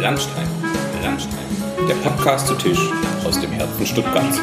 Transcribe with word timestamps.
Landstein, 0.00 0.46
Landstein, 1.02 1.44
der 1.88 1.94
Podcast 1.96 2.46
zu 2.46 2.54
Tisch 2.54 2.78
aus 3.24 3.40
dem 3.40 3.50
Herzen 3.50 3.84
Stuttgarts. 3.84 4.40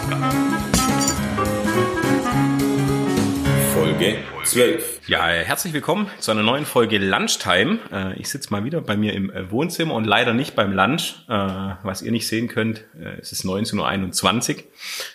Folge 3.73 4.17
12. 4.43 5.07
Ja, 5.07 5.31
äh, 5.31 5.45
herzlich 5.45 5.71
willkommen 5.71 6.07
zu 6.19 6.31
einer 6.31 6.43
neuen 6.43 6.65
Folge 6.65 6.97
Lunchtime. 6.97 7.79
Äh, 7.89 8.19
ich 8.19 8.27
sitze 8.27 8.51
mal 8.51 8.65
wieder 8.65 8.81
bei 8.81 8.97
mir 8.97 9.13
im 9.13 9.29
äh, 9.29 9.49
Wohnzimmer 9.49 9.93
und 9.93 10.03
leider 10.03 10.33
nicht 10.33 10.55
beim 10.55 10.73
Lunch. 10.73 11.15
Was 11.27 12.01
ihr 12.01 12.11
nicht 12.11 12.27
sehen 12.27 12.49
könnt, 12.49 12.83
es 13.21 13.31
ist 13.31 13.45
19.21 13.45 13.77
Uhr. 13.77 14.57
Wir 14.57 14.63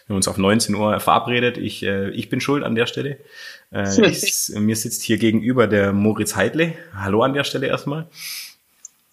haben 0.08 0.16
uns 0.16 0.26
auf 0.28 0.38
19 0.38 0.74
Uhr 0.74 1.00
verabredet. 1.00 1.58
Ich, 1.58 1.82
ich 1.82 2.28
bin 2.30 2.40
schuld 2.40 2.64
an 2.64 2.74
der 2.74 2.86
Stelle. 2.86 3.18
Ich, 3.72 4.50
mir 4.56 4.74
sitzt 4.74 5.02
hier 5.02 5.16
gegenüber 5.16 5.68
der 5.68 5.92
Moritz 5.92 6.34
Heidle. 6.34 6.74
Hallo 6.92 7.22
an 7.22 7.34
der 7.34 7.44
Stelle 7.44 7.68
erstmal. 7.68 8.08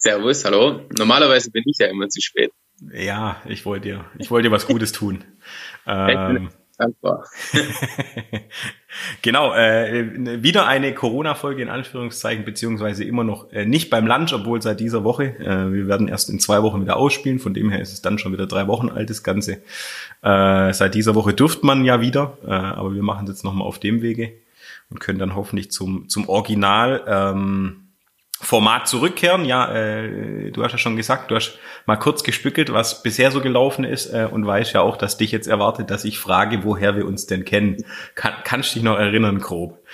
Servus, 0.08 0.42
hallo. 0.46 0.80
Normalerweise 0.96 1.50
bin 1.50 1.64
ich 1.66 1.76
ja 1.78 1.86
immer 1.88 2.08
zu 2.08 2.22
spät. 2.22 2.50
Ja, 2.94 3.42
ich 3.46 3.66
wollte 3.66 3.88
dir, 3.88 4.04
ich 4.18 4.30
wollte 4.30 4.48
dir 4.48 4.52
was 4.52 4.66
Gutes 4.66 4.92
tun. 4.92 5.22
ähm, 5.86 6.48
dankbar. 6.78 7.26
genau, 9.22 9.52
äh, 9.52 10.42
wieder 10.42 10.66
eine 10.66 10.94
Corona-Folge 10.94 11.60
in 11.60 11.68
Anführungszeichen, 11.68 12.46
beziehungsweise 12.46 13.04
immer 13.04 13.22
noch 13.22 13.52
äh, 13.52 13.66
nicht 13.66 13.90
beim 13.90 14.06
Lunch, 14.06 14.32
obwohl 14.32 14.62
seit 14.62 14.80
dieser 14.80 15.04
Woche. 15.04 15.24
Äh, 15.40 15.74
wir 15.74 15.88
werden 15.88 16.08
erst 16.08 16.30
in 16.30 16.40
zwei 16.40 16.62
Wochen 16.62 16.80
wieder 16.80 16.96
ausspielen, 16.96 17.38
von 17.38 17.52
dem 17.52 17.68
her 17.68 17.82
ist 17.82 17.92
es 17.92 18.00
dann 18.00 18.18
schon 18.18 18.32
wieder 18.32 18.46
drei 18.46 18.66
Wochen 18.66 18.88
alt, 18.88 19.10
das 19.10 19.22
Ganze. 19.22 19.60
Äh, 20.22 20.72
seit 20.72 20.94
dieser 20.94 21.16
Woche 21.16 21.34
dürft 21.34 21.64
man 21.64 21.84
ja 21.84 22.00
wieder, 22.00 22.38
äh, 22.46 22.50
aber 22.50 22.94
wir 22.94 23.02
machen 23.02 23.24
es 23.26 23.32
jetzt 23.32 23.44
nochmal 23.44 23.68
auf 23.68 23.78
dem 23.78 24.00
Wege 24.00 24.32
und 24.88 25.00
können 25.00 25.18
dann 25.18 25.34
hoffentlich 25.34 25.70
zum, 25.70 26.08
zum 26.08 26.30
Original. 26.30 27.04
Ähm, 27.06 27.87
Format 28.40 28.86
zurückkehren. 28.86 29.44
Ja, 29.44 29.72
äh, 29.74 30.50
du 30.50 30.62
hast 30.62 30.72
ja 30.72 30.78
schon 30.78 30.96
gesagt, 30.96 31.30
du 31.30 31.34
hast 31.34 31.58
mal 31.86 31.96
kurz 31.96 32.22
gespückelt, 32.22 32.72
was 32.72 33.02
bisher 33.02 33.32
so 33.32 33.40
gelaufen 33.40 33.84
ist 33.84 34.06
äh, 34.06 34.28
und 34.30 34.46
weißt 34.46 34.74
ja 34.74 34.80
auch, 34.80 34.96
dass 34.96 35.18
dich 35.18 35.32
jetzt 35.32 35.48
erwartet, 35.48 35.90
dass 35.90 36.04
ich 36.04 36.18
frage, 36.18 36.62
woher 36.64 36.96
wir 36.96 37.06
uns 37.06 37.26
denn 37.26 37.44
kennen. 37.44 37.84
Kann, 38.14 38.34
kannst 38.44 38.70
du 38.70 38.74
dich 38.74 38.84
noch 38.84 38.96
erinnern, 38.96 39.40
grob? 39.40 39.84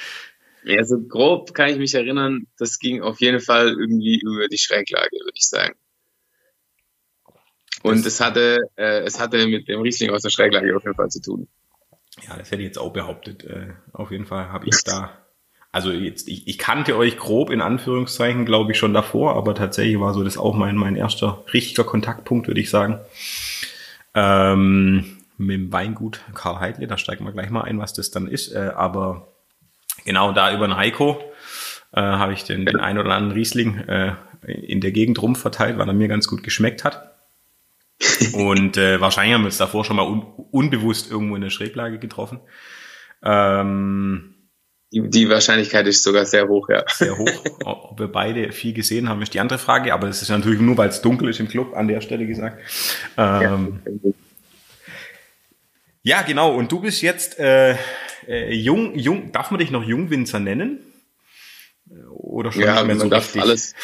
Ja, 0.63 0.85
so 0.85 1.01
grob 1.01 1.55
kann 1.55 1.71
ich 1.71 1.79
mich 1.79 1.95
erinnern, 1.95 2.47
das 2.59 2.79
ging 2.79 3.03
auf 3.03 3.21
jeden 3.21 3.41
Fall 3.41 3.69
irgendwie 3.69 4.21
über 4.21 4.49
die 4.49 4.59
Schräglage, 4.59 5.13
würde 5.13 5.37
ich 5.37 5.49
sagen. 5.49 5.75
Und 7.83 8.07
es 8.07 8.21
hatte, 8.21 8.61
äh, 8.77 9.01
es 9.01 9.21
hatte 9.21 9.47
mit 9.47 9.69
dem 9.69 9.81
Riesling 9.81 10.11
aus 10.11 10.23
der 10.23 10.31
Schräglage 10.31 10.75
auf 10.75 10.85
jeden 10.85 10.97
Fall 10.97 11.11
zu 11.11 11.21
tun. 11.21 11.49
Ja, 12.27 12.37
das 12.37 12.51
hätte 12.51 12.63
ich 12.63 12.69
jetzt 12.69 12.79
auch 12.79 12.93
behauptet. 12.93 13.45
Äh, 13.45 13.75
auf 13.93 14.11
jeden 14.11 14.27
Fall 14.27 14.51
habe 14.51 14.67
ich 14.67 14.83
da 14.85 15.24
also 15.75 15.91
jetzt, 15.91 16.29
ich, 16.29 16.47
ich 16.47 16.57
kannte 16.57 16.97
euch 16.97 17.17
grob 17.17 17.51
in 17.51 17.61
Anführungszeichen, 17.61 18.47
glaube 18.47 18.71
ich, 18.71 18.79
schon 18.79 18.95
davor, 18.95 19.35
aber 19.35 19.57
tatsächlich 19.57 19.99
war 19.99 20.15
so 20.15 20.23
das 20.23 20.39
auch 20.39 20.55
mein, 20.55 20.77
mein 20.77 20.95
erster 20.95 21.43
richtiger 21.53 21.83
Kontaktpunkt, 21.83 22.47
würde 22.47 22.61
ich 22.61 22.71
sagen. 22.71 23.01
Ähm, 24.15 25.17
mit 25.37 25.57
dem 25.57 25.73
Weingut 25.73 26.21
Karl 26.33 26.61
Heidle, 26.61 26.87
da 26.87 26.97
steigen 26.97 27.25
wir 27.25 27.33
gleich 27.33 27.51
mal 27.51 27.63
ein, 27.63 27.81
was 27.81 27.93
das 27.93 28.13
dann 28.13 28.29
ist. 28.29 28.53
Äh, 28.53 28.71
aber 28.77 29.27
genau 30.05 30.31
da 30.31 30.55
über 30.55 30.69
den 30.69 30.77
Heiko 30.77 31.21
äh, 31.93 32.01
habe 32.01 32.35
ich 32.35 32.45
den, 32.45 32.67
den 32.67 32.79
ein 32.79 32.97
oder 32.97 33.11
anderen 33.11 33.33
Riesling 33.33 33.79
äh, 33.89 34.13
in 34.47 34.81
der 34.81 34.93
Gegend 34.93 35.21
rum 35.21 35.35
verteilt, 35.35 35.77
weil 35.77 35.89
er 35.89 35.93
mir 35.93 36.07
ganz 36.07 36.29
gut 36.29 36.45
geschmeckt 36.45 36.85
hat. 36.85 37.17
Und 38.35 38.77
äh, 38.77 39.01
wahrscheinlich 39.01 39.35
haben 39.35 39.43
wir 39.43 39.47
uns 39.47 39.59
davor 39.59 39.85
schon 39.85 39.97
mal 39.97 40.07
un 40.07 40.23
unbewusst 40.53 41.11
irgendwo 41.11 41.35
in 41.35 41.43
der 41.43 41.51
Schräglage 41.51 41.99
getroffen. 41.99 42.39
Ähm, 43.25 44.34
die, 44.95 45.11
die 45.11 45.29
Wahrscheinlichkeit 45.29 45.87
ist 45.89 46.05
sogar 46.05 46.25
sehr 46.25 46.49
hoch, 46.49 46.69
ja. 46.69 46.85
Sehr 46.89 47.19
hoch. 47.19 47.45
Ob 47.65 47.99
wir 47.99 48.07
beide 48.07 48.53
viel 48.53 48.73
gesehen 48.73 49.09
haben, 49.09 49.21
ist 49.23 49.35
die 49.35 49.41
andere 49.41 49.59
Frage, 49.59 49.93
aber 49.93 50.07
das 50.07 50.23
ist 50.23 50.29
natürlich 50.29 50.61
nur, 50.61 50.77
weil 50.77 50.89
es 50.89 51.03
dunkel 51.03 51.29
ist 51.31 51.41
im 51.41 51.49
Club, 51.49 51.75
an 51.75 51.89
der 51.89 52.01
Stelle 52.01 52.27
gesagt. 52.27 52.61
Ähm, 53.17 53.81
ja, 56.03 56.23
genau. 56.23 56.55
Und 56.55 56.71
du 56.71 56.81
bist 56.81 57.03
jetzt 57.03 57.41
äh, 57.41 57.77
äh, 58.29 58.55
jung, 58.55 58.97
jung, 58.97 59.33
darf 59.33 59.51
man 59.51 59.59
dich 59.59 59.73
noch 59.73 59.83
Jungwinzer 59.83 60.39
nennen? 60.39 60.79
Oder 62.11 62.53
schon 62.53 62.63
ja, 62.63 62.75
nicht 62.75 62.87
mehr 62.87 62.99
so 63.01 63.09
darf 63.09 63.35
richtig? 63.35 63.43
alles. 63.43 63.75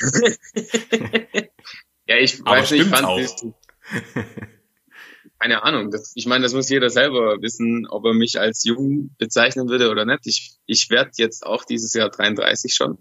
ja, 2.06 2.16
ich 2.16 2.42
weiß 2.42 2.70
nicht, 2.70 2.84
ich 2.84 2.88
fand 2.88 3.04
auch 3.04 3.20
keine 5.40 5.62
Ahnung. 5.62 5.90
Das, 5.90 6.12
ich 6.14 6.26
meine, 6.26 6.42
das 6.42 6.52
muss 6.52 6.68
jeder 6.68 6.90
selber 6.90 7.40
wissen, 7.40 7.86
ob 7.88 8.04
er 8.04 8.12
mich 8.12 8.38
als 8.38 8.62
jung 8.64 9.14
bezeichnen 9.18 9.68
würde 9.68 9.90
oder 9.90 10.04
nicht. 10.04 10.26
Ich, 10.26 10.58
ich 10.66 10.90
werde 10.90 11.12
jetzt 11.16 11.44
auch 11.44 11.64
dieses 11.64 11.94
Jahr 11.94 12.10
33 12.10 12.74
schon. 12.74 12.98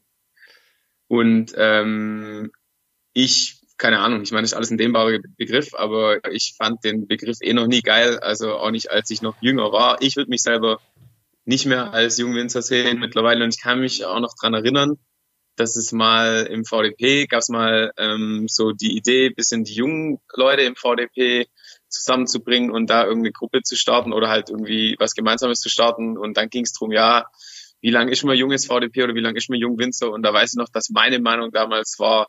Und 1.08 1.54
ähm, 1.58 2.52
ich, 3.14 3.62
keine 3.78 4.00
Ahnung, 4.00 4.22
ich 4.22 4.32
meine, 4.32 4.44
das 4.44 4.52
ist 4.52 4.58
alles 4.58 4.72
ein 4.72 4.78
dehnbarer 4.78 5.20
Begriff, 5.38 5.74
aber 5.74 6.20
ich 6.32 6.56
fand 6.58 6.84
den 6.84 7.08
Begriff 7.08 7.40
eh 7.42 7.54
noch 7.54 7.68
nie 7.68 7.82
geil, 7.82 8.20
also 8.20 8.54
auch 8.56 8.72
nicht, 8.72 8.90
als 8.90 9.10
ich 9.10 9.22
noch 9.22 9.42
jünger 9.42 9.72
war. 9.72 10.02
Ich 10.02 10.16
würde 10.16 10.30
mich 10.30 10.42
selber 10.42 10.80
nicht 11.46 11.66
mehr 11.66 11.94
als 11.94 12.18
Jungwinzer 12.20 12.62
sehen 12.62 13.00
mittlerweile 13.00 13.44
und 13.44 13.54
ich 13.54 13.62
kann 13.62 13.80
mich 13.80 14.06
auch 14.06 14.20
noch 14.20 14.36
dran 14.40 14.54
erinnern, 14.54 14.98
dass 15.56 15.76
es 15.76 15.92
mal 15.92 16.48
im 16.50 16.64
VDP 16.64 17.26
gab 17.26 17.40
es 17.40 17.50
mal 17.50 17.92
ähm, 17.98 18.46
so 18.48 18.72
die 18.72 18.96
Idee, 18.96 19.30
bisschen 19.30 19.64
die 19.64 19.74
jungen 19.74 20.20
Leute 20.34 20.62
im 20.62 20.76
VDP 20.76 21.48
zusammenzubringen 21.90 22.72
und 22.72 22.90
da 22.90 23.04
irgendeine 23.04 23.32
Gruppe 23.32 23.62
zu 23.64 23.76
starten 23.76 24.14
oder 24.14 24.30
halt 24.30 24.50
irgendwie 24.50 24.96
was 25.00 25.14
Gemeinsames 25.14 25.60
zu 25.60 25.70
starten. 25.70 26.18
Und 26.18 26.38
dann 26.38 26.50
ging 26.50 26.64
es 26.64 26.74
darum, 26.74 26.92
ja, 26.92 27.26
wie 27.82 27.92
lange 27.92 28.12
ist 28.12 28.24
man 28.24 28.38
junges 28.38 28.66
VDP 28.66 29.04
oder 29.04 29.16
wie 29.16 29.22
lange 29.22 29.38
ist 29.38 29.50
man 29.50 29.60
Jungwinzer? 29.60 30.12
Und 30.12 30.24
da 30.24 30.34
weiß 30.34 30.54
ich 30.54 30.58
noch, 30.58 30.70
dass 30.70 30.90
meine 30.90 31.20
Meinung 31.20 31.52
damals 31.52 31.96
war, 32.00 32.28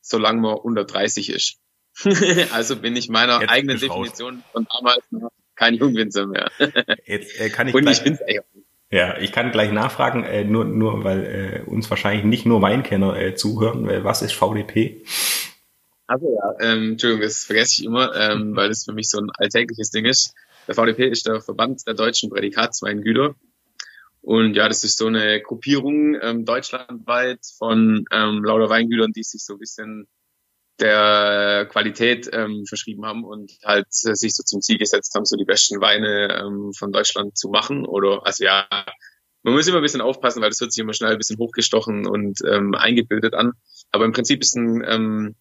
solange 0.00 0.40
man 0.40 0.54
unter 0.54 0.84
30 0.84 1.30
ist. 1.30 1.58
also 2.52 2.76
bin 2.76 2.96
ich 2.96 3.08
meiner 3.08 3.40
Jetzt 3.40 3.50
eigenen 3.50 3.78
Definition 3.78 4.42
von 4.52 4.66
damals 4.72 5.04
noch 5.10 5.30
kein 5.54 5.74
Jungwinzer 5.74 6.26
mehr. 6.26 6.50
Jetzt 7.06 7.40
äh, 7.40 7.50
kann 7.50 7.68
ich 7.68 7.74
Und 7.74 7.88
ich 7.88 8.02
bin's 8.02 8.18
ja, 8.90 9.18
ich 9.18 9.32
kann 9.32 9.50
gleich 9.50 9.72
nachfragen, 9.72 10.22
äh, 10.22 10.44
nur, 10.44 10.64
nur 10.64 11.02
weil 11.02 11.64
äh, 11.66 11.68
uns 11.68 11.90
wahrscheinlich 11.90 12.24
nicht 12.24 12.46
nur 12.46 12.62
Weinkenner 12.62 13.18
äh, 13.18 13.34
zuhören. 13.34 13.88
Äh, 13.88 14.04
was 14.04 14.22
ist 14.22 14.34
VDP? 14.34 15.02
Also 16.06 16.36
ja, 16.36 16.72
ähm, 16.72 16.92
Entschuldigung, 16.92 17.22
das 17.22 17.44
vergesse 17.44 17.80
ich 17.80 17.84
immer, 17.86 18.14
ähm, 18.14 18.54
weil 18.54 18.68
das 18.68 18.84
für 18.84 18.92
mich 18.92 19.08
so 19.08 19.18
ein 19.18 19.30
alltägliches 19.38 19.90
Ding 19.90 20.04
ist. 20.04 20.34
Der 20.68 20.74
VDP 20.74 21.08
ist 21.08 21.26
der 21.26 21.40
Verband 21.40 21.86
der 21.86 21.94
deutschen 21.94 22.30
Prädikatsweingüter. 22.30 23.34
Und 24.20 24.54
ja, 24.54 24.68
das 24.68 24.84
ist 24.84 24.98
so 24.98 25.06
eine 25.06 25.40
Gruppierung 25.42 26.16
ähm, 26.20 26.44
deutschlandweit 26.44 27.40
von 27.58 28.04
ähm, 28.10 28.42
lauter 28.42 28.70
Weingütern, 28.70 29.12
die 29.12 29.22
sich 29.22 29.44
so 29.44 29.54
ein 29.54 29.58
bisschen 29.58 30.08
der 30.80 31.66
Qualität 31.70 32.28
ähm, 32.32 32.64
verschrieben 32.66 33.04
haben 33.04 33.24
und 33.24 33.52
halt 33.64 33.86
äh, 33.86 34.14
sich 34.14 34.34
so 34.34 34.42
zum 34.42 34.60
Ziel 34.60 34.78
gesetzt 34.78 35.14
haben, 35.14 35.24
so 35.24 35.36
die 35.36 35.44
besten 35.44 35.80
Weine 35.80 36.40
ähm, 36.40 36.72
von 36.72 36.90
Deutschland 36.90 37.36
zu 37.36 37.48
machen. 37.48 37.84
Oder 37.86 38.26
also 38.26 38.44
ja, 38.44 38.66
man 39.42 39.54
muss 39.54 39.68
immer 39.68 39.78
ein 39.78 39.82
bisschen 39.82 40.00
aufpassen, 40.00 40.42
weil 40.42 40.50
das 40.50 40.60
hört 40.60 40.72
sich 40.72 40.82
immer 40.82 40.94
schnell 40.94 41.12
ein 41.12 41.18
bisschen 41.18 41.38
hochgestochen 41.38 42.06
und 42.06 42.40
ähm, 42.50 42.74
eingebildet 42.74 43.34
an. 43.34 43.52
Aber 43.92 44.06
im 44.06 44.12
Prinzip 44.12 44.40
ist 44.40 44.56
ein 44.56 44.82
ähm, 44.86 45.36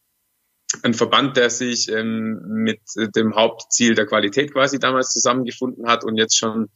ein 0.82 0.94
Verband, 0.94 1.38
der 1.38 1.50
sich 1.50 1.90
ähm, 1.90 2.42
mit 2.48 2.80
dem 3.16 3.36
Hauptziel 3.36 3.96
der 3.96 4.06
Qualität 4.06 4.54
quasi 4.54 4.80
damals 4.80 5.12
zusammengefunden 5.12 5.88
hat 5.88 6.04
und 6.04 6.18
jetzt 6.18 6.38
schon 6.38 6.70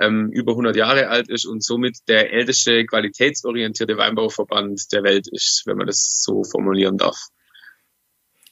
ähm, 0.00 0.30
über 0.32 0.52
100 0.52 0.76
Jahre 0.76 1.08
alt 1.08 1.28
ist 1.28 1.46
und 1.46 1.64
somit 1.64 1.98
der 2.08 2.32
älteste 2.32 2.84
qualitätsorientierte 2.84 3.96
Weinbauverband 3.96 4.92
der 4.92 5.02
Welt 5.02 5.26
ist, 5.30 5.62
wenn 5.66 5.76
man 5.76 5.86
das 5.86 6.22
so 6.22 6.44
formulieren 6.44 6.98
darf. 6.98 7.16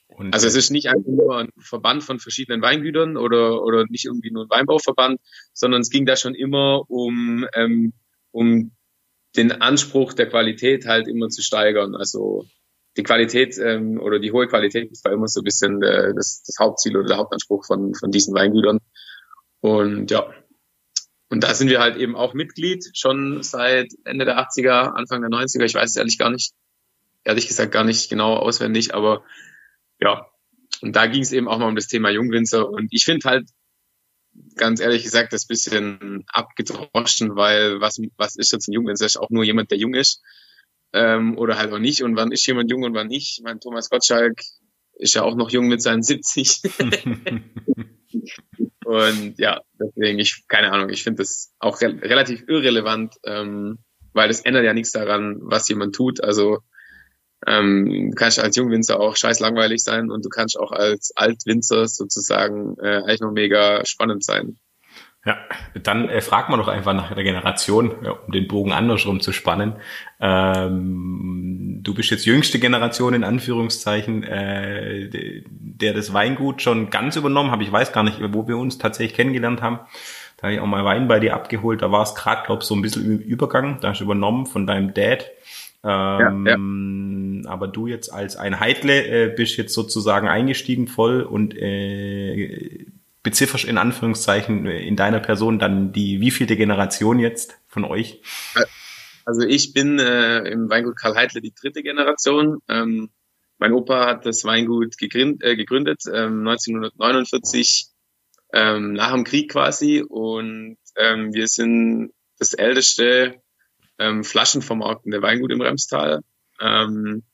Und 0.08 0.32
also 0.32 0.46
es 0.46 0.54
ist 0.54 0.70
nicht 0.70 0.88
einfach 0.88 1.10
nur 1.10 1.38
ein 1.38 1.50
Verband 1.58 2.02
von 2.02 2.18
verschiedenen 2.18 2.62
Weingütern 2.62 3.16
oder, 3.16 3.62
oder 3.62 3.84
nicht 3.88 4.06
irgendwie 4.06 4.30
nur 4.30 4.44
ein 4.44 4.50
Weinbauverband, 4.50 5.20
sondern 5.52 5.82
es 5.82 5.90
ging 5.90 6.06
da 6.06 6.16
schon 6.16 6.34
immer 6.34 6.88
um, 6.88 7.46
ähm, 7.54 7.92
um 8.30 8.72
den 9.36 9.52
Anspruch 9.52 10.14
der 10.14 10.28
Qualität 10.28 10.86
halt 10.86 11.06
immer 11.06 11.28
zu 11.28 11.42
steigern. 11.42 11.94
Also 11.94 12.46
die 12.96 13.02
Qualität 13.02 13.58
ähm, 13.58 14.00
oder 14.00 14.18
die 14.18 14.32
hohe 14.32 14.46
Qualität 14.48 14.90
ist 14.90 15.04
da 15.04 15.12
immer 15.12 15.28
so 15.28 15.40
ein 15.40 15.44
bisschen 15.44 15.82
äh, 15.82 16.14
das, 16.14 16.42
das 16.46 16.56
Hauptziel 16.58 16.96
oder 16.96 17.08
der 17.08 17.16
Hauptanspruch 17.18 17.66
von, 17.66 17.94
von 17.94 18.10
diesen 18.10 18.34
Weingütern. 18.34 18.78
Und 19.60 20.10
ja, 20.10 20.32
und 21.28 21.42
da 21.42 21.54
sind 21.54 21.68
wir 21.68 21.80
halt 21.80 21.96
eben 21.96 22.14
auch 22.16 22.34
Mitglied, 22.34 22.84
schon 22.94 23.42
seit 23.42 23.92
Ende 24.04 24.24
der 24.24 24.38
80er, 24.38 24.92
Anfang 24.94 25.22
der 25.22 25.30
90er. 25.30 25.64
Ich 25.64 25.74
weiß 25.74 25.90
es 25.90 25.96
ehrlich 25.96 26.18
gar 26.18 26.30
nicht, 26.30 26.52
ehrlich 27.24 27.48
gesagt 27.48 27.72
gar 27.72 27.84
nicht 27.84 28.08
genau 28.08 28.34
auswendig, 28.34 28.94
aber 28.94 29.24
ja. 30.00 30.26
Und 30.82 30.94
da 30.94 31.06
ging 31.06 31.22
es 31.22 31.32
eben 31.32 31.48
auch 31.48 31.58
mal 31.58 31.68
um 31.68 31.76
das 31.76 31.88
Thema 31.88 32.10
Jungwinzer. 32.10 32.68
Und 32.68 32.88
ich 32.92 33.04
finde 33.04 33.28
halt, 33.28 33.48
ganz 34.56 34.80
ehrlich 34.80 35.02
gesagt, 35.02 35.32
das 35.32 35.46
bisschen 35.46 36.24
abgedroschen, 36.28 37.34
weil 37.34 37.80
was, 37.80 37.98
was 38.16 38.36
ist 38.36 38.52
jetzt 38.52 38.68
ein 38.68 38.72
Jungwinzer? 38.72 39.06
Ist 39.06 39.18
auch 39.18 39.30
nur 39.30 39.44
jemand, 39.44 39.70
der 39.70 39.78
jung 39.78 39.94
ist 39.94 40.22
ähm, 40.96 41.36
oder 41.36 41.58
halt 41.58 41.72
auch 41.72 41.78
nicht. 41.78 42.02
Und 42.02 42.16
wann 42.16 42.32
ist 42.32 42.46
jemand 42.46 42.70
jung 42.70 42.82
und 42.82 42.94
wann 42.94 43.08
nicht? 43.08 43.42
Mein 43.44 43.60
Thomas 43.60 43.90
Gottschalk 43.90 44.40
ist 44.94 45.14
ja 45.14 45.22
auch 45.22 45.36
noch 45.36 45.50
jung 45.50 45.68
mit 45.68 45.82
seinen 45.82 46.02
70. 46.02 46.62
und 48.86 49.34
ja, 49.38 49.60
deswegen, 49.78 50.18
ich, 50.18 50.44
keine 50.48 50.72
Ahnung, 50.72 50.88
ich 50.88 51.02
finde 51.02 51.22
das 51.22 51.52
auch 51.58 51.80
re 51.82 52.00
relativ 52.00 52.44
irrelevant, 52.48 53.14
ähm, 53.24 53.78
weil 54.14 54.28
das 54.28 54.40
ändert 54.40 54.64
ja 54.64 54.72
nichts 54.72 54.92
daran, 54.92 55.36
was 55.42 55.68
jemand 55.68 55.94
tut. 55.94 56.24
Also 56.24 56.60
ähm, 57.46 58.10
du 58.10 58.14
kannst 58.16 58.38
als 58.38 58.56
Jungwinzer 58.56 58.98
auch 58.98 59.16
scheiß 59.16 59.40
langweilig 59.40 59.82
sein 59.82 60.10
und 60.10 60.24
du 60.24 60.30
kannst 60.30 60.58
auch 60.58 60.72
als 60.72 61.12
Altwinzer 61.14 61.86
sozusagen 61.86 62.76
äh, 62.80 63.02
eigentlich 63.02 63.20
noch 63.20 63.32
mega 63.32 63.84
spannend 63.84 64.24
sein. 64.24 64.58
Ja, 65.26 65.38
dann 65.82 66.08
äh, 66.08 66.20
fragt 66.20 66.50
man 66.50 66.60
doch 66.60 66.68
einfach 66.68 66.94
nach 66.94 67.12
der 67.12 67.24
Generation, 67.24 67.96
ja, 68.04 68.12
um 68.12 68.32
den 68.32 68.46
Bogen 68.46 68.70
andersrum 68.70 69.18
zu 69.18 69.32
spannen. 69.32 69.72
Ähm, 70.20 71.80
du 71.82 71.94
bist 71.94 72.10
jetzt 72.10 72.26
jüngste 72.26 72.60
Generation 72.60 73.12
in 73.12 73.24
Anführungszeichen, 73.24 74.22
äh, 74.22 75.42
der 75.50 75.94
das 75.94 76.12
Weingut 76.12 76.62
schon 76.62 76.90
ganz 76.90 77.16
übernommen 77.16 77.50
habe. 77.50 77.64
Ich 77.64 77.72
weiß 77.72 77.92
gar 77.92 78.04
nicht, 78.04 78.20
wo 78.32 78.46
wir 78.46 78.56
uns 78.56 78.78
tatsächlich 78.78 79.16
kennengelernt 79.16 79.62
haben. 79.62 79.80
Da 80.36 80.44
habe 80.44 80.54
ich 80.54 80.60
auch 80.60 80.66
mal 80.66 80.84
Wein 80.84 81.08
bei 81.08 81.18
dir 81.18 81.34
abgeholt. 81.34 81.82
Da 81.82 81.90
war 81.90 82.04
es 82.04 82.14
gerade, 82.14 82.46
glaube 82.46 82.62
ich, 82.62 82.68
so 82.68 82.76
ein 82.76 82.82
bisschen 82.82 83.18
Übergang. 83.18 83.78
Da 83.80 83.88
hast 83.88 83.98
du 83.98 84.04
übernommen 84.04 84.46
von 84.46 84.64
deinem 84.64 84.94
Dad. 84.94 85.28
Ähm, 85.82 86.46
ja, 86.46 86.56
ja. 86.56 87.50
Aber 87.50 87.66
du 87.66 87.88
jetzt 87.88 88.12
als 88.12 88.36
ein 88.36 88.60
Heidle 88.60 89.06
äh, 89.06 89.34
bist 89.34 89.56
jetzt 89.56 89.74
sozusagen 89.74 90.28
eingestiegen 90.28 90.86
voll 90.86 91.22
und 91.22 91.56
äh, 91.56 92.86
bezifferst 93.26 93.64
in 93.64 93.76
Anführungszeichen 93.76 94.66
in 94.66 94.94
deiner 94.94 95.18
Person 95.18 95.58
dann 95.58 95.90
die 95.90 96.20
wievielte 96.20 96.56
Generation 96.56 97.18
jetzt 97.18 97.58
von 97.66 97.84
euch? 97.84 98.22
Also 99.24 99.42
ich 99.42 99.72
bin 99.72 99.98
äh, 99.98 100.48
im 100.48 100.70
Weingut 100.70 100.96
Karl 100.96 101.16
Heidle 101.16 101.40
die 101.40 101.52
dritte 101.52 101.82
Generation. 101.82 102.60
Ähm, 102.68 103.10
mein 103.58 103.72
Opa 103.72 104.06
hat 104.06 104.26
das 104.26 104.44
Weingut 104.44 104.96
gegründet, 104.96 105.42
äh, 105.42 105.56
gegründet 105.56 106.02
ähm, 106.06 106.46
1949 106.46 107.88
ähm, 108.52 108.92
nach 108.92 109.12
dem 109.12 109.24
Krieg 109.24 109.50
quasi 109.50 110.04
und 110.08 110.78
ähm, 110.94 111.34
wir 111.34 111.48
sind 111.48 112.12
das 112.38 112.54
älteste 112.54 113.42
ähm, 113.98 114.22
flaschenvermarktende 114.22 115.20
Weingut 115.20 115.50
im 115.50 115.62
Remstal. 115.62 116.20
Ähm, 116.60 117.24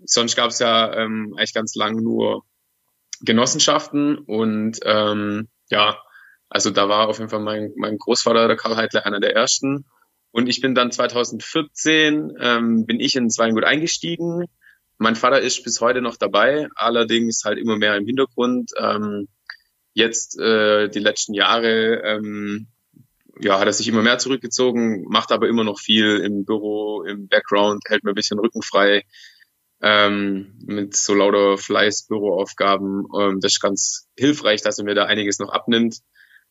sonst 0.00 0.34
gab 0.34 0.50
es 0.50 0.58
ja 0.58 0.92
ähm, 0.92 1.34
eigentlich 1.36 1.54
ganz 1.54 1.76
lang 1.76 2.02
nur 2.02 2.42
Genossenschaften 3.20 4.18
und 4.18 4.78
ähm, 4.84 5.48
ja, 5.70 5.98
also 6.48 6.70
da 6.70 6.88
war 6.88 7.08
auf 7.08 7.18
jeden 7.18 7.30
Fall 7.30 7.40
mein, 7.40 7.72
mein 7.76 7.98
Großvater, 7.98 8.48
der 8.48 8.56
Karl 8.56 8.76
Heidler, 8.76 9.04
einer 9.04 9.20
der 9.20 9.34
ersten. 9.34 9.84
Und 10.30 10.48
ich 10.48 10.60
bin 10.60 10.74
dann 10.74 10.90
2014, 10.92 12.34
ähm, 12.40 12.86
bin 12.86 13.00
ich 13.00 13.16
ins 13.16 13.38
Weingut 13.38 13.64
eingestiegen. 13.64 14.44
Mein 14.98 15.16
Vater 15.16 15.40
ist 15.40 15.62
bis 15.62 15.80
heute 15.80 16.00
noch 16.00 16.16
dabei, 16.16 16.68
allerdings 16.74 17.44
halt 17.44 17.58
immer 17.58 17.76
mehr 17.76 17.96
im 17.96 18.06
Hintergrund. 18.06 18.72
Ähm, 18.78 19.28
jetzt 19.94 20.38
äh, 20.38 20.88
die 20.88 20.98
letzten 20.98 21.34
Jahre 21.34 22.02
ähm, 22.04 22.68
ja, 23.40 23.58
hat 23.58 23.66
er 23.66 23.72
sich 23.72 23.88
immer 23.88 24.02
mehr 24.02 24.18
zurückgezogen, 24.18 25.04
macht 25.08 25.32
aber 25.32 25.48
immer 25.48 25.64
noch 25.64 25.78
viel 25.78 26.18
im 26.18 26.44
Büro, 26.44 27.02
im 27.02 27.28
Background, 27.28 27.82
hält 27.86 28.04
mir 28.04 28.12
ein 28.12 28.16
bisschen 28.16 28.38
Rücken 28.38 28.62
frei 28.62 29.04
ähm, 29.82 30.58
mit 30.66 30.96
so 30.96 31.14
lauter 31.14 31.58
Fleiß, 31.58 32.06
Büroaufgaben. 32.08 33.04
Ähm, 33.18 33.40
das 33.40 33.54
ist 33.54 33.60
ganz 33.60 34.08
hilfreich, 34.16 34.62
dass 34.62 34.78
er 34.78 34.84
mir 34.84 34.94
da 34.94 35.04
einiges 35.04 35.38
noch 35.38 35.50
abnimmt. 35.50 35.98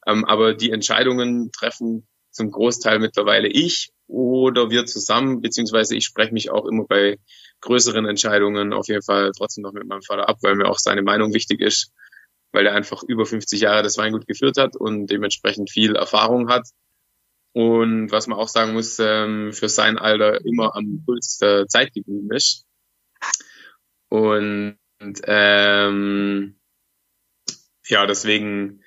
Ähm, 0.06 0.26
aber 0.26 0.54
die 0.54 0.72
Entscheidungen 0.72 1.52
treffen 1.52 2.08
zum 2.32 2.52
Großteil 2.52 3.00
mittlerweile 3.00 3.48
ich 3.48 3.90
oder 4.08 4.70
wir 4.70 4.86
zusammen, 4.86 5.42
beziehungsweise 5.42 5.96
ich 5.96 6.06
spreche 6.06 6.34
mich 6.34 6.50
auch 6.50 6.66
immer 6.66 6.86
bei 6.86 7.18
größeren 7.62 8.06
Entscheidungen 8.06 8.74
auf 8.74 8.88
jeden 8.88 9.02
Fall 9.02 9.32
trotzdem 9.36 9.64
noch 9.64 9.74
mit 9.74 9.86
meinem 9.88 10.04
Vater 10.04 10.30
ab, 10.30 10.38
weil 10.42 10.56
mir 10.56 10.68
auch 10.68 10.78
seine 10.78 11.02
Meinung 11.02 11.34
wichtig 11.34 11.60
ist, 11.60 11.92
weil 12.52 12.66
er 12.68 12.76
einfach 12.76 13.04
über 13.04 13.26
50 13.26 13.60
Jahre 13.60 13.84
das 13.84 13.98
Weingut 13.98 14.28
geführt 14.28 14.58
hat 14.58 14.76
und 14.76 15.08
dementsprechend 15.08 15.72
viel 15.72 15.96
Erfahrung 15.96 16.48
hat. 16.50 16.68
Und 17.54 18.12
was 18.12 18.28
man 18.28 18.38
auch 18.38 18.48
sagen 18.48 18.74
muss, 18.74 19.00
ähm, 19.00 19.52
für 19.52 19.68
sein 19.68 19.98
Alter 19.98 20.46
immer 20.46 20.76
am 20.76 21.02
Puls 21.04 21.40
der 21.40 21.68
Zeit 21.68 21.92
geblieben 21.94 22.32
ist. 22.32 22.67
Und 24.10 24.78
ähm, 25.24 26.56
ja, 27.86 28.06
deswegen 28.06 28.82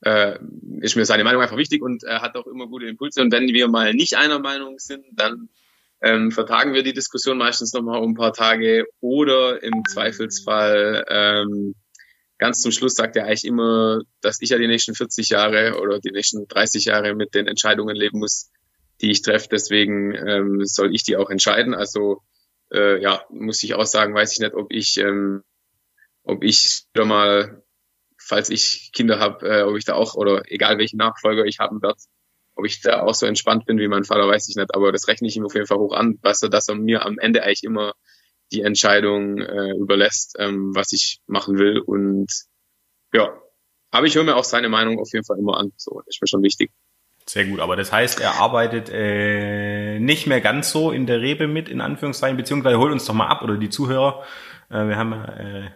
äh, 0.00 0.38
ist 0.80 0.96
mir 0.96 1.04
seine 1.04 1.24
Meinung 1.24 1.42
einfach 1.42 1.56
wichtig 1.56 1.82
und 1.82 2.04
er 2.04 2.22
hat 2.22 2.36
auch 2.36 2.46
immer 2.46 2.66
gute 2.66 2.86
Impulse. 2.86 3.20
Und 3.20 3.32
wenn 3.32 3.48
wir 3.48 3.68
mal 3.68 3.94
nicht 3.94 4.16
einer 4.16 4.38
Meinung 4.38 4.78
sind, 4.78 5.04
dann 5.12 5.48
ähm, 6.00 6.32
vertagen 6.32 6.74
wir 6.74 6.82
die 6.82 6.92
Diskussion 6.92 7.38
meistens 7.38 7.72
nochmal 7.72 8.02
um 8.02 8.10
ein 8.10 8.16
paar 8.16 8.32
Tage 8.32 8.86
oder 9.00 9.62
im 9.62 9.84
Zweifelsfall 9.88 11.04
ähm, 11.08 11.74
ganz 12.42 12.60
zum 12.60 12.72
Schluss 12.72 12.96
sagt 12.96 13.14
er 13.14 13.26
eigentlich 13.26 13.44
immer, 13.44 14.00
dass 14.20 14.38
ich 14.40 14.50
ja 14.50 14.58
die 14.58 14.66
nächsten 14.66 14.96
40 14.96 15.28
Jahre 15.28 15.78
oder 15.80 16.00
die 16.00 16.10
nächsten 16.10 16.48
30 16.48 16.86
Jahre 16.86 17.14
mit 17.14 17.36
den 17.36 17.46
Entscheidungen 17.46 17.94
leben 17.94 18.18
muss, 18.18 18.50
die 19.00 19.12
ich 19.12 19.22
treffe. 19.22 19.46
Deswegen 19.48 20.12
ähm, 20.12 20.60
soll 20.64 20.92
ich 20.92 21.04
die 21.04 21.16
auch 21.16 21.30
entscheiden. 21.30 21.72
Also 21.72 22.20
äh, 22.72 23.00
ja, 23.00 23.24
muss 23.30 23.62
ich 23.62 23.74
auch 23.74 23.86
sagen, 23.86 24.14
weiß 24.14 24.32
ich 24.32 24.40
nicht, 24.40 24.54
ob 24.54 24.72
ich, 24.72 24.96
ähm, 24.98 25.42
ob 26.24 26.42
ich 26.42 26.84
wieder 26.92 27.04
mal, 27.04 27.62
falls 28.18 28.50
ich 28.50 28.90
Kinder 28.92 29.18
habe, 29.18 29.46
äh, 29.48 29.62
ob 29.62 29.76
ich 29.76 29.84
da 29.84 29.94
auch, 29.94 30.14
oder 30.14 30.42
egal 30.46 30.78
welchen 30.78 30.96
Nachfolger 30.96 31.44
ich 31.44 31.58
haben 31.58 31.82
werde, 31.82 31.98
ob 32.54 32.66
ich 32.66 32.80
da 32.80 33.02
auch 33.02 33.14
so 33.14 33.26
entspannt 33.26 33.66
bin 33.66 33.78
wie 33.78 33.88
mein 33.88 34.04
Vater, 34.04 34.28
weiß 34.28 34.48
ich 34.48 34.56
nicht, 34.56 34.74
aber 34.74 34.92
das 34.92 35.08
rechne 35.08 35.28
ich 35.28 35.36
ihm 35.36 35.44
auf 35.44 35.54
jeden 35.54 35.66
Fall 35.66 35.78
hoch 35.78 35.94
an, 35.94 36.18
was 36.22 36.42
er, 36.42 36.48
dass 36.48 36.68
er 36.68 36.74
mir 36.74 37.04
am 37.04 37.18
Ende 37.18 37.42
eigentlich 37.42 37.64
immer 37.64 37.94
die 38.52 38.62
Entscheidung 38.62 39.38
äh, 39.38 39.72
überlässt, 39.78 40.36
ähm, 40.38 40.74
was 40.74 40.92
ich 40.92 41.20
machen 41.26 41.58
will. 41.58 41.78
Und 41.80 42.30
ja, 43.12 43.40
aber 43.90 44.06
ich 44.06 44.14
höre 44.14 44.24
mir 44.24 44.36
auch 44.36 44.44
seine 44.44 44.68
Meinung 44.68 44.98
auf 44.98 45.12
jeden 45.12 45.24
Fall 45.24 45.38
immer 45.38 45.56
an, 45.58 45.72
so, 45.76 46.00
das 46.04 46.16
ist 46.16 46.22
mir 46.22 46.28
schon 46.28 46.42
wichtig. 46.42 46.70
Sehr 47.26 47.44
gut, 47.46 47.60
aber 47.60 47.76
das 47.76 47.92
heißt, 47.92 48.20
er 48.20 48.40
arbeitet 48.40 48.90
äh, 48.92 49.98
nicht 49.98 50.26
mehr 50.26 50.40
ganz 50.40 50.70
so 50.70 50.90
in 50.90 51.06
der 51.06 51.20
Rebe 51.20 51.46
mit, 51.46 51.68
in 51.68 51.80
Anführungszeichen, 51.80 52.36
beziehungsweise 52.36 52.78
holt 52.78 52.92
uns 52.92 53.04
doch 53.04 53.14
mal 53.14 53.28
ab 53.28 53.42
oder 53.42 53.56
die 53.56 53.70
Zuhörer. 53.70 54.22
Äh, 54.70 54.88
wir 54.88 54.96
haben 54.96 55.12
äh, 55.12 55.70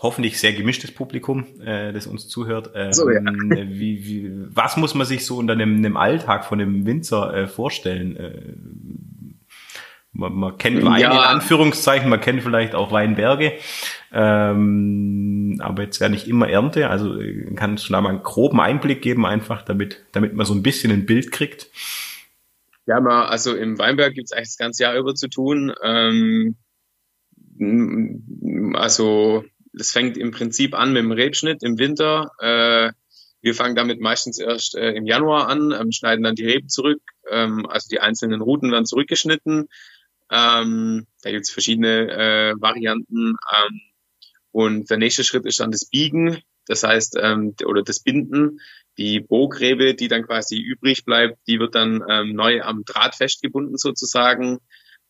hoffentlich 0.00 0.40
sehr 0.40 0.52
gemischtes 0.52 0.92
Publikum, 0.92 1.60
äh, 1.60 1.92
das 1.92 2.06
uns 2.06 2.28
zuhört. 2.28 2.70
Ähm, 2.74 2.92
so, 2.92 3.10
ja. 3.10 3.20
wie, 3.24 4.04
wie, 4.04 4.30
was 4.54 4.76
muss 4.76 4.94
man 4.94 5.06
sich 5.06 5.26
so 5.26 5.36
unter 5.36 5.52
einem, 5.52 5.76
einem 5.76 5.96
Alltag 5.96 6.44
von 6.44 6.60
einem 6.60 6.86
Winzer 6.86 7.34
äh, 7.34 7.46
vorstellen? 7.46 8.16
Äh, 8.16 8.54
man, 10.12 10.32
man 10.32 10.58
kennt 10.58 10.84
Wein 10.84 11.00
ja. 11.00 11.12
in 11.12 11.18
Anführungszeichen, 11.18 12.08
man 12.08 12.20
kennt 12.20 12.42
vielleicht 12.42 12.74
auch 12.74 12.90
Weinberge, 12.90 13.52
ähm, 14.12 15.60
aber 15.60 15.84
jetzt 15.84 16.00
ja 16.00 16.08
nicht 16.08 16.26
immer 16.26 16.48
Ernte. 16.48 16.88
Also 16.90 17.20
äh, 17.20 17.52
kannst 17.54 17.88
du 17.88 17.92
da 17.92 18.00
mal 18.00 18.10
einen 18.10 18.22
groben 18.22 18.60
Einblick 18.60 19.02
geben, 19.02 19.26
einfach 19.26 19.62
damit, 19.62 20.04
damit 20.12 20.34
man 20.34 20.46
so 20.46 20.54
ein 20.54 20.62
bisschen 20.62 20.90
ein 20.92 21.06
Bild 21.06 21.30
kriegt. 21.32 21.68
Ja, 22.86 23.00
mal, 23.00 23.26
also 23.26 23.54
im 23.54 23.78
Weinberg 23.78 24.14
gibt's 24.14 24.32
eigentlich 24.32 24.48
das 24.48 24.58
ganze 24.58 24.82
Jahr 24.82 24.96
über 24.96 25.14
zu 25.14 25.28
tun. 25.28 25.72
Ähm, 25.82 26.56
also 28.74 29.44
das 29.72 29.92
fängt 29.92 30.16
im 30.16 30.32
Prinzip 30.32 30.74
an 30.74 30.92
mit 30.92 31.02
dem 31.02 31.12
Rebschnitt 31.12 31.62
im 31.62 31.78
Winter. 31.78 32.32
Äh, 32.40 32.92
wir 33.42 33.54
fangen 33.54 33.76
damit 33.76 34.00
meistens 34.00 34.38
erst 34.38 34.74
äh, 34.74 34.92
im 34.92 35.06
Januar 35.06 35.48
an, 35.48 35.72
ähm, 35.72 35.92
schneiden 35.92 36.24
dann 36.24 36.34
die 36.34 36.44
Reben 36.44 36.68
zurück. 36.68 37.00
Ähm, 37.30 37.66
also 37.66 37.88
die 37.88 38.00
einzelnen 38.00 38.40
Routen 38.40 38.72
werden 38.72 38.86
zurückgeschnitten. 38.86 39.68
Ähm, 40.30 41.06
da 41.22 41.30
gibt's 41.30 41.50
verschiedene 41.50 42.10
äh, 42.10 42.54
Varianten. 42.60 43.36
Ähm, 43.54 43.80
und 44.52 44.90
der 44.90 44.98
nächste 44.98 45.24
Schritt 45.24 45.46
ist 45.46 45.60
dann 45.60 45.70
das 45.70 45.88
Biegen, 45.88 46.42
das 46.66 46.84
heißt, 46.84 47.18
ähm, 47.20 47.54
oder 47.64 47.82
das 47.82 48.00
Binden. 48.00 48.60
Die 48.98 49.20
Bogrebe, 49.20 49.94
die 49.94 50.08
dann 50.08 50.26
quasi 50.26 50.56
übrig 50.56 51.04
bleibt, 51.04 51.38
die 51.46 51.58
wird 51.58 51.74
dann 51.74 52.04
ähm, 52.08 52.34
neu 52.34 52.62
am 52.62 52.84
Draht 52.84 53.16
festgebunden 53.16 53.76
sozusagen. 53.76 54.58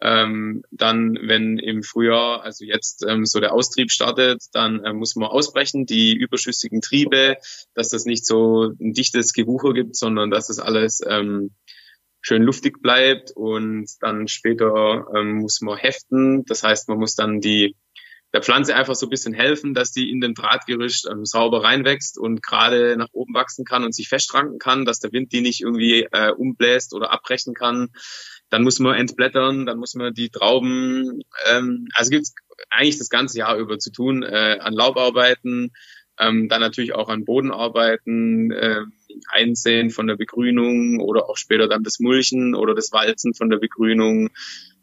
Ähm, 0.02 0.62
dann, 0.70 1.18
wenn 1.20 1.58
im 1.58 1.82
Frühjahr, 1.82 2.42
also 2.42 2.64
jetzt 2.64 3.04
ähm, 3.06 3.26
so 3.26 3.40
der 3.40 3.52
Austrieb 3.52 3.90
startet, 3.90 4.42
dann 4.52 4.82
äh, 4.84 4.94
muss 4.94 5.16
man 5.16 5.28
ausbrechen, 5.28 5.84
die 5.84 6.14
überschüssigen 6.14 6.80
Triebe, 6.80 7.36
dass 7.74 7.90
das 7.90 8.06
nicht 8.06 8.24
so 8.24 8.72
ein 8.80 8.94
dichtes 8.94 9.34
Gewucher 9.34 9.74
gibt, 9.74 9.96
sondern 9.96 10.30
dass 10.30 10.46
das 10.46 10.58
alles 10.58 11.00
ähm, 11.06 11.50
schön 12.22 12.42
luftig 12.42 12.80
bleibt 12.80 13.32
und 13.32 13.90
dann 14.00 14.28
später 14.28 15.06
ähm, 15.14 15.40
muss 15.40 15.60
man 15.60 15.76
heften. 15.76 16.44
Das 16.46 16.62
heißt, 16.62 16.88
man 16.88 16.98
muss 16.98 17.14
dann 17.14 17.40
die 17.40 17.76
der 18.32 18.42
Pflanze 18.42 18.74
einfach 18.74 18.94
so 18.94 19.06
ein 19.06 19.10
bisschen 19.10 19.34
helfen, 19.34 19.74
dass 19.74 19.90
die 19.90 20.10
in 20.10 20.20
den 20.20 20.34
Drahtgerüst 20.34 21.08
ähm, 21.10 21.24
sauber 21.24 21.64
reinwächst 21.64 22.18
und 22.18 22.42
gerade 22.42 22.96
nach 22.96 23.08
oben 23.12 23.34
wachsen 23.34 23.64
kann 23.64 23.84
und 23.84 23.94
sich 23.94 24.08
festranken 24.08 24.58
kann, 24.58 24.84
dass 24.84 25.00
der 25.00 25.12
Wind 25.12 25.32
die 25.32 25.40
nicht 25.40 25.60
irgendwie 25.60 26.06
äh, 26.12 26.30
umbläst 26.30 26.94
oder 26.94 27.12
abbrechen 27.12 27.54
kann. 27.54 27.88
Dann 28.48 28.62
muss 28.62 28.78
man 28.78 28.94
entblättern, 28.94 29.66
dann 29.66 29.78
muss 29.78 29.94
man 29.94 30.14
die 30.14 30.30
Trauben, 30.30 31.22
ähm, 31.50 31.88
also 31.94 32.10
gibt's 32.10 32.34
eigentlich 32.68 32.98
das 32.98 33.08
ganze 33.08 33.38
Jahr 33.38 33.56
über 33.56 33.78
zu 33.78 33.90
tun, 33.90 34.22
äh, 34.22 34.58
an 34.60 34.74
Laubarbeiten, 34.74 35.72
ähm, 36.18 36.48
dann 36.48 36.60
natürlich 36.60 36.94
auch 36.94 37.08
an 37.08 37.24
Bodenarbeiten, 37.24 38.52
äh, 38.52 38.82
Einsehen 39.28 39.90
von 39.90 40.06
der 40.06 40.16
Begrünung 40.16 41.00
oder 41.00 41.28
auch 41.28 41.36
später 41.36 41.66
dann 41.66 41.82
das 41.82 41.98
Mulchen 41.98 42.54
oder 42.54 42.74
das 42.74 42.92
Walzen 42.92 43.34
von 43.34 43.50
der 43.50 43.58
Begrünung 43.58 44.30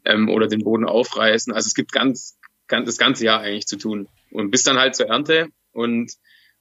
ähm, 0.04 0.30
oder 0.30 0.48
den 0.48 0.64
Boden 0.64 0.86
aufreißen. 0.86 1.54
Also 1.54 1.68
es 1.68 1.76
gibt 1.76 1.92
ganz 1.92 2.37
das 2.68 2.98
ganze 2.98 3.26
Jahr 3.26 3.42
eigentlich 3.42 3.68
zu 3.68 3.78
tun. 3.78 4.08
Und 4.32 4.52
bis 4.52 4.64
dann 4.64 4.78
halt 4.78 4.96
zur 4.96 5.08
Ernte 5.08 5.48
und 5.72 6.12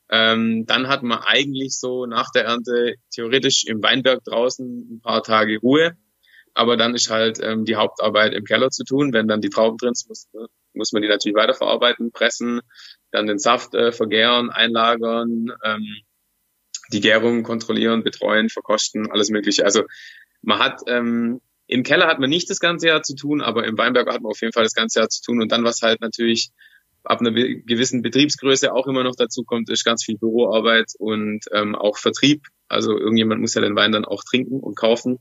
ähm, 0.09 0.67
dann 0.67 0.87
hat 0.89 1.03
man 1.03 1.19
eigentlich 1.19 1.77
so 1.79 2.07
nach 2.07 2.31
der 2.31 2.45
Ernte 2.45 2.95
theoretisch 3.13 3.65
im 3.65 3.83
Weinberg 3.83 4.23
draußen 4.25 4.97
ein 4.97 5.01
paar 5.01 5.23
Tage 5.23 5.59
Ruhe. 5.59 5.97
aber 6.57 6.79
dann 6.79 6.95
ist 6.95 7.11
halt 7.11 7.39
ähm, 7.43 7.67
die 7.67 7.77
Hauptarbeit 7.77 8.33
im 8.33 8.45
Keller 8.45 8.71
zu 8.71 8.83
tun. 8.83 9.13
Wenn 9.13 9.29
dann 9.29 9.43
die 9.43 9.51
Trauben 9.51 9.77
drin 9.77 9.95
sind, 9.95 10.09
muss, 10.09 10.29
muss 10.73 10.93
man 10.93 11.03
die 11.03 11.09
natürlich 11.09 11.37
weiterverarbeiten, 11.37 12.13
pressen, 12.13 12.63
dann 13.11 13.27
den 13.27 13.39
Saft 13.39 13.75
äh, 13.75 13.93
vergären, 13.93 14.49
einlagern, 14.51 15.53
ähm, 15.63 15.85
die 16.93 17.01
Gärung 17.01 17.43
kontrollieren, 17.43 18.03
betreuen, 18.03 18.49
verkosten, 18.49 19.11
alles 19.11 19.29
Mögliche. 19.29 19.65
Also 19.67 19.83
man 20.41 20.59
hat 20.59 20.81
ähm, 20.87 21.43
im 21.67 21.83
Keller 21.83 22.07
hat 22.07 22.21
man 22.21 22.31
nicht 22.31 22.49
das 22.49 22.61
ganze 22.61 22.89
Jahr 22.89 23.03
zu 23.03 23.15
tun, 23.15 23.41
aber 23.41 23.67
im 23.67 23.77
Weinberg 23.77 24.09
hat 24.09 24.23
man 24.23 24.31
auf 24.31 24.41
jeden 24.41 24.53
Fall 24.53 24.65
das 24.65 24.75
ganze 24.75 25.01
Jahr 25.01 25.09
zu 25.09 25.23
tun. 25.23 25.43
Und 25.43 25.51
dann, 25.51 25.65
was 25.65 25.83
halt 25.83 26.01
natürlich 26.01 26.51
ab 27.05 27.21
einer 27.21 27.33
gewissen 27.33 28.03
Betriebsgröße 28.03 28.73
auch 28.73 28.87
immer 28.87 29.05
noch 29.05 29.17
dazu 29.17 29.45
kommt, 29.45 29.71
ist 29.71 29.85
ganz 29.85 30.05
viel 30.05 30.19
Büroarbeit 30.19 30.93
und 30.99 31.45
ähm, 31.53 31.75
auch 31.75 31.99
Vertrieb. 31.99 32.47
Also 32.69 32.97
irgendjemand 32.97 33.41
muss 33.41 33.55
ja 33.55 33.61
den 33.61 33.77
Wein 33.77 33.93
dann 33.93 34.05
auch 34.05 34.23
trinken 34.25 34.61
und 34.61 34.77
kaufen. 34.77 35.19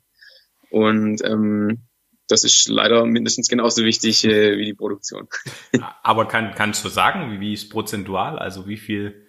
Und 0.70 1.24
ähm, 1.24 1.84
das 2.28 2.44
ist 2.44 2.68
leider 2.70 3.06
mindestens 3.06 3.48
genauso 3.48 3.84
wichtig 3.84 4.26
äh, 4.26 4.58
wie 4.58 4.66
die 4.66 4.74
Produktion. 4.74 5.28
Aber 6.04 6.28
kann, 6.28 6.54
kannst 6.56 6.84
du 6.84 6.90
sagen, 6.90 7.32
wie, 7.32 7.40
wie 7.40 7.54
ist 7.54 7.70
prozentual? 7.70 8.40
Also 8.40 8.68
wie 8.68 8.78
viel 8.78 9.25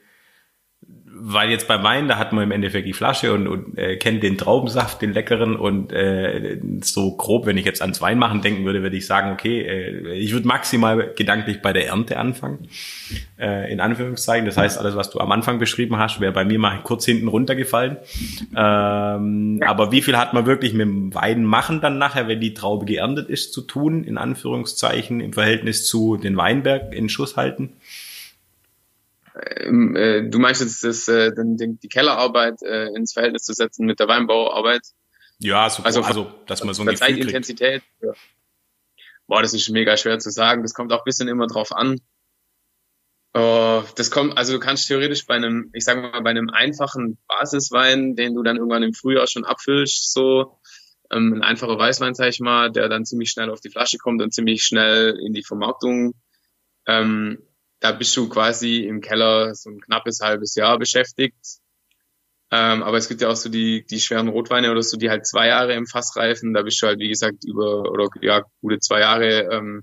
weil 1.19 1.51
jetzt 1.51 1.67
bei 1.67 1.83
Wein, 1.83 2.09
da 2.09 2.19
hat 2.19 2.33
man 2.33 2.45
im 2.45 2.51
Endeffekt 2.51 2.87
die 2.87 2.93
Flasche 2.93 3.33
und, 3.33 3.49
und 3.49 3.79
äh, 3.79 3.97
kennt 3.97 4.23
den 4.23 4.37
Traubensaft, 4.37 5.01
den 5.01 5.13
leckeren 5.13 5.57
und 5.57 5.93
äh, 5.93 6.61
so 6.83 7.17
grob, 7.17 7.47
wenn 7.47 7.57
ich 7.57 7.65
jetzt 7.65 7.81
ans 7.81 8.01
Weinmachen 8.01 8.43
denken 8.43 8.65
würde, 8.65 8.83
würde 8.83 8.97
ich 8.97 9.07
sagen, 9.07 9.33
okay, 9.33 9.63
äh, 9.63 10.13
ich 10.13 10.33
würde 10.33 10.47
maximal 10.47 11.15
gedanklich 11.17 11.63
bei 11.63 11.73
der 11.73 11.87
Ernte 11.89 12.19
anfangen, 12.19 12.69
äh, 13.39 13.73
in 13.73 13.81
Anführungszeichen. 13.81 14.45
Das 14.47 14.57
heißt, 14.57 14.79
alles, 14.79 14.95
was 14.95 15.11
du 15.11 15.19
am 15.19 15.33
Anfang 15.33 15.59
beschrieben 15.59 15.97
hast, 15.97 16.21
wäre 16.21 16.33
bei 16.33 16.45
mir 16.45 16.59
mal 16.59 16.79
kurz 16.83 17.05
hinten 17.05 17.29
runtergefallen. 17.29 17.97
Ähm. 18.55 19.61
Aber 19.67 19.91
wie 19.91 20.03
viel 20.03 20.17
hat 20.17 20.35
man 20.35 20.47
wirklich 20.47 20.75
mit 20.75 20.87
dem 20.87 21.15
Wein 21.15 21.45
machen 21.45 21.81
dann 21.81 21.99
nachher, 21.99 22.29
wenn 22.29 22.41
die 22.41 22.55
Traube 22.55 22.85
geerntet 22.85 23.31
ist, 23.31 23.53
zu 23.53 23.63
tun, 23.63 24.05
in 24.05 24.19
Anführungszeichen, 24.19 25.21
im 25.21 25.33
Verhältnis 25.33 25.87
zu 25.87 26.17
den 26.17 26.37
Weinberg 26.37 26.95
in 26.95 27.09
Schuss 27.09 27.37
halten? 27.37 27.73
Ähm, 29.45 29.97
äh, 29.97 30.29
du 30.29 30.39
meinst 30.39 30.61
jetzt 30.61 30.83
das, 30.85 31.09
äh, 31.09 31.33
den, 31.35 31.57
den, 31.57 31.79
die 31.79 31.89
Kellerarbeit 31.89 32.63
äh, 32.63 32.87
ins 32.95 33.13
Verhältnis 33.13 33.43
zu 33.43 33.53
setzen 33.53 33.87
mit 33.87 34.01
der 34.01 34.09
Weinbauarbeit? 34.09 34.83
Ja, 35.39 35.69
super. 35.69 35.87
Also, 35.87 36.03
also 36.03 36.33
dass 36.47 36.65
man 36.65 36.75
so 36.75 36.83
ein 36.83 36.87
Gefühl 36.87 36.99
Zeitintensität. 36.99 37.83
Ja. 38.01 38.13
Boah, 39.27 39.43
das 39.43 39.53
ist 39.55 39.69
mega 39.69 39.97
schwer 39.97 40.19
zu 40.19 40.31
sagen. 40.31 40.63
Das 40.63 40.73
kommt 40.73 40.93
auch 40.93 41.01
ein 41.01 41.05
bisschen 41.05 41.29
immer 41.29 41.47
drauf 41.47 41.73
an. 41.73 42.01
Oh, 43.35 43.83
das 43.97 44.11
kommt, 44.11 44.39
also 44.39 44.55
du 44.55 44.61
kannst 44.61 44.89
theoretisch 44.89 45.27
bei 45.27 45.35
einem, 45.35 45.71
ich 45.75 45.85
sage 45.85 46.01
mal, 46.01 46.23
bei 46.23 46.31
einem 46.31 46.49
einfachen 46.49 47.19
Basiswein, 47.29 48.17
den 48.17 48.35
du 48.35 48.43
dann 48.43 48.57
irgendwann 48.57 48.83
im 48.83 48.95
Frühjahr 48.95 49.27
schon 49.27 49.45
abfüllst, 49.45 50.15
so 50.15 50.59
ähm, 51.11 51.35
ein 51.35 51.43
einfacher 51.43 51.79
Weißwein, 51.79 52.15
sag 52.15 52.29
ich 52.29 52.41
mal, 52.41 52.73
der 52.73 52.89
dann 52.89 53.05
ziemlich 53.05 53.31
schnell 53.31 53.51
auf 53.51 53.61
die 53.61 53.69
Flasche 53.69 53.99
kommt 53.99 54.23
und 54.23 54.33
ziemlich 54.33 54.63
schnell 54.65 55.19
in 55.21 55.35
die 55.35 55.43
Vermarktung 55.43 56.15
ähm, 56.87 57.46
da 57.81 57.93
bist 57.93 58.17
du 58.17 58.29
quasi 58.29 58.85
im 58.85 59.01
Keller 59.01 59.55
so 59.55 59.71
ein 59.71 59.81
knappes 59.81 60.21
halbes 60.21 60.55
Jahr 60.55 60.79
beschäftigt. 60.79 61.61
Ähm, 62.53 62.83
aber 62.83 62.97
es 62.97 63.09
gibt 63.09 63.21
ja 63.21 63.29
auch 63.29 63.37
so 63.37 63.49
die, 63.49 63.85
die 63.87 64.01
schweren 64.01 64.29
Rotweine 64.29 64.71
oder 64.71 64.83
so, 64.83 64.97
die 64.97 65.11
halt 65.11 65.27
zwei 65.27 65.49
Jahre 65.49 65.75
im 65.75 65.87
Fass 65.87 66.17
reifen. 66.17 66.55
Da 66.55 66.63
bist 66.63 66.81
du 66.81 66.87
halt, 66.87 67.01
wie 67.01 67.09
gesagt, 67.09 67.45
über, 67.45 67.91
oder 67.91 68.09
ja, 68.21 68.43
gute 68.61 68.79
zwei 68.79 69.01
Jahre, 69.01 69.49
ähm, 69.53 69.83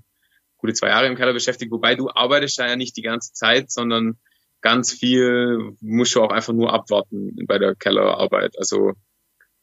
gute 0.56 0.72
zwei 0.72 0.88
Jahre 0.88 1.06
im 1.06 1.16
Keller 1.16 1.34
beschäftigt. 1.34 1.70
Wobei 1.70 1.94
du 1.94 2.08
arbeitest 2.08 2.58
da 2.58 2.66
ja 2.66 2.76
nicht 2.76 2.96
die 2.96 3.02
ganze 3.02 3.32
Zeit, 3.34 3.70
sondern 3.70 4.18
ganz 4.62 4.92
viel 4.92 5.76
musst 5.80 6.14
du 6.14 6.22
auch 6.22 6.30
einfach 6.30 6.54
nur 6.54 6.72
abwarten 6.72 7.36
bei 7.46 7.58
der 7.58 7.74
Kellerarbeit. 7.74 8.54
Also 8.58 8.94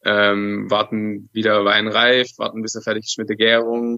ähm, 0.05 0.69
warten, 0.69 1.29
wie 1.33 1.41
der 1.41 1.65
Wein 1.65 1.87
reift, 1.87 2.37
warten, 2.37 2.61
bis 2.61 2.75
er 2.75 2.83
fertig 2.83 3.05
ist 3.05 3.17
mit 3.17 3.29
der 3.29 3.35
Gärung, 3.35 3.97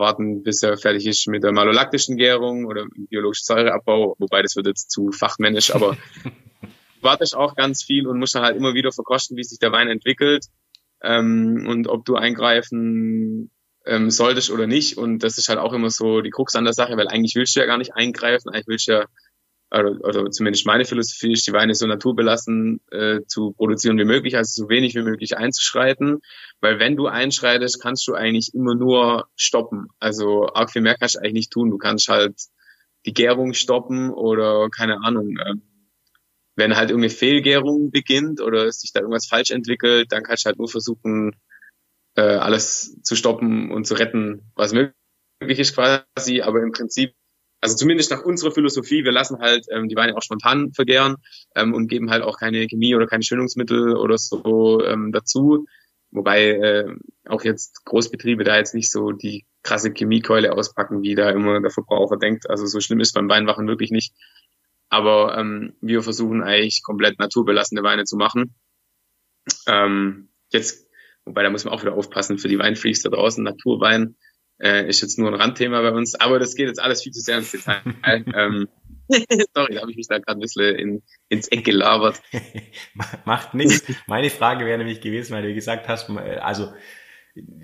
warten, 0.00 0.42
bis 0.42 0.62
er 0.62 0.76
fertig 0.76 1.06
ist 1.06 1.28
mit 1.28 1.44
der 1.44 1.52
malolaktischen 1.52 2.16
Gärung 2.16 2.64
oder 2.66 2.86
biologischen 3.08 3.44
Säureabbau, 3.44 4.16
wobei 4.18 4.42
das 4.42 4.56
wird 4.56 4.66
jetzt 4.66 4.90
zu 4.90 5.12
fachmännisch, 5.12 5.74
aber 5.74 5.96
warte 7.00 7.24
ich 7.24 7.34
auch 7.34 7.54
ganz 7.54 7.84
viel 7.84 8.06
und 8.06 8.18
muss 8.18 8.32
dann 8.32 8.42
halt 8.42 8.56
immer 8.56 8.74
wieder 8.74 8.90
verkosten, 8.92 9.36
wie 9.36 9.44
sich 9.44 9.58
der 9.58 9.72
Wein 9.72 9.88
entwickelt 9.88 10.46
ähm, 11.02 11.66
und 11.68 11.88
ob 11.88 12.04
du 12.04 12.16
eingreifen 12.16 13.50
ähm, 13.86 14.10
solltest 14.10 14.50
oder 14.50 14.66
nicht. 14.66 14.96
Und 14.98 15.20
das 15.20 15.38
ist 15.38 15.48
halt 15.48 15.58
auch 15.58 15.72
immer 15.72 15.90
so 15.90 16.20
die 16.20 16.30
Krux 16.30 16.54
an 16.54 16.64
der 16.64 16.74
Sache, 16.74 16.96
weil 16.96 17.08
eigentlich 17.08 17.34
willst 17.34 17.56
du 17.56 17.60
ja 17.60 17.66
gar 17.66 17.78
nicht 17.78 17.94
eingreifen, 17.94 18.50
eigentlich 18.50 18.68
willst 18.68 18.88
du 18.88 18.92
ja 18.92 19.06
oder, 19.70 19.98
oder 20.02 20.30
zumindest 20.30 20.66
meine 20.66 20.84
Philosophie 20.84 21.32
ist, 21.32 21.46
die 21.46 21.52
Weine 21.52 21.74
so 21.74 21.86
naturbelassen 21.86 22.80
äh, 22.90 23.20
zu 23.26 23.52
produzieren 23.52 23.98
wie 23.98 24.04
möglich, 24.04 24.36
also 24.36 24.64
so 24.64 24.68
wenig 24.68 24.94
wie 24.94 25.02
möglich 25.02 25.36
einzuschreiten. 25.36 26.20
Weil 26.60 26.80
wenn 26.80 26.96
du 26.96 27.06
einschreitest, 27.06 27.80
kannst 27.80 28.06
du 28.08 28.14
eigentlich 28.14 28.52
immer 28.52 28.74
nur 28.74 29.28
stoppen. 29.36 29.88
Also 30.00 30.48
arg 30.52 30.70
viel 30.70 30.82
mehr 30.82 30.96
kannst 30.96 31.14
du 31.14 31.20
eigentlich 31.20 31.34
nicht 31.34 31.52
tun. 31.52 31.70
Du 31.70 31.78
kannst 31.78 32.08
halt 32.08 32.34
die 33.06 33.14
Gärung 33.14 33.54
stoppen 33.54 34.10
oder 34.10 34.68
keine 34.70 35.02
Ahnung. 35.04 35.36
Äh, 35.38 35.54
wenn 36.56 36.76
halt 36.76 36.90
irgendeine 36.90 37.14
Fehlgärung 37.14 37.90
beginnt 37.90 38.40
oder 38.40 38.70
sich 38.72 38.92
da 38.92 39.00
irgendwas 39.00 39.26
falsch 39.26 39.50
entwickelt, 39.50 40.10
dann 40.10 40.24
kannst 40.24 40.44
du 40.44 40.48
halt 40.48 40.58
nur 40.58 40.68
versuchen, 40.68 41.36
äh, 42.16 42.22
alles 42.22 43.00
zu 43.02 43.14
stoppen 43.14 43.70
und 43.70 43.86
zu 43.86 43.94
retten, 43.94 44.50
was 44.56 44.72
möglich 44.72 45.58
ist 45.58 45.74
quasi. 45.74 46.42
Aber 46.42 46.60
im 46.60 46.72
Prinzip 46.72 47.14
also 47.60 47.76
zumindest 47.76 48.10
nach 48.10 48.22
unserer 48.22 48.52
Philosophie, 48.52 49.04
wir 49.04 49.12
lassen 49.12 49.38
halt 49.38 49.66
ähm, 49.70 49.88
die 49.88 49.96
Weine 49.96 50.16
auch 50.16 50.22
spontan 50.22 50.72
vergären 50.72 51.16
ähm, 51.54 51.74
und 51.74 51.88
geben 51.88 52.10
halt 52.10 52.22
auch 52.22 52.38
keine 52.38 52.66
Chemie 52.66 52.94
oder 52.94 53.06
keine 53.06 53.22
Schönungsmittel 53.22 53.96
oder 53.96 54.16
so 54.16 54.82
ähm, 54.84 55.12
dazu. 55.12 55.66
Wobei 56.10 56.50
äh, 56.50 56.96
auch 57.26 57.44
jetzt 57.44 57.84
Großbetriebe 57.84 58.44
da 58.44 58.56
jetzt 58.56 58.74
nicht 58.74 58.90
so 58.90 59.12
die 59.12 59.46
krasse 59.62 59.92
Chemiekeule 59.92 60.52
auspacken, 60.52 61.02
wie 61.02 61.14
da 61.14 61.30
immer 61.30 61.60
der 61.60 61.70
Verbraucher 61.70 62.16
denkt. 62.16 62.48
Also 62.48 62.66
so 62.66 62.80
schlimm 62.80 63.00
ist 63.00 63.12
beim 63.12 63.28
Weinwachen 63.28 63.68
wirklich 63.68 63.90
nicht. 63.90 64.14
Aber 64.88 65.36
ähm, 65.38 65.74
wir 65.80 66.02
versuchen 66.02 66.42
eigentlich 66.42 66.82
komplett 66.82 67.18
naturbelassene 67.18 67.82
Weine 67.82 68.04
zu 68.04 68.16
machen. 68.16 68.54
Ähm, 69.68 70.30
jetzt, 70.48 70.88
wobei 71.24 71.42
da 71.42 71.50
muss 71.50 71.64
man 71.64 71.74
auch 71.74 71.82
wieder 71.82 71.94
aufpassen 71.94 72.38
für 72.38 72.48
die 72.48 72.58
Weinfreaks 72.58 73.02
da 73.02 73.10
draußen, 73.10 73.44
Naturwein 73.44 74.16
äh, 74.60 74.88
ist 74.88 75.00
jetzt 75.00 75.18
nur 75.18 75.28
ein 75.28 75.34
Randthema 75.34 75.80
bei 75.80 75.92
uns, 75.92 76.14
aber 76.14 76.38
das 76.38 76.54
geht 76.54 76.68
jetzt 76.68 76.80
alles 76.80 77.02
viel 77.02 77.12
zu 77.12 77.20
sehr 77.20 77.38
ins 77.38 77.50
Detail. 77.50 77.80
ähm, 78.06 78.68
sorry, 79.54 79.74
da 79.74 79.80
habe 79.80 79.90
ich 79.90 79.96
mich 79.96 80.08
da 80.08 80.18
gerade 80.18 80.38
ein 80.38 80.40
bisschen 80.40 80.76
in, 80.76 81.02
ins 81.28 81.48
Eck 81.48 81.64
gelabert. 81.64 82.20
Macht 83.24 83.54
nichts. 83.54 83.84
Meine 84.06 84.30
Frage 84.30 84.66
wäre 84.66 84.78
nämlich 84.78 85.00
gewesen, 85.00 85.34
weil 85.34 85.42
du 85.42 85.54
gesagt 85.54 85.88
hast, 85.88 86.10
also 86.10 86.68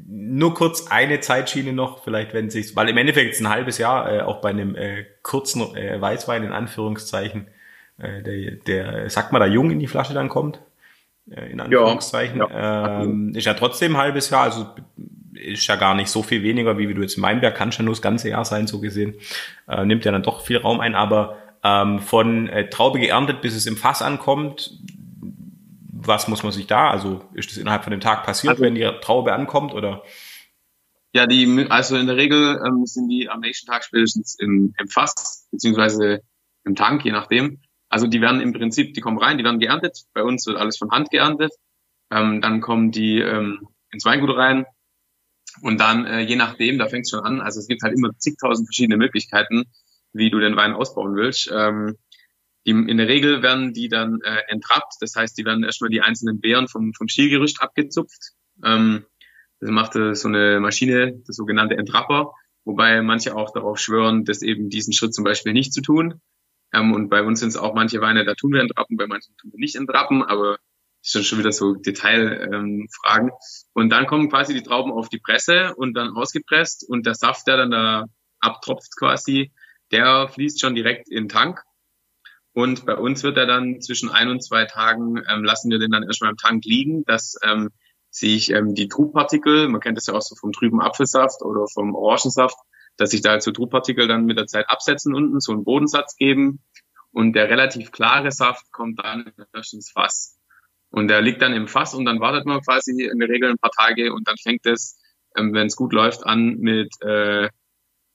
nur 0.09 0.55
kurz 0.55 0.87
eine 0.89 1.21
Zeitschiene 1.21 1.73
noch, 1.73 2.05
vielleicht 2.05 2.33
wenn 2.35 2.51
sich, 2.51 2.75
weil 2.77 2.89
im 2.89 2.97
Endeffekt 2.97 3.33
ist 3.33 3.41
ein 3.41 3.49
halbes 3.49 3.79
Jahr 3.79 4.11
äh, 4.11 4.21
auch 4.21 4.41
bei 4.41 4.51
einem 4.51 4.75
äh, 4.77 5.05
kurzen 5.23 5.77
äh, 5.77 6.01
Weißwein 6.01 6.45
in 6.45 6.53
Anführungszeichen, 6.53 7.49
äh, 7.99 8.23
der, 8.23 8.53
der, 8.67 9.11
sagt 9.11 9.33
man 9.33 9.41
da 9.41 9.47
jung 9.47 9.71
in 9.71 9.81
die 9.81 9.89
Flasche 9.89 10.15
dann 10.15 10.29
kommt, 10.29 10.61
äh, 11.29 11.51
in 11.51 11.61
Anführungszeichen, 11.61 12.39
ja, 12.39 12.49
ja. 12.51 13.03
Ähm, 13.03 13.33
ist 13.35 13.45
ja 13.45 13.55
trotzdem 13.55 13.97
ein 13.97 13.99
halbes 13.99 14.31
Jahr, 14.31 14.45
also 14.45 14.69
ist 15.37 15.67
ja 15.67 15.77
gar 15.77 15.95
nicht 15.95 16.09
so 16.09 16.23
viel 16.23 16.43
weniger, 16.43 16.79
wie 16.79 16.93
du 16.93 17.03
jetzt 17.03 17.17
in 17.17 17.23
Weinberg 17.23 17.55
kannst 17.55 17.79
ja 17.79 17.85
nur 17.85 17.95
das 17.95 18.03
ganze 18.03 18.29
Jahr 18.29 18.45
sein, 18.45 18.67
so 18.67 18.81
gesehen. 18.81 19.15
Äh, 19.69 19.85
nimmt 19.85 20.05
ja 20.05 20.13
dann 20.13 20.23
doch 20.23 20.43
viel 20.43 20.59
Raum 20.59 20.81
ein, 20.81 20.95
aber 20.95 21.39
ähm, 21.63 22.01
von 22.01 22.49
äh, 22.49 22.69
Traube 22.69 22.99
geerntet, 22.99 23.41
bis 23.41 23.55
es 23.55 23.67
im 23.67 23.77
Fass 23.77 24.03
ankommt, 24.03 24.79
was 26.07 26.29
muss 26.29 26.43
man 26.43 26.53
sich 26.53 26.67
da, 26.67 26.91
also 26.91 27.23
ist 27.35 27.51
das 27.51 27.59
innerhalb 27.59 27.85
von 27.85 27.91
dem 27.91 28.01
Tag 28.01 28.25
passiert, 28.25 28.53
also, 28.53 28.63
wenn 28.63 28.75
die 28.75 28.89
Traube 29.01 29.33
ankommt 29.33 29.75
oder? 29.75 30.03
Ja, 31.13 31.27
die, 31.27 31.67
also 31.71 31.97
in 31.97 32.07
der 32.07 32.17
Regel 32.17 32.61
ähm, 32.67 32.85
sind 32.85 33.09
die 33.09 33.29
am 33.29 33.41
nächsten 33.41 33.67
Tag 33.67 33.85
spätestens 33.85 34.37
im, 34.39 34.75
im 34.79 34.89
Fass, 34.89 35.49
beziehungsweise 35.51 36.21
im 36.65 36.75
Tank, 36.75 37.05
je 37.05 37.13
nachdem. 37.13 37.61
Also 37.89 38.07
die 38.07 38.21
werden 38.21 38.41
im 38.41 38.53
Prinzip, 38.53 38.95
die 38.95 39.01
kommen 39.01 39.19
rein, 39.19 39.39
die 39.39 39.45
werden 39.45 39.61
geerntet. 39.61 40.05
Bei 40.13 40.23
uns 40.23 40.47
wird 40.47 40.59
alles 40.59 40.77
von 40.77 40.91
Hand 40.91 41.11
geerntet. 41.11 41.53
Ähm, 42.11 42.41
dann 42.41 42.61
kommen 42.61 42.91
die 42.91 43.21
ähm, 43.21 43.67
ins 43.91 44.05
Weingut 44.05 44.37
rein, 44.37 44.67
und 45.63 45.81
dann, 45.81 46.07
äh, 46.07 46.21
je 46.21 46.37
nachdem, 46.37 46.79
da 46.79 46.89
fängt 46.89 47.05
es 47.05 47.11
schon 47.11 47.21
an, 47.21 47.41
also 47.41 47.61
es 47.61 47.69
gibt 47.69 47.83
halt 47.83 47.97
immer 47.97 48.11
zigtausend 48.19 48.69
verschiedene 48.69 48.97
Möglichkeiten, 48.97 49.65
wie 50.13 50.31
du 50.31 50.39
den 50.39 50.57
Wein 50.57 50.73
ausbauen 50.73 51.15
willst. 51.17 51.51
Ähm, 51.53 51.97
die, 52.67 52.73
in 52.73 52.97
der 52.97 53.09
Regel 53.09 53.43
werden 53.43 53.73
die 53.73 53.89
dann 53.89 54.21
äh, 54.23 54.43
entrappt, 54.49 54.95
das 55.01 55.15
heißt, 55.15 55.39
die 55.39 55.45
werden 55.45 55.65
erstmal 55.65 55.91
die 55.91 56.01
einzelnen 56.01 56.41
Beeren 56.41 56.69
vom, 56.69 56.93
vom 56.95 57.09
Stielgerüst 57.09 57.63
abgezupft. 57.63 58.33
Ähm, 58.65 59.05
das 59.61 59.71
macht 59.71 59.97
äh, 59.97 60.15
so 60.15 60.29
eine 60.29 60.61
Maschine, 60.61 61.23
das 61.27 61.37
sogenannte 61.37 61.77
Entrapper, 61.77 62.33
wobei 62.65 63.01
manche 63.03 63.37
auch 63.37 63.53
darauf 63.53 63.79
schwören, 63.79 64.25
das 64.25 64.43
eben 64.43 64.69
diesen 64.69 64.93
Schritt 64.93 65.15
zum 65.15 65.25
Beispiel 65.25 65.53
nicht 65.53 65.73
zu 65.73 65.81
tun. 65.81 66.21
Ähm, 66.73 66.93
und 66.93 67.09
bei 67.09 67.23
uns 67.23 67.41
sind 67.41 67.51
es 67.51 67.57
auch 67.57 67.75
manche 67.75 68.01
Weine, 68.01 68.25
da 68.25 68.35
tun 68.35 68.53
wir 68.53 68.61
entrappen, 68.61 68.97
bei 68.97 69.07
manchen 69.07 69.37
tun 69.37 69.53
wir 69.53 69.61
nicht 69.61 69.77
entrappen, 69.77 70.23
aber 70.23 70.59
ist 71.15 71.27
schon 71.27 71.39
wieder 71.39 71.53
so 71.53 71.75
Detailfragen. 71.75 73.29
Ähm, 73.29 73.33
und 73.73 73.91
dann 73.91 74.07
kommen 74.07 74.29
quasi 74.29 74.55
die 74.55 74.63
Trauben 74.63 74.93
auf 74.93 75.09
die 75.09 75.21
Presse 75.21 75.75
und 75.77 75.95
dann 75.95 76.17
ausgepresst 76.17 76.85
und 76.89 77.07
der 77.07 77.15
Saft, 77.15 77.47
der 77.47 77.57
dann 77.57 77.71
da 77.71 78.07
abtropft 78.41 78.97
quasi, 78.99 79.53
der 79.93 80.29
fließt 80.29 80.61
schon 80.61 80.75
direkt 80.75 81.09
in 81.09 81.25
den 81.25 81.29
Tank. 81.29 81.63
Und 82.53 82.87
bei 82.87 82.97
uns 82.97 83.23
wird 83.23 83.37
er 83.37 83.47
dann 83.47 83.81
zwischen 83.81 84.11
ein 84.11 84.29
und 84.29 84.43
zwei 84.43 84.65
Tagen, 84.65 85.23
ähm, 85.29 85.45
lassen 85.45 85.71
wir 85.71 85.79
den 85.79 85.91
dann 85.91 86.05
erstmal 86.05 86.31
im 86.31 86.39
Tank 86.39 86.65
liegen, 86.65 87.05
dass 87.05 87.37
ähm, 87.43 87.71
sich 88.11 88.51
ähm, 88.51 88.75
die 88.75 88.89
Trubpartikel, 88.89 89.69
man 89.69 89.81
kennt 89.81 89.99
das 89.99 90.07
ja 90.07 90.15
auch 90.15 90.23
so 90.23 90.35
vom 90.35 90.53
trüben 90.53 90.81
Apfelsaft 90.81 91.43
oder 91.43 91.67
vom 91.73 91.95
Orangensaft, 91.95 92.57
dass 92.97 93.11
sich 93.11 93.21
da 93.21 93.33
halt 93.33 93.43
so 93.43 93.53
Trubpartikel 93.53 94.09
dann 94.09 94.25
mit 94.25 94.39
der 94.39 94.47
Zeit 94.47 94.71
absetzen 94.71 95.15
unten, 95.15 95.39
so 95.39 95.53
einen 95.53 95.65
Bodensatz 95.65 96.17
geben 96.17 96.61
und 97.13 97.35
der 97.35 97.51
relativ 97.51 97.93
klare 97.93 98.33
Saft 98.33 98.73
kommt 98.73 99.01
dann 99.05 99.33
erst 99.53 99.75
ins 99.75 99.91
Fass. 99.91 100.36
Und 100.97 101.09
der 101.09 101.21
liegt 101.21 101.43
dann 101.43 101.53
im 101.53 101.69
Fass 101.69 101.93
und 101.93 102.07
dann 102.07 102.21
wartet 102.21 102.47
man 102.47 102.63
quasi 102.63 103.05
in 103.05 103.19
der 103.19 103.29
Regel 103.29 103.51
ein 103.51 103.59
paar 103.59 103.71
Tage 103.71 104.15
und 104.15 104.27
dann 104.27 104.39
fängt 104.39 104.65
es, 104.65 104.99
ähm, 105.37 105.53
wenn 105.53 105.67
es 105.67 105.77
gut 105.77 105.93
läuft, 105.93 106.25
an 106.25 106.57
mit, 106.57 106.89
äh, 107.03 107.51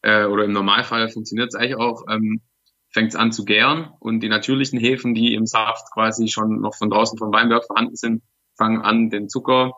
äh, 0.02 0.26
oder 0.26 0.46
im 0.46 0.52
Normalfall 0.52 1.08
funktioniert 1.10 1.50
es 1.50 1.54
eigentlich 1.56 1.76
auch, 1.76 2.06
ähm, 2.10 2.42
fängt 2.90 3.10
es 3.10 3.16
an 3.16 3.32
zu 3.32 3.46
gären 3.46 3.92
und 4.00 4.22
die 4.22 4.30
natürlichen 4.30 4.80
Hefen, 4.80 5.14
die 5.14 5.36
im 5.36 5.46
Saft 5.46 5.94
quasi 5.94 6.28
schon 6.28 6.60
noch 6.60 6.76
von 6.76 6.90
draußen 6.90 7.20
vom 7.20 7.32
Weinberg 7.32 7.66
vorhanden 7.66 7.96
sind, 7.96 8.24
fangen 8.58 8.82
an, 8.82 9.12
den 9.12 9.30
Zucker 9.30 9.74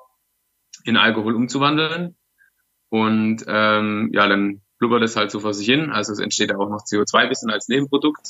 in 0.85 0.95
Alkohol 0.95 1.35
umzuwandeln. 1.35 2.15
Und 2.87 3.43
ähm, 3.47 4.11
ja, 4.13 4.29
dann 4.29 4.61
blubbert 4.79 5.03
es 5.03 5.17
halt 5.17 5.29
so 5.29 5.41
vor 5.41 5.53
sich 5.53 5.65
hin. 5.65 5.89
Also 5.89 6.13
es 6.13 6.19
entsteht 6.19 6.55
auch 6.55 6.69
noch 6.69 6.85
CO2 6.85 7.27
bisschen 7.27 7.49
als 7.49 7.67
Nebenprodukt. 7.67 8.29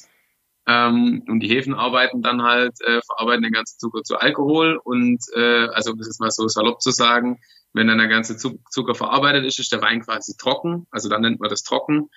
Ähm, 0.66 1.24
und 1.28 1.42
die 1.42 1.50
Hefen 1.50 1.74
arbeiten 1.74 2.22
dann 2.22 2.44
halt, 2.44 2.80
äh, 2.82 3.02
verarbeiten 3.06 3.44
den 3.44 3.52
ganzen 3.52 3.80
Zucker 3.80 4.04
zu 4.04 4.18
Alkohol. 4.18 4.80
Und 4.84 5.20
äh, 5.36 5.68
also 5.68 5.92
um 5.92 5.98
das 5.98 6.08
ist 6.08 6.22
mal 6.22 6.32
so 6.32 6.48
salopp 6.48 6.82
zu 6.82 6.92
sagen, 6.92 7.40
wenn 7.74 7.88
dann 7.88 7.98
der 7.98 8.08
ganze 8.08 8.38
Zucker 8.38 8.96
verarbeitet 8.96 9.46
ist, 9.46 9.60
ist 9.60 9.72
der 9.72 9.82
Wein 9.82 10.02
quasi 10.02 10.36
trocken. 10.38 10.88
Also 10.92 11.10
dann 11.10 11.22
nennt 11.22 11.40
man 11.40 11.50
das 11.50 11.64
trocken. 11.64 12.10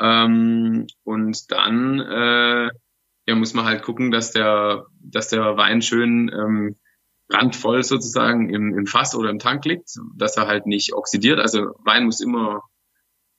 Ähm, 0.00 0.86
und 1.04 1.52
dann 1.52 2.00
äh, 2.00 2.70
ja, 3.26 3.34
muss 3.34 3.54
man 3.54 3.66
halt 3.66 3.82
gucken, 3.82 4.10
dass 4.10 4.32
der, 4.32 4.86
dass 5.00 5.28
der 5.28 5.56
Wein 5.56 5.82
schön 5.82 6.30
ähm, 6.34 6.76
randvoll 7.28 7.82
sozusagen 7.82 8.52
im, 8.52 8.76
im 8.76 8.86
Fass 8.86 9.14
oder 9.14 9.30
im 9.30 9.38
Tank 9.38 9.64
liegt, 9.64 9.90
dass 10.16 10.36
er 10.36 10.46
halt 10.46 10.66
nicht 10.66 10.92
oxidiert. 10.92 11.38
Also 11.38 11.74
Wein 11.84 12.04
muss 12.04 12.20
immer 12.20 12.62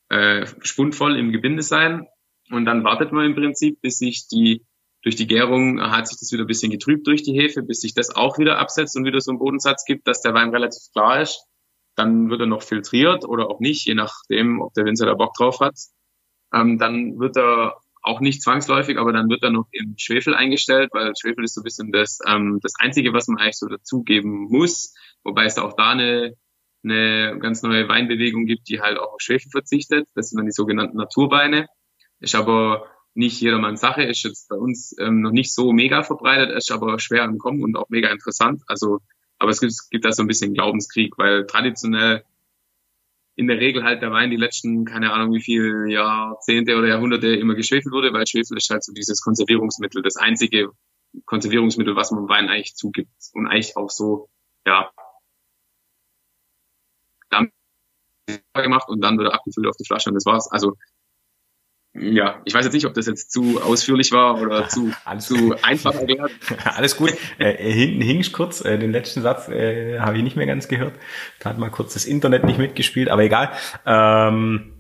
äh, 0.10 0.46
spundvoll 0.62 1.17
im 1.17 1.32
Gebinde 1.32 1.63
sein. 1.63 2.08
Und 2.50 2.66
dann 2.66 2.84
wartet 2.84 3.12
man 3.12 3.26
im 3.26 3.36
Prinzip, 3.36 3.82
bis 3.82 3.98
sich 3.98 4.28
die 4.28 4.66
durch 5.04 5.16
die 5.16 5.28
Gärung 5.28 5.82
hat 5.82 6.08
sich 6.08 6.18
das 6.18 6.32
wieder 6.32 6.46
ein 6.46 6.48
bisschen 6.48 6.72
getrübt 6.72 7.06
durch 7.08 7.24
die 7.24 7.34
Hefe, 7.34 7.62
bis 7.62 7.82
sich 7.82 7.94
das 7.94 8.16
auch 8.16 8.40
wieder 8.40 8.58
absetzt 8.58 8.96
und 8.96 9.04
wieder 9.06 9.20
so 9.20 9.32
einen 9.32 9.40
Bodensatz 9.40 9.84
gibt, 9.86 10.08
dass 10.08 10.22
der 10.22 10.34
Wein 10.34 10.50
relativ 10.50 10.82
klar 10.94 11.22
ist. 11.22 11.46
Dann 11.96 12.30
wird 12.30 12.40
er 12.40 12.48
noch 12.48 12.64
filtriert 12.64 13.26
oder 13.26 13.50
auch 13.50 13.60
nicht, 13.60 13.86
je 13.86 13.96
nachdem, 13.96 14.62
ob 14.62 14.74
der 14.74 14.86
Winzer 14.86 15.06
da 15.06 15.14
Bock 15.14 15.34
drauf 15.34 15.60
hat. 15.60 15.76
Ähm, 16.54 16.80
dann 16.80 17.20
wird 17.20 17.36
er 17.36 17.76
auch 18.02 18.22
nicht 18.22 18.42
zwangsläufig, 18.42 18.98
aber 18.98 19.12
dann 19.12 19.30
wird 19.30 19.44
er 19.44 19.50
noch 19.50 19.68
im 19.72 19.96
Schwefel 19.98 20.34
eingestellt, 20.36 20.90
weil 20.94 21.14
Schwefel 21.20 21.44
ist 21.44 21.56
so 21.56 21.62
ein 21.62 21.66
bisschen 21.66 21.92
das, 21.92 22.20
ähm, 22.26 22.60
das 22.62 22.74
Einzige, 22.80 23.14
was 23.14 23.28
man 23.28 23.40
eigentlich 23.40 23.58
so 23.58 23.68
dazugeben 23.68 24.48
muss, 24.50 24.94
wobei 25.24 25.46
es 25.46 25.58
auch 25.58 25.74
da 25.74 25.92
eine, 25.92 26.34
eine 26.84 27.38
ganz 27.40 27.62
neue 27.62 27.88
Weinbewegung 27.90 28.46
gibt, 28.46 28.70
die 28.70 28.80
halt 28.82 28.98
auch 28.98 29.14
auf 29.14 29.22
Schwefel 29.22 29.52
verzichtet. 29.52 30.08
Das 30.16 30.30
sind 30.30 30.38
dann 30.38 30.46
die 30.46 30.52
sogenannten 30.52 30.98
Naturweine. 30.98 31.68
Ist 32.24 32.36
aber 32.36 32.86
nicht 33.15 33.42
jedermanns 33.42 33.82
Sache, 33.82 34.03
ist 34.03 34.24
jetzt 34.24 34.48
bei 34.48 34.56
uns 34.56 34.96
ähm, 34.98 35.22
noch 35.22 35.32
nicht 35.32 35.53
so 35.53 35.74
mega 35.74 36.03
verbreitet, 36.03 36.56
ist 36.56 36.72
aber 36.72 36.98
schwer 36.98 37.25
im 37.25 37.38
Kommen 37.38 37.62
und 37.62 37.75
auch 37.75 37.89
mega 37.89 38.10
interessant. 38.10 38.63
Also, 38.68 39.00
aber 39.39 39.51
es 39.51 39.60
gibt, 39.60 39.74
gibt 39.92 40.06
da 40.06 40.13
so 40.13 40.24
ein 40.24 40.27
bisschen 40.27 40.53
Glaubenskrieg, 40.53 41.18
weil 41.18 41.46
traditionell 41.46 42.24
in 43.36 43.48
der 43.48 43.60
Regel 43.60 43.84
halt 43.84 44.01
der 44.01 44.12
Wein 44.12 44.30
die 44.30 44.38
letzten, 44.38 44.86
keine 44.86 45.12
Ahnung 45.12 45.34
wie 45.34 45.42
viele 45.42 45.92
Jahrzehnte 45.92 46.77
oder 46.77 46.88
Jahrhunderte 46.88 47.27
immer 47.36 47.56
geschwefelt 47.56 47.94
wurde, 47.94 48.13
weil 48.13 48.25
Schwefel 48.25 48.56
ist 48.56 48.70
halt 48.70 48.86
so 48.86 48.94
dieses 48.94 49.22
Konservierungsmittel, 49.22 50.01
das 50.01 50.15
einzige 50.15 50.72
Konservierungsmittel, 51.25 51.98
was 51.98 52.12
man 52.12 52.30
Wein 52.30 52.48
eigentlich 52.48 52.75
zugibt 52.75 53.12
und 53.34 53.48
eigentlich 53.48 53.75
auch 53.75 53.89
so, 53.89 54.30
ja, 54.65 54.89
dann 57.30 57.51
gemacht 58.53 58.88
und 58.88 59.01
dann 59.01 59.18
wird 59.18 59.27
er 59.27 59.34
abgefüllt 59.34 59.68
auf 59.68 59.75
die 59.75 59.86
Flasche 59.86 60.10
und 60.10 60.15
das 60.15 60.25
war's. 60.25 60.50
Also 60.50 60.77
ja, 61.96 62.42
ich 62.44 62.54
weiß 62.56 62.66
jetzt 62.66 62.74
nicht, 62.74 62.88
ob 62.88 62.96
das 62.96 63.06
jetzt 63.06 63.32
zu 63.32 63.62
ausführlich 63.62 64.12
war 64.12 64.42
oder 64.42 64.68
zu, 64.70 64.92
zu 65.20 65.56
einfach 65.62 65.94
erklärt. 65.94 66.32
Alles 66.75 66.98
gut. 66.98 67.14
Äh, 67.38 67.53
hinten 67.72 68.01
hing 68.01 68.20
ich 68.20 68.34
kurz, 68.34 68.66
äh, 68.66 68.79
den 68.79 68.92
letzten 68.92 69.22
Satz 69.22 69.48
äh, 69.48 70.00
habe 70.00 70.18
ich 70.18 70.24
nicht 70.24 70.36
mehr 70.36 70.48
ganz 70.48 70.68
gehört. 70.68 70.94
Da 71.40 71.51
hat 71.51 71.60
mal 71.60 71.70
kurz 71.70 71.94
das 71.94 72.06
Internet 72.06 72.46
nicht 72.46 72.58
mitgespielt, 72.58 73.10
aber 73.10 73.24
egal. 73.24 73.51
Ähm, 73.86 74.74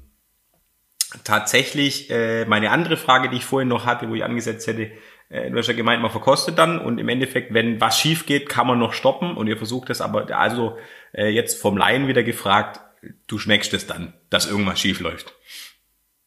tatsächlich, 1.23 2.09
äh, 2.09 2.45
meine 2.45 2.71
andere 2.71 2.97
Frage, 2.97 3.29
die 3.29 3.37
ich 3.37 3.45
vorhin 3.45 3.69
noch 3.69 3.85
hatte, 3.85 4.09
wo 4.09 4.15
ich 4.15 4.23
angesetzt 4.23 4.65
hätte, 4.65 4.91
äh, 5.29 5.51
du 5.51 5.57
hast 5.57 5.67
ja 5.67 5.73
gemeint, 5.73 6.01
man 6.01 6.09
verkostet 6.09 6.57
dann 6.57 6.79
und 6.79 6.97
im 6.97 7.09
Endeffekt, 7.09 7.53
wenn 7.53 7.79
was 7.79 7.99
schief 7.99 8.25
geht, 8.25 8.49
kann 8.49 8.65
man 8.65 8.79
noch 8.79 8.93
stoppen 8.93 9.37
und 9.37 9.45
ihr 9.45 9.57
versucht 9.57 9.91
es 9.91 10.01
aber, 10.01 10.35
also 10.35 10.77
äh, 11.11 11.29
jetzt 11.29 11.61
vom 11.61 11.77
Laien 11.77 12.07
wieder 12.07 12.23
gefragt, 12.23 12.81
du 13.27 13.37
schmeckst 13.37 13.73
es 13.75 13.85
dann, 13.85 14.13
dass 14.31 14.49
irgendwas 14.49 14.79
schief 14.79 14.99
läuft. 14.99 15.35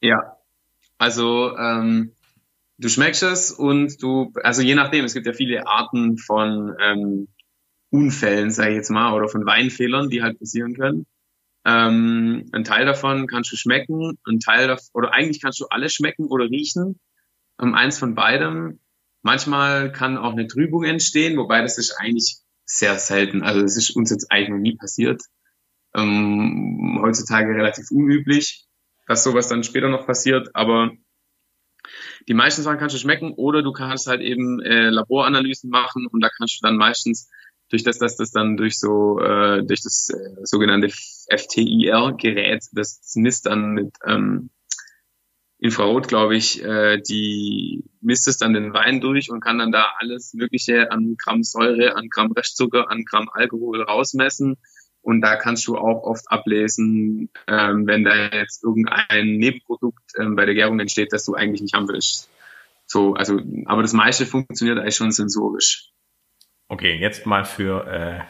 Ja, 0.00 0.35
also 0.98 1.56
ähm, 1.56 2.12
du 2.78 2.88
schmeckst 2.88 3.22
es 3.22 3.52
und 3.52 4.02
du, 4.02 4.32
also 4.42 4.62
je 4.62 4.74
nachdem, 4.74 5.04
es 5.04 5.14
gibt 5.14 5.26
ja 5.26 5.32
viele 5.32 5.66
Arten 5.66 6.18
von 6.18 6.74
ähm, 6.80 7.28
Unfällen, 7.90 8.50
sage 8.50 8.70
ich 8.70 8.76
jetzt 8.76 8.90
mal, 8.90 9.12
oder 9.12 9.28
von 9.28 9.46
Weinfehlern, 9.46 10.10
die 10.10 10.22
halt 10.22 10.38
passieren 10.38 10.74
können. 10.74 11.06
Ähm, 11.64 12.48
ein 12.52 12.64
Teil 12.64 12.86
davon 12.86 13.26
kannst 13.26 13.52
du 13.52 13.56
schmecken, 13.56 14.18
ein 14.26 14.40
Teil 14.40 14.68
davon, 14.68 14.86
oder 14.92 15.12
eigentlich 15.12 15.40
kannst 15.40 15.60
du 15.60 15.66
alles 15.66 15.92
schmecken 15.94 16.26
oder 16.26 16.44
riechen. 16.44 17.00
Ähm, 17.60 17.74
eins 17.74 17.98
von 17.98 18.14
beidem. 18.14 18.80
Manchmal 19.22 19.90
kann 19.90 20.18
auch 20.18 20.32
eine 20.32 20.46
Trübung 20.46 20.84
entstehen, 20.84 21.36
wobei 21.36 21.62
das 21.62 21.78
ist 21.78 21.92
eigentlich 21.98 22.36
sehr 22.64 22.98
selten. 22.98 23.42
Also 23.42 23.62
das 23.62 23.76
ist 23.76 23.90
uns 23.90 24.10
jetzt 24.10 24.30
eigentlich 24.30 24.50
noch 24.50 24.58
nie 24.58 24.76
passiert. 24.76 25.22
Ähm, 25.94 26.98
heutzutage 27.02 27.54
relativ 27.54 27.90
unüblich 27.90 28.65
dass 29.06 29.24
sowas 29.24 29.48
dann 29.48 29.64
später 29.64 29.88
noch 29.88 30.06
passiert. 30.06 30.50
Aber 30.54 30.90
die 32.28 32.34
meisten 32.34 32.62
Sachen 32.62 32.78
kannst 32.78 32.94
du 32.94 32.98
schmecken 32.98 33.32
oder 33.32 33.62
du 33.62 33.72
kannst 33.72 34.06
halt 34.06 34.20
eben 34.20 34.60
äh, 34.60 34.90
Laboranalysen 34.90 35.70
machen 35.70 36.06
und 36.06 36.20
da 36.20 36.28
kannst 36.28 36.56
du 36.56 36.66
dann 36.66 36.76
meistens 36.76 37.30
durch 37.68 37.82
das, 37.82 37.98
dass 37.98 38.16
das 38.16 38.30
dann 38.30 38.56
durch 38.56 38.78
so 38.78 39.18
äh, 39.20 39.64
durch 39.64 39.82
das 39.82 40.08
äh, 40.10 40.44
sogenannte 40.44 40.88
FTIR-Gerät, 40.88 42.64
das 42.72 43.12
misst 43.16 43.46
dann 43.46 43.72
mit 43.72 43.94
ähm, 44.04 44.50
Infrarot, 45.58 46.06
glaube 46.06 46.36
ich, 46.36 46.62
äh, 46.62 47.00
die 47.00 47.84
misst 48.00 48.28
es 48.28 48.36
dann 48.36 48.52
den 48.52 48.72
Wein 48.72 49.00
durch 49.00 49.30
und 49.30 49.40
kann 49.40 49.58
dann 49.58 49.72
da 49.72 49.94
alles 49.98 50.34
Mögliche 50.34 50.92
an 50.92 51.16
Gramm 51.16 51.42
Säure, 51.42 51.96
an 51.96 52.08
Gramm 52.08 52.32
Restzucker, 52.32 52.90
an 52.90 53.04
Gramm 53.04 53.28
Alkohol 53.32 53.82
rausmessen 53.82 54.58
und 55.06 55.20
da 55.20 55.36
kannst 55.36 55.68
du 55.68 55.78
auch 55.78 56.02
oft 56.02 56.24
ablesen, 56.32 57.30
ähm, 57.46 57.86
wenn 57.86 58.02
da 58.02 58.26
jetzt 58.26 58.64
irgendein 58.64 59.36
Nebenprodukt 59.36 60.02
ähm, 60.18 60.34
bei 60.34 60.46
der 60.46 60.56
Gärung 60.56 60.80
entsteht, 60.80 61.12
das 61.12 61.24
du 61.24 61.34
eigentlich 61.34 61.60
nicht 61.60 61.74
haben 61.74 61.86
willst. 61.86 62.28
So, 62.86 63.14
also, 63.14 63.40
aber 63.66 63.82
das 63.82 63.92
meiste 63.92 64.26
funktioniert 64.26 64.80
eigentlich 64.80 64.96
schon 64.96 65.12
sensorisch. 65.12 65.92
Okay, 66.66 66.98
jetzt 66.98 67.24
mal 67.24 67.44
für 67.44 67.86
äh, 67.86 68.20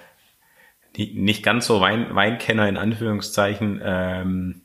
die 0.97 1.19
nicht 1.19 1.43
ganz 1.43 1.67
so 1.67 1.81
Wein, 1.81 2.15
Weinkenner 2.15 2.69
in 2.69 2.77
Anführungszeichen. 2.77 3.81
Ähm, 3.83 4.61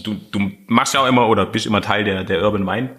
du, 0.00 0.14
du 0.30 0.50
machst 0.66 0.94
ja 0.94 1.00
auch 1.00 1.08
immer 1.08 1.28
oder 1.28 1.46
bist 1.46 1.66
immer 1.66 1.82
Teil 1.82 2.04
der, 2.04 2.24
der 2.24 2.42
Urban 2.42 2.66
Wine 2.66 2.90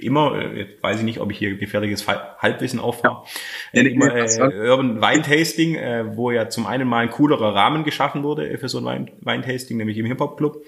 immer, 0.00 0.38
äh, 0.38 0.60
jetzt 0.60 0.82
weiß 0.82 0.98
ich 0.98 1.04
nicht, 1.04 1.20
ob 1.20 1.30
ich 1.30 1.38
hier 1.38 1.56
gefährliches 1.56 2.06
Halbwissen 2.06 2.80
auffahre, 2.80 3.24
ja. 3.72 3.82
äh, 3.82 3.86
immer 3.86 4.14
äh, 4.14 4.70
Urban 4.70 5.00
Weintasting, 5.00 5.74
äh, 5.74 6.16
wo 6.16 6.30
ja 6.30 6.48
zum 6.48 6.66
einen 6.66 6.88
mal 6.88 7.00
ein 7.00 7.10
coolerer 7.10 7.54
Rahmen 7.54 7.84
geschaffen 7.84 8.22
wurde 8.22 8.56
für 8.58 8.68
so 8.68 8.78
ein 8.78 8.84
Wein, 8.84 9.10
Weintasting, 9.20 9.76
nämlich 9.76 9.98
im 9.98 10.06
Hip-Hop-Club. 10.06 10.64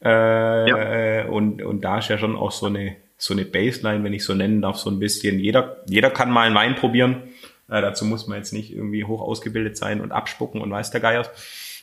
Äh, 0.00 0.08
ja. 0.08 1.24
und, 1.26 1.60
und 1.60 1.82
da 1.82 1.98
ist 1.98 2.08
ja 2.08 2.18
schon 2.18 2.36
auch 2.36 2.52
so 2.52 2.66
eine, 2.66 2.96
so 3.16 3.34
eine 3.34 3.44
Baseline, 3.44 4.04
wenn 4.04 4.12
ich 4.12 4.24
so 4.24 4.32
nennen 4.32 4.62
darf, 4.62 4.76
so 4.76 4.90
ein 4.90 5.00
bisschen. 5.00 5.40
Jeder, 5.40 5.82
jeder 5.88 6.10
kann 6.10 6.30
mal 6.30 6.46
einen 6.46 6.54
Wein 6.54 6.76
probieren. 6.76 7.24
Äh, 7.68 7.82
dazu 7.82 8.04
muss 8.04 8.28
man 8.28 8.38
jetzt 8.38 8.52
nicht 8.52 8.72
irgendwie 8.72 9.04
hoch 9.04 9.20
ausgebildet 9.20 9.76
sein 9.76 10.00
und 10.00 10.12
abspucken 10.12 10.60
und 10.60 10.70
weiß 10.70 10.92
der 10.92 11.00
Geier. 11.00 11.28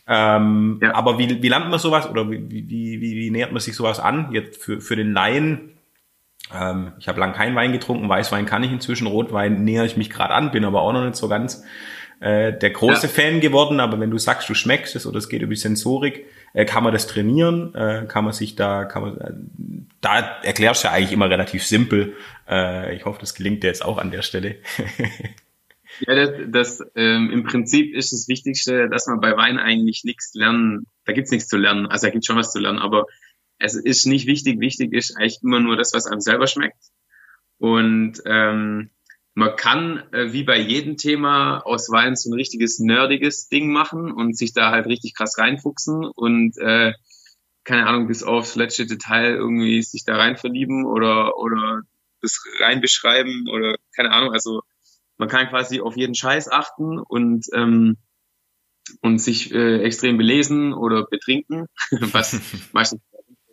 Ähm, 0.07 0.79
ja. 0.81 0.93
Aber 0.93 1.17
wie, 1.17 1.41
wie 1.41 1.49
lernt 1.49 1.69
man 1.69 1.79
sowas 1.79 2.09
oder 2.09 2.29
wie, 2.29 2.49
wie, 2.49 2.69
wie, 2.69 3.01
wie 3.01 3.31
nähert 3.31 3.51
man 3.51 3.61
sich 3.61 3.75
sowas 3.75 3.99
an? 3.99 4.29
Jetzt 4.31 4.61
für, 4.61 4.79
für 4.79 4.95
den 4.95 5.13
Laien, 5.13 5.71
ähm, 6.53 6.93
ich 6.99 7.07
habe 7.07 7.19
lang 7.19 7.33
keinen 7.33 7.55
Wein 7.55 7.71
getrunken, 7.71 8.07
Weißwein 8.07 8.45
kann 8.45 8.63
ich 8.63 8.71
inzwischen, 8.71 9.07
Rotwein 9.07 9.63
nähere 9.63 9.85
ich 9.85 9.97
mich 9.97 10.09
gerade 10.09 10.33
an, 10.33 10.51
bin 10.51 10.65
aber 10.65 10.81
auch 10.81 10.93
noch 10.93 11.03
nicht 11.03 11.15
so 11.15 11.27
ganz 11.27 11.63
äh, 12.19 12.53
der 12.57 12.69
große 12.69 13.07
ja. 13.07 13.13
Fan 13.13 13.39
geworden. 13.39 13.79
Aber 13.79 13.99
wenn 13.99 14.11
du 14.11 14.17
sagst, 14.17 14.47
du 14.49 14.53
schmeckst 14.53 14.95
es 14.95 15.05
oder 15.05 15.17
es 15.17 15.29
geht 15.29 15.41
über 15.41 15.53
die 15.53 15.59
Sensorik, 15.59 16.25
äh, 16.53 16.65
kann 16.65 16.83
man 16.83 16.93
das 16.93 17.07
trainieren? 17.07 17.73
Äh, 17.75 18.05
kann 18.07 18.23
man 18.23 18.33
sich 18.33 18.55
da, 18.55 18.85
kann 18.85 19.01
man, 19.01 19.17
äh, 19.17 19.31
da 20.01 20.39
erklärst 20.43 20.83
du 20.83 20.87
ja 20.87 20.93
eigentlich 20.93 21.11
immer 21.11 21.29
relativ 21.29 21.65
simpel. 21.65 22.15
Äh, 22.49 22.95
ich 22.95 23.05
hoffe, 23.05 23.19
das 23.19 23.35
gelingt 23.35 23.63
dir 23.63 23.67
jetzt 23.67 23.83
auch 23.83 23.97
an 23.97 24.11
der 24.11 24.21
Stelle. 24.21 24.55
ja, 26.01 26.15
das, 26.15 26.29
das 26.47 26.87
ähm, 26.95 27.31
im 27.31 27.43
Prinzip 27.43 27.93
ist 27.93 28.13
das 28.13 28.27
Wichtigste, 28.27 28.89
dass 28.89 29.07
man 29.07 29.19
bei 29.19 29.35
Wein 29.37 29.57
eigentlich 29.57 30.03
nichts 30.03 30.33
lernen. 30.33 30.87
Da 31.05 31.13
gibt's 31.13 31.31
nichts 31.31 31.47
zu 31.47 31.57
lernen. 31.57 31.87
Also 31.87 32.07
da 32.07 32.11
gibt's 32.11 32.27
schon 32.27 32.37
was 32.37 32.51
zu 32.51 32.59
lernen, 32.59 32.79
aber 32.79 33.05
es 33.59 33.75
ist 33.75 34.05
nicht 34.05 34.27
wichtig. 34.27 34.59
Wichtig 34.59 34.93
ist 34.93 35.15
eigentlich 35.17 35.39
immer 35.41 35.59
nur 35.59 35.77
das, 35.77 35.93
was 35.93 36.07
einem 36.07 36.21
selber 36.21 36.47
schmeckt. 36.47 36.91
Und 37.57 38.21
ähm, 38.25 38.89
man 39.33 39.55
kann 39.55 40.03
äh, 40.13 40.31
wie 40.33 40.43
bei 40.43 40.57
jedem 40.57 40.97
Thema 40.97 41.59
aus 41.59 41.89
Wein 41.89 42.15
so 42.15 42.29
ein 42.29 42.33
richtiges 42.33 42.79
nerdiges 42.79 43.47
Ding 43.47 43.71
machen 43.71 44.11
und 44.11 44.37
sich 44.37 44.53
da 44.53 44.71
halt 44.71 44.87
richtig 44.87 45.13
krass 45.15 45.37
reinfuchsen 45.37 46.05
und 46.05 46.57
äh, 46.57 46.93
keine 47.65 47.87
Ahnung, 47.87 48.07
bis 48.07 48.23
aufs 48.23 48.55
letzte 48.55 48.85
Detail 48.85 49.33
irgendwie 49.33 49.81
sich 49.81 50.05
da 50.05 50.15
rein 50.15 50.37
verlieben 50.37 50.85
oder, 50.85 51.37
oder 51.37 51.81
das 52.21 52.43
rein 52.59 52.79
beschreiben 52.79 53.47
oder 53.49 53.75
keine 53.95 54.11
Ahnung. 54.11 54.31
Also 54.31 54.61
man 55.17 55.29
kann 55.29 55.47
quasi 55.49 55.81
auf 55.81 55.95
jeden 55.97 56.15
Scheiß 56.15 56.51
achten 56.51 56.99
und, 56.99 57.45
ähm, 57.53 57.97
und 59.01 59.19
sich 59.19 59.53
äh, 59.53 59.81
extrem 59.83 60.17
belesen 60.17 60.73
oder 60.73 61.05
betrinken, 61.05 61.67
was 61.91 62.39
meistens 62.73 63.01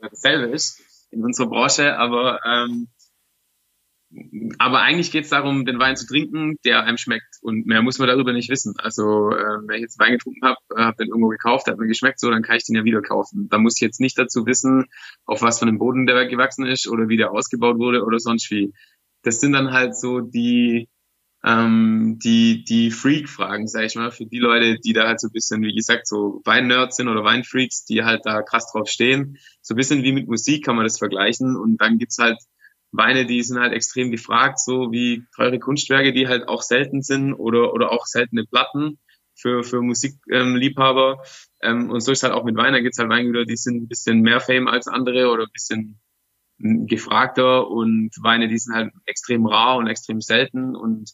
dasselbe 0.01 0.53
ist 0.53 0.81
in 1.11 1.25
unserer 1.25 1.49
Branche, 1.49 1.97
aber 1.99 2.41
ähm, 2.45 2.89
aber 4.59 4.83
eigentlich 4.83 5.11
geht 5.11 5.25
es 5.25 5.31
darum, 5.31 5.65
den 5.65 5.79
Wein 5.79 5.97
zu 5.97 6.07
trinken, 6.07 6.57
der 6.65 6.85
einem 6.85 6.99
schmeckt. 6.99 7.39
Und 7.41 7.67
mehr 7.67 7.83
muss 7.83 7.99
man 7.99 8.09
darüber 8.09 8.33
nicht 8.33 8.51
wissen. 8.51 8.75
Also 8.79 9.31
äh, 9.31 9.59
wenn 9.67 9.77
ich 9.77 9.83
jetzt 9.83 9.99
Wein 9.99 10.13
getrunken 10.13 10.45
habe, 10.45 10.59
äh, 10.77 10.83
habe 10.83 10.97
den 10.99 11.09
irgendwo 11.09 11.29
gekauft, 11.29 11.67
hat 11.67 11.79
mir 11.79 11.87
geschmeckt, 11.87 12.21
so, 12.21 12.31
dann 12.31 12.43
kann 12.43 12.57
ich 12.57 12.65
den 12.65 12.77
ja 12.77 12.85
wieder 12.85 13.01
kaufen. 13.01 13.49
Da 13.49 13.59
muss 13.59 13.77
ich 13.77 13.81
jetzt 13.81 14.01
nicht 14.01 14.19
dazu 14.19 14.45
wissen, 14.47 14.87
auf 15.25 15.43
was 15.43 15.59
von 15.59 15.67
dem 15.69 15.79
Boden 15.79 16.07
der 16.07 16.27
gewachsen 16.27 16.67
ist 16.67 16.89
oder 16.89 17.09
wie 17.09 17.17
der 17.17 17.33
ausgebaut 17.33 17.79
wurde 17.79 18.05
oder 18.05 18.19
sonst 18.19 18.51
wie. 18.51 18.75
Das 19.23 19.41
sind 19.41 19.53
dann 19.53 19.73
halt 19.73 19.97
so 19.97 20.21
die 20.21 20.89
ähm, 21.45 22.19
die 22.23 22.65
die 22.65 22.91
Freak-Fragen, 22.91 23.67
sag 23.67 23.85
ich 23.85 23.97
mal, 23.97 24.11
für 24.11 24.27
die 24.27 24.39
Leute, 24.39 24.79
die 24.79 24.93
da 24.93 25.07
halt 25.09 25.21
so 25.21 25.29
ein 25.29 25.33
bisschen, 25.33 25.63
wie 25.63 25.75
gesagt, 25.75 26.07
so 26.07 26.41
Wein-Nerds 26.45 26.97
sind 26.97 27.09
oder 27.09 27.25
Weinfreaks, 27.25 27.85
die 27.85 28.05
halt 28.05 28.23
da 28.25 28.43
krass 28.43 28.71
drauf 28.71 28.89
stehen. 28.89 29.39
So 29.61 29.75
ein 29.75 29.77
bisschen 29.77 30.03
wie 30.03 30.13
mit 30.13 30.29
Musik 30.29 30.65
kann 30.65 30.77
man 30.77 30.85
das 30.85 30.99
vergleichen. 30.99 31.57
Und 31.57 31.81
dann 31.81 31.99
gibt's 31.99 32.19
halt 32.19 32.39
Weine, 32.93 33.27
die 33.27 33.43
sind 33.43 33.59
halt 33.59 33.73
extrem 33.73 34.11
gefragt, 34.11 34.61
so 34.61 34.93
wie 34.93 35.25
teure 35.35 35.59
Kunstwerke, 35.59 36.13
die 36.13 36.29
halt 36.29 36.47
auch 36.47 36.63
selten 36.63 37.03
sind 37.03 37.33
oder, 37.33 37.73
oder 37.73 37.91
auch 37.91 38.05
seltene 38.05 38.45
Platten 38.45 38.99
für, 39.35 39.65
für 39.65 39.81
Musikliebhaber. 39.81 41.23
Ähm, 41.63 41.91
und 41.91 42.01
so 42.01 42.13
ist 42.13 42.23
halt 42.23 42.35
auch 42.35 42.45
mit 42.45 42.57
Wein, 42.57 42.75
da 42.75 42.81
gibt's 42.81 42.99
halt 42.99 43.09
Weingüter, 43.09 43.47
die 43.47 43.57
sind 43.57 43.83
ein 43.83 43.89
bisschen 43.89 44.21
mehr 44.21 44.41
Fame 44.41 44.69
als 44.69 44.89
andere 44.89 45.31
oder 45.31 45.45
ein 45.45 45.53
bisschen 45.53 46.01
gefragter 46.59 47.69
und 47.69 48.11
Weine, 48.21 48.47
die 48.47 48.59
sind 48.59 48.75
halt 48.75 48.93
extrem 49.07 49.47
rar 49.47 49.79
und 49.79 49.89
extrem 49.89 50.21
selten 50.21 50.77
und 50.77 51.11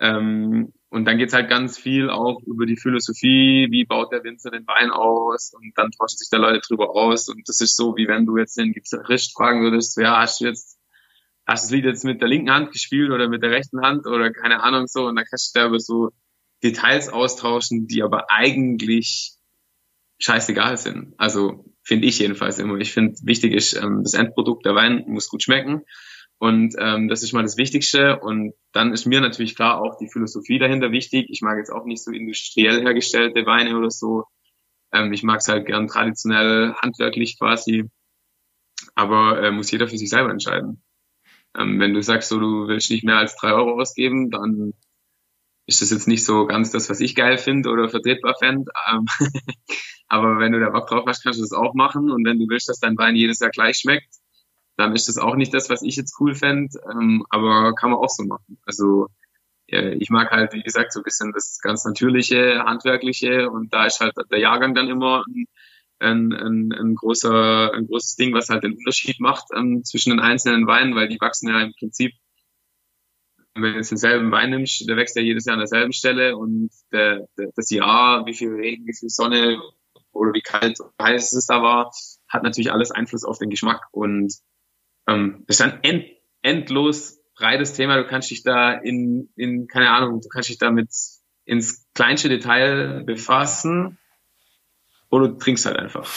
ähm, 0.00 0.72
und 0.88 1.04
dann 1.04 1.18
geht's 1.18 1.34
halt 1.34 1.50
ganz 1.50 1.78
viel 1.78 2.10
auch 2.10 2.40
über 2.46 2.64
die 2.64 2.76
Philosophie, 2.76 3.66
wie 3.70 3.84
baut 3.84 4.12
der 4.12 4.24
Winzer 4.24 4.50
den 4.50 4.66
Wein 4.66 4.90
aus 4.90 5.52
und 5.52 5.72
dann 5.76 5.90
tauschen 5.90 6.16
sich 6.16 6.28
da 6.30 6.38
Leute 6.38 6.60
drüber 6.66 6.90
aus 6.90 7.28
und 7.28 7.48
das 7.48 7.60
ist 7.60 7.76
so, 7.76 7.96
wie 7.96 8.08
wenn 8.08 8.26
du 8.26 8.36
jetzt 8.36 8.56
den 8.56 8.72
Gitarrist 8.72 9.34
fragen 9.34 9.62
würdest, 9.62 9.96
ja, 9.96 10.18
hast 10.18 10.40
du 10.40 10.46
jetzt 10.46 10.78
hast 11.46 11.64
du 11.64 11.66
das 11.68 11.70
Lied 11.76 11.84
jetzt 11.84 12.04
mit 12.04 12.20
der 12.20 12.28
linken 12.28 12.50
Hand 12.50 12.72
gespielt 12.72 13.10
oder 13.10 13.28
mit 13.28 13.42
der 13.42 13.50
rechten 13.50 13.80
Hand 13.80 14.06
oder 14.06 14.32
keine 14.32 14.62
Ahnung 14.62 14.86
so 14.86 15.06
und 15.06 15.16
dann 15.16 15.24
kannst 15.28 15.54
du 15.54 15.60
da 15.60 15.66
über 15.66 15.80
so 15.80 16.10
Details 16.62 17.08
austauschen, 17.08 17.86
die 17.86 18.02
aber 18.02 18.30
eigentlich 18.30 19.34
scheißegal 20.18 20.76
sind. 20.78 21.14
Also 21.18 21.64
finde 21.82 22.06
ich 22.06 22.18
jedenfalls 22.18 22.58
immer. 22.58 22.78
Ich 22.78 22.92
finde, 22.92 23.16
wichtig 23.22 23.52
ist, 23.52 23.74
ähm, 23.74 24.00
das 24.02 24.14
Endprodukt, 24.14 24.64
der 24.64 24.74
Wein 24.74 25.04
muss 25.06 25.28
gut 25.28 25.42
schmecken 25.42 25.82
und 26.38 26.74
ähm, 26.78 27.08
das 27.08 27.22
ist 27.22 27.32
mal 27.32 27.42
das 27.42 27.56
Wichtigste 27.56 28.20
und 28.20 28.52
dann 28.72 28.92
ist 28.92 29.06
mir 29.06 29.20
natürlich 29.20 29.56
klar 29.56 29.80
auch 29.80 29.96
die 29.96 30.08
Philosophie 30.08 30.58
dahinter 30.58 30.92
wichtig. 30.92 31.28
Ich 31.30 31.40
mag 31.40 31.56
jetzt 31.56 31.70
auch 31.70 31.86
nicht 31.86 32.02
so 32.02 32.10
industriell 32.10 32.82
hergestellte 32.82 33.46
Weine 33.46 33.76
oder 33.78 33.90
so. 33.90 34.24
Ähm, 34.92 35.12
ich 35.12 35.22
mag 35.22 35.40
es 35.40 35.48
halt 35.48 35.66
gern 35.66 35.88
traditionell, 35.88 36.74
handwerklich 36.74 37.38
quasi. 37.38 37.84
Aber 38.94 39.42
äh, 39.42 39.50
muss 39.50 39.70
jeder 39.70 39.88
für 39.88 39.96
sich 39.96 40.10
selber 40.10 40.30
entscheiden. 40.30 40.82
Ähm, 41.56 41.80
wenn 41.80 41.94
du 41.94 42.02
sagst, 42.02 42.28
so, 42.28 42.38
du 42.38 42.68
willst 42.68 42.90
nicht 42.90 43.04
mehr 43.04 43.16
als 43.16 43.36
drei 43.36 43.52
Euro 43.52 43.80
ausgeben, 43.80 44.30
dann 44.30 44.74
ist 45.66 45.80
das 45.80 45.90
jetzt 45.90 46.06
nicht 46.06 46.24
so 46.24 46.46
ganz 46.46 46.70
das, 46.70 46.90
was 46.90 47.00
ich 47.00 47.14
geil 47.14 47.38
finde 47.38 47.70
oder 47.70 47.88
vertretbar 47.88 48.34
fände. 48.38 48.70
Ähm, 48.90 49.06
aber 50.08 50.38
wenn 50.38 50.52
du 50.52 50.60
da 50.60 50.68
Bock 50.68 50.86
drauf 50.86 51.04
hast, 51.06 51.22
kannst 51.22 51.38
du 51.38 51.42
das 51.42 51.52
auch 51.52 51.74
machen. 51.74 52.10
Und 52.10 52.26
wenn 52.26 52.38
du 52.38 52.46
willst, 52.48 52.68
dass 52.68 52.78
dein 52.78 52.98
Wein 52.98 53.16
jedes 53.16 53.40
Jahr 53.40 53.50
gleich 53.50 53.78
schmeckt, 53.78 54.16
dann 54.76 54.94
ist 54.94 55.08
das 55.08 55.18
auch 55.18 55.36
nicht 55.36 55.54
das, 55.54 55.70
was 55.70 55.82
ich 55.82 55.96
jetzt 55.96 56.16
cool 56.20 56.34
fände. 56.34 56.78
Ähm, 56.90 57.24
aber 57.30 57.74
kann 57.74 57.90
man 57.90 58.00
auch 58.00 58.10
so 58.10 58.24
machen. 58.24 58.58
Also 58.64 59.08
ja, 59.68 59.82
ich 59.82 60.10
mag 60.10 60.30
halt, 60.30 60.52
wie 60.52 60.62
gesagt, 60.62 60.92
so 60.92 61.00
ein 61.00 61.04
bisschen 61.04 61.32
das 61.32 61.58
ganz 61.60 61.84
natürliche, 61.84 62.64
handwerkliche 62.64 63.50
und 63.50 63.74
da 63.74 63.86
ist 63.86 64.00
halt 64.00 64.14
der 64.30 64.38
Jahrgang 64.38 64.74
dann 64.74 64.88
immer 64.88 65.24
ein 65.26 65.46
ein, 65.98 66.32
ein, 66.32 66.72
ein, 66.72 66.94
großer, 66.94 67.72
ein 67.72 67.86
großes 67.86 68.16
Ding, 68.16 68.34
was 68.34 68.48
halt 68.48 68.64
den 68.64 68.76
Unterschied 68.76 69.20
macht 69.20 69.46
ähm, 69.54 69.82
zwischen 69.84 70.10
den 70.10 70.20
einzelnen 70.20 70.66
Weinen, 70.66 70.94
weil 70.94 71.08
die 71.08 71.20
wachsen 71.20 71.48
ja 71.48 71.62
im 71.62 71.72
Prinzip, 71.78 72.12
wenn 73.54 73.72
du 73.72 73.78
jetzt 73.78 73.90
denselben 73.90 74.30
Wein 74.30 74.50
nimmst, 74.50 74.86
der 74.88 74.96
wächst 74.96 75.16
ja 75.16 75.22
jedes 75.22 75.46
Jahr 75.46 75.54
an 75.54 75.60
derselben 75.60 75.92
Stelle 75.92 76.36
und 76.36 76.70
der, 76.92 77.26
der, 77.38 77.50
das 77.56 77.70
Jahr, 77.70 78.26
wie 78.26 78.34
viel 78.34 78.52
Regen, 78.52 78.86
wie 78.86 78.94
viel 78.94 79.08
Sonne 79.08 79.58
oder 80.12 80.32
wie 80.34 80.42
kalt 80.42 80.80
oder 80.80 80.92
heiß 81.00 81.32
es 81.32 81.46
da 81.46 81.62
war, 81.62 81.90
hat 82.28 82.42
natürlich 82.42 82.72
alles 82.72 82.90
Einfluss 82.90 83.24
auf 83.24 83.38
den 83.38 83.50
Geschmack 83.50 83.86
und 83.92 84.34
ähm, 85.06 85.44
das 85.46 85.60
ist 85.60 85.62
ein 85.62 85.82
end, 85.82 86.04
endlos 86.42 87.20
breites 87.36 87.74
Thema. 87.74 87.96
Du 87.96 88.06
kannst 88.06 88.30
dich 88.30 88.42
da 88.42 88.72
in, 88.72 89.28
in, 89.36 89.66
keine 89.68 89.90
Ahnung, 89.90 90.20
du 90.20 90.28
kannst 90.28 90.48
dich 90.48 90.58
damit 90.58 90.88
ins 91.44 91.86
kleinste 91.94 92.28
Detail 92.28 93.04
befassen 93.04 93.98
oder 95.10 95.28
du 95.28 95.38
trinkst 95.38 95.66
halt 95.66 95.78
einfach. 95.78 96.10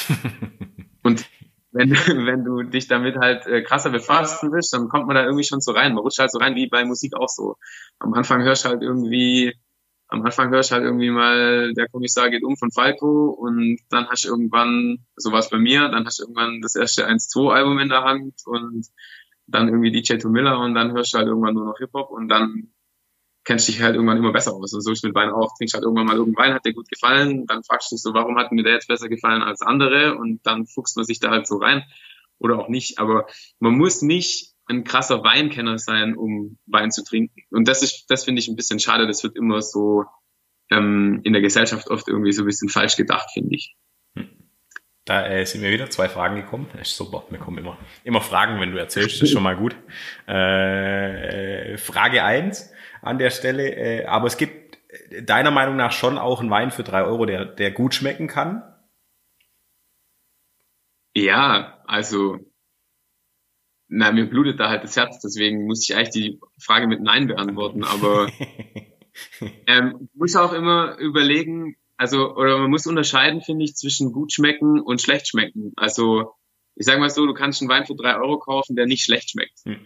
und 1.04 1.26
wenn, 1.72 1.92
wenn 1.92 2.44
du 2.44 2.64
dich 2.64 2.88
damit 2.88 3.18
halt 3.18 3.46
äh, 3.46 3.62
krasser 3.62 3.92
befassen 3.92 4.52
willst, 4.52 4.74
dann 4.74 4.90
kommt 4.90 5.06
man 5.06 5.16
da 5.16 5.24
irgendwie 5.24 5.44
schon 5.44 5.62
so 5.62 5.72
rein. 5.72 5.94
Man 5.94 6.02
rutscht 6.02 6.20
halt 6.20 6.32
so 6.32 6.40
rein, 6.40 6.56
wie 6.56 6.68
bei 6.68 6.84
Musik 6.84 7.16
auch 7.16 7.30
so. 7.30 7.58
Am 8.00 8.14
Anfang 8.14 8.42
hörst 8.42 8.66
du 8.66 8.70
halt 8.70 8.82
irgendwie, 8.82 9.54
am 10.10 10.24
Anfang 10.24 10.50
hörst 10.50 10.72
du 10.72 10.76
halt 10.76 10.84
irgendwie 10.84 11.12
mal, 11.12 11.74
der 11.74 11.88
Kommissar 11.88 12.30
geht 12.30 12.44
um 12.44 12.58
von 12.58 12.72
Falco 12.72 13.30
und 13.30 13.80
dann 13.90 14.08
hast 14.10 14.26
du 14.26 14.30
irgendwann, 14.30 15.06
so 15.16 15.32
war 15.32 15.46
bei 15.50 15.60
mir, 15.60 15.88
dann 15.90 16.06
hast 16.06 16.20
du 16.20 16.24
irgendwann 16.24 16.62
das 16.62 16.76
erste 16.76 17.08
1-2-Album 17.08 17.80
in 17.80 17.90
der 17.90 18.04
Hand 18.04 18.34
und 18.46 18.88
dann 19.46 19.68
irgendwie 19.68 19.92
DJ 19.92 20.18
To 20.18 20.30
Miller 20.30 20.60
und 20.60 20.74
dann 20.74 20.92
hörst 20.94 21.14
du 21.14 21.20
halt 21.20 21.28
irgendwann 21.28 21.54
nur 21.54 21.66
noch 21.66 21.78
Hip-Hop 21.78 22.10
und 22.10 22.28
dann 22.28 22.72
kennst 23.44 23.68
dich 23.68 23.82
halt 23.82 23.96
irgendwann 23.96 24.18
immer 24.18 24.32
besser 24.32 24.54
aus. 24.54 24.74
Und 24.74 24.82
so 24.82 24.92
ist 24.92 25.04
mit 25.04 25.16
Wein 25.16 25.32
auch. 25.32 25.56
Trinkst 25.58 25.74
halt 25.74 25.84
irgendwann 25.84 26.06
mal 26.06 26.18
irgendeinen 26.18 26.50
Wein, 26.50 26.54
hat 26.56 26.66
dir 26.66 26.74
gut 26.74 26.90
gefallen, 26.90 27.46
dann 27.48 27.64
fragst 27.64 27.92
du 27.92 27.96
dich 27.96 28.04
so, 28.04 28.14
warum 28.14 28.38
hat 28.38 28.52
mir 28.52 28.64
der 28.64 28.74
jetzt 28.74 28.88
besser 28.88 29.10
gefallen 29.10 29.42
als 29.42 29.62
andere? 29.62 30.16
Und 30.18 30.46
dann 30.46 30.68
fuchst 30.68 30.98
man 30.98 31.06
sich 31.06 31.20
da 31.20 31.32
halt 31.32 31.48
so 31.48 31.58
rein. 31.58 31.84
Oder 32.38 32.60
auch 32.60 32.70
nicht. 32.70 33.00
Aber 33.00 33.28
man 33.60 33.74
muss 33.74 34.02
nicht 34.02 34.49
ein 34.70 34.84
krasser 34.84 35.24
Weinkenner 35.24 35.78
sein, 35.78 36.16
um 36.16 36.58
Wein 36.66 36.92
zu 36.92 37.04
trinken. 37.04 37.42
Und 37.50 37.68
das 37.68 37.82
ist, 37.82 38.06
das 38.10 38.24
finde 38.24 38.40
ich 38.40 38.48
ein 38.48 38.56
bisschen 38.56 38.80
schade. 38.80 39.08
Das 39.08 39.24
wird 39.24 39.36
immer 39.36 39.62
so 39.62 40.06
ähm, 40.70 41.22
in 41.24 41.34
der 41.34 41.42
Gesellschaft 41.42 41.90
oft 41.90 42.08
irgendwie 42.08 42.32
so 42.32 42.44
ein 42.44 42.46
bisschen 42.46 42.70
falsch 42.70 42.96
gedacht, 42.96 43.30
finde 43.34 43.56
ich. 43.56 43.76
Da 45.06 45.28
äh, 45.28 45.44
sind 45.44 45.62
mir 45.62 45.72
wieder 45.72 45.90
zwei 45.90 46.08
Fragen 46.08 46.36
gekommen. 46.36 46.68
Das 46.74 46.90
ist 46.90 46.98
super, 46.98 47.24
mir 47.32 47.40
kommen 47.40 47.58
immer, 47.58 47.80
immer 48.04 48.22
Fragen, 48.22 48.62
wenn 48.62 48.72
du 48.72 48.78
erzählst, 48.78 49.16
das 49.16 49.24
ist 49.24 49.32
schon 49.32 49.42
mal 49.42 49.58
gut. 49.58 49.76
Äh, 50.28 51.78
Frage 51.78 52.24
eins 52.24 52.72
an 53.02 53.18
der 53.18 53.32
Stelle. 53.32 53.76
Äh, 53.76 54.06
aber 54.06 54.28
es 54.28 54.38
gibt 54.38 54.78
äh, 55.10 55.24
deiner 55.24 55.50
Meinung 55.50 55.78
nach 55.78 55.94
schon 55.94 56.20
auch 56.20 56.42
einen 56.42 56.52
Wein 56.52 56.70
für 56.70 56.84
drei 56.84 57.04
Euro, 57.04 57.26
der, 57.26 57.46
der 57.46 57.72
gut 57.72 57.96
schmecken 57.96 58.28
kann? 58.28 58.62
Ja, 61.16 61.82
also 61.88 62.38
na, 63.90 64.12
mir 64.12 64.30
blutet 64.30 64.60
da 64.60 64.70
halt 64.70 64.84
das 64.84 64.96
Herz, 64.96 65.20
deswegen 65.20 65.66
muss 65.66 65.88
ich 65.88 65.96
eigentlich 65.96 66.10
die 66.10 66.40
Frage 66.58 66.88
mit 66.88 67.02
Nein 67.02 67.28
beantworten. 67.28 67.84
Aber 67.84 68.32
ähm, 69.68 70.10
muss 70.14 70.36
auch 70.36 70.54
immer 70.54 70.98
überlegen, 70.98 71.76
also 71.98 72.36
oder 72.36 72.58
man 72.60 72.70
muss 72.70 72.88
unterscheiden, 72.88 73.42
finde 73.42 73.66
ich, 73.66 73.76
zwischen 73.76 74.14
gut 74.14 74.32
schmecken 74.32 74.80
und 74.80 75.02
schlecht 75.02 75.28
schmecken. 75.28 75.74
Also 75.76 76.34
ich 76.76 76.86
sage 76.86 77.00
mal 77.00 77.10
so, 77.10 77.26
du 77.26 77.34
kannst 77.34 77.62
einen 77.62 77.70
Wein 77.70 77.86
für 77.86 77.96
drei 77.96 78.16
Euro 78.16 78.40
kaufen, 78.40 78.76
der 78.76 78.86
nicht 78.86 79.04
schlecht 79.04 79.32
schmeckt. 79.32 79.60
Hm 79.66 79.80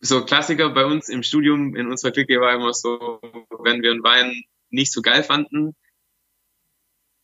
so 0.00 0.24
Klassiker 0.24 0.70
bei 0.70 0.84
uns 0.84 1.08
im 1.08 1.22
Studium, 1.22 1.74
in 1.74 1.88
unserer 1.88 2.12
Clique 2.12 2.40
war 2.40 2.54
immer 2.54 2.72
so, 2.72 3.20
wenn 3.62 3.82
wir 3.82 3.90
einen 3.90 4.02
Wein 4.02 4.42
nicht 4.70 4.92
so 4.92 5.02
geil 5.02 5.22
fanden, 5.22 5.74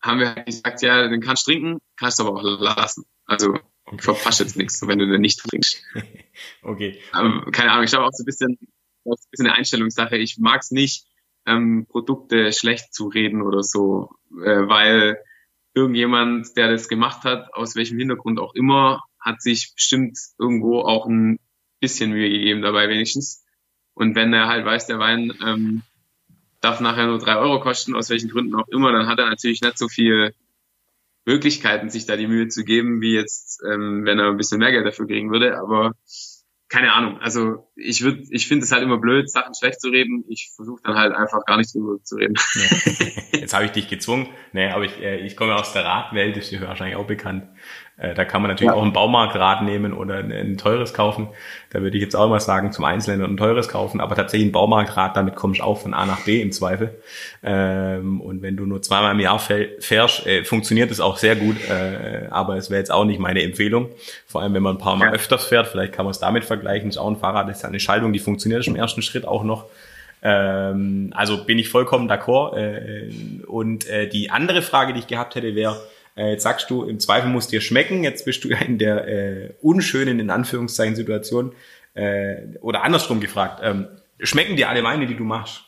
haben 0.01 0.21
wir 0.21 0.35
halt 0.35 0.47
gesagt, 0.47 0.83
ja, 0.83 1.09
den 1.09 1.21
kannst 1.21 1.47
du 1.47 1.53
trinken, 1.53 1.79
kannst 1.97 2.19
du 2.19 2.25
aber 2.25 2.39
auch 2.39 2.43
lassen. 2.43 3.05
Also. 3.25 3.59
Verpasst 3.99 4.41
jetzt 4.41 4.57
nichts, 4.57 4.87
wenn 4.87 4.99
du 4.99 5.07
den 5.07 5.21
nicht 5.21 5.41
trinkst. 5.41 5.83
okay. 6.63 6.99
Aber, 7.13 7.51
keine 7.51 7.73
Ahnung, 7.73 7.85
ich 7.85 7.91
glaube 7.91 8.07
auch 8.07 8.13
so 8.13 8.23
ein 8.23 8.27
bisschen, 8.27 8.59
auch 9.05 9.13
ein 9.13 9.31
bisschen 9.31 9.47
eine 9.47 9.57
Einstellungssache. 9.57 10.17
Ich 10.17 10.39
mag 10.39 10.61
es 10.61 10.71
nicht, 10.71 11.07
ähm, 11.47 11.87
Produkte 11.89 12.53
schlecht 12.53 12.95
zu 12.95 13.09
reden 13.09 13.43
oder 13.43 13.63
so, 13.63 14.11
äh, 14.45 14.69
weil 14.69 15.19
irgendjemand, 15.75 16.57
der 16.57 16.71
das 16.71 16.89
gemacht 16.89 17.25
hat, 17.25 17.53
aus 17.55 17.75
welchem 17.75 17.99
Hintergrund 17.99 18.39
auch 18.39 18.55
immer, 18.55 19.03
hat 19.19 19.41
sich 19.43 19.73
bestimmt 19.75 20.19
irgendwo 20.39 20.81
auch 20.81 21.07
ein 21.07 21.39
bisschen 21.81 22.11
Mühe 22.11 22.29
gegeben 22.29 22.63
dabei 22.63 22.89
wenigstens. 22.89 23.45
Und 23.95 24.15
wenn 24.15 24.33
er 24.33 24.49
halt 24.49 24.65
weiß, 24.65 24.87
der 24.87 24.99
Wein 24.99 25.33
ähm, 25.45 25.83
darf 26.61 26.81
nachher 26.81 27.07
nur 27.07 27.19
drei 27.19 27.37
Euro 27.37 27.61
kosten, 27.61 27.95
aus 27.95 28.11
welchen 28.11 28.31
Gründen 28.31 28.55
auch 28.55 28.69
immer, 28.69 28.93
dann 28.93 29.07
hat 29.07 29.19
er 29.19 29.29
natürlich 29.29 29.61
nicht 29.61 29.79
so 29.79 29.89
viel 29.89 30.35
Möglichkeiten, 31.25 31.91
sich 31.91 32.07
da 32.07 32.17
die 32.17 32.27
Mühe 32.27 32.49
zu 32.49 32.65
geben, 32.65 33.01
wie 33.01 33.15
jetzt, 33.15 33.61
ähm, 33.71 34.05
wenn 34.05 34.19
er 34.19 34.31
ein 34.31 34.37
bisschen 34.37 34.59
mehr 34.59 34.73
Geld 34.73 34.87
dafür 34.87 35.07
kriegen 35.07 35.31
würde. 35.31 35.59
Aber 35.59 35.93
keine 36.73 36.95
Ahnung. 36.95 37.19
Also 37.21 37.71
ich 37.77 38.03
würde, 38.03 38.23
ich 38.31 38.49
finde 38.49 38.65
es 38.65 38.73
halt 38.73 38.83
immer 38.83 38.97
blöd, 38.97 39.31
Sachen 39.31 39.55
schlecht 39.55 39.81
zu 39.81 39.91
reden. 39.91 40.25
Ich 40.29 40.53
versuche 40.57 40.81
dann 40.83 40.97
halt 40.97 41.13
einfach 41.15 41.45
gar 41.45 41.59
nicht 41.59 41.75
drüber 41.75 42.03
zu 42.03 42.17
reden. 42.17 42.35
Jetzt 43.33 43.53
habe 43.53 43.67
ich 43.67 43.73
dich 43.73 43.89
gezwungen. 43.89 44.29
Nee, 44.53 44.71
aber 44.71 44.85
ich, 44.85 44.99
äh, 44.99 45.19
ich 45.19 45.37
komme 45.37 45.55
aus 45.55 45.75
der 45.75 45.85
Radwelt, 45.85 46.37
ist 46.39 46.51
dir 46.51 46.63
wahrscheinlich 46.63 46.97
auch 46.97 47.07
bekannt. 47.07 47.45
Äh, 47.99 48.15
da 48.15 48.25
kann 48.25 48.41
man 48.41 48.51
natürlich 48.51 48.73
ja. 48.73 48.77
auch 48.77 48.83
ein 48.83 48.93
Baumarktrad 48.93 49.63
nehmen 49.63 49.93
oder 49.93 50.17
ein, 50.17 50.33
ein, 50.33 50.57
teures 50.57 50.95
kaufen. 50.95 51.29
Da 51.71 51.83
würde 51.83 51.97
ich 51.97 52.03
jetzt 52.03 52.17
auch 52.17 52.29
mal 52.29 52.41
sagen, 52.41 52.73
zum 52.73 52.85
Einzelnen 52.85 53.23
ein 53.23 53.37
teures 53.37 53.69
kaufen, 53.69 54.01
aber 54.01 54.17
tatsächlich 54.17 54.49
ein 54.49 54.53
Baumarktrad, 54.53 55.17
damit 55.17 55.37
kommst 55.37 55.61
du 55.61 55.65
auch 55.65 55.79
von 55.79 55.93
A 55.93 56.07
nach 56.07 56.25
B 56.25 56.41
im 56.41 56.53
Zweifel. 56.53 56.99
Ähm, 57.43 58.21
und 58.21 58.41
wenn 58.41 58.57
du 58.57 58.65
nur 58.65 58.81
zweimal 58.81 59.13
im 59.13 59.21
Jahr 59.21 59.39
fährst, 59.39 60.27
äh, 60.27 60.45
funktioniert 60.45 60.91
es 60.91 61.01
auch 61.01 61.19
sehr 61.19 61.37
gut, 61.37 61.57
äh, 61.69 62.29
aber 62.31 62.57
es 62.57 62.71
wäre 62.71 62.79
jetzt 62.79 62.91
auch 62.91 63.05
nicht 63.05 63.21
meine 63.21 63.43
Empfehlung. 63.43 63.91
Vor 64.27 64.41
allem, 64.41 64.55
wenn 64.55 64.63
man 64.63 64.77
ein 64.77 64.81
paar 64.81 64.97
Mal 64.97 65.07
ja. 65.07 65.13
öfters 65.13 65.45
fährt, 65.45 65.69
vielleicht 65.69 65.93
kann 65.93 66.07
man 66.07 66.13
es 66.13 66.19
damit 66.19 66.45
vergleichen. 66.45 66.89
ist 66.89 66.97
auch 66.97 67.09
ein 67.09 67.17
Fahrrad, 67.17 67.49
das 67.49 67.59
ist 67.59 67.65
eine 67.65 67.81
Schaltung, 67.81 68.13
die 68.13 68.21
funktioniert 68.21 68.67
im 68.67 68.77
ersten 68.77 69.03
Schritt 69.03 69.27
auch 69.27 69.45
noch. 69.45 69.67
Ähm, 70.23 71.13
also 71.15 71.45
bin 71.45 71.59
ich 71.59 71.69
vollkommen 71.69 72.11
d'accord. 72.11 73.47
Und 73.47 73.87
die 74.13 74.31
andere 74.31 74.63
Frage, 74.63 74.93
die 74.93 75.01
ich 75.01 75.07
gehabt 75.07 75.35
hätte, 75.35 75.55
wäre, 75.55 75.77
äh, 76.17 76.33
jetzt 76.33 76.43
sagst 76.43 76.71
du, 76.71 76.85
im 76.85 77.01
Zweifel 77.01 77.31
muss 77.31 77.49
dir 77.49 77.61
schmecken. 77.61 78.05
Jetzt 78.05 78.25
bist 78.25 78.45
du 78.45 78.49
in 78.49 78.79
der 78.79 79.09
äh, 79.09 79.55
unschönen, 79.61 80.21
in 80.21 80.31
Anführungszeichen, 80.31 80.97
Situation. 80.97 81.55
Äh, 81.95 82.59
oder 82.61 82.83
andersrum 82.85 83.21
gefragt, 83.21 83.61
ähm, 83.63 83.87
schmecken 84.21 84.57
dir 84.57 84.69
alle 84.69 84.83
Weine, 84.83 85.07
die 85.07 85.17
du 85.17 85.25
machst? 85.25 85.65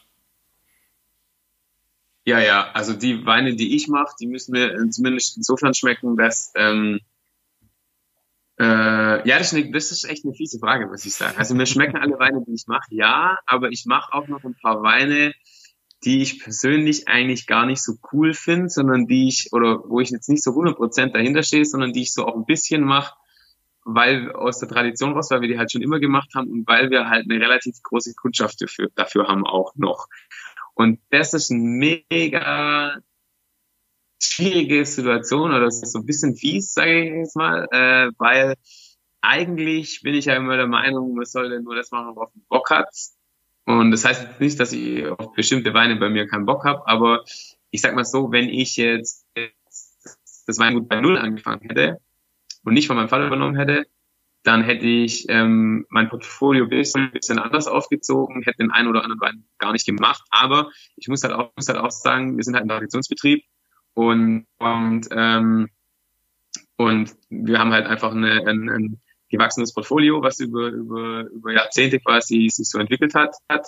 Ja, 2.26 2.40
ja, 2.40 2.70
also 2.72 2.94
die 2.94 3.26
Weine, 3.26 3.54
die 3.54 3.76
ich 3.76 3.88
mache, 3.88 4.14
die 4.18 4.26
müssen 4.26 4.52
mir 4.52 4.88
zumindest 4.90 5.36
insofern 5.36 5.74
schmecken, 5.74 6.16
dass 6.16 6.52
ähm, 6.56 7.00
äh, 8.58 9.28
ja, 9.28 9.38
das 9.38 9.52
ist, 9.52 9.58
eine, 9.58 9.70
das 9.72 9.90
ist 9.90 10.04
echt 10.04 10.24
eine 10.24 10.32
fiese 10.32 10.58
Frage, 10.58 10.86
muss 10.86 11.04
ich 11.04 11.14
sagen. 11.14 11.36
Also 11.36 11.54
mir 11.54 11.66
schmecken 11.66 11.96
alle 11.96 12.18
Weine, 12.18 12.42
die 12.46 12.54
ich 12.54 12.66
mache, 12.66 12.94
ja, 12.94 13.38
aber 13.46 13.68
ich 13.70 13.84
mache 13.84 14.14
auch 14.14 14.28
noch 14.28 14.44
ein 14.44 14.54
paar 14.54 14.82
Weine, 14.82 15.34
die 16.04 16.22
ich 16.22 16.40
persönlich 16.40 17.08
eigentlich 17.08 17.46
gar 17.46 17.66
nicht 17.66 17.82
so 17.82 17.94
cool 18.12 18.34
finde, 18.34 18.68
sondern 18.68 19.06
die 19.06 19.28
ich, 19.28 19.48
oder 19.52 19.82
wo 19.88 20.00
ich 20.00 20.10
jetzt 20.10 20.28
nicht 20.28 20.42
so 20.42 20.50
100% 20.50 21.12
dahinter 21.12 21.42
stehe, 21.42 21.64
sondern 21.64 21.92
die 21.92 22.02
ich 22.02 22.12
so 22.12 22.26
auch 22.26 22.36
ein 22.36 22.44
bisschen 22.44 22.82
mache, 22.82 23.14
weil 23.84 24.32
aus 24.32 24.58
der 24.58 24.68
Tradition 24.68 25.12
raus, 25.12 25.30
weil 25.30 25.40
wir 25.40 25.48
die 25.48 25.58
halt 25.58 25.72
schon 25.72 25.82
immer 25.82 26.00
gemacht 26.00 26.30
haben 26.34 26.50
und 26.50 26.66
weil 26.66 26.90
wir 26.90 27.08
halt 27.08 27.30
eine 27.30 27.40
relativ 27.40 27.82
große 27.82 28.14
Kundschaft 28.14 28.60
dafür, 28.60 28.88
dafür 28.94 29.28
haben 29.28 29.46
auch 29.46 29.74
noch. 29.76 30.08
Und 30.74 31.00
das 31.10 31.34
ist 31.34 31.50
eine 31.50 31.60
mega 31.60 32.98
schwierige 34.22 34.84
Situation 34.84 35.50
oder 35.50 35.60
das 35.60 35.82
ist 35.82 35.92
so 35.92 36.00
ein 36.00 36.06
bisschen 36.06 36.34
fies, 36.34 36.72
sage 36.72 37.04
ich 37.04 37.10
jetzt 37.12 37.36
mal, 37.36 37.68
äh, 37.70 38.10
weil 38.18 38.54
eigentlich 39.20 40.02
bin 40.02 40.14
ich 40.14 40.26
ja 40.26 40.34
immer 40.36 40.56
der 40.56 40.66
Meinung, 40.66 41.14
man 41.14 41.24
sollte 41.24 41.60
nur 41.60 41.74
das 41.74 41.90
machen, 41.90 42.14
worauf 42.14 42.34
man 42.34 42.44
Bock 42.48 42.70
hat. 42.70 42.88
Und 43.66 43.90
das 43.90 44.04
heißt 44.04 44.22
jetzt 44.22 44.40
nicht, 44.40 44.60
dass 44.60 44.72
ich 44.72 45.06
auf 45.06 45.32
bestimmte 45.32 45.72
Weine 45.72 45.96
bei 45.96 46.10
mir 46.10 46.26
keinen 46.26 46.46
Bock 46.46 46.64
habe, 46.64 46.86
aber 46.86 47.24
ich 47.70 47.80
sag 47.80 47.94
mal 47.94 48.04
so, 48.04 48.30
wenn 48.30 48.48
ich 48.48 48.76
jetzt 48.76 49.26
das 50.46 50.58
Weingut 50.58 50.88
bei 50.88 51.00
Null 51.00 51.16
angefangen 51.16 51.62
hätte 51.62 52.00
und 52.64 52.74
nicht 52.74 52.86
von 52.86 52.96
meinem 52.96 53.08
Vater 53.08 53.26
übernommen 53.26 53.56
hätte, 53.56 53.86
dann 54.42 54.62
hätte 54.62 54.84
ich 54.84 55.26
ähm, 55.30 55.86
mein 55.88 56.10
Portfolio 56.10 56.64
ein 56.64 56.70
bisschen, 56.70 57.10
bisschen 57.12 57.38
anders 57.38 57.66
aufgezogen, 57.66 58.42
hätte 58.42 58.58
den 58.58 58.70
einen 58.70 58.88
oder 58.88 59.02
anderen 59.02 59.20
Wein 59.20 59.44
gar 59.58 59.72
nicht 59.72 59.86
gemacht. 59.86 60.22
Aber 60.30 60.70
ich 60.96 61.08
muss 61.08 61.22
halt 61.22 61.32
auch, 61.32 61.50
muss 61.56 61.68
halt 61.68 61.78
auch 61.78 61.90
sagen, 61.90 62.36
wir 62.36 62.44
sind 62.44 62.54
halt 62.54 62.66
ein 62.66 62.68
Traditionsbetrieb 62.68 63.42
und, 63.94 64.46
und, 64.58 65.08
ähm, 65.12 65.70
und 66.76 67.16
wir 67.30 67.58
haben 67.58 67.72
halt 67.72 67.86
einfach 67.86 68.12
eine, 68.12 68.46
ein, 68.46 68.68
ein 68.68 69.00
gewachsenes 69.30 69.72
Portfolio, 69.72 70.22
was 70.22 70.40
über, 70.40 70.68
über, 70.68 71.26
über 71.30 71.52
Jahrzehnte 71.52 72.00
quasi 72.00 72.48
sich 72.50 72.68
so 72.68 72.78
entwickelt 72.78 73.14
hat, 73.14 73.36
hat 73.48 73.66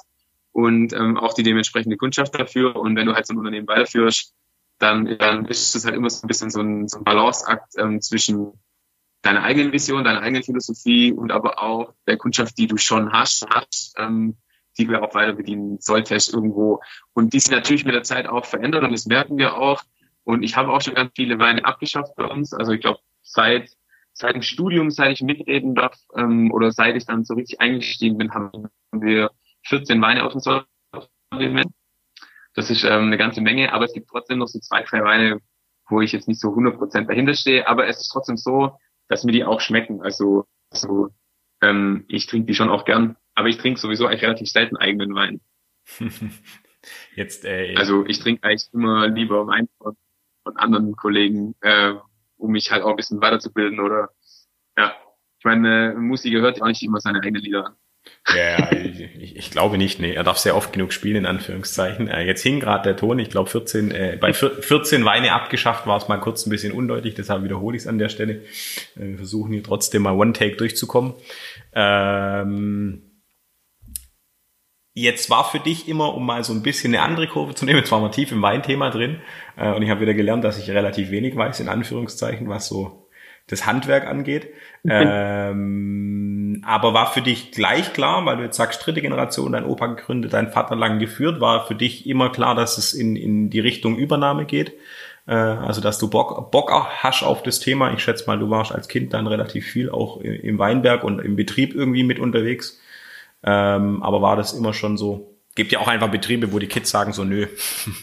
und 0.53 0.93
ähm, 0.93 1.17
auch 1.17 1.35
die 1.35 1.43
dementsprechende 1.43 1.97
Kundschaft 1.97 2.39
dafür. 2.39 2.77
Und 2.77 2.97
wenn 2.97 3.07
du 3.07 3.15
halt 3.15 3.27
so 3.27 3.35
ein 3.35 3.39
Unternehmen 3.39 3.69
weiterführst, 3.69 4.35
dann, 4.79 5.19
dann 5.19 5.47
ist 5.47 5.75
es 5.75 5.85
halt 5.85 5.95
immer 5.95 6.11
so 6.11 6.25
ein 6.25 6.29
bisschen 6.29 6.51
so 6.51 6.61
ein, 6.61 6.89
so 6.89 6.99
ein 6.99 7.05
Balanceakt 7.05 7.75
ähm, 7.79 8.01
zwischen 8.01 8.53
deiner 9.23 9.43
eigenen 9.43 9.73
Vision, 9.73 10.05
deiner 10.05 10.21
eigenen 10.21 10.43
Philosophie 10.43 11.13
und 11.13 11.33
aber 11.33 11.63
auch 11.63 11.93
der 12.07 12.17
Kundschaft, 12.17 12.57
die 12.59 12.67
du 12.67 12.77
schon 12.77 13.13
hast, 13.13 13.47
hast 13.49 13.95
ähm, 13.99 14.37
die 14.79 14.87
du 14.87 15.03
auch 15.03 15.15
weiter 15.15 15.33
bedienen 15.33 15.79
solltest 15.81 16.33
irgendwo. 16.33 16.81
Und 17.15 17.33
die 17.33 17.41
sich 17.41 17.51
natürlich 17.51 17.85
mit 17.85 17.95
der 17.95 18.03
Zeit 18.03 18.27
auch 18.27 18.45
verändert 18.45 18.85
und 18.85 18.93
das 18.93 19.07
merken 19.07 19.39
wir 19.39 19.57
auch. 19.57 19.83
Und 20.25 20.43
ich 20.43 20.57
habe 20.57 20.73
auch 20.73 20.81
schon 20.81 20.95
ganz 20.95 21.13
viele 21.15 21.39
Weine 21.39 21.65
abgeschafft 21.65 22.15
bei 22.17 22.25
uns. 22.25 22.53
Also 22.53 22.73
ich 22.73 22.81
glaube, 22.81 23.01
seit 23.23 23.76
seit 24.17 24.35
dem 24.35 24.43
Studium, 24.43 24.91
seit 24.91 25.13
ich 25.13 25.23
mitreden 25.23 25.75
darf 25.75 25.97
ähm, 26.17 26.51
oder 26.51 26.73
seit 26.73 26.97
ich 26.97 27.05
dann 27.05 27.25
so 27.25 27.35
richtig 27.35 27.61
eingestiegen 27.61 28.17
bin, 28.17 28.33
haben 28.33 28.69
wir 28.93 29.31
14 29.65 30.01
Weine 30.01 30.25
auf 30.25 30.33
dem 30.33 30.41
Sortiment. 30.41 31.71
Das 32.55 32.71
ist 32.71 32.85
ähm, 32.85 33.05
eine 33.05 33.19
ganze 33.19 33.43
Menge, 33.43 33.73
aber 33.73 33.85
es 33.85 33.93
gibt 33.93 34.09
trotzdem 34.09 34.39
noch 34.39 34.49
so 34.49 34.59
zwei, 34.59 34.83
drei 34.83 35.05
Weine, 35.05 35.41
wo 35.89 36.01
ich 36.01 36.13
jetzt 36.13 36.29
nicht 36.29 36.41
so 36.41 36.49
100% 36.49 37.07
dahinter 37.07 37.35
stehe. 37.35 37.69
Aber 37.69 37.87
es 37.87 38.01
ist 38.01 38.09
trotzdem 38.09 38.39
so, 38.39 38.79
dass 39.09 39.25
mir 39.25 39.33
die 39.33 39.45
auch 39.45 39.61
schmecken. 39.61 40.03
Also, 40.03 40.47
also 40.71 41.11
ähm, 41.61 42.07
ich 42.09 42.27
trinke 42.27 42.47
die 42.47 42.55
schon 42.55 42.71
auch 42.71 42.87
gern, 42.87 43.17
aber 43.35 43.49
ich 43.49 43.59
trinke 43.59 43.79
sowieso 43.79 44.07
eigentlich 44.07 44.23
relativ 44.23 44.49
selten 44.49 44.79
eigenen 44.79 45.15
Wein. 45.15 45.41
Jetzt, 47.15 47.45
äh, 47.45 47.75
also 47.77 48.07
ich 48.07 48.19
trinke 48.21 48.45
eigentlich 48.45 48.69
immer 48.73 49.09
lieber 49.09 49.47
Wein 49.47 49.69
von, 49.77 49.97
von 50.43 50.57
anderen 50.57 50.97
Kollegen, 50.97 51.55
äh, 51.61 51.95
um 52.47 52.53
mich 52.53 52.71
halt 52.71 52.83
auch 52.83 52.91
ein 52.91 52.97
bisschen 52.97 53.21
weiterzubilden 53.21 53.81
oder 53.81 54.11
ja. 54.79 54.95
Ich 55.39 55.45
meine, 55.45 55.95
Musiker 55.99 56.41
hört 56.41 56.59
ja 56.59 56.65
auch 56.65 56.69
nicht 56.69 56.83
immer 56.83 57.01
seine 57.01 57.21
eigenen 57.21 57.43
Lieder 57.43 57.67
an. 57.67 57.77
Ja, 58.37 58.73
ich, 58.73 59.37
ich, 59.37 59.51
glaube 59.51 59.79
nicht. 59.79 60.01
Nee, 60.01 60.13
er 60.13 60.25
darf 60.25 60.39
sehr 60.39 60.57
oft 60.57 60.73
genug 60.73 60.93
spielen, 60.93 61.17
in 61.17 61.27
Anführungszeichen. 61.27 62.09
Äh, 62.09 62.25
jetzt 62.25 62.43
hing 62.43 62.61
gerade 62.61 62.85
der 62.85 62.97
Ton, 62.97 63.19
ich 63.19 63.31
glaube 63.31 63.51
14, 63.51 63.91
äh, 63.91 64.19
bei 64.21 64.33
14 64.33 65.05
Weine 65.05 65.33
abgeschafft 65.33 65.87
war 65.87 65.97
es 65.97 66.09
mal 66.09 66.19
kurz 66.19 66.47
ein 66.47 66.51
bisschen 66.51 66.73
undeutlich, 66.73 67.15
deshalb 67.15 67.43
wiederhole 67.43 67.77
ich 67.77 67.83
es 67.83 67.89
an 67.89 67.99
der 67.99 68.09
Stelle. 68.09 68.43
Äh, 68.97 69.09
wir 69.09 69.17
versuchen 69.17 69.53
hier 69.53 69.63
trotzdem 69.63 70.03
mal 70.03 70.15
One-Take 70.15 70.57
durchzukommen. 70.57 71.15
Ähm, 71.73 73.06
Jetzt 74.99 75.29
war 75.29 75.45
für 75.45 75.61
dich 75.61 75.89
immer, 75.89 76.15
um 76.15 76.25
mal 76.25 76.43
so 76.43 76.55
ein 76.55 76.63
bisschen 76.63 76.95
eine 76.95 77.03
andere 77.03 77.29
Kurve 77.29 77.55
zu 77.55 77.67
nehmen, 77.67 77.79
jetzt 77.81 77.93
waren 77.93 78.03
wir 78.03 78.11
tief 78.11 78.33
im 78.33 78.41
Weinthema 78.41 78.89
drin 78.89 79.21
äh, 79.59 79.71
und 79.71 79.83
ich 79.83 79.91
habe 79.91 80.01
wieder 80.01 80.15
gelernt, 80.15 80.43
dass 80.43 80.59
ich 80.59 80.71
relativ 80.71 81.11
wenig 81.11 81.37
weiß, 81.37 81.61
in 81.61 81.69
Anführungszeichen, 81.69 82.49
was 82.49 82.67
so 82.67 83.07
das 83.47 83.67
Handwerk 83.67 84.07
angeht. 84.07 84.49
Ähm, 84.89 86.63
aber 86.65 86.95
war 86.95 87.13
für 87.13 87.21
dich 87.21 87.53
gleich 87.53 87.93
klar, 87.93 88.25
weil 88.25 88.39
du 88.39 88.45
jetzt 88.45 88.57
sagst, 88.57 88.87
dritte 88.87 89.03
Generation, 89.03 89.53
dein 89.53 89.67
Opa 89.67 89.87
gegründet, 89.89 90.33
dein 90.33 90.51
Vater 90.51 90.77
lang 90.77 90.99
geführt, 90.99 91.43
war 91.43 91.67
für 91.67 91.75
dich 91.75 92.07
immer 92.07 92.31
klar, 92.31 92.55
dass 92.55 92.79
es 92.79 92.95
in, 92.95 93.17
in 93.17 93.51
die 93.51 93.61
Richtung 93.61 93.97
Übernahme 93.99 94.47
geht? 94.47 94.73
Äh, 95.27 95.35
also, 95.35 95.83
dass 95.83 95.99
du 95.99 96.09
Bock, 96.09 96.51
Bock 96.51 96.73
hast 96.73 97.23
auf 97.23 97.43
das 97.43 97.61
Thema. 97.61 97.93
Ich 97.93 98.01
schätze 98.01 98.27
mal, 98.27 98.39
du 98.39 98.49
warst 98.49 98.73
als 98.73 98.89
Kind 98.89 99.13
dann 99.13 99.27
relativ 99.27 99.67
viel 99.67 99.91
auch 99.91 100.23
im 100.23 100.59
Weinberg 100.59 101.05
und 101.05 101.19
im 101.19 101.37
Betrieb 101.37 101.75
irgendwie 101.75 102.03
mit 102.03 102.19
unterwegs. 102.19 102.81
Ähm, 103.47 104.03
aber 104.03 104.21
war 104.21 104.37
das 104.37 104.53
immer 104.53 104.75
schon 104.75 104.97
so? 104.97 105.33
Gibt 105.55 105.73
ja 105.73 105.79
auch 105.79 105.89
einfach 105.89 106.11
Betriebe, 106.11 106.53
wo 106.53 106.59
die 106.59 106.67
Kids 106.67 106.91
sagen 106.91 107.13
so, 107.13 107.25
nö, 107.25 107.47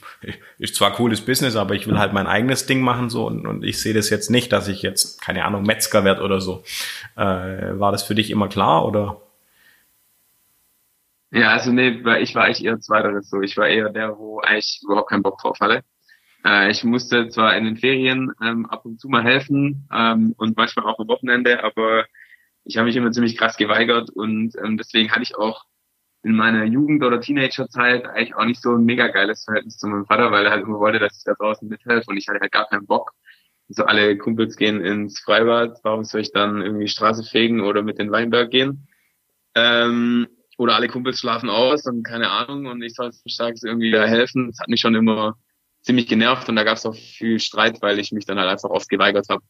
ist 0.57 0.75
zwar 0.75 0.93
cooles 0.93 1.21
Business, 1.21 1.55
aber 1.55 1.75
ich 1.75 1.85
will 1.85 1.99
halt 1.99 2.13
mein 2.13 2.25
eigenes 2.25 2.65
Ding 2.65 2.81
machen 2.81 3.11
so 3.11 3.27
und, 3.27 3.45
und 3.45 3.63
ich 3.63 3.79
sehe 3.79 3.93
das 3.93 4.09
jetzt 4.09 4.31
nicht, 4.31 4.51
dass 4.51 4.67
ich 4.67 4.81
jetzt, 4.81 5.21
keine 5.21 5.45
Ahnung, 5.45 5.63
Metzger 5.63 6.03
werde 6.03 6.23
oder 6.23 6.41
so. 6.41 6.63
Äh, 7.15 7.79
war 7.79 7.91
das 7.91 8.01
für 8.01 8.15
dich 8.15 8.31
immer 8.31 8.47
klar 8.47 8.85
oder? 8.85 9.21
Ja, 11.29 11.51
also 11.51 11.71
nee, 11.71 12.01
ich 12.21 12.35
war 12.35 12.45
eigentlich 12.45 12.63
eher 12.63 12.79
zweiteres 12.79 13.29
so. 13.29 13.41
Ich 13.41 13.57
war 13.57 13.67
eher 13.67 13.89
der, 13.89 14.17
wo 14.17 14.39
eigentlich 14.39 14.81
überhaupt 14.83 15.09
keinen 15.09 15.23
Bock 15.23 15.39
drauf 15.39 15.59
hatte. 15.59 15.83
Äh, 16.45 16.71
ich 16.71 16.83
musste 16.83 17.29
zwar 17.29 17.55
in 17.55 17.65
den 17.65 17.77
Ferien 17.77 18.31
ähm, 18.43 18.65
ab 18.67 18.85
und 18.85 18.99
zu 18.99 19.09
mal 19.09 19.23
helfen 19.23 19.87
ähm, 19.91 20.33
und 20.37 20.57
manchmal 20.57 20.85
auch 20.85 20.99
am 20.99 21.07
Wochenende, 21.07 21.63
aber 21.63 22.05
ich 22.65 22.77
habe 22.77 22.87
mich 22.87 22.95
immer 22.95 23.11
ziemlich 23.11 23.37
krass 23.37 23.57
geweigert 23.57 24.09
und 24.09 24.55
ähm, 24.63 24.77
deswegen 24.77 25.11
hatte 25.11 25.23
ich 25.23 25.35
auch 25.35 25.65
in 26.23 26.35
meiner 26.35 26.63
Jugend- 26.63 27.03
oder 27.03 27.19
Teenagerzeit 27.19 28.05
eigentlich 28.05 28.35
auch 28.35 28.45
nicht 28.45 28.61
so 28.61 28.75
ein 28.75 28.85
mega 28.85 29.07
geiles 29.07 29.43
Verhältnis 29.43 29.77
zu 29.77 29.87
meinem 29.87 30.05
Vater, 30.05 30.31
weil 30.31 30.45
er 30.45 30.51
halt 30.51 30.63
immer 30.63 30.79
wollte, 30.79 30.99
dass 30.99 31.17
ich 31.17 31.23
da 31.25 31.33
draußen 31.33 31.67
mithelfe 31.67 32.09
und 32.09 32.17
ich 32.17 32.27
hatte 32.27 32.39
halt 32.39 32.51
gar 32.51 32.67
keinen 32.67 32.85
Bock. 32.85 33.11
So 33.69 33.85
alle 33.85 34.17
Kumpels 34.17 34.55
gehen 34.55 34.81
ins 34.83 35.19
Freibad, 35.19 35.79
warum 35.83 36.03
soll 36.03 36.21
ich 36.21 36.31
dann 36.31 36.61
irgendwie 36.61 36.87
Straße 36.87 37.23
fegen 37.23 37.61
oder 37.61 37.81
mit 37.81 37.99
den 37.99 38.11
Weinberg 38.11 38.51
gehen? 38.51 38.87
Ähm, 39.55 40.27
oder 40.57 40.75
alle 40.75 40.87
Kumpels 40.87 41.19
schlafen 41.19 41.49
aus 41.49 41.85
und 41.85 42.03
keine 42.03 42.29
Ahnung 42.29 42.67
und 42.67 42.81
ich 42.81 42.93
soll 42.93 43.11
stark 43.25 43.55
irgendwie 43.61 43.91
da 43.91 44.05
helfen. 44.05 44.47
Das 44.47 44.59
hat 44.59 44.69
mich 44.69 44.79
schon 44.79 44.95
immer 44.95 45.37
ziemlich 45.81 46.07
genervt 46.07 46.47
und 46.47 46.55
da 46.55 46.63
gab 46.63 46.77
es 46.77 46.85
auch 46.85 46.95
viel 46.95 47.39
Streit, 47.39 47.81
weil 47.81 47.99
ich 47.99 48.11
mich 48.11 48.25
dann 48.25 48.39
halt 48.39 48.49
einfach 48.49 48.69
oft 48.69 48.89
geweigert 48.89 49.27
habe. 49.29 49.43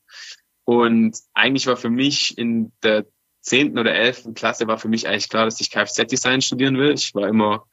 Und 0.66 1.18
eigentlich 1.34 1.68
war 1.68 1.78
für 1.78 1.90
mich 1.90 2.38
in 2.38 2.72
der 2.84 3.06
zehnten 3.42 3.78
oder 3.78 3.94
elften 3.94 4.34
Klasse 4.34 4.68
war 4.68 4.78
für 4.78 4.88
mich 4.88 5.08
eigentlich 5.08 5.30
klar, 5.30 5.46
dass 5.46 5.60
ich 5.60 5.70
Kfz-Design 5.70 6.42
studieren 6.42 6.78
will. 6.78 6.94
Ich 6.94 7.14
war 7.14 7.28
immer 7.28 7.66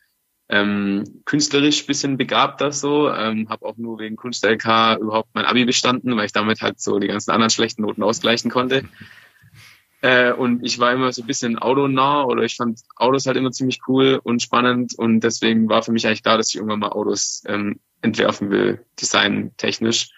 ähm, 0.49 1.23
künstlerisch 1.25 1.87
bisschen 1.87 2.17
begabter 2.17 2.73
so, 2.73 3.09
ähm, 3.09 3.49
habe 3.49 3.65
auch 3.65 3.77
nur 3.77 4.01
wegen 4.01 4.17
Kunst-LK 4.17 4.99
überhaupt 5.01 5.31
mein 5.33 5.45
Abi 5.45 5.65
bestanden, 5.65 6.17
weil 6.17 6.27
ich 6.27 6.33
damit 6.33 6.61
halt 6.61 6.81
so 6.81 6.99
die 6.99 7.07
ganzen 7.07 7.31
anderen 7.31 7.51
schlechten 7.51 7.83
Noten 7.83 8.03
ausgleichen 8.03 8.51
konnte. 8.51 8.83
Äh, 10.03 10.33
und 10.33 10.65
ich 10.65 10.81
war 10.81 10.93
immer 10.93 11.13
so 11.13 11.23
ein 11.23 11.27
bisschen 11.27 11.59
autonah 11.59 12.25
oder 12.25 12.43
ich 12.43 12.57
fand 12.57 12.81
Autos 12.97 13.27
halt 13.27 13.37
immer 13.37 13.53
ziemlich 13.53 13.81
cool 13.87 14.19
und 14.23 14.43
spannend 14.43 14.99
und 14.99 15.21
deswegen 15.21 15.69
war 15.69 15.83
für 15.83 15.93
mich 15.93 16.07
eigentlich 16.07 16.23
klar, 16.23 16.37
dass 16.39 16.49
ich 16.49 16.57
irgendwann 16.57 16.81
mal 16.81 16.89
Autos 16.89 17.45
ähm, 17.47 17.79
entwerfen 18.01 18.51
will, 18.51 18.85
designtechnisch. 19.01 20.11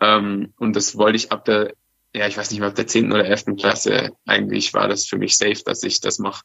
Ähm, 0.00 0.54
und 0.56 0.74
das 0.74 0.96
wollte 0.96 1.16
ich 1.16 1.30
ab 1.30 1.44
der, 1.44 1.74
ja, 2.14 2.26
ich 2.26 2.36
weiß 2.36 2.50
nicht 2.50 2.60
mehr, 2.60 2.68
ab 2.68 2.74
der 2.74 2.86
zehnten 2.86 3.12
oder 3.12 3.24
elften 3.24 3.56
Klasse 3.56 4.10
eigentlich 4.26 4.74
war 4.74 4.88
das 4.88 5.06
für 5.06 5.18
mich 5.18 5.36
safe, 5.36 5.62
dass 5.64 5.82
ich 5.82 6.00
das 6.00 6.18
mache. 6.18 6.42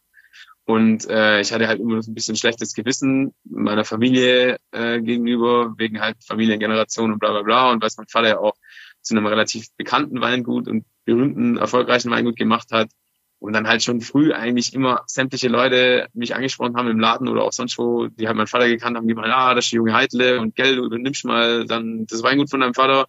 Und 0.65 1.08
äh, 1.10 1.41
ich 1.41 1.54
hatte 1.54 1.67
halt 1.67 1.80
immer 1.80 2.01
so 2.01 2.12
ein 2.12 2.15
bisschen 2.15 2.36
schlechtes 2.36 2.73
Gewissen 2.73 3.36
meiner 3.43 3.86
Familie 3.86 4.58
äh, 4.71 4.99
gegenüber, 4.99 5.75
wegen 5.78 6.01
halt 6.01 6.17
Familiengeneration 6.25 7.13
und 7.13 7.19
bla 7.19 7.32
bla 7.32 7.43
bla. 7.43 7.71
Und 7.71 7.84
was 7.84 7.97
mein 7.97 8.08
Vater 8.08 8.30
ja 8.30 8.39
auch 8.39 8.56
zu 9.01 9.15
einem 9.15 9.28
relativ 9.28 9.67
bekannten 9.78 10.21
Weingut 10.21 10.67
und 10.67 10.86
berühmten, 11.06 11.58
erfolgreichen 11.58 12.10
Weingut 12.10 12.36
gemacht 12.36 12.71
hat. 12.71 12.89
Und 13.38 13.54
dann 13.54 13.67
halt 13.67 13.84
schon 13.84 14.01
früh 14.01 14.34
eigentlich 14.34 14.73
immer 14.73 15.04
sämtliche 15.06 15.49
Leute 15.49 16.08
mich 16.13 16.34
angesprochen 16.34 16.78
haben 16.78 16.89
im 16.89 16.99
Laden 16.99 17.28
oder 17.28 17.43
auch 17.43 17.51
sonst 17.51 17.78
wo, 17.78 18.08
die 18.08 18.28
halt 18.28 18.36
meinen 18.36 18.47
Vater 18.47 18.67
gekannt 18.67 18.97
haben, 18.97 19.08
die 19.08 19.13
meinen, 19.13 19.32
ah, 19.32 19.54
das 19.54 19.65
ist 19.65 19.71
die 19.71 19.75
junge 19.75 19.93
Heitle 19.93 20.39
und 20.39 20.56
Geld, 20.56 20.80
du 20.80 20.86
übernimmst 20.86 21.25
mal 21.25 21.65
dann 21.65 22.08
das 22.08 22.23
Weingut 22.23 22.49
von 22.49 22.62
deinem 22.62 22.73
Vater 22.73 23.08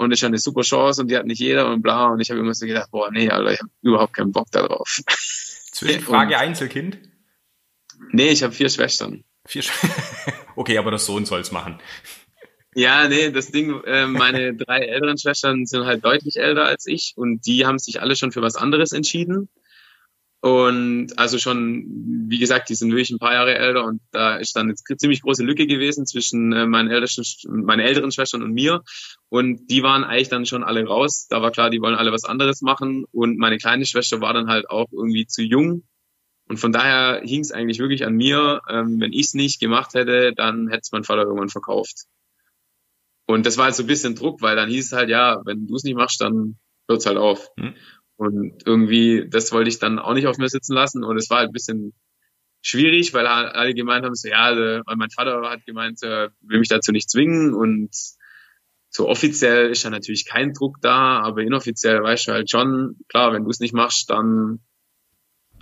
und 0.00 0.12
ist 0.12 0.22
ja 0.22 0.28
eine 0.28 0.38
super 0.38 0.62
Chance 0.62 1.02
und 1.02 1.08
die 1.08 1.16
hat 1.16 1.26
nicht 1.26 1.40
jeder 1.40 1.70
und 1.70 1.82
bla. 1.82 2.08
Und 2.08 2.20
ich 2.20 2.30
habe 2.30 2.40
immer 2.40 2.54
so 2.54 2.64
gedacht, 2.64 2.90
boah, 2.90 3.10
nee, 3.12 3.28
Alter, 3.28 3.52
ich 3.52 3.60
habe 3.60 3.70
überhaupt 3.82 4.14
keinen 4.14 4.32
Bock 4.32 4.50
darauf. 4.50 4.98
Zwischenfrage 5.72 6.38
Einzelkind? 6.38 6.98
Nee, 8.10 8.30
ich 8.30 8.42
habe 8.42 8.54
vier 8.54 8.70
Schwestern. 8.70 9.24
Vier 9.44 9.62
Sch 9.62 9.72
Okay, 10.56 10.78
aber 10.78 10.90
das 10.90 11.04
Sohn 11.04 11.26
soll's 11.26 11.52
machen. 11.52 11.78
Ja, 12.74 13.08
nee, 13.08 13.30
das 13.30 13.50
Ding, 13.50 13.82
äh, 13.84 14.06
meine 14.06 14.54
drei 14.54 14.78
älteren 14.78 15.18
Schwestern 15.18 15.66
sind 15.66 15.84
halt 15.84 16.02
deutlich 16.02 16.36
älter 16.36 16.64
als 16.64 16.86
ich 16.86 17.12
und 17.16 17.44
die 17.44 17.66
haben 17.66 17.78
sich 17.78 18.00
alle 18.00 18.16
schon 18.16 18.32
für 18.32 18.40
was 18.40 18.56
anderes 18.56 18.92
entschieden. 18.92 19.50
Und 20.42 21.18
also 21.18 21.36
schon, 21.38 21.84
wie 22.28 22.38
gesagt, 22.38 22.70
die 22.70 22.74
sind 22.74 22.90
wirklich 22.90 23.10
ein 23.10 23.18
paar 23.18 23.34
Jahre 23.34 23.54
älter 23.56 23.84
und 23.84 24.00
da 24.10 24.36
ist 24.36 24.56
dann 24.56 24.68
eine 24.68 24.96
ziemlich 24.96 25.20
große 25.20 25.44
Lücke 25.44 25.66
gewesen 25.66 26.06
zwischen 26.06 26.52
äh, 26.54 26.66
meinen, 26.66 26.90
ältesten, 26.90 27.64
meinen 27.64 27.80
älteren 27.80 28.10
Schwestern 28.10 28.42
und 28.42 28.52
mir. 28.52 28.82
Und 29.28 29.70
die 29.70 29.82
waren 29.82 30.02
eigentlich 30.02 30.30
dann 30.30 30.46
schon 30.46 30.64
alle 30.64 30.84
raus. 30.84 31.26
Da 31.28 31.42
war 31.42 31.50
klar, 31.50 31.68
die 31.68 31.82
wollen 31.82 31.94
alle 31.94 32.10
was 32.10 32.24
anderes 32.24 32.62
machen. 32.62 33.04
Und 33.12 33.36
meine 33.36 33.58
kleine 33.58 33.84
Schwester 33.84 34.22
war 34.22 34.32
dann 34.32 34.48
halt 34.48 34.70
auch 34.70 34.86
irgendwie 34.92 35.26
zu 35.26 35.42
jung. 35.42 35.84
Und 36.48 36.56
von 36.56 36.72
daher 36.72 37.20
hing 37.22 37.42
es 37.42 37.52
eigentlich 37.52 37.78
wirklich 37.78 38.06
an 38.06 38.14
mir. 38.14 38.62
Ähm, 38.68 38.98
wenn 38.98 39.12
ich 39.12 39.26
es 39.26 39.34
nicht 39.34 39.60
gemacht 39.60 39.92
hätte, 39.92 40.32
dann 40.34 40.68
hätte 40.68 40.80
es 40.84 40.92
mein 40.92 41.04
Vater 41.04 41.22
irgendwann 41.22 41.50
verkauft. 41.50 42.06
Und 43.26 43.44
das 43.44 43.58
war 43.58 43.66
halt 43.66 43.74
so 43.74 43.84
ein 43.84 43.86
bisschen 43.86 44.14
Druck, 44.14 44.40
weil 44.40 44.56
dann 44.56 44.70
hieß 44.70 44.86
es 44.86 44.92
halt, 44.92 45.10
ja, 45.10 45.42
wenn 45.44 45.66
du 45.66 45.76
es 45.76 45.84
nicht 45.84 45.96
machst, 45.96 46.20
dann 46.20 46.58
hört's 46.88 47.06
halt 47.06 47.18
auf. 47.18 47.50
Hm. 47.58 47.74
Und 48.20 48.66
irgendwie, 48.66 49.26
das 49.30 49.50
wollte 49.50 49.70
ich 49.70 49.78
dann 49.78 49.98
auch 49.98 50.12
nicht 50.12 50.26
auf 50.26 50.36
mir 50.36 50.50
sitzen 50.50 50.74
lassen. 50.74 51.04
Und 51.04 51.16
es 51.16 51.30
war 51.30 51.38
halt 51.38 51.48
ein 51.48 51.54
bisschen 51.54 51.94
schwierig, 52.60 53.14
weil 53.14 53.26
alle 53.26 53.72
gemeint 53.72 54.04
haben, 54.04 54.14
so, 54.14 54.28
ja, 54.28 54.42
also, 54.42 54.60
weil 54.60 54.96
mein 54.96 55.08
Vater 55.08 55.40
hat 55.48 55.64
gemeint, 55.64 56.02
er 56.02 56.30
will 56.42 56.58
mich 56.58 56.68
dazu 56.68 56.92
nicht 56.92 57.08
zwingen. 57.08 57.54
Und 57.54 57.88
so 58.90 59.08
offiziell 59.08 59.70
ist 59.70 59.84
ja 59.84 59.88
natürlich 59.88 60.26
kein 60.26 60.52
Druck 60.52 60.76
da, 60.82 61.20
aber 61.20 61.40
inoffiziell 61.40 62.02
weißt 62.02 62.28
du 62.28 62.32
halt 62.32 62.50
schon, 62.50 62.96
klar, 63.08 63.32
wenn 63.32 63.44
du 63.44 63.48
es 63.48 63.58
nicht 63.58 63.72
machst, 63.72 64.10
dann 64.10 64.60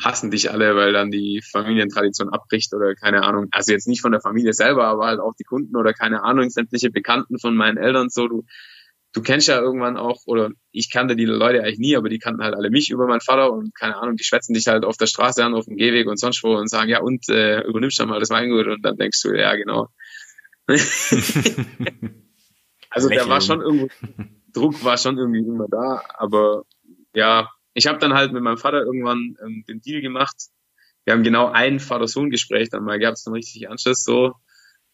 hassen 0.02 0.32
dich 0.32 0.50
alle, 0.50 0.74
weil 0.74 0.92
dann 0.92 1.12
die 1.12 1.40
Familientradition 1.48 2.28
abbricht 2.28 2.74
oder 2.74 2.96
keine 2.96 3.22
Ahnung. 3.22 3.46
Also 3.52 3.70
jetzt 3.70 3.86
nicht 3.86 4.00
von 4.00 4.10
der 4.10 4.20
Familie 4.20 4.52
selber, 4.52 4.88
aber 4.88 5.06
halt 5.06 5.20
auch 5.20 5.34
die 5.38 5.44
Kunden 5.44 5.76
oder 5.76 5.92
keine 5.92 6.24
Ahnung, 6.24 6.50
sämtliche 6.50 6.90
Bekannten 6.90 7.38
von 7.38 7.54
meinen 7.54 7.76
Eltern 7.76 8.08
so. 8.08 8.26
Du, 8.26 8.44
du 9.12 9.22
kennst 9.22 9.48
ja 9.48 9.58
irgendwann 9.60 9.96
auch, 9.96 10.20
oder 10.26 10.50
ich 10.70 10.90
kannte 10.90 11.16
die 11.16 11.24
Leute 11.24 11.62
eigentlich 11.62 11.78
nie, 11.78 11.96
aber 11.96 12.08
die 12.08 12.18
kannten 12.18 12.42
halt 12.42 12.54
alle 12.54 12.70
mich 12.70 12.90
über 12.90 13.06
meinen 13.06 13.20
Vater 13.20 13.52
und 13.52 13.74
keine 13.74 13.96
Ahnung, 13.96 14.16
die 14.16 14.24
schwätzen 14.24 14.54
dich 14.54 14.66
halt 14.66 14.84
auf 14.84 14.96
der 14.96 15.06
Straße 15.06 15.44
an, 15.44 15.54
auf 15.54 15.64
dem 15.64 15.76
Gehweg 15.76 16.06
und 16.06 16.18
sonst 16.18 16.42
wo 16.42 16.56
und 16.56 16.68
sagen, 16.68 16.90
ja 16.90 17.00
und, 17.00 17.28
äh, 17.28 17.62
übernimmst 17.62 17.98
du 17.98 18.06
mal 18.06 18.20
das 18.20 18.30
Weingut 18.30 18.66
und 18.66 18.82
dann 18.84 18.96
denkst 18.96 19.22
du, 19.22 19.32
ja 19.32 19.54
genau. 19.56 19.88
also 22.90 23.08
der 23.08 23.28
war 23.28 23.40
schon 23.40 23.62
irgendwo, 23.62 23.88
Druck 24.52 24.84
war 24.84 24.98
schon 24.98 25.16
irgendwie 25.16 25.40
immer 25.40 25.66
da, 25.68 26.02
aber 26.18 26.64
ja, 27.14 27.48
ich 27.72 27.86
habe 27.86 27.98
dann 27.98 28.12
halt 28.12 28.32
mit 28.32 28.42
meinem 28.42 28.58
Vater 28.58 28.82
irgendwann 28.82 29.36
ähm, 29.42 29.64
den 29.68 29.80
Deal 29.80 30.02
gemacht. 30.02 30.36
Wir 31.04 31.14
haben 31.14 31.22
genau 31.22 31.48
ein 31.48 31.80
Vater-Sohn-Gespräch 31.80 32.68
dann 32.70 32.84
mal 32.84 32.98
gehabt, 32.98 33.18
so 33.18 33.30
richtig 33.30 33.70
Anschluss 33.70 34.02
so. 34.04 34.34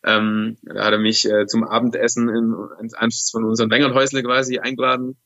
Ähm, 0.04 0.58
da 0.62 0.84
hat 0.84 0.92
er 0.92 0.98
mich 0.98 1.24
äh, 1.24 1.46
zum 1.46 1.64
Abendessen 1.64 2.28
in, 2.28 2.54
in 2.80 2.94
Anschluss 2.94 3.30
von 3.30 3.44
unserem 3.44 3.70
Wengerthäusle 3.70 4.22
quasi 4.22 4.58
eingeladen. 4.58 5.16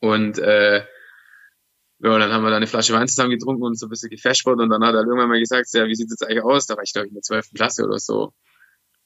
Und 0.00 0.38
äh, 0.38 0.84
ja, 2.02 2.18
dann 2.18 2.32
haben 2.32 2.42
wir 2.42 2.50
da 2.50 2.56
eine 2.56 2.66
Flasche 2.66 2.94
Wein 2.94 3.08
zusammen 3.08 3.30
getrunken 3.30 3.62
und 3.62 3.78
so 3.78 3.86
ein 3.86 3.90
bisschen 3.90 4.10
gefashbot 4.10 4.58
und 4.58 4.70
dann 4.70 4.82
hat 4.82 4.94
er 4.94 5.02
irgendwann 5.02 5.28
mal 5.28 5.38
gesagt, 5.38 5.68
ja, 5.72 5.86
wie 5.86 5.94
sieht 5.94 6.10
es 6.10 6.22
eigentlich 6.22 6.42
aus? 6.42 6.66
Da 6.66 6.76
war 6.76 6.82
ich, 6.82 6.92
glaube 6.92 7.06
ich, 7.06 7.10
in 7.10 7.16
der 7.16 7.22
12. 7.22 7.50
Klasse 7.54 7.84
oder 7.84 7.98
so. 7.98 8.32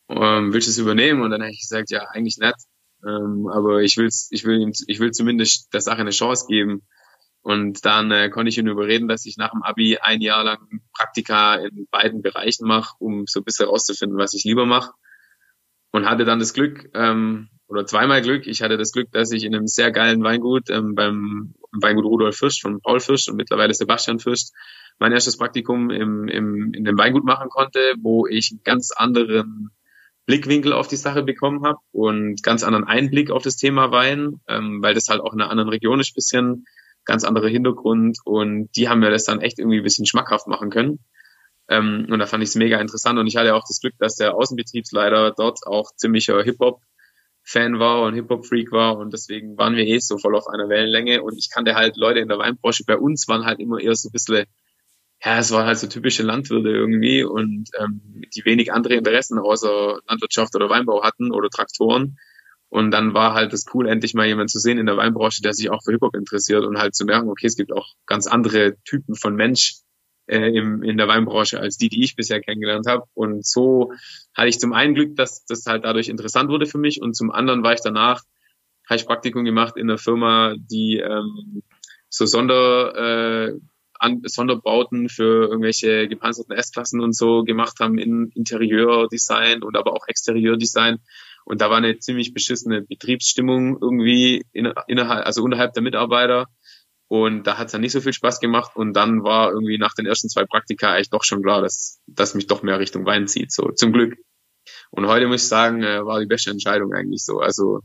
Ähm, 0.08 0.52
willst 0.52 0.68
du 0.68 0.70
es 0.70 0.78
übernehmen? 0.78 1.22
Und 1.22 1.30
dann 1.30 1.42
habe 1.42 1.50
ich 1.50 1.60
gesagt, 1.60 1.90
ja, 1.90 2.04
eigentlich 2.12 2.38
nicht. 2.38 2.54
Ähm, 3.04 3.48
aber 3.52 3.82
ich 3.82 3.96
will's, 3.96 4.28
ich 4.30 4.44
will 4.44 4.60
ihm, 4.60 4.72
ich 4.86 5.00
will 5.00 5.10
zumindest 5.10 5.72
der 5.74 5.80
Sache 5.80 5.98
eine 5.98 6.10
Chance 6.10 6.46
geben. 6.48 6.86
Und 7.44 7.84
dann 7.84 8.10
äh, 8.10 8.30
konnte 8.30 8.48
ich 8.48 8.56
ihn 8.56 8.66
überreden, 8.66 9.06
dass 9.06 9.26
ich 9.26 9.36
nach 9.36 9.50
dem 9.50 9.62
Abi 9.62 9.98
ein 9.98 10.22
Jahr 10.22 10.42
lang 10.44 10.80
Praktika 10.94 11.56
in 11.56 11.86
beiden 11.90 12.22
Bereichen 12.22 12.66
mache, 12.66 12.96
um 12.98 13.26
so 13.26 13.40
ein 13.40 13.44
bisschen 13.44 13.66
rauszufinden, 13.66 14.16
was 14.16 14.32
ich 14.32 14.44
lieber 14.44 14.64
mache. 14.64 14.92
Und 15.92 16.08
hatte 16.08 16.24
dann 16.24 16.38
das 16.38 16.54
Glück, 16.54 16.88
ähm, 16.94 17.50
oder 17.68 17.84
zweimal 17.84 18.22
Glück, 18.22 18.46
ich 18.46 18.62
hatte 18.62 18.78
das 18.78 18.92
Glück, 18.92 19.12
dass 19.12 19.30
ich 19.30 19.44
in 19.44 19.54
einem 19.54 19.66
sehr 19.66 19.92
geilen 19.92 20.24
Weingut, 20.24 20.70
ähm, 20.70 20.94
beim 20.94 21.54
Weingut 21.70 22.06
Rudolf 22.06 22.34
Fürst 22.34 22.62
von 22.62 22.80
Paul 22.80 22.98
Fürst 22.98 23.28
und 23.28 23.36
mittlerweile 23.36 23.74
Sebastian 23.74 24.20
Fürst, 24.20 24.54
mein 24.98 25.12
erstes 25.12 25.36
Praktikum 25.36 25.90
im, 25.90 26.26
im, 26.28 26.72
in 26.72 26.84
dem 26.84 26.96
Weingut 26.96 27.24
machen 27.24 27.50
konnte, 27.50 27.78
wo 28.00 28.26
ich 28.26 28.52
einen 28.52 28.62
ganz 28.64 28.90
anderen 28.90 29.68
Blickwinkel 30.24 30.72
auf 30.72 30.88
die 30.88 30.96
Sache 30.96 31.22
bekommen 31.22 31.62
habe 31.66 31.78
und 31.92 32.42
ganz 32.42 32.62
anderen 32.64 32.86
Einblick 32.86 33.30
auf 33.30 33.42
das 33.42 33.56
Thema 33.56 33.90
Wein, 33.90 34.40
ähm, 34.48 34.82
weil 34.82 34.94
das 34.94 35.08
halt 35.08 35.20
auch 35.20 35.34
in 35.34 35.42
einer 35.42 35.50
anderen 35.50 35.68
Region 35.68 36.00
ist 36.00 36.14
bisschen 36.14 36.64
ganz 37.04 37.24
anderer 37.24 37.48
Hintergrund 37.48 38.18
und 38.24 38.68
die 38.76 38.88
haben 38.88 39.00
mir 39.00 39.10
das 39.10 39.24
dann 39.24 39.40
echt 39.40 39.58
irgendwie 39.58 39.78
ein 39.78 39.84
bisschen 39.84 40.06
schmackhaft 40.06 40.46
machen 40.46 40.70
können. 40.70 41.00
Ähm, 41.68 42.06
und 42.10 42.18
da 42.18 42.26
fand 42.26 42.42
ich 42.42 42.50
es 42.50 42.56
mega 42.56 42.78
interessant 42.78 43.18
und 43.18 43.26
ich 43.26 43.36
hatte 43.36 43.54
auch 43.54 43.64
das 43.66 43.80
Glück, 43.80 43.94
dass 43.98 44.16
der 44.16 44.34
Außenbetriebsleiter 44.34 45.32
dort 45.36 45.66
auch 45.66 45.94
ziemlicher 45.96 46.42
Hip-Hop-Fan 46.42 47.78
war 47.78 48.02
und 48.02 48.14
Hip-Hop-Freak 48.14 48.70
war 48.70 48.98
und 48.98 49.12
deswegen 49.12 49.56
waren 49.56 49.76
wir 49.76 49.86
eh 49.86 49.98
so 49.98 50.18
voll 50.18 50.36
auf 50.36 50.46
einer 50.46 50.68
Wellenlänge 50.68 51.22
und 51.22 51.38
ich 51.38 51.48
kannte 51.50 51.74
halt 51.74 51.96
Leute 51.96 52.20
in 52.20 52.28
der 52.28 52.38
Weinbranche, 52.38 52.84
bei 52.86 52.98
uns 52.98 53.28
waren 53.28 53.46
halt 53.46 53.60
immer 53.60 53.80
eher 53.80 53.94
so 53.94 54.08
ein 54.08 54.12
bisschen, 54.12 54.44
ja, 55.24 55.38
es 55.38 55.52
war 55.52 55.64
halt 55.64 55.78
so 55.78 55.86
typische 55.86 56.22
Landwirte 56.22 56.68
irgendwie 56.68 57.24
und 57.24 57.70
ähm, 57.80 58.24
die 58.34 58.44
wenig 58.44 58.72
andere 58.72 58.94
Interessen 58.94 59.38
außer 59.38 60.00
Landwirtschaft 60.06 60.54
oder 60.54 60.68
Weinbau 60.68 61.02
hatten 61.02 61.32
oder 61.32 61.48
Traktoren 61.48 62.18
und 62.74 62.90
dann 62.90 63.14
war 63.14 63.34
halt 63.34 63.52
das 63.52 63.66
cool, 63.72 63.86
endlich 63.86 64.14
mal 64.14 64.26
jemand 64.26 64.50
zu 64.50 64.58
sehen 64.58 64.78
in 64.78 64.86
der 64.86 64.96
Weinbranche, 64.96 65.42
der 65.42 65.54
sich 65.54 65.70
auch 65.70 65.84
für 65.84 65.92
Hip-Hop 65.92 66.16
interessiert 66.16 66.64
und 66.64 66.76
halt 66.76 66.96
zu 66.96 67.04
merken, 67.04 67.28
okay, 67.28 67.46
es 67.46 67.54
gibt 67.54 67.72
auch 67.72 67.94
ganz 68.04 68.26
andere 68.26 68.74
Typen 68.84 69.14
von 69.14 69.36
Mensch 69.36 69.76
äh, 70.26 70.48
im, 70.48 70.82
in 70.82 70.96
der 70.96 71.06
Weinbranche 71.06 71.60
als 71.60 71.76
die, 71.76 71.88
die 71.88 72.02
ich 72.02 72.16
bisher 72.16 72.40
kennengelernt 72.40 72.88
habe. 72.88 73.04
Und 73.14 73.46
so 73.46 73.92
hatte 74.36 74.48
ich 74.48 74.58
zum 74.58 74.72
einen 74.72 74.94
Glück, 74.94 75.14
dass 75.14 75.44
das 75.44 75.66
halt 75.66 75.84
dadurch 75.84 76.08
interessant 76.08 76.50
wurde 76.50 76.66
für 76.66 76.78
mich 76.78 77.00
und 77.00 77.14
zum 77.14 77.30
anderen 77.30 77.62
war 77.62 77.74
ich 77.74 77.80
danach, 77.80 78.24
habe 78.88 78.96
ich 78.96 79.06
Praktikum 79.06 79.44
gemacht 79.44 79.76
in 79.76 79.88
einer 79.88 79.98
Firma, 79.98 80.56
die 80.56 80.98
ähm, 80.98 81.62
so 82.08 82.26
Sonder, 82.26 83.52
äh, 83.52 83.52
an, 84.00 84.20
Sonderbauten 84.24 85.08
für 85.08 85.48
irgendwelche 85.48 86.08
gepanzerten 86.08 86.52
S-Klassen 86.52 87.00
und 87.00 87.14
so 87.14 87.44
gemacht 87.44 87.78
haben 87.78 87.98
in 87.98 88.32
Interieurdesign 88.34 89.62
und 89.62 89.76
aber 89.76 89.92
auch 89.92 90.08
Exterieurdesign. 90.08 90.98
Und 91.44 91.60
da 91.60 91.70
war 91.70 91.76
eine 91.76 91.98
ziemlich 91.98 92.32
beschissene 92.32 92.82
Betriebsstimmung 92.82 93.78
irgendwie 93.80 94.44
in, 94.52 94.72
innerhalb, 94.88 95.26
also 95.26 95.42
unterhalb 95.42 95.74
der 95.74 95.82
Mitarbeiter. 95.82 96.46
Und 97.06 97.46
da 97.46 97.58
hat 97.58 97.66
es 97.66 97.72
dann 97.72 97.82
nicht 97.82 97.92
so 97.92 98.00
viel 98.00 98.14
Spaß 98.14 98.40
gemacht. 98.40 98.72
Und 98.74 98.94
dann 98.94 99.22
war 99.22 99.52
irgendwie 99.52 99.78
nach 99.78 99.94
den 99.94 100.06
ersten 100.06 100.28
zwei 100.28 100.44
Praktika 100.44 100.92
eigentlich 100.92 101.10
doch 101.10 101.22
schon 101.22 101.42
klar, 101.42 101.60
dass, 101.60 102.00
dass 102.06 102.34
mich 102.34 102.46
doch 102.46 102.62
mehr 102.62 102.80
Richtung 102.80 103.04
Wein 103.04 103.28
zieht. 103.28 103.52
So, 103.52 103.70
zum 103.70 103.92
Glück. 103.92 104.16
Und 104.90 105.06
heute 105.06 105.26
muss 105.26 105.42
ich 105.42 105.48
sagen, 105.48 105.82
äh, 105.82 106.04
war 106.04 106.20
die 106.20 106.26
beste 106.26 106.50
Entscheidung 106.50 106.94
eigentlich 106.94 107.24
so. 107.24 107.40
Also 107.40 107.80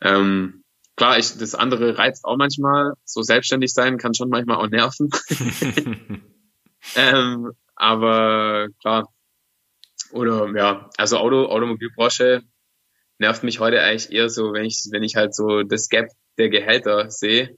ähm, 0.00 0.62
klar, 0.94 1.18
ich, 1.18 1.36
das 1.36 1.54
andere 1.56 1.98
reizt 1.98 2.24
auch 2.24 2.36
manchmal. 2.36 2.92
So 3.04 3.22
selbstständig 3.22 3.72
sein 3.72 3.98
kann 3.98 4.14
schon 4.14 4.28
manchmal 4.28 4.58
auch 4.58 4.68
nerven. 4.68 5.10
ähm, 6.94 7.52
aber 7.74 8.68
klar. 8.80 9.08
Oder 10.12 10.52
ja, 10.56 10.88
also 10.96 11.18
Auto, 11.18 11.46
Automobilbranche 11.46 12.42
nervt 13.18 13.42
mich 13.42 13.60
heute 13.60 13.80
eigentlich 13.82 14.12
eher 14.12 14.28
so, 14.28 14.52
wenn 14.52 14.64
ich, 14.64 14.88
wenn 14.90 15.02
ich 15.02 15.16
halt 15.16 15.34
so 15.34 15.62
das 15.62 15.88
Gap 15.88 16.08
der 16.38 16.48
Gehälter 16.48 17.10
sehe 17.10 17.56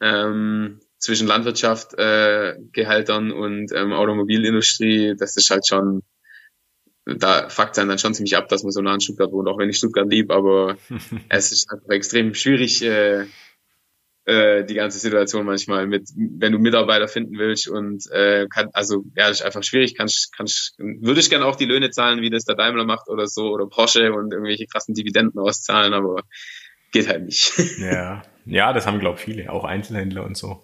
ähm, 0.00 0.80
zwischen 0.98 1.26
Landwirtschaft, 1.26 1.94
äh, 1.98 2.56
Gehältern 2.72 3.32
und 3.32 3.72
ähm, 3.72 3.92
Automobilindustrie, 3.92 5.14
das 5.18 5.36
ist 5.36 5.50
halt 5.50 5.66
schon, 5.66 6.02
da 7.04 7.48
fuckt 7.48 7.76
dann 7.76 7.98
schon 7.98 8.14
ziemlich 8.14 8.36
ab, 8.36 8.48
dass 8.48 8.62
man 8.62 8.72
so 8.72 8.80
nah 8.80 8.94
an 8.94 9.00
Stuttgart 9.00 9.32
wohnt, 9.32 9.48
auch 9.48 9.58
wenn 9.58 9.68
ich 9.68 9.76
Stuttgart 9.78 10.10
lieb, 10.10 10.30
aber 10.30 10.76
es 11.28 11.52
ist 11.52 11.70
einfach 11.70 11.90
extrem 11.90 12.34
schwierig, 12.34 12.82
äh, 12.82 13.26
äh, 14.26 14.64
die 14.64 14.74
ganze 14.74 14.98
Situation 14.98 15.44
manchmal 15.44 15.86
mit, 15.86 16.08
wenn 16.16 16.52
du 16.52 16.58
Mitarbeiter 16.58 17.08
finden 17.08 17.38
willst 17.38 17.68
und 17.68 18.10
äh, 18.10 18.46
kann, 18.48 18.70
also 18.72 19.04
ja, 19.16 19.28
das 19.28 19.40
ist 19.40 19.46
einfach 19.46 19.62
schwierig. 19.62 19.96
Kannst, 19.96 20.32
kannst, 20.34 20.74
würde 20.78 21.20
ich 21.20 21.28
gerne 21.28 21.44
auch 21.44 21.56
die 21.56 21.66
Löhne 21.66 21.90
zahlen, 21.90 22.22
wie 22.22 22.30
das 22.30 22.44
der 22.44 22.56
Daimler 22.56 22.84
macht 22.84 23.08
oder 23.08 23.26
so 23.26 23.50
oder 23.50 23.66
Porsche 23.66 24.12
und 24.12 24.32
irgendwelche 24.32 24.66
krassen 24.66 24.94
Dividenden 24.94 25.38
auszahlen, 25.38 25.92
aber 25.92 26.22
geht 26.92 27.08
halt 27.08 27.24
nicht. 27.24 27.52
Ja, 27.78 28.22
ja, 28.46 28.72
das 28.72 28.86
haben 28.86 29.00
glaube 29.00 29.18
viele, 29.18 29.50
auch 29.50 29.64
Einzelhändler 29.64 30.24
und 30.24 30.36
so. 30.36 30.62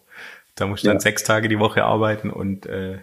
Da 0.55 0.67
musst 0.67 0.85
du 0.85 0.89
ja. 0.89 0.95
dann 0.95 1.01
sechs 1.01 1.25
Tage 1.25 1.49
die 1.49 1.59
Woche 1.59 1.85
arbeiten 1.85 2.31
und 2.31 2.67
äh, 2.67 2.99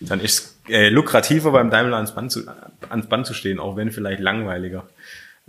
dann 0.00 0.20
ist 0.20 0.58
äh, 0.68 0.88
lukrativer 0.88 1.52
beim 1.52 1.70
Daimler 1.70 1.96
ans 1.96 2.14
Band, 2.14 2.32
zu, 2.32 2.46
ans 2.88 3.08
Band 3.08 3.26
zu 3.26 3.34
stehen, 3.34 3.58
auch 3.58 3.76
wenn 3.76 3.90
vielleicht 3.90 4.20
langweiliger. 4.20 4.88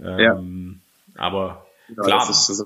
Ähm, 0.03 0.81
ja. 1.15 1.21
Aber 1.21 1.65
genau, 1.87 2.03
klar. 2.03 2.33
So. 2.33 2.65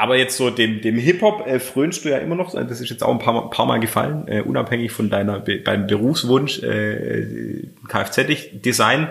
Aber 0.00 0.16
jetzt 0.16 0.38
so 0.38 0.48
dem, 0.48 0.80
dem 0.80 0.96
Hip-Hop 0.96 1.46
äh, 1.46 1.60
frönst 1.60 2.06
du 2.06 2.08
ja 2.08 2.16
immer 2.16 2.34
noch, 2.34 2.54
das 2.54 2.80
ist 2.80 2.88
jetzt 2.88 3.02
auch 3.02 3.10
ein 3.10 3.18
paar, 3.18 3.50
paar 3.50 3.66
Mal 3.66 3.80
gefallen, 3.80 4.26
äh, 4.28 4.40
unabhängig 4.40 4.92
von 4.92 5.10
deiner 5.10 5.40
beim 5.40 5.86
Berufswunsch 5.86 6.62
äh, 6.62 7.66
Kfz-Design. 7.86 9.08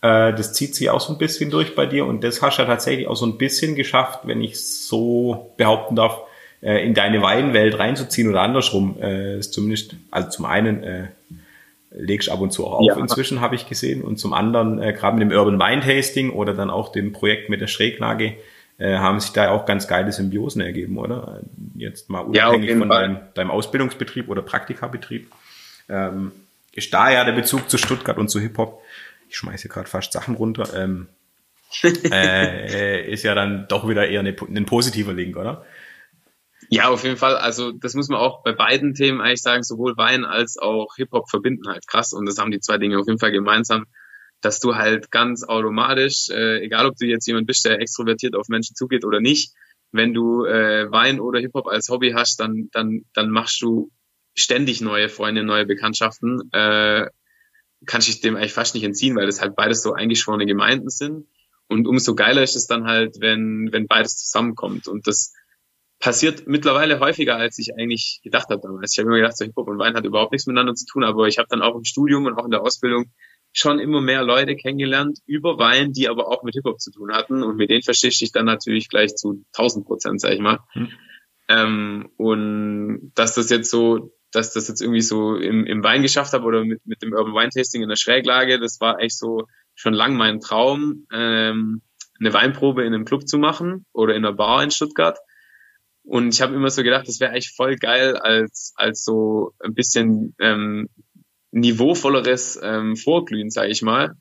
Äh, 0.00 0.32
das 0.32 0.54
zieht 0.54 0.74
sich 0.74 0.88
auch 0.88 1.02
so 1.02 1.12
ein 1.12 1.18
bisschen 1.18 1.50
durch 1.50 1.74
bei 1.74 1.84
dir 1.84 2.06
und 2.06 2.24
das 2.24 2.40
hast 2.40 2.56
du 2.56 2.62
ja 2.62 2.66
tatsächlich 2.66 3.08
auch 3.08 3.16
so 3.16 3.26
ein 3.26 3.36
bisschen 3.36 3.74
geschafft, 3.74 4.20
wenn 4.24 4.40
ich 4.40 4.58
so 4.58 5.52
behaupten 5.58 5.96
darf, 5.96 6.22
äh, 6.62 6.82
in 6.82 6.94
deine 6.94 7.20
Weinwelt 7.20 7.78
reinzuziehen 7.78 8.30
oder 8.30 8.40
andersrum. 8.40 8.96
Äh, 9.02 9.36
ist 9.36 9.52
zumindest, 9.52 9.96
also 10.10 10.30
zum 10.30 10.46
einen 10.46 10.82
äh, 10.82 11.08
legst 11.90 12.30
ab 12.30 12.40
und 12.40 12.54
zu 12.54 12.66
auch 12.66 12.78
auf 12.78 12.86
ja. 12.86 12.96
inzwischen, 12.96 13.42
habe 13.42 13.54
ich 13.54 13.68
gesehen. 13.68 14.00
Und 14.00 14.16
zum 14.16 14.32
anderen, 14.32 14.80
äh, 14.80 14.94
gerade 14.94 15.18
mit 15.18 15.30
dem 15.30 15.36
Urban 15.36 15.60
Wine 15.60 15.82
Tasting 15.82 16.30
oder 16.30 16.54
dann 16.54 16.70
auch 16.70 16.90
dem 16.90 17.12
Projekt 17.12 17.50
mit 17.50 17.60
der 17.60 17.66
Schräglage, 17.66 18.32
äh, 18.82 18.98
haben 18.98 19.20
sich 19.20 19.30
da 19.30 19.50
auch 19.50 19.64
ganz 19.64 19.86
geile 19.86 20.10
Symbiosen 20.10 20.60
ergeben, 20.60 20.98
oder? 20.98 21.40
Jetzt 21.76 22.10
mal 22.10 22.20
unabhängig 22.20 22.70
ja, 22.70 22.78
von 22.78 22.88
deinem, 22.88 23.18
deinem, 23.34 23.52
Ausbildungsbetrieb 23.52 24.28
oder 24.28 24.42
Praktikabetrieb. 24.42 25.30
Ähm, 25.88 26.32
ist 26.72 26.92
da 26.92 27.08
ja 27.08 27.24
der 27.24 27.32
Bezug 27.32 27.70
zu 27.70 27.78
Stuttgart 27.78 28.18
und 28.18 28.28
zu 28.28 28.40
Hip-Hop. 28.40 28.82
Ich 29.28 29.36
schmeiße 29.36 29.68
gerade 29.68 29.88
fast 29.88 30.12
Sachen 30.12 30.34
runter. 30.34 30.68
Ähm, 30.74 31.06
äh, 31.84 33.08
ist 33.08 33.22
ja 33.22 33.36
dann 33.36 33.68
doch 33.68 33.88
wieder 33.88 34.08
eher 34.08 34.20
eine, 34.20 34.34
ein 34.48 34.66
positiver 34.66 35.12
Link, 35.12 35.36
oder? 35.36 35.64
Ja, 36.68 36.88
auf 36.88 37.04
jeden 37.04 37.16
Fall. 37.16 37.36
Also 37.36 37.70
das 37.70 37.94
muss 37.94 38.08
man 38.08 38.18
auch 38.18 38.42
bei 38.42 38.52
beiden 38.52 38.94
Themen 38.94 39.20
eigentlich 39.20 39.42
sagen, 39.42 39.62
sowohl 39.62 39.96
Wein 39.96 40.24
als 40.24 40.58
auch 40.58 40.96
Hip-Hop 40.96 41.30
verbinden 41.30 41.68
halt 41.68 41.86
krass. 41.86 42.12
Und 42.12 42.26
das 42.26 42.38
haben 42.38 42.50
die 42.50 42.58
zwei 42.58 42.78
Dinge 42.78 42.98
auf 42.98 43.06
jeden 43.06 43.20
Fall 43.20 43.30
gemeinsam, 43.30 43.86
dass 44.42 44.60
du 44.60 44.74
halt 44.74 45.10
ganz 45.10 45.44
automatisch, 45.44 46.28
äh, 46.30 46.62
egal 46.64 46.86
ob 46.86 46.96
du 46.96 47.06
jetzt 47.06 47.26
jemand 47.26 47.46
bist, 47.46 47.64
der 47.64 47.80
extrovertiert 47.80 48.34
auf 48.34 48.48
Menschen 48.48 48.76
zugeht 48.76 49.04
oder 49.04 49.20
nicht, 49.20 49.52
wenn 49.92 50.12
du 50.12 50.44
äh, 50.44 50.90
Wein 50.90 51.20
oder 51.20 51.40
Hip-Hop 51.40 51.66
als 51.68 51.88
Hobby 51.88 52.12
hast, 52.12 52.40
dann, 52.40 52.68
dann, 52.72 53.04
dann 53.14 53.30
machst 53.30 53.60
du 53.62 53.90
ständig 54.34 54.80
neue 54.80 55.08
Freunde, 55.08 55.44
neue 55.44 55.66
Bekanntschaften. 55.66 56.50
Äh, 56.52 57.08
kannst 57.86 58.08
dich 58.08 58.20
dem 58.20 58.36
eigentlich 58.36 58.52
fast 58.52 58.74
nicht 58.74 58.84
entziehen, 58.84 59.16
weil 59.16 59.26
das 59.26 59.40
halt 59.40 59.54
beides 59.54 59.82
so 59.82 59.92
eingeschworene 59.92 60.46
Gemeinden 60.46 60.88
sind. 60.88 61.26
Und 61.68 61.86
umso 61.86 62.14
geiler 62.14 62.42
ist 62.42 62.56
es 62.56 62.66
dann 62.66 62.84
halt, 62.84 63.16
wenn, 63.20 63.68
wenn 63.72 63.86
beides 63.86 64.16
zusammenkommt. 64.16 64.88
Und 64.88 65.06
das 65.06 65.34
passiert 65.98 66.46
mittlerweile 66.46 66.98
häufiger, 67.00 67.36
als 67.36 67.58
ich 67.58 67.74
eigentlich 67.74 68.20
gedacht 68.22 68.48
habe 68.50 68.60
damals. 68.62 68.92
Ich 68.92 68.98
habe 68.98 69.08
immer 69.08 69.18
gedacht, 69.18 69.36
so 69.36 69.44
Hip-Hop 69.44 69.68
und 69.68 69.78
Wein 69.78 69.94
hat 69.94 70.04
überhaupt 70.04 70.32
nichts 70.32 70.46
miteinander 70.46 70.74
zu 70.74 70.86
tun, 70.86 71.04
aber 71.04 71.28
ich 71.28 71.38
habe 71.38 71.48
dann 71.48 71.62
auch 71.62 71.76
im 71.76 71.84
Studium 71.84 72.26
und 72.26 72.38
auch 72.38 72.44
in 72.44 72.50
der 72.50 72.62
Ausbildung 72.62 73.12
schon 73.52 73.78
immer 73.78 74.00
mehr 74.00 74.22
Leute 74.22 74.56
kennengelernt 74.56 75.18
über 75.26 75.58
Wein, 75.58 75.92
die 75.92 76.08
aber 76.08 76.28
auch 76.28 76.42
mit 76.42 76.54
Hip-Hop 76.54 76.80
zu 76.80 76.90
tun 76.90 77.12
hatten 77.12 77.42
und 77.42 77.56
mit 77.56 77.70
denen 77.70 77.82
verstehst 77.82 78.20
du 78.20 78.24
dich 78.24 78.32
dann 78.32 78.46
natürlich 78.46 78.88
gleich 78.88 79.14
zu 79.14 79.44
1000 79.52 79.86
Prozent, 79.86 80.20
sag 80.20 80.32
ich 80.32 80.40
mal. 80.40 80.60
Hm. 80.72 80.88
Ähm, 81.48 82.10
und 82.16 83.12
dass 83.14 83.34
das 83.34 83.50
jetzt 83.50 83.70
so, 83.70 84.14
dass 84.30 84.52
das 84.54 84.68
jetzt 84.68 84.80
irgendwie 84.80 85.02
so 85.02 85.36
im, 85.36 85.66
im 85.66 85.84
Wein 85.84 86.02
geschafft 86.02 86.32
habe 86.32 86.44
oder 86.44 86.64
mit, 86.64 86.80
mit 86.86 87.02
dem 87.02 87.12
Urban 87.12 87.34
Wine 87.34 87.50
Tasting 87.50 87.82
in 87.82 87.88
der 87.88 87.96
Schräglage, 87.96 88.58
das 88.58 88.80
war 88.80 89.00
echt 89.00 89.18
so 89.18 89.46
schon 89.74 89.92
lang 89.92 90.16
mein 90.16 90.40
Traum, 90.40 91.06
ähm, 91.12 91.82
eine 92.20 92.32
Weinprobe 92.32 92.84
in 92.84 92.94
einem 92.94 93.04
Club 93.04 93.28
zu 93.28 93.38
machen 93.38 93.84
oder 93.92 94.14
in 94.14 94.24
einer 94.24 94.34
Bar 94.34 94.62
in 94.62 94.70
Stuttgart 94.70 95.18
und 96.04 96.34
ich 96.34 96.42
habe 96.42 96.54
immer 96.54 96.70
so 96.70 96.82
gedacht, 96.82 97.06
das 97.06 97.20
wäre 97.20 97.30
eigentlich 97.30 97.54
voll 97.54 97.76
geil 97.76 98.16
als, 98.16 98.72
als 98.76 99.04
so 99.04 99.52
ein 99.60 99.74
bisschen 99.74 100.34
ähm, 100.40 100.88
niveauvolleres 101.52 102.58
ähm, 102.62 102.96
Vorglühen, 102.96 103.50
sage 103.50 103.70
ich 103.70 103.82
mal. 103.82 104.14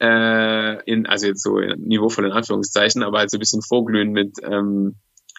Äh, 0.00 0.82
in, 0.90 1.06
also 1.06 1.28
jetzt 1.28 1.42
so 1.42 1.60
niveauvoll 1.60 2.26
in 2.26 2.32
Anführungszeichen, 2.32 3.04
aber 3.04 3.18
halt 3.18 3.30
so 3.30 3.36
ein 3.36 3.40
bisschen 3.40 3.62
Vorglühen 3.62 4.10
mit 4.10 4.32
ähm, 4.42 4.96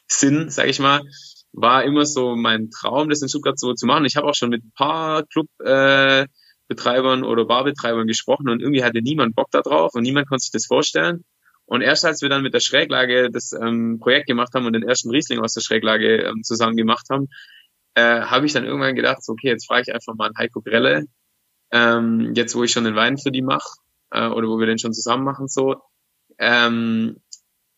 Sinn, 0.08 0.50
sage 0.50 0.70
ich 0.70 0.80
mal, 0.80 1.02
war 1.52 1.84
immer 1.84 2.06
so 2.06 2.36
mein 2.36 2.70
Traum, 2.70 3.10
das 3.10 3.22
in 3.22 3.30
Stuttgart 3.30 3.60
so 3.60 3.74
zu 3.74 3.86
machen. 3.86 4.06
Ich 4.06 4.16
habe 4.16 4.28
auch 4.28 4.36
schon 4.36 4.50
mit 4.50 4.64
ein 4.64 4.72
paar 4.76 5.24
Clubbetreibern 5.26 7.24
äh, 7.24 7.26
oder 7.26 7.46
Barbetreibern 7.46 8.08
gesprochen 8.08 8.50
und 8.50 8.62
irgendwie 8.62 8.84
hatte 8.84 9.02
niemand 9.02 9.36
Bock 9.36 9.50
da 9.52 9.62
drauf 9.62 9.96
und 9.96 10.04
niemand 10.04 10.30
konnte 10.30 10.44
sich 10.44 10.52
das 10.52 10.66
vorstellen. 10.66 11.26
Und 11.66 11.82
erst 11.82 12.06
als 12.06 12.22
wir 12.22 12.30
dann 12.30 12.44
mit 12.44 12.54
der 12.54 12.60
Schräglage 12.60 13.30
das 13.32 13.54
ähm, 13.54 14.00
Projekt 14.00 14.28
gemacht 14.28 14.54
haben 14.54 14.66
und 14.66 14.74
den 14.74 14.84
ersten 14.84 15.10
Riesling 15.10 15.40
aus 15.40 15.54
der 15.54 15.62
Schräglage 15.62 16.24
ähm, 16.24 16.44
zusammen 16.44 16.76
gemacht 16.76 17.08
haben, 17.10 17.30
äh, 17.96 18.22
habe 18.22 18.46
ich 18.46 18.54
dann 18.54 18.66
irgendwann 18.66 18.96
gedacht, 18.96 19.24
so, 19.24 19.34
okay, 19.34 19.50
jetzt 19.50 19.68
frage 19.68 19.84
ich 19.88 19.94
einfach 19.94 20.16
mal 20.16 20.26
einen 20.26 20.38
Heiko 20.38 20.62
Grelle, 20.62 21.06
ähm, 21.74 22.34
jetzt 22.36 22.56
wo 22.56 22.64
ich 22.64 22.72
schon 22.72 22.86
den 22.86 22.96
Wein 22.96 23.18
für 23.18 23.32
die 23.32 23.42
mache, 23.42 23.68
äh, 24.12 24.28
oder 24.28 24.48
wo 24.48 24.60
wir 24.60 24.68
den 24.68 24.78
schon 24.78 24.94
zusammen 24.94 25.26
machen, 25.26 25.48
so, 25.48 25.82
ähm, 26.38 27.18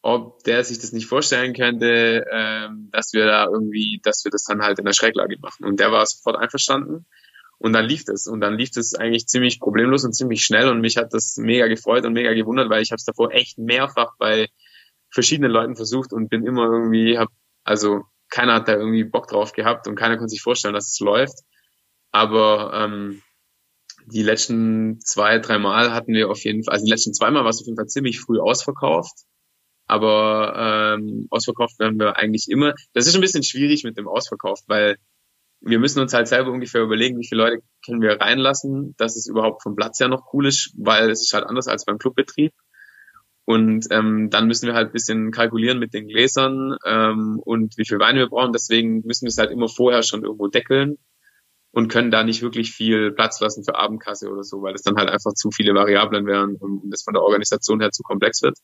ob 0.01 0.43
der 0.43 0.63
sich 0.63 0.77
das 0.79 0.91
nicht 0.91 1.07
vorstellen 1.07 1.53
könnte, 1.53 2.25
ähm, 2.31 2.89
dass 2.91 3.13
wir 3.13 3.25
da 3.25 3.45
irgendwie, 3.45 4.01
dass 4.03 4.23
wir 4.23 4.31
das 4.31 4.43
dann 4.43 4.61
halt 4.61 4.77
in 4.77 4.85
der 4.85 4.93
Schräglage 4.93 5.37
machen. 5.39 5.65
Und 5.65 5.79
der 5.79 5.91
war 5.91 6.05
sofort 6.05 6.35
einverstanden. 6.35 7.07
Und 7.57 7.73
dann 7.73 7.85
lief 7.85 8.03
das. 8.05 8.27
Und 8.27 8.41
dann 8.41 8.55
lief 8.55 8.69
das 8.69 8.93
eigentlich 8.93 9.25
ziemlich 9.25 9.59
problemlos 9.59 10.03
und 10.03 10.13
ziemlich 10.13 10.43
schnell. 10.43 10.69
Und 10.69 10.81
mich 10.81 10.97
hat 10.97 11.13
das 11.13 11.37
mega 11.37 11.65
gefreut 11.67 12.05
und 12.05 12.13
mega 12.13 12.33
gewundert, 12.33 12.69
weil 12.69 12.83
ich 12.83 12.91
habe 12.91 12.97
es 12.97 13.05
davor 13.05 13.31
echt 13.31 13.57
mehrfach 13.57 14.11
bei 14.19 14.49
verschiedenen 15.09 15.49
Leuten 15.49 15.75
versucht 15.75 16.13
und 16.13 16.29
bin 16.29 16.45
immer 16.45 16.65
irgendwie, 16.65 17.17
hab, 17.17 17.29
also 17.63 18.03
keiner 18.29 18.55
hat 18.55 18.67
da 18.67 18.73
irgendwie 18.73 19.05
Bock 19.05 19.27
drauf 19.27 19.53
gehabt 19.53 19.87
und 19.87 19.95
keiner 19.95 20.17
konnte 20.17 20.29
sich 20.29 20.41
vorstellen, 20.41 20.75
dass 20.75 20.91
es 20.91 20.99
läuft. 20.99 21.39
Aber 22.11 22.73
ähm, 22.75 23.23
die 24.08 24.24
letzten 24.24 24.99
zwei, 25.01 25.39
drei 25.39 25.58
Mal 25.58 25.91
hatten 25.93 26.14
wir 26.14 26.30
auf 26.30 26.43
jeden 26.43 26.64
Fall, 26.64 26.74
also 26.74 26.86
die 26.86 26.91
letzten 26.91 27.14
zweimal 27.14 27.43
war 27.43 27.49
es 27.49 27.62
auf 27.62 27.66
jeden 27.66 27.78
Fall 27.78 27.88
ziemlich 27.88 28.20
früh 28.20 28.39
ausverkauft. 28.39 29.14
Aber 29.88 30.97
ähm, 30.97 31.28
ausverkauft 31.30 31.78
werden 31.80 31.99
wir 31.99 32.18
eigentlich 32.18 32.47
immer. 32.49 32.74
Das 32.93 33.06
ist 33.08 33.16
ein 33.16 33.22
bisschen 33.22 33.43
schwierig 33.43 33.84
mit 33.84 33.97
dem 33.97 34.08
Ausverkauf, 34.08 34.60
weil 34.68 34.97
wir 35.62 35.80
müssen 35.80 35.99
uns 35.99 36.14
halt 36.14 36.28
selber 36.28 36.51
ungefähr 36.51 36.82
überlegen, 36.82 37.20
wie 37.20 37.28
viele 37.28 37.43
Leute 37.43 37.62
können 37.86 38.01
wir 38.01 38.20
reinlassen, 38.20 38.95
dass 38.97 39.16
es 39.16 39.28
überhaupt 39.28 39.64
vom 39.64 39.76
Platz 39.76 39.99
ja 39.99 40.08
noch 40.08 40.34
cool 40.34 40.47
ist, 40.47 40.74
weil 40.78 41.10
es 41.10 41.22
ist 41.22 41.34
halt 41.34 41.45
anders 41.45 41.68
als 41.68 41.86
beim 41.86 41.97
Clubbetrieb. 41.97 42.51
Und 43.45 43.86
ähm, 43.91 44.30
dann 44.32 44.47
müssen 44.47 44.66
wir 44.66 44.74
halt 44.74 44.91
bisschen 44.91 45.32
kalkulieren 45.32 45.78
mit 45.78 45.93
den 45.93 46.08
Gläsern 46.08 46.78
ähm, 46.84 47.39
und 47.43 47.78
wie 47.78 47.86
viel 47.86 47.99
Wein 47.99 48.16
wir 48.16 48.28
brauchen. 48.28 48.53
Deswegen 48.53 49.01
müssen 49.06 49.26
wir 49.26 49.30
es 49.30 49.38
halt 49.38 49.51
immer 49.51 49.68
vorher 49.68 50.01
schon 50.01 50.24
irgendwo 50.24 50.47
deckeln 50.47 50.97
und 51.76 51.89
können 51.89 52.09
da 52.09 52.23
nicht 52.23 52.41
wirklich 52.41 52.71
viel 52.71 53.11
Platz 53.11 53.41
lassen 53.41 53.65
für 53.65 53.76
Abendkasse 53.76 54.32
oder 54.32 54.43
so, 54.43 54.61
weil 54.61 54.73
es 54.76 54.82
dann 54.82 54.95
halt 54.95 55.09
einfach 55.09 55.34
zu 55.34 55.51
viele 55.51 55.76
Variablen 55.76 56.26
wären 56.26 56.55
und 56.55 56.91
es 56.93 57.03
von 57.03 57.13
der 57.13 57.21
Organisation 57.21 57.82
her 57.82 57.91
zu 57.91 58.01
komplex 58.01 58.41
wird. 58.41 58.57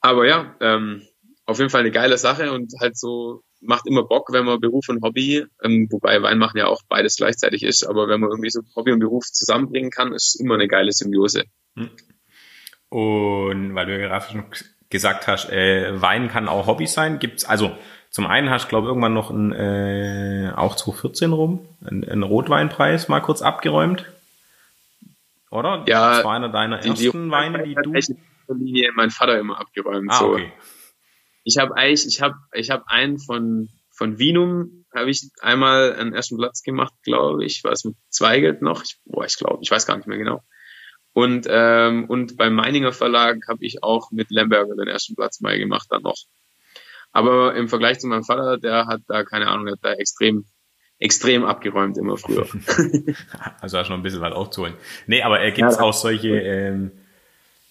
Aber 0.00 0.24
ja, 0.24 0.54
ähm, 0.60 1.02
auf 1.46 1.58
jeden 1.58 1.70
Fall 1.70 1.80
eine 1.80 1.90
geile 1.90 2.16
Sache 2.16 2.52
und 2.52 2.72
halt 2.80 2.96
so 2.96 3.42
macht 3.60 3.88
immer 3.88 4.04
Bock, 4.04 4.28
wenn 4.32 4.44
man 4.44 4.60
Beruf 4.60 4.88
und 4.88 5.02
Hobby, 5.02 5.46
ähm, 5.64 5.88
wobei 5.90 6.22
Wein 6.22 6.38
machen 6.38 6.58
ja 6.58 6.66
auch 6.66 6.82
beides 6.88 7.16
gleichzeitig 7.16 7.64
ist, 7.64 7.84
aber 7.84 8.06
wenn 8.06 8.20
man 8.20 8.30
irgendwie 8.30 8.50
so 8.50 8.60
Hobby 8.76 8.92
und 8.92 9.00
Beruf 9.00 9.24
zusammenbringen 9.24 9.90
kann, 9.90 10.12
ist 10.12 10.40
immer 10.40 10.54
eine 10.54 10.68
geile 10.68 10.92
Symbiose. 10.92 11.42
Hm. 11.76 11.90
Und 12.88 13.74
weil 13.74 13.86
du 13.86 13.98
ja 13.98 14.06
gerade 14.06 14.30
schon 14.30 14.44
gesagt 14.90 15.26
hast, 15.26 15.50
äh, 15.50 16.00
Wein 16.00 16.28
kann 16.28 16.46
auch 16.46 16.68
Hobby 16.68 16.86
sein, 16.86 17.18
gibt's 17.18 17.44
also 17.44 17.76
zum 18.14 18.28
einen 18.28 18.48
hast 18.48 18.66
du, 18.66 18.68
glaube 18.68 18.86
irgendwann 18.86 19.12
noch 19.12 19.30
ein, 19.30 19.52
äh, 19.52 20.52
auch 20.54 20.76
2014 20.76 21.32
rum, 21.32 21.66
einen, 21.84 22.22
Rotweinpreis 22.22 23.08
mal 23.08 23.18
kurz 23.18 23.42
abgeräumt. 23.42 24.04
Oder? 25.50 25.82
Ja. 25.88 26.10
Das 26.10 26.24
war 26.24 26.36
einer 26.36 26.48
deiner 26.48 26.78
die, 26.78 26.90
ersten 26.90 27.24
die 27.24 27.30
Weine, 27.32 27.64
die 27.64 27.74
du. 27.74 27.92
Mein 28.94 29.10
Vater 29.10 29.36
immer 29.40 29.58
abgeräumt. 29.58 30.12
Ah, 30.12 30.18
so. 30.20 30.34
okay. 30.34 30.52
Ich 31.42 31.58
habe 31.58 31.76
eigentlich, 31.76 32.06
ich 32.06 32.22
habe, 32.22 32.36
ich 32.52 32.70
habe 32.70 32.84
einen 32.86 33.18
von 33.18 33.68
von 33.90 34.16
Vinum 34.16 34.84
habe 34.94 35.10
ich 35.10 35.30
einmal 35.40 35.94
einen 35.94 36.14
ersten 36.14 36.36
Platz 36.36 36.62
gemacht, 36.62 36.92
glaube 37.02 37.44
ich. 37.44 37.64
War 37.64 37.72
es 37.72 37.82
mit 37.82 37.96
Zweigelt 38.10 38.62
noch? 38.62 38.84
Ich, 38.84 39.00
boah, 39.06 39.24
ich 39.24 39.36
glaube, 39.36 39.58
ich 39.60 39.72
weiß 39.72 39.86
gar 39.86 39.96
nicht 39.96 40.06
mehr 40.06 40.18
genau. 40.18 40.40
Und 41.14 41.48
ähm, 41.50 42.04
und 42.04 42.36
beim 42.36 42.54
Meininger 42.54 42.92
Verlag 42.92 43.38
habe 43.48 43.64
ich 43.64 43.82
auch 43.82 44.12
mit 44.12 44.30
Lemberger 44.30 44.76
den 44.76 44.86
ersten 44.86 45.16
Platz 45.16 45.40
mal 45.40 45.58
gemacht 45.58 45.88
dann 45.90 46.02
noch. 46.02 46.14
Aber 47.14 47.54
im 47.54 47.68
Vergleich 47.68 48.00
zu 48.00 48.08
meinem 48.08 48.24
Vater, 48.24 48.58
der 48.58 48.86
hat 48.86 49.02
da 49.06 49.22
keine 49.22 49.46
Ahnung, 49.46 49.66
der 49.66 49.74
hat 49.74 49.84
da 49.84 49.92
extrem 49.92 50.44
extrem 50.98 51.44
abgeräumt 51.44 51.96
immer 51.96 52.16
früher. 52.16 52.46
also 53.60 53.78
hast 53.78 53.86
du 53.86 53.92
noch 53.92 53.98
ein 53.98 54.02
bisschen 54.02 54.20
was 54.20 54.32
aufzuholen. 54.32 54.74
Nee, 55.06 55.22
aber 55.22 55.40
er 55.40 55.52
gibt 55.52 55.70
ja, 55.70 55.80
auch 55.80 55.92
solche 55.92 56.28
ähm, 56.40 56.90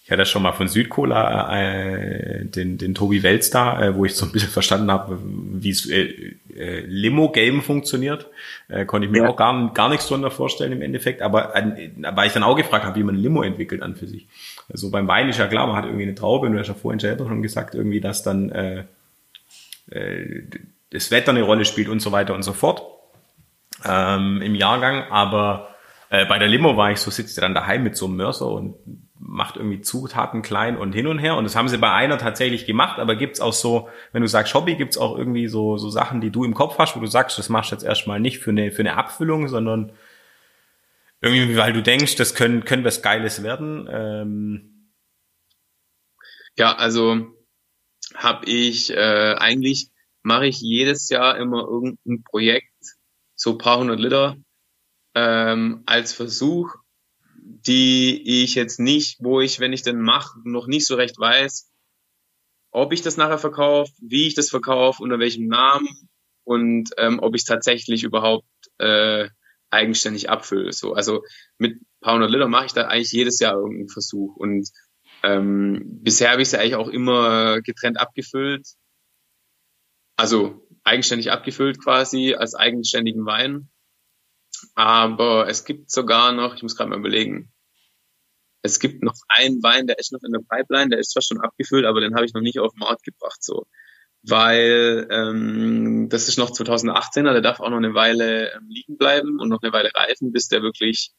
Ich 0.04 0.10
hatte 0.10 0.24
schon 0.24 0.42
mal 0.42 0.52
von 0.52 0.68
Südcola 0.68 1.58
äh, 1.58 2.44
den, 2.46 2.78
den 2.78 2.94
Tobi 2.94 3.22
Welz 3.22 3.50
da, 3.50 3.82
äh, 3.82 3.94
wo 3.94 4.06
ich 4.06 4.14
so 4.14 4.24
ein 4.24 4.32
bisschen 4.32 4.50
verstanden 4.50 4.90
habe, 4.90 5.18
wie 5.22 5.70
es 5.70 5.90
äh, 5.90 6.36
äh, 6.54 6.80
Limo-Game 6.86 7.60
funktioniert. 7.60 8.28
Äh, 8.68 8.86
konnte 8.86 9.06
ich 9.06 9.12
mir 9.12 9.24
ja. 9.24 9.28
auch 9.28 9.36
gar, 9.36 9.72
gar 9.74 9.90
nichts 9.90 10.06
drunter 10.06 10.30
vorstellen 10.30 10.72
im 10.72 10.80
Endeffekt. 10.80 11.20
Aber 11.20 11.54
äh, 11.54 11.90
weil 11.96 12.28
ich 12.28 12.32
dann 12.32 12.44
auch 12.44 12.56
gefragt 12.56 12.84
habe, 12.84 12.96
wie 12.98 13.02
man 13.02 13.16
ein 13.16 13.20
Limo 13.20 13.42
entwickelt 13.42 13.82
an 13.82 13.94
für 13.94 14.06
sich. 14.06 14.26
Also 14.70 14.90
beim 14.90 15.06
Wein 15.06 15.28
ist 15.28 15.38
ja 15.38 15.48
klar, 15.48 15.66
man 15.66 15.76
hat 15.76 15.84
irgendwie 15.84 16.04
eine 16.04 16.14
Traube 16.14 16.46
und 16.46 16.54
du 16.54 16.58
hast 16.58 16.68
ja 16.68 16.74
vorhin 16.74 17.00
selber 17.00 17.26
schon 17.26 17.42
gesagt, 17.42 17.74
irgendwie, 17.74 18.00
dass 18.00 18.22
dann 18.22 18.50
äh, 18.50 18.84
äh, 19.90 20.42
das 20.90 21.10
Wetter 21.10 21.30
eine 21.30 21.42
Rolle 21.42 21.64
spielt 21.64 21.88
und 21.88 22.00
so 22.00 22.12
weiter 22.12 22.34
und 22.34 22.42
so 22.42 22.52
fort 22.52 22.82
ähm, 23.84 24.40
im 24.42 24.54
Jahrgang. 24.54 25.04
Aber 25.10 25.74
äh, 26.10 26.26
bei 26.26 26.38
der 26.38 26.48
Limo 26.48 26.76
war 26.76 26.92
ich 26.92 27.00
so, 27.00 27.10
sitzt 27.10 27.40
dann 27.40 27.54
daheim 27.54 27.82
mit 27.82 27.96
so 27.96 28.06
einem 28.06 28.16
Mörser 28.16 28.46
und 28.46 28.76
macht 29.18 29.56
irgendwie 29.56 29.80
Zutaten 29.80 30.42
klein 30.42 30.76
und 30.76 30.92
hin 30.92 31.06
und 31.06 31.18
her. 31.18 31.36
Und 31.36 31.44
das 31.44 31.56
haben 31.56 31.68
sie 31.68 31.78
bei 31.78 31.92
einer 31.92 32.18
tatsächlich 32.18 32.66
gemacht, 32.66 32.98
aber 32.98 33.16
gibt's 33.16 33.40
auch 33.40 33.52
so, 33.52 33.88
wenn 34.12 34.22
du 34.22 34.28
sagst 34.28 34.54
Hobby, 34.54 34.76
gibt's 34.76 34.98
auch 34.98 35.16
irgendwie 35.16 35.48
so, 35.48 35.76
so 35.76 35.88
Sachen, 35.88 36.20
die 36.20 36.30
du 36.30 36.44
im 36.44 36.54
Kopf 36.54 36.78
hast, 36.78 36.94
wo 36.94 37.00
du 37.00 37.06
sagst, 37.06 37.38
das 37.38 37.48
machst 37.48 37.70
du 37.70 37.76
jetzt 37.76 37.84
erstmal 37.84 38.20
nicht 38.20 38.38
für 38.38 38.50
eine, 38.50 38.70
für 38.70 38.82
eine 38.82 38.96
Abfüllung, 38.96 39.48
sondern 39.48 39.92
irgendwie, 41.20 41.56
weil 41.56 41.72
du 41.72 41.82
denkst, 41.82 42.16
das 42.16 42.34
können, 42.34 42.64
können 42.64 42.84
was 42.84 43.02
Geiles 43.02 43.42
werden. 43.42 43.88
Ähm 43.90 44.90
ja, 46.56 46.74
also 46.74 47.33
habe 48.14 48.46
ich 48.46 48.90
äh, 48.90 49.34
eigentlich 49.38 49.90
mache 50.22 50.46
ich 50.46 50.60
jedes 50.60 51.08
Jahr 51.10 51.36
immer 51.36 51.62
irgendein 51.64 52.22
Projekt, 52.24 52.72
so 53.34 53.58
paar 53.58 53.78
hundert 53.78 54.00
Liter, 54.00 54.36
ähm, 55.14 55.82
als 55.86 56.12
Versuch, 56.12 56.74
die 57.36 58.42
ich 58.42 58.54
jetzt 58.54 58.80
nicht, 58.80 59.18
wo 59.20 59.40
ich, 59.40 59.60
wenn 59.60 59.72
ich 59.72 59.82
den 59.82 60.00
mache, 60.00 60.38
noch 60.44 60.66
nicht 60.66 60.86
so 60.86 60.94
recht 60.94 61.18
weiß, 61.18 61.70
ob 62.70 62.92
ich 62.92 63.02
das 63.02 63.16
nachher 63.16 63.38
verkaufe, 63.38 63.92
wie 64.00 64.26
ich 64.26 64.34
das 64.34 64.50
verkaufe, 64.50 65.02
unter 65.02 65.18
welchem 65.18 65.46
Namen 65.46 66.08
und 66.44 66.90
ähm, 66.96 67.20
ob 67.20 67.34
ich 67.34 67.42
es 67.42 67.46
tatsächlich 67.46 68.02
überhaupt 68.02 68.48
äh, 68.78 69.28
eigenständig 69.70 70.30
abfülle. 70.30 70.72
So, 70.72 70.94
also 70.94 71.22
mit 71.58 71.80
paar 72.00 72.14
hundert 72.14 72.30
Liter 72.30 72.48
mache 72.48 72.66
ich 72.66 72.72
da 72.72 72.86
eigentlich 72.86 73.12
jedes 73.12 73.38
Jahr 73.40 73.54
irgendeinen 73.54 73.88
Versuch 73.88 74.36
und 74.36 74.68
ähm, 75.24 75.82
bisher 76.02 76.30
habe 76.30 76.42
ich 76.42 76.50
sie 76.50 76.58
eigentlich 76.58 76.74
auch 76.76 76.88
immer 76.88 77.62
getrennt 77.62 77.98
abgefüllt. 77.98 78.66
Also 80.16 80.66
eigenständig 80.84 81.32
abgefüllt 81.32 81.82
quasi 81.82 82.34
als 82.34 82.54
eigenständigen 82.54 83.24
Wein. 83.24 83.70
Aber 84.74 85.48
es 85.48 85.64
gibt 85.64 85.90
sogar 85.90 86.32
noch, 86.32 86.54
ich 86.54 86.62
muss 86.62 86.76
gerade 86.76 86.90
mal 86.90 86.98
überlegen, 86.98 87.52
es 88.62 88.78
gibt 88.80 89.02
noch 89.02 89.16
einen 89.28 89.62
Wein, 89.62 89.86
der 89.86 89.98
ist 89.98 90.12
noch 90.12 90.22
in 90.22 90.32
der 90.32 90.40
Pipeline, 90.40 90.90
der 90.90 90.98
ist 90.98 91.10
zwar 91.12 91.22
schon 91.22 91.40
abgefüllt, 91.40 91.84
aber 91.84 92.00
den 92.00 92.14
habe 92.14 92.24
ich 92.24 92.32
noch 92.32 92.40
nicht 92.40 92.58
auf 92.58 92.72
den 92.72 92.80
Markt 92.80 93.02
gebracht, 93.02 93.42
so. 93.42 93.66
Weil 94.22 95.06
ähm, 95.10 96.08
das 96.08 96.28
ist 96.28 96.38
noch 96.38 96.50
2018er, 96.50 97.32
der 97.32 97.42
darf 97.42 97.60
auch 97.60 97.68
noch 97.68 97.76
eine 97.76 97.94
Weile 97.94 98.52
ähm, 98.54 98.66
liegen 98.68 98.96
bleiben 98.96 99.38
und 99.38 99.50
noch 99.50 99.62
eine 99.62 99.72
Weile 99.72 99.90
reifen, 99.94 100.32
bis 100.32 100.48
der 100.48 100.62
wirklich 100.62 101.12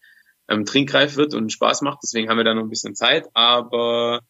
ähm, 0.47 0.65
trinkreif 0.65 1.15
wird 1.15 1.33
und 1.33 1.51
Spaß 1.51 1.81
macht. 1.81 1.99
Deswegen 2.03 2.29
haben 2.29 2.37
wir 2.37 2.43
da 2.43 2.53
noch 2.53 2.63
ein 2.63 2.69
bisschen 2.69 2.95
Zeit. 2.95 3.27
Aber 3.33 4.21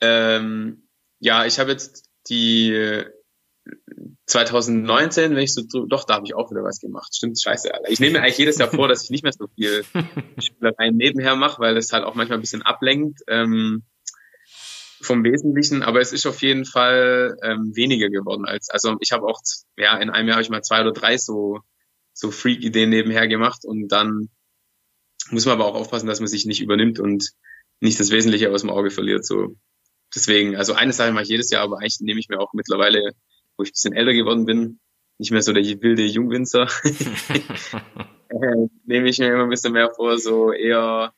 ähm, 0.00 0.88
ja, 1.20 1.44
ich 1.44 1.58
habe 1.58 1.72
jetzt 1.72 2.08
die 2.28 3.04
2019, 4.26 5.34
wenn 5.34 5.42
ich 5.42 5.54
so 5.54 5.62
doch, 5.86 6.04
da 6.04 6.14
habe 6.14 6.26
ich 6.26 6.34
auch 6.34 6.50
wieder 6.50 6.62
was 6.62 6.80
gemacht. 6.80 7.14
Stimmt, 7.14 7.40
scheiße, 7.40 7.72
Alter. 7.72 7.90
Ich 7.90 8.00
nehme 8.00 8.14
mir 8.14 8.22
eigentlich 8.22 8.38
jedes 8.38 8.58
Jahr 8.58 8.70
vor, 8.70 8.88
dass 8.88 9.04
ich 9.04 9.10
nicht 9.10 9.22
mehr 9.22 9.32
so 9.32 9.46
viel 9.54 9.84
Spielereien 10.38 10.96
nebenher 10.96 11.36
mache, 11.36 11.60
weil 11.60 11.76
es 11.76 11.92
halt 11.92 12.04
auch 12.04 12.14
manchmal 12.14 12.38
ein 12.38 12.42
bisschen 12.42 12.62
ablenkt 12.62 13.20
ähm, 13.28 13.84
vom 15.00 15.24
Wesentlichen. 15.24 15.82
Aber 15.82 16.00
es 16.00 16.12
ist 16.12 16.26
auf 16.26 16.42
jeden 16.42 16.64
Fall 16.64 17.36
ähm, 17.42 17.72
weniger 17.74 18.08
geworden 18.08 18.44
als. 18.46 18.70
Also 18.70 18.96
ich 19.00 19.12
habe 19.12 19.26
auch, 19.26 19.40
ja, 19.76 19.96
in 19.98 20.10
einem 20.10 20.28
Jahr 20.28 20.36
habe 20.36 20.42
ich 20.42 20.50
mal 20.50 20.62
zwei 20.62 20.80
oder 20.80 20.92
drei 20.92 21.16
so 21.16 21.60
so 22.14 22.30
Freak-Ideen 22.30 22.90
nebenher 22.90 23.26
gemacht 23.26 23.64
und 23.64 23.88
dann 23.88 24.28
muss 25.30 25.46
man 25.46 25.54
aber 25.54 25.66
auch 25.66 25.74
aufpassen, 25.74 26.06
dass 26.06 26.20
man 26.20 26.28
sich 26.28 26.46
nicht 26.46 26.60
übernimmt 26.60 26.98
und 27.00 27.30
nicht 27.80 27.98
das 28.00 28.10
Wesentliche 28.10 28.50
aus 28.50 28.62
dem 28.62 28.70
Auge 28.70 28.90
verliert. 28.90 29.24
So 29.24 29.56
deswegen, 30.14 30.56
also 30.56 30.74
eine 30.74 30.92
Sache 30.92 31.12
mache 31.12 31.24
ich 31.24 31.30
jedes 31.30 31.50
Jahr, 31.50 31.62
aber 31.62 31.78
eigentlich 31.78 32.00
nehme 32.00 32.20
ich 32.20 32.28
mir 32.28 32.40
auch 32.40 32.52
mittlerweile 32.52 33.12
wo 33.56 33.62
ich 33.62 33.70
ein 33.70 33.72
bisschen 33.72 33.94
älter 33.94 34.12
geworden 34.12 34.44
bin, 34.46 34.80
nicht 35.18 35.30
mehr 35.30 35.42
so 35.42 35.52
der 35.52 35.64
wilde 35.64 36.04
Jungwinzer, 36.04 36.68
äh, 38.28 38.68
nehme 38.84 39.08
ich 39.08 39.18
mir 39.18 39.32
immer 39.32 39.44
ein 39.44 39.50
bisschen 39.50 39.72
mehr 39.72 39.90
vor, 39.94 40.18
so 40.18 40.52
eher, 40.52 41.12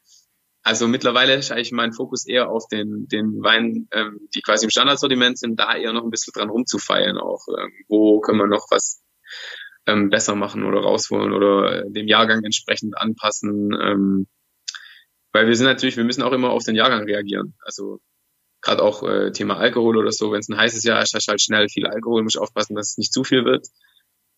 also 0.63 0.87
mittlerweile 0.89 1.35
ist 1.35 1.51
eigentlich 1.51 1.73
mein 1.73 1.93
Fokus 1.93 2.27
eher 2.27 2.51
auf 2.51 2.69
den, 2.69 3.09
den 3.09 3.43
Wein, 3.43 3.89
ähm, 3.93 4.29
die 4.35 4.43
quasi 4.43 4.67
im 4.67 4.71
Standardsortiment 4.71 5.39
sind, 5.39 5.59
da 5.59 5.75
eher 5.77 5.93
noch 5.93 6.05
ein 6.05 6.11
bisschen 6.11 6.33
dran 6.35 6.51
rumzufeilen 6.51 7.17
auch. 7.17 7.47
Ähm, 7.49 7.73
wo 7.89 8.21
können 8.21 8.39
wir 8.39 8.47
noch 8.47 8.67
was 8.71 9.03
ähm, 9.87 10.11
besser 10.11 10.35
machen 10.35 10.65
oder 10.65 10.81
rausholen 10.81 11.33
oder 11.33 11.85
dem 11.85 12.09
Jahrgang 12.09 12.45
entsprechend 12.45 12.97
anpassen. 12.99 13.73
Ähm, 13.81 14.27
weil 15.33 15.47
wir 15.47 15.57
sind 15.57 15.67
natürlich, 15.67 15.97
wir 15.97 16.05
müssen 16.05 16.23
auch 16.23 16.33
immer 16.33 16.51
auf 16.51 16.65
den 16.65 16.75
Jahrgang 16.75 17.05
reagieren. 17.05 17.55
Also 17.61 18.01
gerade 18.63 18.83
auch 18.83 19.03
äh, 19.03 19.33
Thema 19.33 19.59
Alkohol 19.59 19.97
oder 19.97 20.11
so, 20.11 20.33
wenn 20.33 20.41
es 20.41 20.49
ein 20.49 20.57
heißes 20.57 20.83
Jahr 20.83 21.03
ist, 21.03 21.15
hast 21.15 21.29
du 21.29 21.31
halt 21.31 21.43
schnell 21.43 21.69
viel 21.69 21.87
Alkohol, 21.87 22.23
muss 22.23 22.37
aufpassen, 22.37 22.75
dass 22.75 22.91
es 22.91 22.99
nicht 22.99 23.13
zu 23.13 23.23
viel 23.23 23.45
wird. 23.45 23.67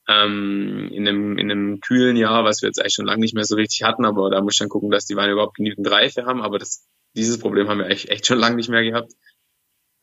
Ähm, 0.07 0.91
in, 0.93 1.07
einem, 1.07 1.39
in 1.39 1.51
einem 1.51 1.81
kühlen 1.81 2.17
Jahr, 2.17 2.45
was 2.45 2.63
wir 2.63 2.69
jetzt 2.69 2.81
eigentlich 2.81 2.95
schon 2.95 3.07
lange 3.07 3.21
nicht 3.21 3.35
mehr 3.35 3.45
so 3.45 3.57
richtig 3.57 3.83
hatten, 3.83 4.05
aber 4.05 4.31
da 4.31 4.41
muss 4.41 4.55
ich 4.55 4.59
dann 4.59 4.69
gucken, 4.69 4.91
dass 4.91 5.07
die 5.07 5.17
Weine 5.17 5.33
überhaupt 5.33 5.57
genügend 5.57 5.91
Reife 5.91 6.25
haben, 6.25 6.43
aber 6.43 6.59
das, 6.59 6.87
dieses 7.15 7.39
Problem 7.39 7.69
haben 7.69 7.79
wir 7.79 7.89
echt, 7.89 8.09
echt 8.09 8.27
schon 8.27 8.39
lange 8.39 8.57
nicht 8.57 8.71
mehr 8.71 8.83
gehabt. 8.83 9.13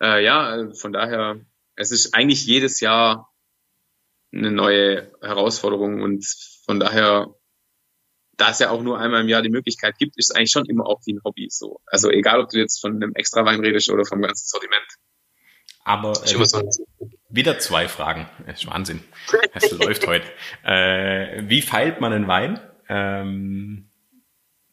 Äh, 0.02 0.24
ja, 0.24 0.70
von 0.74 0.94
daher, 0.94 1.40
es 1.76 1.92
ist 1.92 2.14
eigentlich 2.14 2.46
jedes 2.46 2.80
Jahr 2.80 3.35
eine 4.36 4.52
neue 4.52 5.12
Herausforderung 5.22 6.02
und 6.02 6.26
von 6.66 6.80
daher 6.80 7.34
da 8.38 8.50
es 8.50 8.60
ja 8.60 8.70
auch 8.70 8.82
nur 8.82 9.00
einmal 9.00 9.22
im 9.22 9.30
Jahr 9.30 9.42
die 9.42 9.50
Möglichkeit 9.50 9.98
gibt, 9.98 10.18
ist 10.18 10.30
es 10.30 10.36
eigentlich 10.36 10.52
schon 10.52 10.66
immer 10.66 10.86
auch 10.86 11.02
wie 11.06 11.14
ein 11.14 11.22
Hobby 11.24 11.48
so. 11.50 11.80
Also 11.86 12.10
egal, 12.10 12.42
ob 12.42 12.50
du 12.50 12.60
jetzt 12.60 12.82
von 12.82 12.96
einem 12.96 13.14
extra 13.16 13.46
Wein 13.46 13.62
redest 13.62 13.90
oder 13.90 14.06
vom 14.06 14.22
ganzen 14.22 14.48
Sortiment. 14.48 14.86
Aber 15.84 16.14
äh, 16.26 16.64
wieder 17.30 17.60
zwei 17.60 17.88
Fragen. 17.88 18.28
Das 18.46 18.62
ist 18.62 18.68
Wahnsinn. 18.68 19.02
Es 19.54 19.72
läuft 19.78 20.08
heute. 20.08 20.28
Äh, 20.64 21.44
wie 21.48 21.62
feilt 21.62 22.02
man 22.02 22.12
einen 22.12 22.28
Wein? 22.28 22.60
Ähm, 22.90 23.90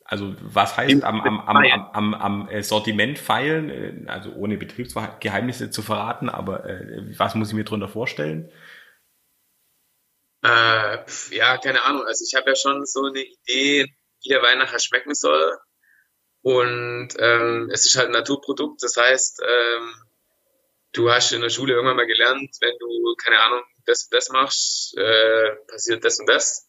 also 0.05 0.35
was 0.41 0.77
heißt 0.77 1.05
am, 1.05 1.21
am, 1.21 1.41
am, 1.41 1.57
am, 1.93 2.15
am 2.15 2.49
äh, 2.49 2.63
Sortiment 2.63 3.19
feilen? 3.19 3.71
Äh, 3.71 4.11
also 4.11 4.33
ohne 4.33 4.57
Betriebsgeheimnisse 4.57 5.71
zu 5.71 5.83
verraten, 5.83 6.29
aber 6.29 6.65
äh, 6.69 7.19
was 7.19 7.35
muss 7.35 7.49
ich 7.49 7.55
mir 7.55 7.65
darunter 7.65 7.89
vorstellen? 7.89 8.51
Äh, 10.43 10.99
ja, 11.31 11.59
keine 11.59 11.83
Ahnung. 11.83 12.05
Also 12.07 12.25
ich 12.25 12.35
habe 12.35 12.51
ja 12.51 12.57
schon 12.57 12.85
so 12.85 13.05
eine 13.07 13.23
Idee, 13.23 13.87
wie 14.23 14.29
der 14.29 14.43
Wein 14.43 14.67
schmecken 14.79 15.15
soll. 15.15 15.59
Und 16.43 17.11
ähm, 17.19 17.71
es 17.73 17.87
ist 17.87 17.97
halt 17.97 18.09
ein 18.09 18.13
Naturprodukt. 18.13 18.83
Das 18.83 18.97
heißt, 18.97 19.43
ähm, 19.47 19.95
du 20.93 21.11
hast 21.11 21.33
in 21.33 21.41
der 21.41 21.51
Schule 21.51 21.75
irgendwann 21.75 21.97
mal 21.97 22.07
gelernt, 22.07 22.57
wenn 22.61 22.77
du, 22.79 23.15
keine 23.23 23.41
Ahnung, 23.41 23.63
das 23.87 24.05
und 24.05 24.15
das 24.15 24.29
machst, 24.31 24.97
äh, 24.99 25.57
passiert 25.69 26.05
das 26.05 26.19
und 26.19 26.29
das. 26.29 26.69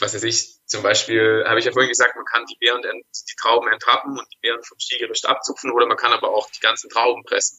Was 0.00 0.14
weiß 0.14 0.24
ich, 0.24 0.58
zum 0.66 0.82
Beispiel, 0.82 1.44
habe 1.46 1.58
ich 1.58 1.64
ja 1.64 1.72
vorhin 1.72 1.88
gesagt, 1.88 2.14
man 2.14 2.26
kann 2.26 2.44
die 2.44 2.56
Beeren, 2.60 2.82
die 2.82 3.36
Trauben 3.40 3.72
entrappen 3.72 4.18
und 4.18 4.26
die 4.34 4.38
Beeren 4.42 4.62
vom 4.62 4.78
Stielgericht 4.78 5.26
abzupfen 5.26 5.72
oder 5.72 5.86
man 5.86 5.96
kann 5.96 6.12
aber 6.12 6.28
auch 6.28 6.50
die 6.50 6.60
ganzen 6.60 6.90
Trauben 6.90 7.24
pressen. 7.24 7.58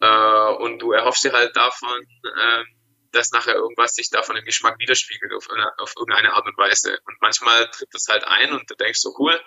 Äh, 0.00 0.54
und 0.54 0.78
du 0.78 0.92
erhoffst 0.92 1.24
dir 1.24 1.32
halt 1.32 1.54
davon, 1.54 2.06
ähm, 2.42 2.75
dass 3.12 3.30
nachher 3.32 3.54
irgendwas 3.54 3.94
sich 3.94 4.10
davon 4.10 4.36
im 4.36 4.44
Geschmack 4.44 4.78
widerspiegelt 4.78 5.32
auf, 5.32 5.50
eine, 5.50 5.72
auf 5.78 5.94
irgendeine 5.96 6.34
Art 6.34 6.46
und 6.46 6.56
Weise. 6.56 6.98
Und 7.04 7.16
manchmal 7.20 7.68
tritt 7.70 7.88
das 7.92 8.06
halt 8.08 8.24
ein 8.24 8.52
und 8.52 8.70
du 8.70 8.74
denkst 8.74 9.00
so, 9.00 9.14
cool, 9.18 9.38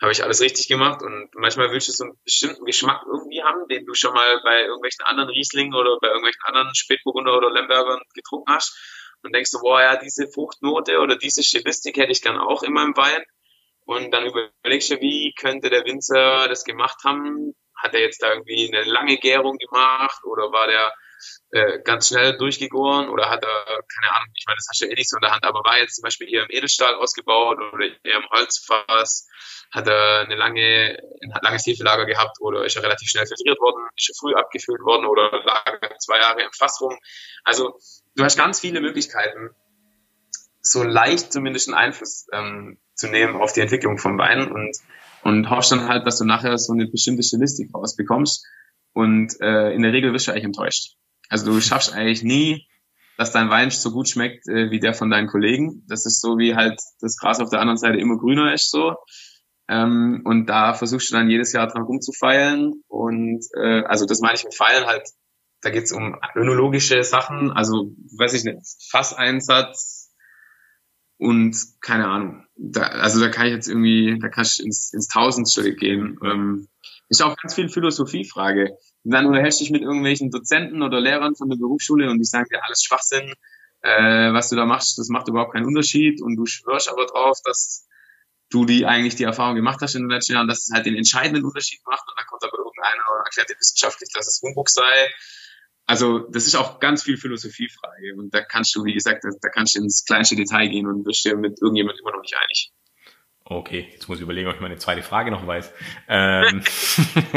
habe 0.00 0.12
ich 0.12 0.22
alles 0.22 0.40
richtig 0.40 0.68
gemacht. 0.68 1.02
Und 1.02 1.30
manchmal 1.34 1.70
willst 1.70 1.88
du 1.88 1.92
so 1.92 2.04
einen 2.04 2.20
bestimmten 2.24 2.64
Geschmack 2.64 3.02
irgendwie 3.06 3.42
haben, 3.42 3.66
den 3.68 3.84
du 3.84 3.94
schon 3.94 4.14
mal 4.14 4.40
bei 4.42 4.62
irgendwelchen 4.62 5.04
anderen 5.04 5.30
Rieslingen 5.30 5.74
oder 5.74 5.98
bei 6.00 6.08
irgendwelchen 6.08 6.42
anderen 6.44 6.74
Spätburgunder 6.74 7.36
oder 7.36 7.50
Lembergern 7.50 8.00
getrunken 8.14 8.52
hast. 8.52 8.76
Und 9.22 9.34
denkst 9.34 9.50
du, 9.50 9.58
boah, 9.60 9.80
ja, 9.80 9.96
diese 9.96 10.28
Fruchtnote 10.28 11.00
oder 11.00 11.16
diese 11.16 11.42
Stilistik 11.42 11.96
hätte 11.96 12.12
ich 12.12 12.22
gern 12.22 12.38
auch 12.38 12.62
in 12.62 12.72
meinem 12.72 12.96
Wein. 12.96 13.22
Und 13.84 14.12
dann 14.12 14.26
überlegst 14.26 14.90
du, 14.90 15.00
wie 15.00 15.34
könnte 15.34 15.70
der 15.70 15.84
Winzer 15.84 16.46
das 16.48 16.64
gemacht 16.64 16.98
haben? 17.04 17.54
Hat 17.74 17.94
er 17.94 18.00
jetzt 18.00 18.22
da 18.22 18.32
irgendwie 18.32 18.68
eine 18.68 18.84
lange 18.84 19.16
Gärung 19.16 19.56
gemacht 19.56 20.20
oder 20.24 20.52
war 20.52 20.66
der 20.66 20.92
äh, 21.50 21.80
ganz 21.82 22.08
schnell 22.08 22.36
durchgegoren 22.36 23.08
oder 23.08 23.30
hat 23.30 23.42
er, 23.42 23.64
keine 23.66 24.14
Ahnung, 24.14 24.28
ich 24.34 24.44
meine, 24.46 24.56
das 24.56 24.66
hast 24.70 24.80
du 24.80 24.86
ja 24.86 24.92
eh 24.92 24.94
nicht 24.94 25.08
so 25.08 25.16
in 25.16 25.22
der 25.22 25.32
Hand, 25.32 25.44
aber 25.44 25.60
war 25.64 25.78
jetzt 25.78 25.96
zum 25.96 26.02
Beispiel 26.02 26.32
eher 26.32 26.44
im 26.44 26.50
Edelstahl 26.50 26.94
ausgebaut 26.94 27.58
oder 27.58 27.84
eher 27.84 28.16
im 28.16 28.28
Holzfass, 28.30 29.28
hat 29.72 29.86
er 29.86 30.20
eine 30.20 30.36
lange, 30.36 30.98
ein 31.22 31.32
langes 31.42 31.66
Hefelager 31.66 32.06
gehabt 32.06 32.38
oder 32.40 32.64
ist 32.64 32.76
er 32.76 32.82
relativ 32.82 33.08
schnell 33.08 33.26
filtriert 33.26 33.60
worden, 33.60 33.88
ist 33.96 34.10
er 34.10 34.14
früh 34.18 34.34
abgefüllt 34.34 34.80
worden 34.80 35.06
oder 35.06 35.30
lag 35.44 35.98
zwei 35.98 36.18
Jahre 36.18 36.42
im 36.42 36.52
Fass 36.52 36.80
rum. 36.80 36.98
Also 37.44 37.78
du 38.16 38.24
hast 38.24 38.36
ganz 38.36 38.60
viele 38.60 38.80
Möglichkeiten, 38.80 39.50
so 40.60 40.82
leicht 40.82 41.32
zumindest 41.32 41.68
einen 41.68 41.76
Einfluss 41.76 42.26
ähm, 42.32 42.78
zu 42.94 43.08
nehmen 43.08 43.36
auf 43.36 43.52
die 43.52 43.60
Entwicklung 43.60 43.98
vom 43.98 44.18
Wein 44.18 44.50
und, 44.50 44.76
und 45.22 45.50
hoffst 45.50 45.72
dann 45.72 45.88
halt, 45.88 46.06
dass 46.06 46.18
du 46.18 46.24
nachher 46.24 46.58
so 46.58 46.72
eine 46.72 46.86
bestimmte 46.86 47.22
Stilistik 47.22 47.74
rausbekommst. 47.74 48.46
Und 48.92 49.40
äh, 49.40 49.72
in 49.72 49.82
der 49.82 49.92
Regel 49.92 50.12
wirst 50.12 50.26
du 50.26 50.32
eigentlich 50.32 50.44
enttäuscht. 50.44 50.96
Also 51.28 51.52
du 51.52 51.60
schaffst 51.60 51.92
eigentlich 51.92 52.22
nie, 52.22 52.66
dass 53.16 53.32
dein 53.32 53.50
Wein 53.50 53.70
so 53.70 53.90
gut 53.90 54.08
schmeckt 54.08 54.48
äh, 54.48 54.70
wie 54.70 54.80
der 54.80 54.94
von 54.94 55.10
deinen 55.10 55.26
Kollegen. 55.26 55.84
Das 55.88 56.06
ist 56.06 56.20
so 56.20 56.38
wie 56.38 56.54
halt 56.54 56.80
das 57.00 57.16
Gras 57.16 57.40
auf 57.40 57.50
der 57.50 57.60
anderen 57.60 57.78
Seite 57.78 57.98
immer 57.98 58.16
grüner 58.16 58.54
ist 58.54 58.70
so. 58.70 58.94
Ähm, 59.68 60.22
und 60.24 60.46
da 60.46 60.72
versuchst 60.72 61.10
du 61.10 61.16
dann 61.16 61.28
jedes 61.28 61.52
Jahr 61.52 61.66
dran 61.66 61.82
rumzufeilen. 61.82 62.82
Und 62.88 63.44
äh, 63.56 63.82
also 63.82 64.06
das 64.06 64.20
meine 64.20 64.34
ich 64.34 64.44
mit 64.44 64.54
Feilen 64.54 64.86
halt, 64.86 65.06
da 65.60 65.70
geht's 65.70 65.92
um 65.92 66.16
önologische 66.36 67.02
Sachen, 67.02 67.50
also 67.50 67.90
weiß 68.16 68.34
ich 68.34 68.44
nicht, 68.44 68.60
Fasseinsatz 68.90 70.14
und 71.18 71.56
keine 71.80 72.06
Ahnung. 72.06 72.46
Da, 72.56 72.82
also 72.82 73.20
da 73.20 73.28
kann 73.28 73.46
ich 73.46 73.52
jetzt 73.52 73.68
irgendwie, 73.68 74.18
da 74.20 74.28
kannst 74.28 74.58
du 74.58 74.64
ins, 74.64 74.92
ins 74.92 75.08
Tausendstück 75.08 75.78
gehen. 75.78 76.18
Ähm, 76.24 76.68
ist 77.08 77.22
auch 77.22 77.36
ganz 77.36 77.54
viel 77.54 77.68
Philosophiefrage. 77.68 78.76
Und 79.04 79.12
dann 79.12 79.26
unterhältst 79.26 79.60
du 79.60 79.64
dich 79.64 79.72
mit 79.72 79.82
irgendwelchen 79.82 80.30
Dozenten 80.30 80.82
oder 80.82 81.00
Lehrern 81.00 81.34
von 81.34 81.48
der 81.48 81.56
Berufsschule 81.56 82.10
und 82.10 82.18
die 82.18 82.24
sagen 82.24 82.46
dir 82.50 82.62
alles 82.64 82.82
Schwachsinn, 82.82 83.34
äh, 83.82 84.32
was 84.32 84.48
du 84.48 84.56
da 84.56 84.66
machst, 84.66 84.98
das 84.98 85.08
macht 85.08 85.28
überhaupt 85.28 85.52
keinen 85.52 85.66
Unterschied 85.66 86.20
und 86.20 86.36
du 86.36 86.46
schwörst 86.46 86.90
aber 86.90 87.06
drauf, 87.06 87.38
dass 87.44 87.86
du 88.50 88.64
die 88.64 88.86
eigentlich 88.86 89.16
die 89.16 89.24
Erfahrung 89.24 89.54
gemacht 89.56 89.80
hast 89.80 89.94
in 89.94 90.02
den 90.02 90.10
letzten 90.10 90.32
Jahren, 90.32 90.48
dass 90.48 90.68
es 90.68 90.70
halt 90.74 90.86
den 90.86 90.96
entscheidenden 90.96 91.44
Unterschied 91.44 91.80
macht 91.86 92.04
und 92.08 92.18
dann 92.18 92.26
kommt 92.26 92.42
aber 92.42 92.58
irgendeiner 92.58 93.02
und 93.14 93.24
erklärt 93.24 93.50
dir 93.50 93.56
wissenschaftlich, 93.58 94.10
dass 94.12 94.26
es 94.26 94.40
Humbug 94.42 94.68
sei. 94.68 95.12
Also 95.86 96.18
das 96.18 96.46
ist 96.46 96.54
auch 96.54 96.80
ganz 96.80 97.02
viel 97.02 97.16
Philosophiefrage 97.16 98.14
und 98.16 98.34
da 98.34 98.42
kannst 98.42 98.74
du, 98.74 98.84
wie 98.84 98.94
gesagt, 98.94 99.24
da, 99.24 99.30
da 99.40 99.48
kannst 99.48 99.74
du 99.74 99.80
ins 99.80 100.04
kleinste 100.04 100.36
Detail 100.36 100.68
gehen 100.68 100.86
und 100.86 101.06
wirst 101.06 101.24
dir 101.24 101.36
mit 101.36 101.60
irgendjemand 101.62 101.98
immer 102.00 102.12
noch 102.12 102.20
nicht 102.20 102.36
einig. 102.36 102.72
Okay, 103.50 103.88
jetzt 103.92 104.08
muss 104.08 104.18
ich 104.18 104.22
überlegen, 104.22 104.46
ob 104.48 104.56
ich 104.56 104.60
meine 104.60 104.76
zweite 104.76 105.02
Frage 105.02 105.30
noch 105.30 105.46
weiß. 105.46 105.72
Ähm, 106.06 106.62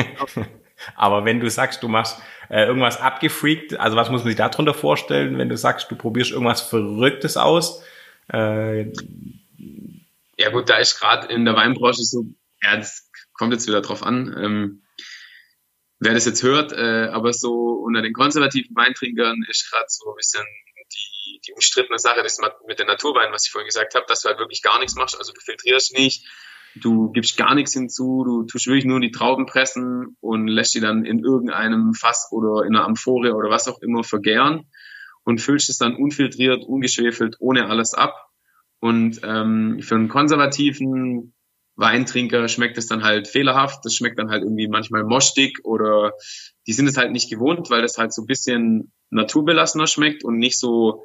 aber 0.96 1.24
wenn 1.24 1.40
du 1.40 1.50
sagst, 1.50 1.82
du 1.84 1.88
machst 1.88 2.22
äh, 2.50 2.66
irgendwas 2.66 3.00
abgefreakt, 3.00 3.80
also 3.80 3.96
was 3.96 4.10
muss 4.10 4.22
man 4.22 4.28
sich 4.28 4.36
darunter 4.36 4.74
vorstellen, 4.74 5.38
wenn 5.38 5.48
du 5.48 5.56
sagst, 5.56 5.90
du 5.90 5.96
probierst 5.96 6.32
irgendwas 6.32 6.60
Verrücktes 6.60 7.38
aus? 7.38 7.82
Äh, 8.28 8.92
ja 10.38 10.50
gut, 10.52 10.70
da 10.70 10.78
ist 10.78 11.00
gerade 11.00 11.34
in 11.34 11.46
der 11.46 11.56
Weinbranche 11.56 12.04
so, 12.04 12.26
ja, 12.62 12.76
das 12.76 13.10
kommt 13.32 13.54
jetzt 13.54 13.68
wieder 13.68 13.82
drauf 13.82 14.04
an, 14.04 14.36
ähm, 14.38 14.82
wer 16.00 16.14
das 16.14 16.26
jetzt 16.26 16.44
hört, 16.44 16.74
äh, 16.74 17.08
aber 17.10 17.32
so 17.32 17.72
unter 17.86 18.02
den 18.02 18.12
konservativen 18.12 18.76
Weintrinkern 18.76 19.46
ist 19.48 19.72
gerade 19.72 19.86
so 19.88 20.10
ein 20.10 20.16
bisschen 20.18 20.44
die, 20.94 21.40
die 21.48 21.54
umstrittene 21.54 22.00
Sache, 22.00 22.24
das 22.24 22.40
mit 22.68 22.80
den 22.80 22.88
Naturweinen, 22.88 23.34
was 23.34 23.46
ich 23.46 23.52
vorhin 23.52 23.68
gesagt 23.68 23.96
habe, 23.96 24.06
dass 24.08 24.22
du 24.22 24.30
halt 24.30 24.40
wirklich 24.40 24.62
gar 24.62 24.80
nichts 24.80 24.96
machst, 24.96 25.18
also 25.18 25.34
du 25.34 25.42
filtrierst 25.42 25.94
nicht, 25.94 26.26
du 26.76 27.12
gibst 27.12 27.38
gar 27.38 27.56
nichts 27.56 27.74
hinzu, 27.74 28.24
du 28.26 28.44
tust 28.44 28.68
wirklich 28.68 28.86
nur 28.86 29.00
die 29.00 29.12
Trauben 29.12 29.46
pressen 29.46 30.18
und 30.22 30.48
lässt 30.48 30.74
die 30.74 30.80
dann 30.80 31.06
in 31.06 31.20
irgendeinem 31.20 31.94
Fass 31.94 32.30
oder 32.32 32.66
in 32.66 32.76
einer 32.76 32.86
Amphore 32.86 33.34
oder 33.34 33.50
was 33.50 33.68
auch 33.68 33.82
immer 33.82 34.04
vergären 34.04 34.70
und 35.24 35.40
füllst 35.40 35.70
es 35.70 35.78
dann 35.78 35.96
unfiltriert, 35.96 36.64
ungeschwefelt, 36.64 37.38
ohne 37.40 37.68
alles 37.68 37.94
ab. 37.94 38.30
Und 38.80 39.22
ähm, 39.24 39.80
für 39.82 39.96
einen 39.96 40.10
konservativen 40.10 41.34
Weintrinker 41.76 42.48
schmeckt 42.48 42.78
es 42.78 42.88
dann 42.88 43.04
halt 43.04 43.28
fehlerhaft. 43.28 43.86
Das 43.86 43.96
schmeckt 43.96 44.20
dann 44.20 44.30
halt 44.30 44.44
irgendwie 44.44 44.68
manchmal 44.68 45.04
mostig 45.04 45.60
oder 45.64 46.14
die 46.68 46.74
sind 46.74 46.88
es 46.88 46.98
halt 46.98 47.12
nicht 47.12 47.30
gewohnt, 47.30 47.70
weil 47.70 47.82
das 47.82 47.98
halt 47.98 48.14
so 48.14 48.24
ein 48.24 48.28
bisschen 48.28 48.92
naturbelassener 49.10 49.88
schmeckt 49.88 50.24
und 50.24 50.38
nicht 50.38 50.60
so 50.60 51.04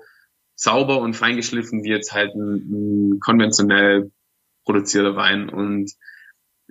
sauber 0.54 1.00
und 1.00 1.14
feingeschliffen 1.14 1.84
wie 1.84 1.90
jetzt 1.90 2.12
halt 2.12 2.34
ein, 2.34 3.14
ein 3.14 3.20
konventionell 3.20 4.10
produzierter 4.64 5.16
Wein. 5.16 5.48
Und 5.48 5.92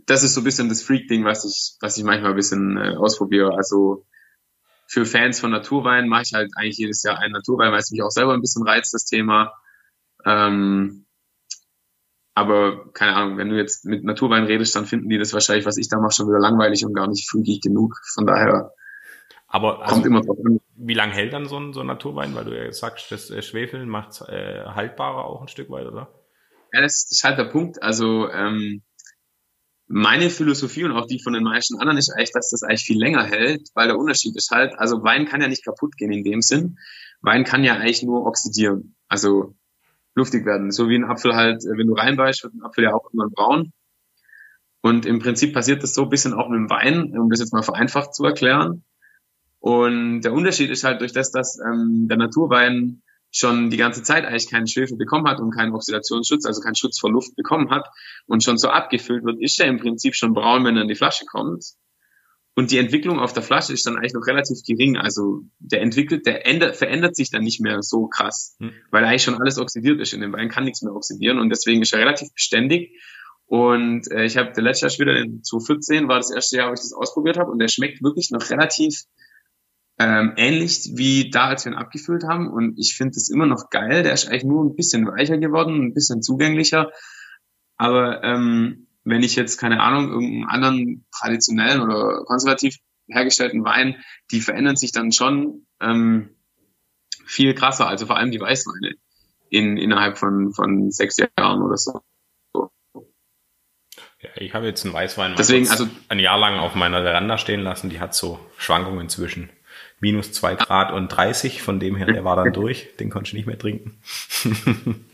das 0.05 0.23
ist 0.23 0.33
so 0.33 0.41
ein 0.41 0.43
bisschen 0.43 0.69
das 0.69 0.83
Freak-Ding, 0.83 1.23
was 1.23 1.45
ich, 1.45 1.75
was 1.81 1.97
ich 1.97 2.03
manchmal 2.03 2.31
ein 2.31 2.35
bisschen 2.35 2.77
äh, 2.77 2.95
ausprobiere. 2.97 3.55
Also 3.55 4.05
für 4.87 5.05
Fans 5.05 5.39
von 5.39 5.51
Naturwein 5.51 6.07
mache 6.07 6.23
ich 6.23 6.33
halt 6.33 6.51
eigentlich 6.55 6.77
jedes 6.77 7.01
Jahr 7.03 7.17
einen 7.19 7.33
Naturwein, 7.33 7.71
weil 7.71 7.79
es 7.79 7.91
mich 7.91 8.03
auch 8.03 8.11
selber 8.11 8.33
ein 8.33 8.41
bisschen 8.41 8.67
reizt, 8.67 8.93
das 8.93 9.05
Thema. 9.05 9.53
Ähm, 10.25 11.04
aber 12.35 12.91
keine 12.91 13.15
Ahnung, 13.15 13.37
wenn 13.37 13.49
du 13.49 13.57
jetzt 13.57 13.85
mit 13.85 14.03
Naturwein 14.03 14.43
redest, 14.43 14.75
dann 14.75 14.85
finden 14.85 15.09
die 15.09 15.17
das 15.17 15.33
wahrscheinlich, 15.33 15.65
was 15.65 15.77
ich 15.77 15.87
da 15.87 15.99
mache, 15.99 16.13
schon 16.13 16.27
wieder 16.27 16.39
langweilig 16.39 16.85
und 16.85 16.93
gar 16.93 17.07
nicht 17.07 17.29
freakig 17.29 17.61
genug. 17.61 17.95
Von 18.13 18.27
daher 18.27 18.73
aber 19.47 19.81
also, 19.81 19.93
kommt 19.93 20.05
immer 20.05 20.19
drauf 20.19 20.37
an. 20.45 20.59
Wie 20.75 20.93
lange 20.93 21.13
hält 21.13 21.31
dann 21.31 21.47
so 21.47 21.57
ein, 21.57 21.71
so 21.71 21.79
ein 21.79 21.87
Naturwein? 21.87 22.35
Weil 22.35 22.43
du 22.43 22.51
ja 22.51 22.69
sagst, 22.73 23.09
das 23.09 23.29
äh, 23.29 23.41
Schwefel 23.41 23.85
macht 23.85 24.21
äh, 24.27 24.65
haltbarer 24.65 25.23
auch 25.23 25.41
ein 25.41 25.47
Stück 25.47 25.69
weit, 25.69 25.87
oder? 25.87 26.13
Ja, 26.73 26.81
das 26.81 27.07
ist 27.09 27.23
halt 27.23 27.39
der 27.39 27.45
Punkt. 27.45 27.81
Also 27.81 28.29
ähm, 28.29 28.83
meine 29.87 30.29
Philosophie 30.29 30.83
und 30.83 30.91
auch 30.91 31.07
die 31.07 31.21
von 31.23 31.31
den 31.31 31.43
meisten 31.43 31.79
anderen 31.79 31.97
ist 31.97 32.09
eigentlich, 32.09 32.33
dass 32.33 32.49
das 32.49 32.63
eigentlich 32.63 32.83
viel 32.83 32.99
länger 32.99 33.23
hält, 33.23 33.69
weil 33.75 33.87
der 33.87 33.97
Unterschied 33.97 34.35
ist 34.35 34.51
halt, 34.51 34.77
also 34.77 35.03
Wein 35.03 35.25
kann 35.25 35.39
ja 35.39 35.47
nicht 35.47 35.63
kaputt 35.63 35.95
gehen 35.95 36.11
in 36.11 36.25
dem 36.25 36.41
Sinn. 36.41 36.79
Wein 37.21 37.45
kann 37.45 37.63
ja 37.63 37.75
eigentlich 37.75 38.03
nur 38.03 38.25
oxidieren. 38.25 38.97
Also 39.07 39.55
luftig 40.15 40.45
werden. 40.45 40.71
So 40.71 40.89
wie 40.89 40.95
ein 40.95 41.05
Apfel 41.05 41.35
halt, 41.35 41.63
äh, 41.65 41.77
wenn 41.77 41.87
du 41.87 41.93
reinbeißt, 41.93 42.43
wird 42.43 42.53
ein 42.53 42.63
Apfel 42.63 42.85
ja 42.85 42.93
auch 42.93 43.05
irgendwann 43.05 43.31
braun. 43.31 43.73
Und 44.81 45.05
im 45.05 45.19
Prinzip 45.19 45.53
passiert 45.53 45.83
das 45.83 45.93
so 45.93 46.03
ein 46.03 46.09
bisschen 46.09 46.33
auch 46.33 46.47
mit 46.49 46.57
dem 46.57 46.69
Wein, 46.69 47.17
um 47.17 47.29
das 47.29 47.39
jetzt 47.39 47.53
mal 47.53 47.63
vereinfacht 47.63 48.13
zu 48.13 48.23
erklären. 48.23 48.83
Und 49.59 50.21
der 50.21 50.33
Unterschied 50.33 50.69
ist 50.69 50.83
halt 50.83 51.01
durch 51.01 51.11
das, 51.11 51.31
dass 51.31 51.59
ähm, 51.59 52.07
der 52.07 52.17
Naturwein 52.17 53.01
schon 53.31 53.69
die 53.69 53.77
ganze 53.77 54.03
Zeit 54.03 54.25
eigentlich 54.25 54.49
keinen 54.49 54.67
Schwefel 54.67 54.95
bekommen 54.95 55.27
hat 55.27 55.39
und 55.39 55.51
keinen 55.51 55.73
Oxidationsschutz, 55.73 56.45
also 56.45 56.61
keinen 56.61 56.75
Schutz 56.75 56.99
vor 56.99 57.11
Luft 57.11 57.35
bekommen 57.35 57.69
hat 57.69 57.87
und 58.27 58.43
schon 58.43 58.57
so 58.57 58.69
abgefüllt 58.69 59.25
wird, 59.25 59.41
ist 59.41 59.59
er 59.59 59.67
im 59.67 59.79
Prinzip 59.79 60.15
schon 60.15 60.33
braun, 60.33 60.63
wenn 60.63 60.75
er 60.77 60.83
in 60.83 60.87
die 60.87 60.95
Flasche 60.95 61.25
kommt. 61.25 61.65
Und 62.55 62.71
die 62.71 62.77
Entwicklung 62.77 63.19
auf 63.19 63.33
der 63.33 63.43
Flasche 63.43 63.73
ist 63.73 63.85
dann 63.85 63.97
eigentlich 63.97 64.13
noch 64.13 64.25
relativ 64.27 64.59
gering. 64.65 64.95
Also 64.95 65.41
der 65.59 65.81
entwickelt, 65.81 66.25
der 66.25 66.47
ändert, 66.47 66.77
verändert 66.77 67.15
sich 67.15 67.29
dann 67.29 67.43
nicht 67.43 67.59
mehr 67.59 67.81
so 67.81 68.07
krass, 68.07 68.55
hm. 68.59 68.71
weil 68.91 69.03
eigentlich 69.03 69.23
schon 69.23 69.41
alles 69.41 69.57
oxidiert 69.57 69.99
ist. 69.99 70.13
In 70.13 70.21
dem 70.21 70.31
Wein 70.31 70.49
kann 70.49 70.63
nichts 70.63 70.81
mehr 70.81 70.95
oxidieren 70.95 71.39
und 71.39 71.49
deswegen 71.49 71.81
ist 71.81 71.93
er 71.93 71.99
relativ 71.99 72.33
beständig. 72.33 72.97
Und 73.45 74.09
äh, 74.09 74.23
ich 74.23 74.37
habe 74.37 74.53
der 74.53 74.63
letzte 74.63 74.85
Jahr 74.85 74.89
schon 74.89 75.05
wieder 75.05 75.17
in 75.17 75.43
2014 75.43 76.07
war 76.07 76.17
das 76.17 76.31
erste 76.31 76.57
Jahr, 76.57 76.69
wo 76.69 76.73
ich 76.73 76.79
das 76.79 76.93
ausprobiert 76.93 77.37
habe 77.37 77.51
und 77.51 77.59
der 77.59 77.67
schmeckt 77.67 78.01
wirklich 78.01 78.31
noch 78.31 78.49
relativ 78.49 79.03
ähm, 79.99 80.33
ähnlich 80.37 80.91
wie 80.95 81.29
da, 81.29 81.47
als 81.47 81.65
wir 81.65 81.73
ihn 81.73 81.77
abgefüllt 81.77 82.23
haben. 82.23 82.49
Und 82.49 82.79
ich 82.79 82.95
finde 82.95 83.11
es 83.17 83.29
immer 83.29 83.45
noch 83.45 83.69
geil. 83.69 84.03
Der 84.03 84.13
ist 84.13 84.27
eigentlich 84.27 84.45
nur 84.45 84.63
ein 84.63 84.75
bisschen 84.75 85.05
weicher 85.07 85.37
geworden, 85.37 85.87
ein 85.87 85.93
bisschen 85.93 86.21
zugänglicher. 86.21 86.91
Aber 87.77 88.23
ähm, 88.23 88.84
wenn 89.05 89.23
ich 89.23 89.35
jetzt, 89.35 89.57
keine 89.57 89.81
Ahnung, 89.81 90.09
irgendeinen 90.09 90.49
anderen 90.49 91.05
traditionellen 91.11 91.81
oder 91.81 92.23
konservativ 92.25 92.77
hergestellten 93.07 93.63
Wein, 93.63 94.03
die 94.31 94.41
verändern 94.41 94.75
sich 94.75 94.91
dann 94.91 95.11
schon 95.11 95.67
ähm, 95.79 96.35
viel 97.25 97.53
krasser, 97.53 97.87
also 97.87 98.07
vor 98.07 98.17
allem 98.17 98.31
die 98.31 98.39
Weißweine 98.39 98.95
in, 99.49 99.77
innerhalb 99.77 100.17
von, 100.17 100.53
von 100.53 100.91
sechs 100.91 101.17
Jahren 101.17 101.61
oder 101.61 101.77
so. 101.77 102.01
Ja, 104.21 104.29
ich 104.37 104.53
habe 104.53 104.65
jetzt 104.65 104.83
einen 104.85 104.93
Weißwein 104.93 105.35
Deswegen, 105.37 105.69
also, 105.69 105.87
ein 106.09 106.19
Jahr 106.19 106.39
lang 106.39 106.57
auf 106.57 106.73
meiner 106.73 107.03
Veranda 107.03 107.37
stehen 107.37 107.61
lassen, 107.61 107.89
die 107.89 107.99
hat 107.99 108.15
so 108.15 108.39
Schwankungen 108.57 109.07
zwischen 109.07 109.49
minus 109.99 110.31
zwei 110.31 110.55
Grad 110.55 110.91
und 110.91 111.09
30, 111.09 111.61
von 111.61 111.79
dem 111.79 111.95
her, 111.95 112.07
der 112.07 112.25
war 112.25 112.35
dann 112.35 112.53
durch, 112.53 112.95
den 112.99 113.09
konnte 113.09 113.29
ich 113.29 113.33
nicht 113.33 113.45
mehr 113.45 113.57
trinken. 113.57 113.99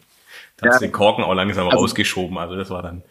da 0.58 0.66
ja. 0.66 0.72
hast 0.72 0.82
den 0.82 0.92
Korken 0.92 1.24
auch 1.24 1.34
langsam 1.34 1.68
also, 1.68 1.80
rausgeschoben, 1.80 2.38
also 2.38 2.56
das 2.56 2.70
war 2.70 2.82
dann 2.84 3.04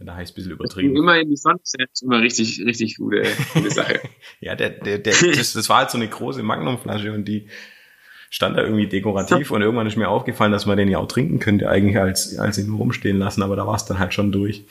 da 0.00 0.14
heißt 0.14 0.32
ein 0.32 0.34
bisschen 0.34 0.52
übertrieben. 0.52 0.96
Immer 0.96 1.18
in 1.18 1.28
die 1.28 1.36
Sonne 1.36 1.58
ist 1.62 2.02
immer 2.02 2.20
richtig, 2.20 2.60
richtig 2.64 2.96
gute, 2.96 3.22
gute 3.54 3.70
Sache. 3.70 4.00
ja, 4.40 4.54
der, 4.54 4.70
der, 4.70 4.98
der, 4.98 5.14
das, 5.34 5.52
das 5.52 5.68
war 5.68 5.78
halt 5.78 5.90
so 5.90 5.98
eine 5.98 6.08
große 6.08 6.42
Magnumflasche 6.42 7.12
und 7.12 7.26
die 7.26 7.48
stand 8.30 8.56
da 8.56 8.62
irgendwie 8.62 8.86
dekorativ 8.86 9.50
und 9.52 9.62
irgendwann 9.62 9.86
ist 9.86 9.96
mir 9.96 10.08
aufgefallen, 10.08 10.52
dass 10.52 10.66
man 10.66 10.76
den 10.76 10.88
ja 10.88 10.98
auch 10.98 11.08
trinken 11.08 11.38
könnte, 11.38 11.68
eigentlich 11.68 11.98
als, 11.98 12.38
als 12.38 12.58
ihn 12.58 12.66
nur 12.66 12.78
rumstehen 12.78 13.18
lassen, 13.18 13.42
aber 13.42 13.56
da 13.56 13.66
war 13.66 13.76
es 13.76 13.86
dann 13.86 13.98
halt 13.98 14.14
schon 14.14 14.32
durch. 14.32 14.64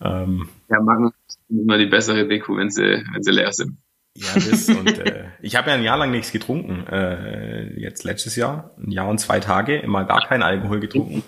Ähm, 0.00 0.48
ja, 0.70 0.80
Magnum 0.80 1.12
sind 1.48 1.60
immer 1.60 1.78
die 1.78 1.86
bessere 1.86 2.26
Deko, 2.26 2.56
wenn 2.56 2.70
sie, 2.70 3.04
wenn 3.12 3.22
sie 3.22 3.32
leer 3.32 3.52
sind. 3.52 3.78
Ja, 4.14 4.34
das 4.34 4.68
und 4.68 4.98
äh, 4.98 5.26
ich 5.42 5.56
habe 5.56 5.70
ja 5.70 5.76
ein 5.76 5.82
Jahr 5.82 5.98
lang 5.98 6.10
nichts 6.10 6.32
getrunken. 6.32 6.86
Äh, 6.86 7.78
jetzt 7.78 8.04
letztes 8.04 8.36
Jahr, 8.36 8.74
ein 8.78 8.90
Jahr 8.90 9.08
und 9.08 9.18
zwei 9.18 9.40
Tage, 9.40 9.76
immer 9.76 10.04
gar 10.04 10.26
keinen 10.26 10.42
Alkohol 10.42 10.80
getrunken. 10.80 11.22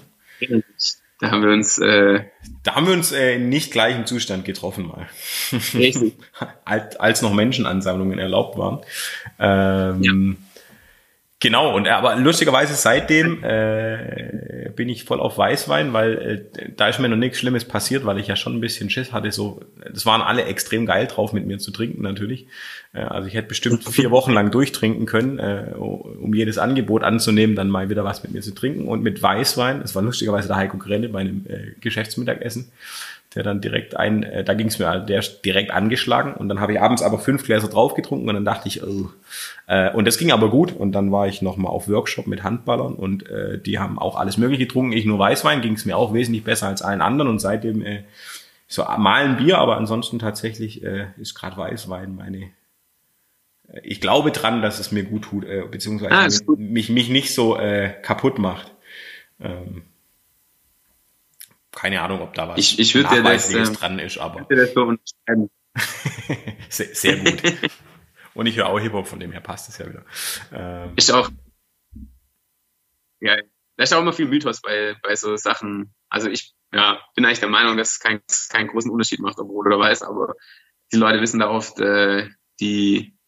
Da 1.21 1.33
haben 1.33 1.43
wir 1.43 1.51
uns, 1.51 1.79
äh, 1.79 2.25
da 2.63 2.77
haben 2.77 2.87
wir 2.87 2.93
uns 2.93 3.11
äh, 3.11 3.39
nicht 3.39 3.73
gleich 3.73 3.97
im 3.97 4.07
Zustand 4.07 4.45
getroffen 4.45 4.87
mal. 4.87 5.09
Richtig. 5.75 6.15
als, 6.65 6.97
als 6.97 7.23
noch 7.23 7.35
Menschenansammlungen 7.35 8.19
erlaubt 8.21 8.57
waren. 8.57 8.81
Ähm, 9.41 10.03
ja. 10.03 10.13
Genau, 11.41 11.77
und 11.77 11.87
aber 11.87 12.17
lustigerweise 12.17 12.75
seitdem 12.75 13.45
äh, 13.45 14.71
bin 14.75 14.89
ich 14.89 15.05
voll 15.05 15.21
auf 15.21 15.39
Weißwein, 15.39 15.93
weil 15.93 16.51
äh, 16.59 16.71
da 16.77 16.89
ist 16.89 16.99
mir 16.99 17.09
noch 17.09 17.17
nichts 17.17 17.39
Schlimmes 17.39 17.65
passiert, 17.65 18.05
weil 18.05 18.19
ich 18.19 18.27
ja 18.27 18.35
schon 18.35 18.57
ein 18.57 18.61
bisschen 18.61 18.91
Schiss 18.91 19.13
hatte. 19.13 19.31
So, 19.31 19.61
das 19.93 20.05
waren 20.05 20.21
alle 20.21 20.47
extrem 20.47 20.85
geil 20.85 21.07
drauf, 21.07 21.33
mit 21.33 21.47
mir 21.47 21.59
zu 21.59 21.71
trinken 21.71 22.03
natürlich. 22.03 22.49
Äh, 22.93 23.03
also 23.03 23.29
ich 23.29 23.35
hätte 23.35 23.47
bestimmt 23.47 23.85
vier 23.85 24.11
Wochen 24.11 24.33
lang 24.33 24.51
durchtrinken 24.51 25.07
können, 25.07 25.39
äh, 25.39 25.75
um 25.77 26.35
jedes 26.35 26.59
Angebot 26.59 27.05
anzunehmen, 27.05 27.55
dann 27.55 27.71
mal 27.71 27.89
wieder 27.89 28.03
was 28.03 28.25
mit 28.25 28.33
mir 28.33 28.43
zu 28.43 28.53
trinken. 28.53 28.89
Und 28.89 29.05
mit 29.05 29.23
Weißwein, 29.23 29.81
das 29.81 29.95
war 29.95 30.03
lustigerweise 30.03 30.49
der 30.49 30.57
Heiko 30.57 30.77
Grelle 30.77 31.09
bei 31.09 31.21
einem 31.21 31.47
äh, 31.49 31.73
Geschäftsmittagessen 31.81 32.73
der 33.35 33.43
dann 33.43 33.61
direkt 33.61 33.97
ein, 33.97 34.23
äh, 34.23 34.43
da 34.43 34.55
ging 34.55 34.69
es 34.69 34.79
mir, 34.79 35.01
der 35.01 35.19
ist 35.19 35.43
direkt 35.43 35.71
angeschlagen 35.71 36.33
und 36.33 36.49
dann 36.49 36.61
habe 36.61 36.73
ich 36.73 36.81
abends 36.81 37.03
aber 37.03 37.19
fünf 37.19 37.45
Gläser 37.45 37.69
drauf 37.69 37.95
getrunken 37.95 38.29
und 38.29 38.35
dann 38.35 38.45
dachte 38.45 38.69
ich, 38.69 38.83
oh. 38.83 39.11
Äh, 39.69 39.93
und 39.93 40.07
das 40.07 40.19
ging 40.19 40.33
aber 40.33 40.49
gut. 40.49 40.73
Und 40.73 40.93
dann 40.93 41.13
war 41.13 41.29
ich 41.29 41.43
nochmal 41.43 41.71
auf 41.71 41.89
Workshop 41.89 42.27
mit 42.27 42.43
Handballern 42.43 42.95
und 42.95 43.29
äh, 43.29 43.61
die 43.61 43.79
haben 43.79 43.99
auch 43.99 44.17
alles 44.17 44.39
mögliche 44.39 44.65
getrunken, 44.65 44.93
ich 44.93 45.05
nur 45.05 45.19
Weißwein, 45.19 45.61
ging 45.61 45.75
es 45.75 45.85
mir 45.85 45.97
auch 45.97 46.15
wesentlich 46.15 46.43
besser 46.43 46.67
als 46.67 46.83
allen 46.83 47.03
anderen. 47.03 47.31
Und 47.31 47.39
seitdem 47.39 47.83
äh, 47.83 48.05
so 48.67 48.83
mal 48.83 49.25
ein 49.25 49.37
Bier, 49.37 49.59
aber 49.59 49.77
ansonsten 49.77 50.19
tatsächlich 50.19 50.83
äh, 50.83 51.09
ist 51.19 51.35
gerade 51.35 51.57
Weißwein 51.59 52.17
meine 52.17 52.51
äh, 53.69 53.81
ich 53.83 54.01
glaube 54.01 54.33
dran, 54.33 54.63
dass 54.63 54.81
es 54.81 54.91
mir 54.91 55.05
gut 55.05 55.25
tut, 55.25 55.45
äh, 55.45 55.65
beziehungsweise 55.71 56.15
ah, 56.47 56.55
mich, 56.57 56.89
mich 56.89 57.11
nicht 57.11 57.35
so 57.35 57.59
äh, 57.59 57.91
kaputt 58.03 58.39
macht. 58.39 58.75
Ähm, 59.39 59.83
keine 61.73 62.01
Ahnung, 62.01 62.23
ob 62.23 62.33
da 62.35 62.49
was 62.49 62.59
ich, 62.59 62.79
ich 62.79 62.95
würde 62.95 63.23
das, 63.23 63.53
ähm, 63.53 63.75
dran 63.75 63.99
ist, 63.99 64.19
aber 64.19 64.47
das 64.49 64.73
so 64.73 64.95
sehr, 66.71 66.95
sehr 66.95 67.17
gut. 67.19 67.43
Und 68.39 68.47
ich 68.47 68.57
höre 68.57 68.69
auch 68.69 68.79
Hip-Hop, 68.79 69.09
von 69.09 69.19
dem 69.19 69.33
her 69.33 69.41
passt 69.41 69.69
es 69.69 69.79
ja 69.79 69.89
wieder. 69.89 70.05
Ähm, 70.53 70.93
ich 70.95 71.13
auch. 71.13 71.29
Ja, 73.19 73.37
da 73.77 73.83
ist 73.83 73.93
auch 73.93 74.01
immer 74.01 74.13
viel 74.13 74.29
Mythos 74.29 74.61
bei, 74.61 74.95
bei 75.03 75.17
so 75.17 75.37
Sachen. 75.37 75.93
Also 76.09 76.31
ich 76.31 76.55
ja, 76.73 77.01
bin 77.17 77.25
eigentlich 77.25 77.41
der 77.41 77.49
Meinung, 77.49 77.77
dass 77.77 77.91
es 77.91 77.99
keinen 77.99 78.21
keinen 78.49 78.69
großen 78.69 78.93
Unterschied 78.93 79.19
macht, 79.19 79.41
ob 79.41 79.49
rot 79.49 79.67
oder 79.67 79.81
weiß, 79.81 80.05
aber 80.05 80.37
die 80.93 80.99
Leute 80.99 81.21
wissen 81.21 81.41
da 81.41 81.51
oft 81.51 81.81
äh, 81.81 82.29
die 82.61 83.19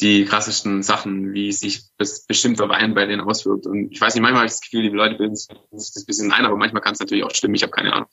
die 0.00 0.24
krassesten 0.24 0.82
Sachen, 0.82 1.34
wie 1.34 1.52
sich 1.52 1.82
das 1.98 2.24
bestimmter 2.24 2.70
Wein 2.70 2.94
bei 2.94 3.04
denen 3.04 3.20
auswirkt. 3.20 3.66
Und 3.66 3.92
ich 3.92 4.00
weiß 4.00 4.14
nicht, 4.14 4.22
manchmal 4.22 4.40
habe 4.40 4.46
ich 4.46 4.52
das 4.52 4.62
Gefühl, 4.62 4.82
die 4.82 4.96
Leute 4.96 5.16
bilden 5.16 5.36
sich 5.36 5.48
das 5.70 5.94
ein 5.94 6.06
bisschen 6.06 6.32
ein, 6.32 6.46
aber 6.46 6.56
manchmal 6.56 6.80
kann 6.80 6.94
es 6.94 7.00
natürlich 7.00 7.24
auch 7.24 7.34
stimmen. 7.34 7.54
Ich 7.54 7.62
habe 7.62 7.70
keine 7.72 7.92
Ahnung. 7.92 8.08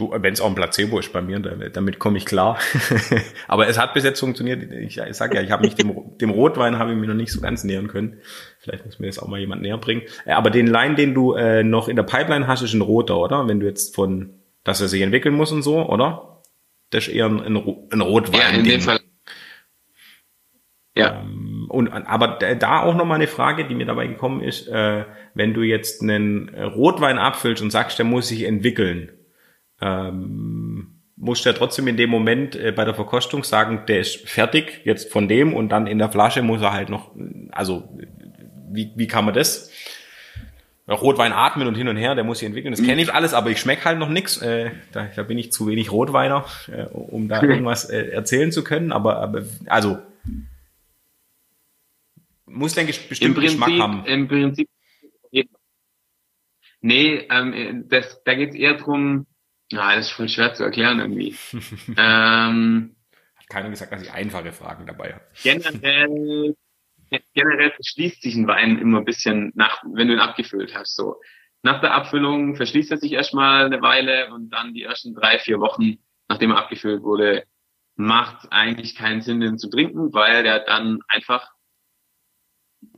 Du, 0.00 0.10
wenn 0.16 0.32
es 0.32 0.40
auch 0.40 0.46
ein 0.46 0.54
Placebo 0.54 0.98
ist 0.98 1.12
bei 1.12 1.20
mir, 1.20 1.40
damit 1.40 1.98
komme 1.98 2.16
ich 2.16 2.24
klar. 2.24 2.58
aber 3.48 3.68
es 3.68 3.78
hat 3.78 3.92
bis 3.92 4.02
jetzt 4.02 4.18
funktioniert. 4.18 4.72
Ich, 4.72 4.96
ich 4.96 5.14
sage 5.14 5.36
ja, 5.36 5.42
ich 5.42 5.50
habe 5.50 5.62
mich 5.62 5.74
dem, 5.74 6.16
dem 6.16 6.30
Rotwein 6.30 6.78
habe 6.78 6.92
ich 6.92 6.96
mir 6.96 7.06
noch 7.06 7.14
nicht 7.14 7.30
so 7.30 7.42
ganz 7.42 7.64
nähern 7.64 7.86
können. 7.86 8.16
Vielleicht 8.60 8.86
muss 8.86 8.98
mir 8.98 9.08
das 9.08 9.18
auch 9.18 9.28
mal 9.28 9.38
jemand 9.38 9.60
näher 9.60 9.76
bringen. 9.76 10.00
Äh, 10.24 10.32
aber 10.32 10.48
den 10.48 10.66
Lein, 10.66 10.96
den 10.96 11.12
du 11.12 11.34
äh, 11.34 11.62
noch 11.62 11.86
in 11.88 11.96
der 11.96 12.02
Pipeline 12.04 12.46
hast, 12.46 12.62
ist 12.62 12.72
ein 12.72 12.80
roter, 12.80 13.18
oder? 13.18 13.46
Wenn 13.46 13.60
du 13.60 13.66
jetzt 13.66 13.94
von, 13.94 14.40
dass 14.64 14.80
er 14.80 14.88
sich 14.88 15.02
entwickeln 15.02 15.34
muss 15.34 15.52
und 15.52 15.60
so, 15.60 15.86
oder? 15.86 16.40
Das 16.88 17.06
ist 17.06 17.12
eher 17.12 17.26
ein, 17.26 17.40
ein, 17.40 17.56
ein 17.92 18.00
Rotwein. 18.00 18.40
Ja, 18.40 18.58
in 18.58 18.64
dem 18.64 18.80
Fall 18.80 19.00
ja. 20.96 21.20
Ähm, 21.20 21.66
und, 21.68 21.88
aber 21.88 22.38
da 22.56 22.82
auch 22.82 22.94
nochmal 22.94 23.16
eine 23.16 23.26
Frage, 23.26 23.66
die 23.68 23.74
mir 23.74 23.86
dabei 23.86 24.06
gekommen 24.06 24.40
ist, 24.40 24.66
äh, 24.66 25.04
wenn 25.34 25.52
du 25.52 25.60
jetzt 25.60 26.02
einen 26.02 26.48
Rotwein 26.48 27.18
abfüllst 27.18 27.62
und 27.62 27.70
sagst, 27.70 27.98
der 27.98 28.06
muss 28.06 28.28
sich 28.28 28.44
entwickeln, 28.44 29.10
ähm, 29.80 31.00
musst 31.16 31.44
ja 31.44 31.52
trotzdem 31.52 31.86
in 31.88 31.96
dem 31.96 32.10
Moment 32.10 32.56
äh, 32.56 32.72
bei 32.72 32.84
der 32.84 32.94
Verkostung 32.94 33.44
sagen, 33.44 33.84
der 33.86 34.00
ist 34.00 34.28
fertig 34.28 34.80
jetzt 34.84 35.12
von 35.12 35.28
dem 35.28 35.54
und 35.54 35.68
dann 35.70 35.86
in 35.86 35.98
der 35.98 36.10
Flasche 36.10 36.42
muss 36.42 36.62
er 36.62 36.72
halt 36.72 36.88
noch, 36.88 37.12
also 37.52 37.88
wie, 38.70 38.92
wie 38.96 39.06
kann 39.06 39.24
man 39.24 39.34
das? 39.34 39.70
Rotwein 40.88 41.32
atmen 41.32 41.68
und 41.68 41.76
hin 41.76 41.86
und 41.86 41.96
her, 41.96 42.16
der 42.16 42.24
muss 42.24 42.40
sich 42.40 42.46
entwickeln. 42.46 42.72
Das 42.72 42.82
kenne 42.82 43.00
ich 43.00 43.14
alles, 43.14 43.32
aber 43.32 43.50
ich 43.50 43.60
schmecke 43.60 43.84
halt 43.84 43.98
noch 43.98 44.08
nix. 44.08 44.42
Äh, 44.42 44.72
da, 44.90 45.08
da 45.14 45.22
bin 45.22 45.38
ich 45.38 45.52
zu 45.52 45.68
wenig 45.68 45.92
Rotweiner, 45.92 46.46
äh, 46.66 46.86
um 46.86 47.28
da 47.28 47.42
irgendwas 47.42 47.88
äh, 47.88 48.08
erzählen 48.08 48.50
zu 48.50 48.64
können. 48.64 48.90
Aber, 48.90 49.18
aber 49.18 49.44
also 49.66 49.98
muss, 52.46 52.74
denke 52.74 52.90
ich, 52.90 53.08
bestimmt 53.08 53.36
Im 53.36 53.42
Prinzip, 53.42 53.60
Geschmack 53.60 53.80
haben. 53.80 54.04
Im 54.06 54.26
Prinzip. 54.26 54.68
Nee, 56.82 57.26
ähm, 57.30 57.84
das, 57.88 58.22
da 58.24 58.34
geht 58.34 58.50
es 58.50 58.56
eher 58.56 58.74
drum. 58.74 59.26
Na, 59.72 59.94
das 59.94 60.06
ist 60.06 60.12
voll 60.12 60.28
schwer 60.28 60.54
zu 60.54 60.64
erklären 60.64 61.00
irgendwie. 61.00 61.36
ähm, 61.96 62.96
Hat 63.36 63.48
keiner 63.48 63.70
gesagt, 63.70 63.92
dass 63.92 64.02
ich 64.02 64.12
einfache 64.12 64.52
Fragen 64.52 64.86
dabei 64.86 65.14
habe. 65.14 65.24
Generell, 65.42 66.56
generell 67.34 67.70
verschließt 67.72 68.22
sich 68.22 68.34
ein 68.34 68.48
Wein 68.48 68.78
immer 68.78 68.98
ein 68.98 69.04
bisschen 69.04 69.52
nach, 69.54 69.82
wenn 69.94 70.08
du 70.08 70.14
ihn 70.14 70.20
abgefüllt 70.20 70.74
hast, 70.74 70.96
so. 70.96 71.20
Nach 71.62 71.80
der 71.80 71.92
Abfüllung 71.92 72.56
verschließt 72.56 72.90
er 72.90 72.96
sich 72.96 73.12
erstmal 73.12 73.66
eine 73.66 73.82
Weile 73.82 74.32
und 74.32 74.48
dann 74.50 74.72
die 74.72 74.82
ersten 74.82 75.14
drei, 75.14 75.38
vier 75.38 75.60
Wochen, 75.60 75.98
nachdem 76.28 76.52
er 76.52 76.58
abgefüllt 76.58 77.02
wurde, 77.02 77.44
macht 77.96 78.50
eigentlich 78.50 78.94
keinen 78.94 79.20
Sinn, 79.20 79.40
den 79.40 79.58
zu 79.58 79.68
trinken, 79.68 80.14
weil 80.14 80.42
der 80.42 80.60
dann 80.60 81.00
einfach 81.06 81.50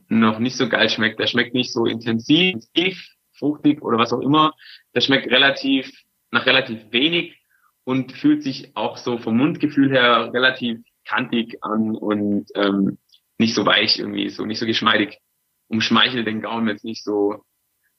noch 0.07 0.39
nicht 0.39 0.55
so 0.55 0.69
geil 0.69 0.89
schmeckt. 0.89 1.19
Der 1.19 1.27
schmeckt 1.27 1.53
nicht 1.53 1.73
so 1.73 1.85
intensiv, 1.85 3.05
fruchtig 3.37 3.81
oder 3.81 3.97
was 3.97 4.13
auch 4.13 4.21
immer. 4.21 4.53
Der 4.95 5.01
schmeckt 5.01 5.29
relativ, 5.29 5.91
nach 6.33 6.45
relativ 6.47 6.91
wenig 6.91 7.37
und 7.85 8.11
fühlt 8.11 8.43
sich 8.43 8.75
auch 8.75 8.97
so 8.97 9.17
vom 9.17 9.37
Mundgefühl 9.37 9.91
her 9.91 10.31
relativ 10.33 10.79
kantig 11.05 11.57
an 11.61 11.95
und 11.95 12.47
ähm, 12.55 12.97
nicht 13.37 13.53
so 13.53 13.65
weich 13.65 13.99
irgendwie, 13.99 14.29
so 14.29 14.45
nicht 14.45 14.59
so 14.59 14.65
geschmeidig. 14.65 15.19
Umschmeichelt 15.67 16.27
den 16.27 16.41
Gaumen 16.41 16.67
jetzt 16.67 16.83
nicht 16.83 17.03
so. 17.03 17.43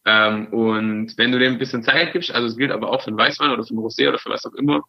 Ähm, 0.05 0.53
und 0.53 1.17
wenn 1.17 1.33
du 1.33 1.39
dem 1.39 1.55
ein 1.55 1.59
bisschen 1.59 1.83
Zeit 1.83 2.13
gibst, 2.13 2.35
also 2.35 2.47
es 2.47 2.57
gilt 2.57 2.73
aber 2.73 2.91
auch 2.91 3.03
für 3.03 3.09
einen 3.09 3.19
Weißwein 3.19 3.51
oder 3.51 3.65
für 3.65 3.71
einen 3.71 3.85
Rosé 3.85 4.09
oder 4.09 4.19
für 4.19 4.31
was 4.31 4.45
auch 4.45 4.55
immer, 4.55 4.83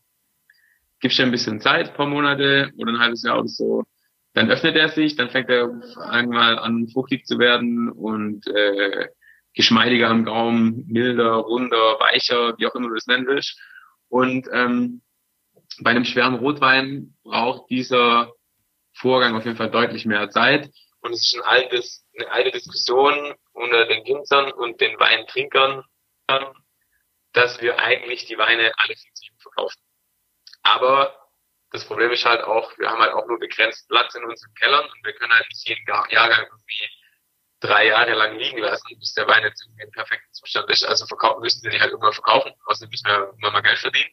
gibst 1.00 1.20
du 1.20 1.24
ein 1.24 1.32
bisschen 1.32 1.62
Zeit, 1.62 1.94
paar 1.94 2.08
Monate 2.08 2.72
oder 2.78 2.94
ein 2.94 3.00
halbes 3.00 3.24
Jahr 3.24 3.40
oder 3.40 3.48
so, 3.48 3.84
dann 4.34 4.50
öffnet 4.50 4.76
er 4.76 4.90
sich, 4.90 5.16
dann 5.16 5.30
fängt 5.30 5.50
er 5.50 5.70
einmal 6.10 6.58
an 6.58 6.88
fruchtig 6.88 7.26
zu 7.26 7.38
werden 7.38 7.90
und 7.90 8.48
äh, 8.48 9.08
geschmeidiger 9.56 10.10
am 10.10 10.26
Gaumen, 10.26 10.86
milder, 10.88 11.34
runder, 11.36 12.00
weicher, 12.00 12.58
wie 12.58 12.68
auch 12.68 12.76
immer 12.76 12.90
du 12.90 12.96
das 12.96 13.08
nennen 13.08 13.26
willst. 13.26 13.60
Und 14.10 14.48
ähm, 14.52 15.02
bei 15.80 15.92
einem 15.92 16.06
schweren 16.06 16.36
Rotwein 16.36 17.16
braucht 17.24 17.70
dieser 17.70 18.34
Vorgang 18.94 19.36
auf 19.36 19.46
jeden 19.46 19.58
Fall 19.58 19.72
deutlich 19.72 20.06
mehr 20.06 20.30
Zeit. 20.30 20.70
Und 21.02 21.14
es 21.14 21.22
ist 21.22 21.36
ein 21.36 21.44
altes, 21.44 22.06
eine 22.18 22.32
alte 22.32 22.52
Diskussion 22.52 23.34
unter 23.54 23.86
den 23.86 24.06
Winzern 24.06 24.52
und 24.52 24.80
den 24.82 25.00
Weintrinkern, 25.00 25.84
dass 27.34 27.62
wir 27.62 27.80
eigentlich 27.80 28.26
die 28.26 28.38
Weine 28.38 28.72
alle 28.78 28.96
viel 28.96 29.14
zu 29.14 29.26
verkaufen. 29.40 29.80
Aber 30.64 31.16
das 31.72 31.86
Problem 31.86 32.12
ist 32.12 32.26
halt 32.26 32.44
auch, 32.44 32.78
wir 32.78 32.90
haben 32.90 33.02
halt 33.02 33.14
auch 33.14 33.28
nur 33.28 33.40
begrenzt 33.40 33.88
Platz 33.90 34.16
in 34.16 34.24
unseren 34.24 34.54
Kellern 34.56 34.86
und 34.86 35.06
wir 35.06 35.14
können 35.14 35.34
halt 35.34 35.48
nicht 35.50 35.68
jeden 35.68 35.86
Jahrgang 35.88 36.46
irgendwie 36.50 36.90
drei 37.60 37.88
Jahre 37.88 38.14
lang 38.14 38.38
liegen 38.38 38.60
lassen, 38.60 39.00
bis 39.00 39.14
der 39.14 39.28
Wein 39.28 39.44
jetzt 39.44 39.64
irgendwie 39.64 39.84
in 39.84 39.92
perfektem 39.92 40.32
Zustand 40.34 40.70
ist. 40.70 40.84
Also 40.84 41.06
verkaufen 41.06 41.42
müssen 41.42 41.62
sie 41.62 41.70
die 41.70 41.80
halt 41.80 41.92
irgendwann 41.92 42.14
verkaufen, 42.14 42.52
außerdem 42.66 42.90
müssen 42.90 43.08
wir 43.08 43.34
immer 43.38 43.52
mal 43.52 43.62
Geld 43.62 43.80
verdienen. 43.80 44.12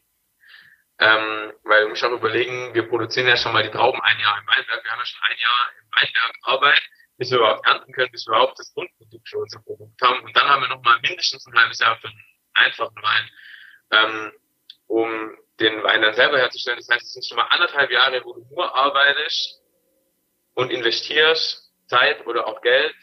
Ähm, 0.99 1.53
weil 1.63 1.83
du 1.83 1.89
musst 1.89 2.03
auch 2.03 2.11
überlegen, 2.11 2.73
wir 2.73 2.87
produzieren 2.87 3.27
ja 3.27 3.35
schon 3.35 3.51
mal 3.51 3.63
die 3.63 3.71
Trauben 3.71 3.99
ein 4.01 4.19
Jahr 4.19 4.37
im 4.39 4.47
Weinberg, 4.47 4.83
wir 4.83 4.91
haben 4.91 4.99
ja 4.99 5.05
schon 5.05 5.21
ein 5.23 5.37
Jahr 5.37 5.71
im 5.81 5.87
Weinberg 5.91 6.35
Arbeit, 6.43 6.81
bis 7.17 7.31
wir 7.31 7.39
überhaupt 7.39 7.67
ernten 7.67 7.91
können, 7.93 8.11
bis 8.11 8.27
wir 8.27 8.33
überhaupt 8.33 8.59
das 8.59 8.73
Grundprodukt 8.73 9.27
für 9.27 9.39
unser 9.39 9.59
Produkt 9.61 10.01
haben. 10.01 10.21
Und 10.21 10.35
dann 10.35 10.47
haben 10.47 10.61
wir 10.61 10.69
noch 10.69 10.83
mal 10.83 10.99
mindestens 11.01 11.45
ein 11.47 11.59
halbes 11.59 11.79
Jahr 11.79 11.97
für 11.97 12.07
einen 12.07 12.23
einfachen 12.53 13.01
Wein, 13.01 13.29
ähm, 13.91 14.31
um 14.87 15.37
den 15.59 15.83
Wein 15.83 16.01
dann 16.01 16.13
selber 16.13 16.37
herzustellen. 16.37 16.77
Das 16.77 16.89
heißt, 16.89 17.03
es 17.03 17.13
sind 17.13 17.25
schon 17.25 17.37
mal 17.37 17.47
anderthalb 17.49 17.91
Jahre, 17.91 18.23
wo 18.23 18.33
du 18.33 18.45
nur 18.53 18.75
arbeitest 18.75 19.61
und 20.53 20.71
investierst 20.71 21.71
Zeit 21.87 22.25
oder 22.25 22.47
auch 22.47 22.61
Geld, 22.61 22.95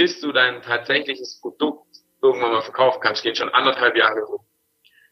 bis 0.00 0.18
du 0.18 0.32
dein 0.32 0.62
tatsächliches 0.62 1.42
Produkt 1.42 1.94
irgendwann 2.22 2.52
mal 2.52 2.62
verkaufen 2.62 3.02
kannst. 3.02 3.22
Geht 3.22 3.36
schon 3.36 3.50
anderthalb 3.50 3.94
Jahre 3.94 4.22
rum. 4.22 4.46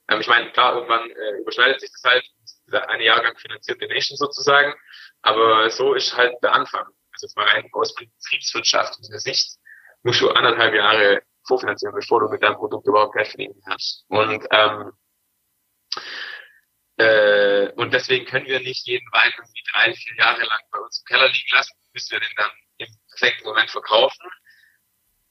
Ähm, 0.09 0.22
ich 0.22 0.28
meine, 0.28 0.51
klar, 0.53 0.76
irgendwann 0.76 1.11
äh, 1.11 1.41
überschneidet 1.43 1.78
sich 1.78 1.91
das 1.91 2.11
halt. 2.11 2.24
Dieser 2.66 2.89
eine 2.89 3.05
Jahrgang 3.05 3.36
finanziert 3.36 3.82
den 3.82 3.91
nächsten 3.91 4.16
sozusagen. 4.16 4.72
Aber 5.20 5.68
so 5.68 5.93
ist 5.93 6.16
halt 6.16 6.32
der 6.43 6.55
Anfang. 6.55 6.86
Also 7.12 7.26
jetzt 7.26 7.36
mal 7.36 7.47
rein 7.49 7.68
aus 7.72 7.95
betriebswirtschaftlicher 7.95 9.18
Sicht 9.18 9.59
musst 10.05 10.22
du 10.22 10.30
anderthalb 10.30 10.74
Jahre 10.74 11.20
vorfinanzieren, 11.47 11.95
bevor 11.95 12.20
du 12.20 12.28
mit 12.30 12.43
deinem 12.43 12.57
Produkt 12.57 12.86
überhaupt 12.86 13.12
Geld 13.12 13.28
verdienen 13.28 13.61
kannst. 13.68 14.07
Und 14.09 14.47
ähm, 14.51 14.93
äh, 16.97 17.72
und 17.72 17.93
deswegen 17.93 18.24
können 18.24 18.47
wir 18.47 18.61
nicht 18.61 18.86
jeden 18.86 19.07
Wein 19.12 19.32
irgendwie 19.36 19.62
drei, 19.70 19.93
vier 19.93 20.16
Jahre 20.16 20.45
lang 20.45 20.61
bei 20.72 20.78
uns 20.78 21.01
im 21.01 21.05
Keller 21.05 21.28
liegen 21.28 21.51
lassen, 21.53 21.76
bis 21.93 22.11
wir 22.11 22.20
den 22.20 22.32
dann 22.36 22.51
im 22.78 22.89
perfekten 23.11 23.47
Moment 23.47 23.70
verkaufen. 23.70 24.30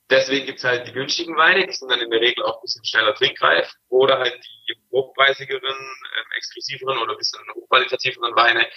Deswegen 0.10 0.46
gibt's 0.46 0.64
halt 0.64 0.88
die 0.88 0.94
günstigen 0.94 1.36
Weine, 1.36 1.68
die 1.68 1.74
sind 1.74 1.92
dann 1.92 2.00
in 2.00 2.10
der 2.10 2.22
Regel 2.22 2.44
auch 2.46 2.58
ein 2.58 2.62
bisschen 2.62 2.86
schneller 2.86 3.14
trinkreif. 3.14 3.74
Oder 3.90 4.20
halt 4.20 4.40
die 4.68 4.76
hochpreisigeren, 4.92 5.76
ähm, 5.76 6.32
exklusiveren 6.38 6.98
oder 7.00 7.14
ein 7.14 7.18
bisschen 7.18 7.42
hochqualitativeren 7.56 8.36
Weine, 8.36 8.68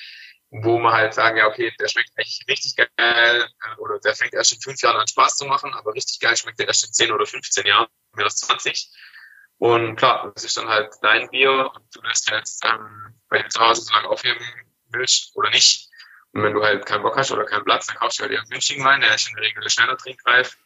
wo 0.50 0.78
man 0.78 0.92
halt 0.92 1.14
sagen, 1.14 1.36
ja, 1.36 1.46
okay, 1.46 1.72
der 1.78 1.86
schmeckt 1.86 2.10
echt 2.16 2.48
richtig 2.48 2.74
geil 2.76 2.88
äh, 2.98 3.80
oder 3.80 4.00
der 4.00 4.14
fängt 4.14 4.34
erst 4.34 4.52
in 4.52 4.60
fünf 4.60 4.82
Jahren 4.82 5.00
an 5.00 5.06
Spaß 5.06 5.36
zu 5.36 5.44
machen, 5.44 5.72
aber 5.72 5.94
richtig 5.94 6.18
geil 6.18 6.36
schmeckt 6.36 6.58
der 6.58 6.66
erst 6.66 6.84
in 6.84 6.92
zehn 6.92 7.12
oder 7.12 7.26
15 7.26 7.64
Jahren, 7.64 7.86
mehr 8.14 8.24
als 8.24 8.36
20. 8.38 8.90
Und 9.58 9.96
klar, 9.96 10.32
das 10.34 10.44
ist 10.44 10.56
dann 10.56 10.68
halt 10.68 10.92
dein 11.02 11.30
Bier 11.30 11.70
und 11.72 11.94
du 11.94 12.00
lässt 12.02 12.28
jetzt, 12.30 12.64
ähm, 12.64 13.14
wenn 13.28 13.42
du 13.42 13.48
zu 13.50 13.60
Hause 13.60 13.82
so 13.82 13.94
lange 13.94 14.08
aufheben 14.08 14.44
willst 14.88 15.36
oder 15.36 15.50
nicht. 15.50 15.88
Und 16.32 16.42
wenn 16.42 16.54
du 16.54 16.62
halt 16.62 16.86
keinen 16.86 17.02
Bock 17.02 17.16
hast 17.16 17.30
oder 17.30 17.44
keinen 17.44 17.64
Platz, 17.64 17.86
dann 17.86 17.96
kaufst 17.96 18.18
du 18.18 18.22
halt 18.24 18.36
einen 18.36 18.48
günstigen 18.48 18.84
Wein, 18.84 19.00
der 19.00 19.14
ist 19.14 19.28
in 19.28 19.34
der 19.34 19.44
Regel 19.44 19.68
schneller 19.68 19.96
trinkreif. 19.96 20.56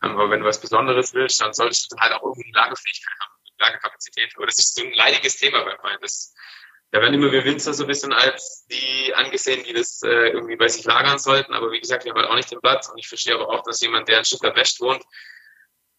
Aber 0.00 0.30
wenn 0.30 0.40
du 0.40 0.46
was 0.46 0.60
Besonderes 0.60 1.14
willst, 1.14 1.40
dann 1.40 1.52
solltest 1.52 1.92
du 1.92 1.96
halt 1.98 2.12
auch 2.14 2.22
irgendwie 2.22 2.50
Lagerfähigkeit 2.52 3.14
haben, 3.20 3.32
Lagerkapazität. 3.58 4.32
Aber 4.36 4.46
das 4.46 4.58
ist 4.58 4.74
so 4.74 4.84
ein 4.84 4.92
leidiges 4.92 5.36
Thema 5.36 5.62
beim 5.64 5.78
Wein. 5.82 5.98
Das 6.00 6.34
da 6.92 7.00
werden 7.00 7.14
immer 7.14 7.30
wir 7.30 7.44
Winzer 7.44 7.72
so 7.72 7.84
ein 7.84 7.86
bisschen 7.86 8.12
als 8.12 8.66
die 8.66 9.14
angesehen, 9.14 9.62
die 9.64 9.72
das 9.72 10.02
äh, 10.02 10.30
irgendwie 10.30 10.56
bei 10.56 10.66
sich 10.66 10.84
lagern 10.84 11.18
sollten. 11.18 11.54
Aber 11.54 11.70
wie 11.70 11.80
gesagt, 11.80 12.04
wir 12.04 12.10
haben 12.10 12.18
halt 12.18 12.28
auch 12.28 12.34
nicht 12.34 12.50
den 12.50 12.60
Platz. 12.60 12.88
Und 12.88 12.98
ich 12.98 13.06
verstehe 13.06 13.34
aber 13.34 13.48
auch, 13.48 13.62
dass 13.62 13.80
jemand, 13.80 14.08
der 14.08 14.18
in 14.18 14.24
Stuttgart 14.24 14.56
West 14.56 14.80
wohnt, 14.80 15.04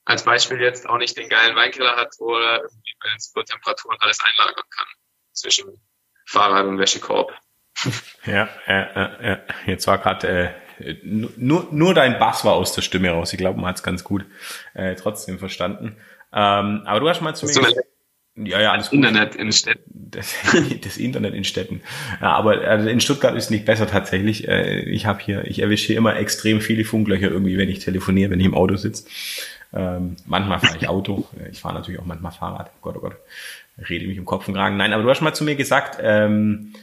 als 0.03 0.25
Beispiel 0.25 0.59
jetzt 0.59 0.89
auch 0.89 0.97
nicht 0.97 1.15
den 1.17 1.29
geilen 1.29 1.55
Weinkeller 1.55 1.95
hat, 1.95 2.13
wo 2.19 2.35
er 2.35 2.57
irgendwie 2.57 2.93
bei 2.99 3.09
den 3.09 3.19
super 3.19 3.45
Temperaturen 3.45 3.97
alles 4.01 4.19
einlagern 4.19 4.65
kann. 4.69 4.87
Zwischen 5.31 5.81
Fahrrad 6.25 6.65
und 6.65 6.77
Wäschekorb. 6.77 7.31
Ja, 8.25 8.49
äh, 8.67 9.33
äh, 9.33 9.37
jetzt 9.65 9.87
war 9.87 9.97
gerade 9.97 10.27
äh, 10.27 10.53
nur, 11.03 11.67
nur 11.71 11.93
dein 11.93 12.19
Bass 12.19 12.45
war 12.45 12.53
aus 12.53 12.73
der 12.73 12.81
Stimme 12.81 13.11
raus. 13.11 13.33
Ich 13.33 13.39
glaube, 13.39 13.59
man 13.59 13.69
hat 13.69 13.77
es 13.77 13.83
ganz 13.83 14.03
gut 14.03 14.25
äh, 14.73 14.95
trotzdem 14.95 15.39
verstanden. 15.39 15.97
Ähm, 16.33 16.83
aber 16.85 16.99
du 16.99 17.09
hast 17.09 17.21
mal 17.21 17.35
zu 17.35 17.45
mir 17.45 17.53
gesagt, 17.53 17.87
ja, 18.35 18.61
ja, 18.61 18.71
alles 18.71 18.85
das 18.85 18.93
Internet 18.93 19.35
in 19.35 19.51
Städten. 19.51 19.83
Das, 19.93 20.35
das, 20.81 20.97
Internet 20.97 21.33
in 21.33 21.43
Städten. 21.43 21.81
Ja, 22.21 22.33
aber 22.33 22.61
also 22.61 22.87
in 22.87 23.01
Stuttgart 23.01 23.35
ist 23.35 23.51
nicht 23.51 23.65
besser 23.65 23.87
tatsächlich. 23.87 24.47
Äh, 24.47 24.81
ich 24.89 25.05
habe 25.05 25.21
hier, 25.21 25.45
ich 25.45 25.59
erwische 25.59 25.87
hier 25.87 25.97
immer 25.97 26.15
extrem 26.15 26.61
viele 26.61 26.85
Funklöcher 26.85 27.29
irgendwie, 27.29 27.57
wenn 27.57 27.69
ich 27.69 27.79
telefoniere, 27.79 28.31
wenn 28.31 28.39
ich 28.39 28.45
im 28.45 28.55
Auto 28.55 28.77
sitze. 28.77 29.05
Ähm, 29.73 30.15
manchmal 30.25 30.59
fahre 30.59 30.77
ich 30.77 30.87
Auto. 30.87 31.27
Ich 31.51 31.59
fahre 31.59 31.75
natürlich 31.75 31.99
auch 31.99 32.05
manchmal 32.05 32.31
Fahrrad. 32.31 32.71
Oh 32.75 32.79
Gott, 32.81 32.95
oh 32.97 33.01
Gott. 33.01 33.17
Rede 33.89 34.07
mich 34.07 34.17
im 34.17 34.25
Kopf 34.25 34.47
und 34.47 34.53
Kragen. 34.53 34.77
Nein, 34.77 34.93
aber 34.93 35.03
du 35.03 35.09
hast 35.09 35.21
mal 35.21 35.33
zu 35.33 35.43
mir 35.43 35.55
gesagt, 35.55 35.97
ähm, 36.01 36.73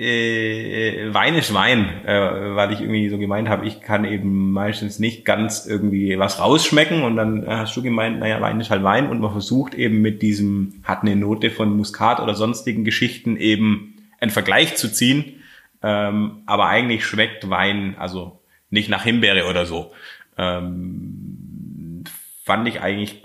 äh, 0.00 1.12
Wein 1.12 1.34
ist 1.34 1.52
Wein, 1.52 2.04
äh, 2.06 2.54
weil 2.54 2.72
ich 2.72 2.80
irgendwie 2.80 3.08
so 3.08 3.18
gemeint 3.18 3.48
habe, 3.48 3.66
ich 3.66 3.80
kann 3.80 4.04
eben 4.04 4.52
meistens 4.52 4.98
nicht 4.98 5.24
ganz 5.24 5.66
irgendwie 5.66 6.18
was 6.18 6.40
rausschmecken. 6.40 7.02
Und 7.02 7.16
dann 7.16 7.46
hast 7.46 7.76
du 7.76 7.82
gemeint, 7.82 8.18
naja, 8.20 8.40
Wein 8.40 8.60
ist 8.60 8.70
halt 8.70 8.82
Wein. 8.82 9.08
Und 9.10 9.20
man 9.20 9.32
versucht 9.32 9.74
eben 9.74 10.00
mit 10.00 10.22
diesem, 10.22 10.82
hat 10.84 11.02
eine 11.02 11.16
Note 11.16 11.50
von 11.50 11.76
Muskat 11.76 12.20
oder 12.20 12.34
sonstigen 12.34 12.84
Geschichten 12.84 13.36
eben 13.36 13.90
einen 14.20 14.30
Vergleich 14.30 14.76
zu 14.76 14.92
ziehen, 14.92 15.40
ähm, 15.82 16.42
aber 16.46 16.68
eigentlich 16.68 17.04
schmeckt 17.04 17.48
Wein, 17.48 17.96
also 17.98 18.40
nicht 18.68 18.88
nach 18.88 19.02
Himbeere 19.02 19.48
oder 19.48 19.66
so. 19.66 19.92
Ähm, 20.36 22.04
fand 22.44 22.68
ich 22.68 22.80
eigentlich, 22.80 23.22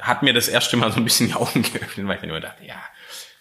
hat 0.00 0.22
mir 0.22 0.32
das 0.32 0.48
erste 0.48 0.76
Mal 0.76 0.90
so 0.90 0.98
ein 0.98 1.04
bisschen 1.04 1.28
die 1.28 1.34
Augen 1.34 1.62
geöffnet, 1.72 2.06
weil 2.06 2.16
ich 2.16 2.20
dann 2.20 2.30
immer 2.30 2.40
dachte, 2.40 2.64
ja, 2.66 2.76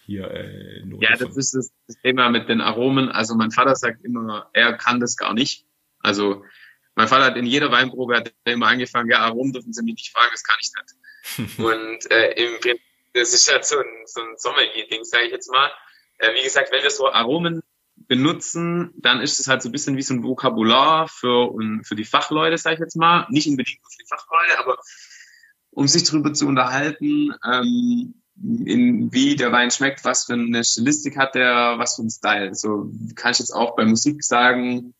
hier 0.07 0.31
äh, 0.31 0.85
Note 0.85 1.05
Ja, 1.05 1.17
das 1.17 1.35
ist 1.35 1.53
das, 1.53 2.01
Thema 2.01 2.29
mit 2.29 2.49
den 2.49 2.61
Aromen. 2.61 3.09
Also 3.09 3.35
mein 3.35 3.51
Vater 3.51 3.75
sagt 3.75 4.03
immer, 4.03 4.49
er 4.53 4.73
kann 4.73 4.99
das 4.99 5.17
gar 5.17 5.33
nicht. 5.33 5.65
Also 5.99 6.43
mein 6.95 7.09
Vater 7.09 7.25
hat 7.25 7.37
in 7.37 7.45
jeder 7.45 7.71
Weinprobe 7.71 8.15
hat 8.15 8.33
er 8.45 8.53
immer 8.53 8.67
angefangen, 8.67 9.09
ja, 9.09 9.19
Aromen 9.19 9.51
dürfen 9.53 9.73
Sie 9.73 9.83
mich 9.83 9.95
nicht 9.95 10.11
fragen, 10.11 10.29
das 10.31 10.43
kann 10.43 10.55
ich 10.61 10.71
nicht. 10.73 11.59
und 11.59 12.11
äh, 12.11 12.31
im 12.33 12.59
Prinzip, 12.61 12.81
das 13.13 13.33
ist 13.33 13.51
halt 13.51 13.65
so 13.65 13.77
ein, 13.77 13.85
so 14.05 14.21
ein 14.21 14.37
Sommelier-Ding, 14.37 15.03
sage 15.03 15.25
ich 15.25 15.31
jetzt 15.31 15.51
mal. 15.51 15.69
Äh, 16.19 16.33
wie 16.35 16.43
gesagt, 16.43 16.71
wenn 16.71 16.83
wir 16.83 16.89
so 16.89 17.11
Aromen 17.11 17.61
benutzen, 18.07 18.93
dann 18.97 19.19
ist 19.21 19.39
es 19.39 19.47
halt 19.47 19.61
so 19.61 19.69
ein 19.69 19.73
bisschen 19.73 19.97
wie 19.97 20.03
so 20.03 20.13
ein 20.13 20.23
Vokabular 20.23 21.09
für, 21.09 21.53
für 21.83 21.95
die 21.95 22.05
Fachleute, 22.05 22.57
sage 22.57 22.75
ich 22.75 22.79
jetzt 22.79 22.95
mal. 22.95 23.27
Nicht 23.29 23.47
unbedingt 23.47 23.79
für 23.83 23.97
die 23.99 24.07
Fachleute, 24.07 24.59
aber 24.59 24.77
um 25.71 25.87
sich 25.87 26.05
darüber 26.05 26.33
zu 26.33 26.47
unterhalten, 26.47 27.33
ähm, 27.45 28.21
in 28.43 29.11
wie 29.11 29.35
der 29.35 29.51
Wein 29.51 29.71
schmeckt, 29.71 30.05
was 30.05 30.25
für 30.25 30.33
eine 30.33 30.63
Stilistik 30.63 31.17
hat 31.17 31.35
der, 31.35 31.75
was 31.77 31.95
für 31.95 32.03
ein 32.03 32.09
Style. 32.09 32.53
So 32.53 32.91
kann 33.15 33.31
ich 33.31 33.39
jetzt 33.39 33.51
auch 33.51 33.75
bei 33.75 33.85
Musik 33.85 34.23
sagen, 34.23 34.93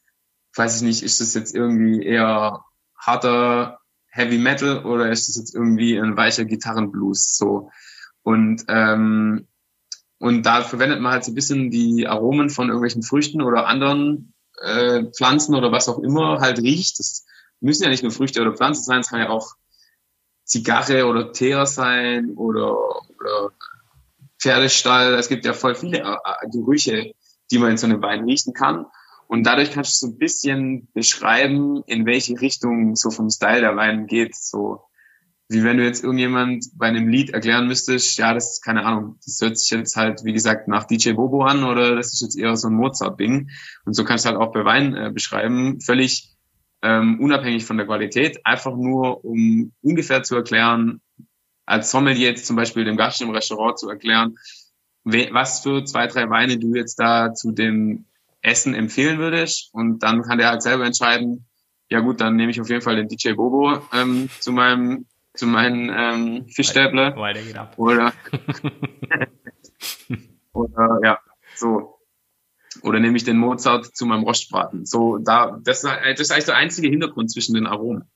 weiß 0.56 0.78
ich 0.78 0.82
nicht, 0.82 1.04
ist 1.04 1.22
das 1.22 1.34
jetzt 1.34 1.54
irgendwie 1.54 2.04
eher 2.04 2.64
harter 2.98 3.80
Heavy 4.10 4.40
Metal 4.40 4.84
oder 4.86 5.12
ist 5.12 5.28
das 5.28 5.36
jetzt 5.36 5.54
irgendwie 5.54 6.00
ein 6.00 6.18
weicher 6.18 6.46
Gitarrenblues 6.46 7.38
so 7.38 7.70
und 8.24 8.66
ähm, 8.68 9.48
und 10.20 10.46
da 10.46 10.64
verwendet 10.64 11.00
man 11.00 11.12
halt 11.12 11.24
so 11.24 11.32
ein 11.32 11.36
bisschen 11.36 11.70
die 11.70 12.08
Aromen 12.08 12.50
von 12.50 12.68
irgendwelchen 12.68 13.04
Früchten 13.04 13.42
oder 13.42 13.68
anderen 13.68 14.34
äh, 14.60 15.04
Pflanzen 15.16 15.54
oder 15.54 15.72
was 15.72 15.88
auch 15.88 16.00
immer 16.00 16.40
halt 16.40 16.60
riecht. 16.60 16.98
Das 17.00 17.26
müssen 17.60 17.84
ja 17.84 17.90
nicht 17.90 18.02
nur 18.02 18.12
Früchte 18.12 18.42
oder 18.42 18.54
Pflanzen 18.54 18.84
sein, 18.84 19.02
es 19.02 19.10
kann 19.10 19.20
ja 19.20 19.30
auch 19.30 19.56
Zigarre 20.48 21.06
oder 21.06 21.34
Teer 21.34 21.66
sein 21.66 22.32
oder, 22.36 22.74
oder 23.20 23.52
Pferdestall. 24.40 25.14
Es 25.16 25.30
gibt 25.30 25.46
ja 25.46 25.54
voll 25.54 25.76
viele 25.76 26.00
äh, 26.00 26.04
äh, 26.04 26.50
Gerüche, 26.52 27.14
die 27.52 27.60
man 27.60 27.72
in 27.72 27.78
so 27.78 27.86
einem 27.86 28.02
Wein 28.02 28.24
riechen 28.24 28.54
kann. 28.54 28.86
Und 29.28 29.44
dadurch 29.44 29.72
kannst 29.72 30.02
du 30.02 30.08
so 30.08 30.14
ein 30.14 30.18
bisschen 30.18 30.88
beschreiben, 30.94 31.84
in 31.86 32.06
welche 32.06 32.40
Richtung 32.40 32.96
so 32.96 33.12
vom 33.12 33.30
Style 33.30 33.60
der 33.60 33.76
Wein 33.76 34.08
geht. 34.08 34.36
So 34.36 34.88
wie 35.50 35.64
wenn 35.64 35.78
du 35.78 35.84
jetzt 35.84 36.04
irgendjemand 36.04 36.66
bei 36.76 36.88
einem 36.88 37.08
Lied 37.10 37.30
erklären 37.32 37.68
müsstest, 37.68 38.18
ja, 38.18 38.34
das 38.34 38.54
ist 38.54 38.64
keine 38.64 38.86
Ahnung, 38.86 39.18
das 39.26 39.40
hört 39.42 39.58
sich 39.58 39.70
jetzt 39.70 39.96
halt, 39.96 40.26
wie 40.26 40.34
gesagt, 40.34 40.68
nach 40.68 40.86
DJ 40.86 41.14
Bobo 41.14 41.44
an 41.44 41.64
oder 41.64 41.96
das 41.96 42.14
ist 42.14 42.22
jetzt 42.22 42.38
eher 42.38 42.56
so 42.58 42.68
ein 42.68 42.74
Mozart-Ding. 42.74 43.50
Und 43.86 43.94
so 43.94 44.04
kannst 44.04 44.26
du 44.26 44.30
halt 44.30 44.40
auch 44.40 44.52
bei 44.52 44.66
Wein 44.66 44.96
äh, 44.96 45.12
beschreiben, 45.14 45.80
völlig 45.80 46.37
ähm, 46.82 47.20
unabhängig 47.20 47.66
von 47.66 47.78
der 47.78 47.86
Qualität, 47.86 48.46
einfach 48.46 48.76
nur 48.76 49.24
um 49.26 49.72
ungefähr 49.82 50.24
zu 50.24 50.36
erklären, 50.36 51.02
als 51.66 51.92
Sommelier 51.92 52.30
jetzt 52.30 52.46
zum 52.46 52.56
Beispiel 52.56 52.86
dem 52.86 52.98
Gast 52.98 53.22
im 53.22 53.32
Restaurant 53.32 53.78
zu 53.78 53.90
erklären, 53.90 54.38
was 55.04 55.62
für 55.62 55.84
zwei, 55.86 56.08
drei 56.08 56.30
Weine 56.30 56.58
du 56.58 56.76
jetzt 56.76 56.96
da 56.96 57.34
zu 57.34 57.52
dem 57.52 58.06
Essen 58.42 58.74
empfehlen 58.74 59.20
würdest. 59.20 59.70
Und 59.74 60.04
dann 60.04 60.22
kann 60.22 60.38
der 60.38 60.50
halt 60.50 60.62
selber 60.62 60.86
entscheiden, 60.86 61.46
ja 61.90 62.00
gut, 62.00 62.22
dann 62.22 62.36
nehme 62.36 62.52
ich 62.52 62.60
auf 62.60 62.70
jeden 62.70 62.82
Fall 62.82 62.96
den 62.96 63.08
DJ 63.08 63.34
Bobo 63.34 63.82
ähm, 63.94 64.30
zu 64.40 64.52
meinem 64.52 65.06
zu 65.38 65.46
meinen 65.46 65.90
ähm, 65.96 66.48
Fischstäble. 66.50 67.16
Weiter 67.16 67.42
geht 67.42 67.58
ab. 67.58 67.74
Oder, 67.78 68.12
oder 70.54 71.00
ja, 71.04 71.20
so. 71.56 71.97
Oder 72.88 73.00
nehme 73.00 73.18
ich 73.18 73.24
den 73.24 73.38
Mozart 73.38 73.96
zu 73.96 74.06
meinem 74.06 74.24
Rostbraten. 74.24 74.86
So, 74.86 75.18
da, 75.18 75.60
das, 75.64 75.82
das 75.82 76.20
ist 76.20 76.32
eigentlich 76.32 76.46
der 76.46 76.56
einzige 76.56 76.90
Hintergrund 76.90 77.32
zwischen 77.32 77.54
den 77.54 77.68
Aromen. 77.68 78.10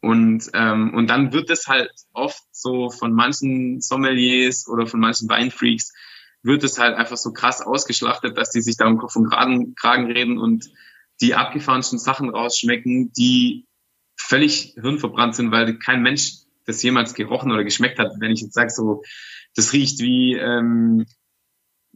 Und, 0.00 0.50
ähm, 0.54 0.94
und 0.94 1.08
dann 1.08 1.32
wird 1.32 1.50
es 1.50 1.66
halt 1.66 1.90
oft 2.12 2.42
so 2.52 2.90
von 2.90 3.12
manchen 3.12 3.80
Sommeliers 3.80 4.68
oder 4.68 4.86
von 4.86 5.00
manchen 5.00 5.28
Weinfreaks 5.28 5.92
wird 6.42 6.62
es 6.62 6.78
halt 6.78 6.94
einfach 6.94 7.16
so 7.16 7.32
krass 7.32 7.60
ausgeschlachtet, 7.60 8.38
dass 8.38 8.50
die 8.50 8.62
sich 8.62 8.76
da 8.76 8.86
um 8.86 8.98
Kopf 8.98 9.16
und 9.16 9.28
Kragen, 9.28 9.74
Kragen 9.74 10.06
reden 10.06 10.38
und 10.38 10.70
die 11.20 11.34
abgefahrensten 11.34 11.98
Sachen 11.98 12.30
rausschmecken, 12.30 13.12
die 13.12 13.66
völlig 14.16 14.74
hirnverbrannt 14.80 15.34
sind, 15.34 15.50
weil 15.50 15.78
kein 15.78 16.02
Mensch 16.02 16.34
das 16.64 16.82
jemals 16.82 17.14
gerochen 17.14 17.50
oder 17.50 17.64
geschmeckt 17.64 17.98
hat. 17.98 18.12
Wenn 18.20 18.30
ich 18.30 18.42
jetzt 18.42 18.54
sage, 18.54 18.70
so, 18.70 19.02
das 19.56 19.72
riecht 19.72 19.98
wie 20.00 20.34
ähm, 20.34 21.06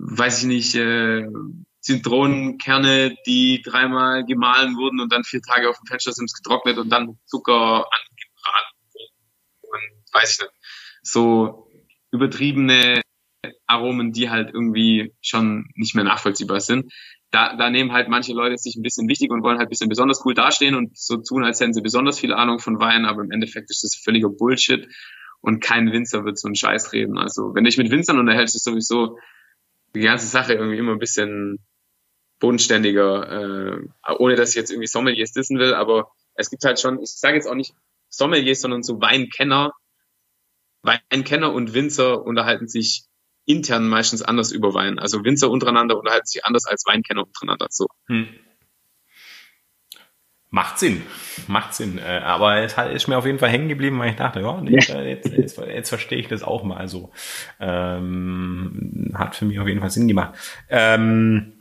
weiß 0.00 0.40
ich 0.40 0.46
nicht, 0.46 0.74
äh, 0.74 1.26
Zitronenkerne, 1.80 3.16
die 3.26 3.62
dreimal 3.62 4.24
gemahlen 4.24 4.76
wurden 4.76 5.00
und 5.00 5.12
dann 5.12 5.24
vier 5.24 5.40
Tage 5.40 5.68
auf 5.68 5.78
dem 5.78 5.86
Fenstersims 5.86 6.34
getrocknet 6.34 6.78
und 6.78 6.90
dann 6.90 7.18
Zucker 7.26 7.86
angebraten 7.86 8.76
und 9.62 10.14
weiß 10.14 10.32
ich 10.32 10.40
nicht. 10.40 10.52
So 11.02 11.70
übertriebene 12.12 13.02
Aromen, 13.66 14.12
die 14.12 14.28
halt 14.28 14.50
irgendwie 14.52 15.14
schon 15.22 15.68
nicht 15.74 15.94
mehr 15.94 16.04
nachvollziehbar 16.04 16.60
sind. 16.60 16.92
Da, 17.30 17.56
da 17.56 17.70
nehmen 17.70 17.92
halt 17.92 18.08
manche 18.08 18.32
Leute 18.32 18.58
sich 18.58 18.76
ein 18.76 18.82
bisschen 18.82 19.08
wichtig 19.08 19.30
und 19.30 19.42
wollen 19.42 19.58
halt 19.58 19.68
ein 19.68 19.70
bisschen 19.70 19.88
besonders 19.88 20.22
cool 20.24 20.34
dastehen 20.34 20.74
und 20.74 20.98
so 20.98 21.16
tun, 21.16 21.44
als 21.44 21.60
hätten 21.60 21.72
sie 21.72 21.80
besonders 21.80 22.18
viel 22.18 22.34
Ahnung 22.34 22.58
von 22.58 22.80
Wein, 22.80 23.04
aber 23.04 23.22
im 23.22 23.30
Endeffekt 23.30 23.70
ist 23.70 23.84
das 23.84 23.94
völliger 23.94 24.28
Bullshit 24.28 24.88
und 25.40 25.60
kein 25.60 25.92
Winzer 25.92 26.24
wird 26.24 26.38
so 26.38 26.48
einen 26.48 26.56
Scheiß 26.56 26.92
reden. 26.92 27.16
Also 27.16 27.54
wenn 27.54 27.64
du 27.64 27.70
dich 27.70 27.78
mit 27.78 27.90
Winzern 27.90 28.18
unterhältst, 28.18 28.56
ist 28.56 28.64
sowieso 28.64 29.16
die 29.94 30.00
ganze 30.00 30.26
Sache 30.26 30.54
irgendwie 30.54 30.78
immer 30.78 30.92
ein 30.92 30.98
bisschen 30.98 31.58
bodenständiger, 32.38 33.78
äh, 33.78 34.12
ohne 34.18 34.36
dass 34.36 34.50
ich 34.50 34.56
jetzt 34.56 34.70
irgendwie 34.70 34.86
Sommeliers 34.86 35.32
dissen 35.32 35.58
will, 35.58 35.74
aber 35.74 36.10
es 36.34 36.50
gibt 36.50 36.64
halt 36.64 36.80
schon, 36.80 37.00
ich 37.00 37.10
sage 37.10 37.36
jetzt 37.36 37.46
auch 37.46 37.54
nicht 37.54 37.74
Sommeliers, 38.08 38.60
sondern 38.60 38.82
so 38.82 39.00
Weinkenner. 39.00 39.72
Weinkenner 40.82 41.52
und 41.52 41.74
Winzer 41.74 42.24
unterhalten 42.24 42.66
sich 42.66 43.04
intern 43.44 43.88
meistens 43.88 44.22
anders 44.22 44.50
über 44.52 44.72
Wein. 44.74 44.98
Also 44.98 45.24
Winzer 45.24 45.50
untereinander 45.50 45.98
unterhalten 45.98 46.26
sich 46.26 46.44
anders 46.44 46.64
als 46.66 46.84
Weinkenner 46.86 47.26
untereinander. 47.26 47.66
So. 47.70 47.88
Hm. 48.06 48.28
Macht 50.52 50.80
Sinn, 50.80 51.02
macht 51.46 51.74
Sinn. 51.74 51.98
Äh, 51.98 52.18
aber 52.24 52.56
es 52.58 52.76
ist 52.92 53.06
mir 53.06 53.16
auf 53.16 53.26
jeden 53.26 53.38
Fall 53.38 53.50
hängen 53.50 53.68
geblieben, 53.68 53.98
weil 54.00 54.10
ich 54.10 54.16
dachte, 54.16 54.40
ja, 54.40 54.60
jetzt, 54.64 54.88
jetzt, 54.88 55.26
jetzt, 55.32 55.58
jetzt 55.58 55.88
verstehe 55.88 56.18
ich 56.18 56.26
das 56.26 56.42
auch 56.42 56.64
mal 56.64 56.88
so. 56.88 57.12
Ähm, 57.60 59.12
hat 59.14 59.36
für 59.36 59.44
mich 59.44 59.60
auf 59.60 59.68
jeden 59.68 59.80
Fall 59.80 59.90
Sinn 59.90 60.08
gemacht. 60.08 60.34
Ähm, 60.68 61.52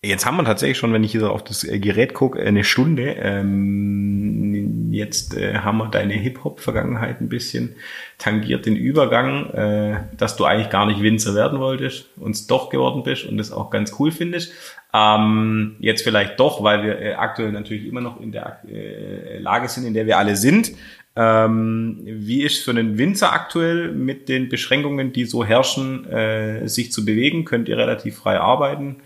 Jetzt 0.00 0.26
haben 0.26 0.36
wir 0.36 0.44
tatsächlich 0.44 0.78
schon, 0.78 0.92
wenn 0.92 1.02
ich 1.02 1.10
hier 1.10 1.28
auf 1.28 1.42
das 1.42 1.64
äh, 1.64 1.80
Gerät 1.80 2.14
gucke, 2.14 2.40
eine 2.40 2.62
Stunde. 2.62 3.16
Ähm, 3.18 4.92
jetzt 4.92 5.36
äh, 5.36 5.54
haben 5.58 5.78
wir 5.78 5.88
deine 5.88 6.14
Hip-Hop-Vergangenheit 6.14 7.20
ein 7.20 7.28
bisschen 7.28 7.74
tangiert, 8.16 8.66
den 8.66 8.76
Übergang, 8.76 9.50
äh, 9.50 9.96
dass 10.16 10.36
du 10.36 10.44
eigentlich 10.44 10.70
gar 10.70 10.86
nicht 10.86 11.02
Winzer 11.02 11.34
werden 11.34 11.58
wolltest, 11.58 12.16
uns 12.16 12.46
doch 12.46 12.70
geworden 12.70 13.02
bist 13.02 13.24
und 13.24 13.38
das 13.38 13.50
auch 13.50 13.70
ganz 13.70 13.92
cool 13.98 14.12
findest. 14.12 14.52
Ähm, 14.94 15.76
jetzt 15.80 16.02
vielleicht 16.02 16.40
doch, 16.40 16.62
weil 16.62 16.82
wir 16.82 17.00
äh, 17.00 17.14
aktuell 17.14 17.52
natürlich 17.52 17.86
immer 17.86 18.00
noch 18.00 18.20
in 18.20 18.32
der 18.32 18.60
äh, 18.66 19.38
Lage 19.38 19.68
sind, 19.68 19.84
in 19.84 19.94
der 19.94 20.06
wir 20.06 20.18
alle 20.18 20.36
sind. 20.36 20.72
Ähm, 21.14 21.98
wie 22.04 22.42
ist 22.42 22.64
für 22.64 22.70
einen 22.70 22.96
Winzer 22.96 23.32
aktuell 23.32 23.92
mit 23.92 24.28
den 24.28 24.48
Beschränkungen, 24.48 25.12
die 25.12 25.24
so 25.24 25.44
herrschen, 25.44 26.08
äh, 26.08 26.68
sich 26.68 26.92
zu 26.92 27.04
bewegen? 27.04 27.44
Könnt 27.44 27.68
ihr 27.68 27.76
relativ 27.76 28.16
frei 28.18 28.38
arbeiten? 28.40 28.96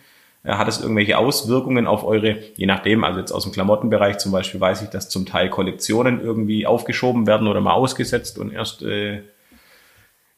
Äh, 0.44 0.52
hat 0.52 0.68
es 0.68 0.80
irgendwelche 0.80 1.18
Auswirkungen 1.18 1.86
auf 1.86 2.04
eure, 2.04 2.38
je 2.56 2.66
nachdem, 2.66 3.02
also 3.02 3.18
jetzt 3.18 3.32
aus 3.32 3.44
dem 3.44 3.52
Klamottenbereich 3.52 4.18
zum 4.18 4.30
Beispiel 4.30 4.60
weiß 4.60 4.82
ich, 4.82 4.88
dass 4.90 5.08
zum 5.08 5.26
Teil 5.26 5.50
Kollektionen 5.50 6.20
irgendwie 6.20 6.66
aufgeschoben 6.66 7.26
werden 7.26 7.48
oder 7.48 7.60
mal 7.60 7.72
ausgesetzt 7.72 8.38
und 8.38 8.52
erst 8.52 8.82
äh, 8.82 9.22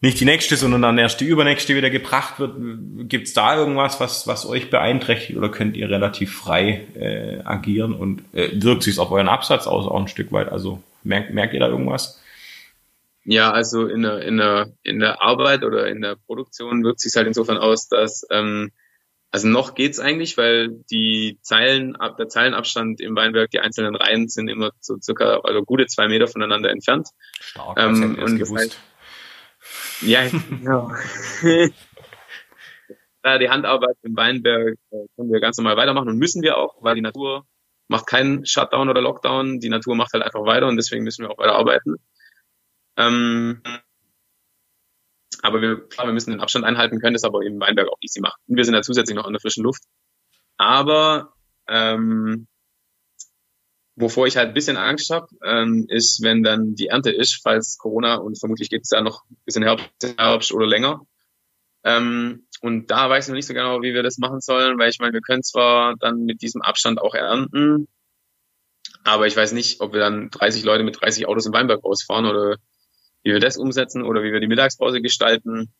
nicht 0.04 0.20
die 0.20 0.24
nächste, 0.24 0.56
sondern 0.56 0.82
dann 0.82 0.98
erst 0.98 1.20
die 1.20 1.26
übernächste 1.26 1.74
wieder 1.74 1.90
gebracht 1.90 2.38
wird. 2.38 2.54
Gibt 3.08 3.26
es 3.26 3.32
da 3.32 3.56
irgendwas, 3.56 4.00
was, 4.00 4.26
was 4.26 4.46
euch 4.46 4.70
beeinträchtigt 4.70 5.36
oder 5.36 5.50
könnt 5.50 5.76
ihr 5.76 5.90
relativ 5.90 6.36
frei 6.36 6.86
äh, 6.94 7.40
agieren 7.44 7.94
und 7.94 8.22
äh, 8.32 8.50
wirkt 8.54 8.82
sich 8.82 8.98
auf 8.98 9.10
euren 9.10 9.28
Absatz 9.28 9.66
aus 9.66 9.86
auch 9.86 10.00
ein 10.00 10.08
Stück 10.08 10.30
weit? 10.30 10.50
Also 10.50 10.82
merkt, 11.02 11.32
merkt 11.32 11.54
ihr 11.54 11.60
da 11.60 11.68
irgendwas? 11.68 12.20
Ja, 13.24 13.50
also 13.50 13.86
in 13.86 14.02
der, 14.02 14.22
in, 14.22 14.36
der, 14.36 14.72
in 14.82 15.00
der 15.00 15.22
Arbeit 15.22 15.64
oder 15.64 15.88
in 15.88 16.02
der 16.02 16.16
Produktion 16.16 16.84
wirkt 16.84 17.00
sich 17.00 17.14
halt 17.16 17.26
insofern 17.26 17.56
aus, 17.56 17.88
dass 17.88 18.26
ähm, 18.30 18.70
also 19.34 19.48
noch 19.48 19.74
geht's 19.74 19.98
eigentlich, 19.98 20.36
weil 20.36 20.68
die 20.92 21.38
Zeilen, 21.42 21.96
der 22.18 22.28
Zeilenabstand 22.28 23.00
im 23.00 23.16
Weinberg, 23.16 23.50
die 23.50 23.58
einzelnen 23.58 23.96
Reihen 23.96 24.28
sind 24.28 24.46
immer 24.46 24.70
so 24.78 24.96
circa 25.02 25.40
also 25.42 25.62
gute 25.62 25.86
zwei 25.86 26.06
Meter 26.06 26.28
voneinander 26.28 26.70
entfernt. 26.70 27.08
Stark, 27.40 27.76
ähm, 27.80 28.16
und 28.22 28.38
das 28.38 28.52
heißt, 28.52 28.78
ja, 30.04 30.28
genau. 30.28 30.90
ja, 33.24 33.38
die 33.38 33.48
Handarbeit 33.48 33.96
im 34.02 34.16
Weinberg 34.16 34.76
äh, 34.90 35.06
können 35.16 35.32
wir 35.32 35.40
ganz 35.40 35.56
normal 35.56 35.76
weitermachen 35.76 36.08
und 36.08 36.18
müssen 36.18 36.42
wir 36.42 36.56
auch, 36.56 36.82
weil 36.82 36.94
die 36.94 37.00
Natur 37.00 37.46
macht 37.88 38.06
keinen 38.06 38.46
Shutdown 38.46 38.88
oder 38.88 39.00
Lockdown, 39.00 39.60
die 39.60 39.68
Natur 39.68 39.94
macht 39.96 40.12
halt 40.12 40.22
einfach 40.22 40.44
weiter 40.44 40.66
und 40.66 40.76
deswegen 40.76 41.04
müssen 41.04 41.22
wir 41.22 41.30
auch 41.30 41.38
weiter 41.38 41.54
arbeiten. 41.54 41.96
Ähm, 42.96 43.62
aber 45.42 45.60
wir, 45.60 45.86
klar, 45.88 46.06
wir 46.06 46.14
müssen 46.14 46.30
den 46.30 46.40
Abstand 46.40 46.64
einhalten, 46.64 47.00
können 47.00 47.14
das 47.14 47.24
aber 47.24 47.42
im 47.42 47.60
Weinberg 47.60 47.88
auch 47.88 47.98
easy 48.00 48.20
machen. 48.20 48.40
Und 48.46 48.56
wir 48.56 48.64
sind 48.64 48.74
ja 48.74 48.82
zusätzlich 48.82 49.16
noch 49.16 49.26
an 49.26 49.32
der 49.32 49.40
frischen 49.40 49.62
Luft. 49.62 49.82
Aber 50.56 51.34
ähm, 51.68 52.46
wovor 53.96 54.26
ich 54.26 54.36
halt 54.36 54.48
ein 54.48 54.54
bisschen 54.54 54.76
Angst 54.76 55.10
habe, 55.10 55.28
ähm, 55.44 55.86
ist, 55.88 56.22
wenn 56.22 56.42
dann 56.42 56.74
die 56.74 56.88
Ernte 56.88 57.10
ist, 57.10 57.40
falls 57.42 57.78
Corona 57.78 58.16
und 58.16 58.38
vermutlich 58.38 58.70
geht 58.70 58.82
es 58.82 58.90
ja 58.90 59.00
noch 59.00 59.24
ein 59.30 59.36
bisschen 59.44 59.62
Herbst, 59.62 59.88
Herbst 60.16 60.52
oder 60.52 60.66
länger. 60.66 61.02
Ähm, 61.84 62.46
und 62.60 62.90
da 62.90 63.10
weiß 63.10 63.26
ich 63.26 63.28
noch 63.28 63.36
nicht 63.36 63.46
so 63.46 63.54
genau, 63.54 63.82
wie 63.82 63.94
wir 63.94 64.02
das 64.02 64.18
machen 64.18 64.40
sollen, 64.40 64.78
weil 64.78 64.90
ich 64.90 64.98
meine, 64.98 65.12
wir 65.12 65.20
können 65.20 65.42
zwar 65.42 65.94
dann 65.98 66.24
mit 66.24 66.42
diesem 66.42 66.62
Abstand 66.62 67.00
auch 67.00 67.14
ernten, 67.14 67.88
aber 69.04 69.26
ich 69.26 69.36
weiß 69.36 69.52
nicht, 69.52 69.80
ob 69.80 69.92
wir 69.92 70.00
dann 70.00 70.30
30 70.30 70.64
Leute 70.64 70.82
mit 70.82 71.00
30 71.00 71.28
Autos 71.28 71.46
im 71.46 71.52
Weinberg 71.52 71.84
ausfahren 71.84 72.24
oder 72.24 72.56
wie 73.22 73.32
wir 73.32 73.40
das 73.40 73.58
umsetzen 73.58 74.02
oder 74.02 74.22
wie 74.22 74.32
wir 74.32 74.40
die 74.40 74.46
Mittagspause 74.46 75.02
gestalten. 75.02 75.72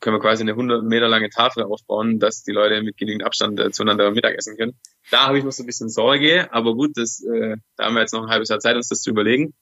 Können 0.00 0.16
wir 0.16 0.20
quasi 0.20 0.42
eine 0.42 0.52
100 0.52 0.84
Meter 0.84 1.08
lange 1.08 1.30
Tafel 1.30 1.64
aufbauen, 1.64 2.18
dass 2.18 2.42
die 2.42 2.52
Leute 2.52 2.82
mit 2.82 2.96
genügend 2.96 3.24
Abstand 3.24 3.60
äh, 3.60 3.70
zueinander 3.70 4.10
Mittagessen 4.10 4.56
können. 4.56 4.78
Da 5.10 5.26
habe 5.26 5.38
ich 5.38 5.44
noch 5.44 5.52
so 5.52 5.62
ein 5.62 5.66
bisschen 5.66 5.88
Sorge, 5.88 6.52
aber 6.52 6.74
gut, 6.74 6.92
das, 6.94 7.22
äh, 7.22 7.56
da 7.76 7.84
haben 7.84 7.94
wir 7.94 8.00
jetzt 8.00 8.12
noch 8.12 8.24
ein 8.24 8.30
halbes 8.30 8.48
Jahr 8.48 8.58
Zeit, 8.58 8.76
uns 8.76 8.88
das 8.88 9.00
zu 9.00 9.10
überlegen. 9.10 9.54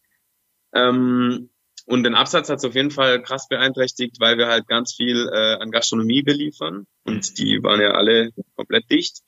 Ähm, 0.73 1.51
und 1.87 2.03
den 2.03 2.15
Absatz 2.15 2.49
hat 2.49 2.59
es 2.59 2.65
auf 2.65 2.75
jeden 2.75 2.91
Fall 2.91 3.23
krass 3.23 3.47
beeinträchtigt, 3.49 4.17
weil 4.19 4.39
wir 4.39 4.47
halt 4.47 4.67
ganz 4.67 4.95
viel 4.95 5.29
äh, 5.33 5.57
an 5.57 5.71
Gastronomie 5.71 6.23
beliefern 6.23 6.87
und 7.05 7.39
die 7.39 7.63
waren 7.63 7.81
ja 7.81 7.91
alle 7.91 8.31
komplett 8.57 8.91
dicht. 8.91 9.19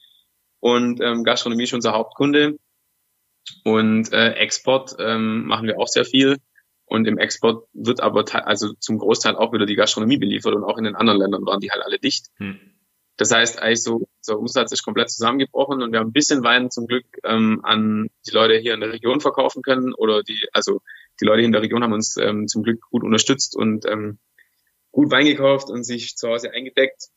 Und 0.61 1.01
ähm, 1.03 1.23
Gastronomie 1.23 1.65
ist 1.65 1.75
unser 1.75 1.93
Hauptkunde 1.93 2.57
und 3.65 4.13
äh, 4.13 4.33
Export 4.33 4.97
ähm, 4.99 5.47
machen 5.47 5.67
wir 5.67 5.79
auch 5.79 5.89
sehr 5.89 6.05
viel. 6.05 6.39
Und 6.97 7.07
im 7.07 7.19
Export 7.19 7.69
wird 7.75 8.01
aber 8.01 8.25
also 8.47 8.73
zum 8.81 8.97
Großteil 8.97 9.37
auch 9.37 9.53
wieder 9.53 9.67
die 9.67 9.77
Gastronomie 9.77 10.17
beliefert 10.17 10.55
und 10.55 10.65
auch 10.65 10.79
in 10.79 10.85
den 10.85 10.97
anderen 10.97 11.21
Ländern 11.21 11.45
waren 11.45 11.61
die 11.61 11.71
halt 11.71 11.83
alle 11.85 11.99
dicht. 11.99 12.29
Hm. 12.39 12.59
Das 13.19 13.31
heißt, 13.33 13.61
eigentlich 13.61 13.83
so, 13.83 14.09
so 14.23 14.37
Umsatz 14.39 14.73
ist 14.73 14.83
komplett 14.83 15.11
zusammengebrochen 15.11 15.83
und 15.83 15.93
wir 15.93 16.01
haben 16.01 16.09
ein 16.09 16.15
bisschen 16.15 16.43
Wein 16.43 16.71
zum 16.71 16.87
Glück 16.87 17.05
ähm, 17.23 17.61
an 17.65 18.09
die 18.27 18.31
Leute 18.31 18.57
hier 18.57 18.73
in 18.73 18.81
der 18.81 18.93
Region 18.93 19.21
verkaufen 19.21 19.61
können 19.61 19.93
oder 19.93 20.23
die, 20.23 20.49
also 20.53 20.81
die 21.21 21.27
Leute 21.27 21.41
hier 21.41 21.47
in 21.47 21.53
der 21.53 21.61
Region 21.61 21.83
haben 21.83 21.93
uns 21.93 22.17
ähm, 22.17 22.49
zum 22.49 22.63
Glück 22.63 22.81
gut 22.91 23.05
unterstützt 23.05 23.57
und 23.57 23.85
ähm, 23.87 24.19
gut 24.91 25.11
Wein 25.11 25.27
gekauft 25.27 25.69
und 25.69 25.85
sich 25.85 26.17
zu 26.17 26.29
Hause 26.29 26.51
eingedeckt. 26.53 27.09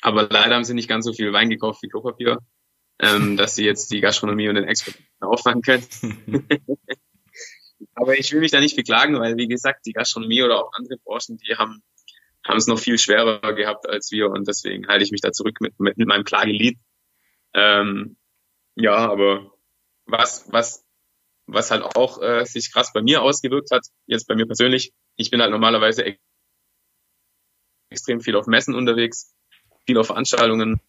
Aber 0.00 0.26
leider 0.30 0.54
haben 0.54 0.64
sie 0.64 0.74
nicht 0.74 0.88
ganz 0.88 1.04
so 1.04 1.12
viel 1.12 1.34
Wein 1.34 1.50
gekauft 1.50 1.82
wie 1.82 1.88
Klopapier, 1.88 2.38
ähm, 2.98 3.36
dass 3.36 3.56
sie 3.56 3.66
jetzt 3.66 3.90
die 3.92 4.00
Gastronomie 4.00 4.48
und 4.48 4.54
den 4.54 4.64
Export 4.64 4.96
auffangen 5.20 5.60
können. 5.60 5.84
Aber 7.94 8.18
ich 8.18 8.32
will 8.32 8.40
mich 8.40 8.50
da 8.50 8.60
nicht 8.60 8.76
beklagen, 8.76 9.18
weil 9.18 9.36
wie 9.36 9.48
gesagt, 9.48 9.86
die 9.86 9.92
Gastronomie 9.92 10.42
oder 10.42 10.58
auch 10.58 10.72
andere 10.74 10.98
Branchen, 10.98 11.38
die 11.38 11.56
haben 11.56 11.82
haben 12.46 12.58
es 12.58 12.66
noch 12.66 12.78
viel 12.78 12.98
schwerer 12.98 13.54
gehabt 13.54 13.88
als 13.88 14.10
wir 14.10 14.28
und 14.28 14.46
deswegen 14.46 14.86
halte 14.86 15.04
ich 15.04 15.10
mich 15.10 15.22
da 15.22 15.32
zurück 15.32 15.60
mit, 15.60 15.78
mit, 15.80 15.96
mit 15.96 16.06
meinem 16.06 16.24
Klagelied. 16.24 16.78
Ähm, 17.54 18.16
ja, 18.74 18.96
aber 18.96 19.52
was, 20.06 20.46
was, 20.52 20.84
was 21.46 21.70
halt 21.70 21.82
auch 21.82 22.20
äh, 22.20 22.44
sich 22.44 22.72
krass 22.72 22.92
bei 22.92 23.02
mir 23.02 23.22
ausgewirkt 23.22 23.70
hat, 23.70 23.86
jetzt 24.06 24.26
bei 24.26 24.34
mir 24.34 24.46
persönlich, 24.46 24.92
ich 25.16 25.30
bin 25.30 25.40
halt 25.40 25.50
normalerweise 25.50 26.04
ex 26.04 26.18
extrem 27.90 28.20
viel 28.20 28.34
auf 28.34 28.46
Messen 28.46 28.74
unterwegs, 28.74 29.34
viel 29.86 29.96
auf 29.98 30.08
Veranstaltungen 30.08 30.80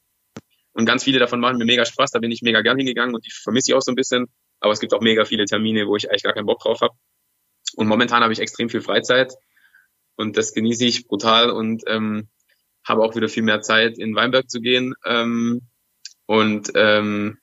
und 0.74 0.86
ganz 0.86 1.04
viele 1.04 1.20
davon 1.20 1.40
machen 1.40 1.58
mir 1.58 1.66
mega 1.66 1.86
Spaß, 1.86 2.12
da 2.12 2.20
bin 2.20 2.32
ich 2.32 2.42
mega 2.42 2.62
gern 2.62 2.78
hingegangen 2.78 3.14
und 3.14 3.26
die 3.26 3.32
vermisse 3.32 3.72
ich 3.72 3.76
auch 3.76 3.82
so 3.82 3.92
ein 3.92 3.96
bisschen. 3.96 4.28
Aber 4.66 4.74
es 4.74 4.80
gibt 4.80 4.96
auch 4.96 5.02
mega 5.02 5.26
viele 5.26 5.46
Termine, 5.46 5.86
wo 5.86 5.96
ich 5.96 6.10
eigentlich 6.10 6.24
gar 6.24 6.34
keinen 6.34 6.48
Bock 6.48 6.60
drauf 6.60 6.82
habe. 6.82 6.96
Und 7.76 7.86
momentan 7.86 8.24
habe 8.24 8.34
ich 8.34 8.40
extrem 8.40 8.68
viel 8.68 8.82
Freizeit 8.82 9.32
und 10.16 10.38
das 10.38 10.54
genieße 10.54 10.86
ich 10.86 11.06
brutal 11.06 11.52
und 11.52 11.84
ähm, 11.86 12.30
habe 12.84 13.04
auch 13.04 13.16
wieder 13.16 13.30
viel 13.30 13.44
mehr 13.44 13.62
Zeit, 13.62 14.00
in 14.00 14.16
Weinberg 14.16 14.50
zu 14.50 14.62
gehen. 14.62 14.96
Ähm, 15.06 15.62
und 16.26 16.72
ähm, 16.74 17.38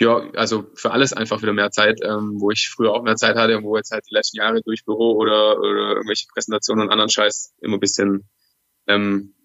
ja, 0.00 0.28
also 0.34 0.66
für 0.74 0.90
alles 0.90 1.12
einfach 1.12 1.40
wieder 1.40 1.52
mehr 1.52 1.70
Zeit, 1.70 2.00
ähm, 2.02 2.40
wo 2.40 2.50
ich 2.50 2.68
früher 2.68 2.92
auch 2.92 3.04
mehr 3.04 3.14
Zeit 3.14 3.36
hatte 3.36 3.56
und 3.56 3.62
wo 3.62 3.76
jetzt 3.76 3.92
halt 3.92 4.04
die 4.10 4.14
letzten 4.14 4.38
Jahre 4.38 4.60
durch 4.60 4.84
Büro 4.84 5.12
oder, 5.12 5.60
oder 5.60 5.92
irgendwelche 5.94 6.26
Präsentationen 6.34 6.86
und 6.86 6.90
anderen 6.90 7.10
Scheiß 7.10 7.54
immer 7.60 7.76
ein 7.76 7.80
bisschen 7.80 8.28
ähm, 8.88 9.36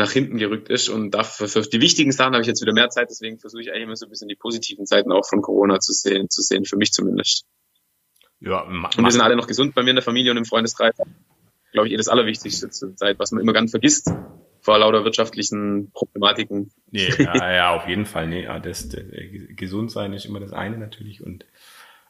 nach 0.00 0.10
hinten 0.10 0.38
gerückt 0.38 0.68
ist. 0.68 0.88
Und 0.88 1.12
dafür, 1.12 1.48
für 1.48 1.62
die 1.62 1.80
wichtigen 1.80 2.12
Sachen 2.12 2.32
habe 2.32 2.42
ich 2.42 2.48
jetzt 2.48 2.62
wieder 2.62 2.72
mehr 2.72 2.90
Zeit, 2.90 3.08
deswegen 3.10 3.38
versuche 3.38 3.62
ich 3.62 3.70
eigentlich 3.70 3.84
immer 3.84 3.96
so 3.96 4.06
ein 4.06 4.10
bisschen 4.10 4.28
die 4.28 4.36
positiven 4.36 4.86
Seiten 4.86 5.12
auch 5.12 5.26
von 5.26 5.42
Corona 5.42 5.78
zu 5.80 5.92
sehen, 5.92 6.28
zu 6.28 6.42
sehen, 6.42 6.64
für 6.64 6.76
mich 6.76 6.92
zumindest. 6.92 7.44
Ja, 8.40 8.62
und 8.62 8.96
wir 8.96 9.10
sind 9.10 9.20
alle 9.20 9.36
noch 9.36 9.46
gesund 9.46 9.74
bei 9.74 9.82
mir 9.82 9.90
in 9.90 9.96
der 9.96 10.02
Familie 10.02 10.30
und 10.30 10.38
im 10.38 10.46
Freundeskreis. 10.46 10.94
Glaube 11.72 11.86
ich, 11.86 11.94
eh 11.94 11.96
das 11.96 12.08
Allerwichtigste 12.08 12.70
zur 12.70 12.96
Zeit, 12.96 13.18
was 13.18 13.30
man 13.30 13.42
immer 13.42 13.52
ganz 13.52 13.70
vergisst 13.70 14.10
vor 14.60 14.78
lauter 14.78 15.04
wirtschaftlichen 15.04 15.90
Problematiken. 15.92 16.70
Nee, 16.90 17.08
ja, 17.18 17.52
ja, 17.52 17.74
auf 17.74 17.88
jeden 17.88 18.06
Fall. 18.06 18.26
Nee, 18.26 18.44
ja, 18.44 18.58
das, 18.58 18.88
das, 18.88 19.02
gesund 19.56 19.90
sein 19.90 20.12
ist 20.12 20.26
immer 20.26 20.40
das 20.40 20.52
eine 20.52 20.78
natürlich 20.78 21.22
und 21.22 21.44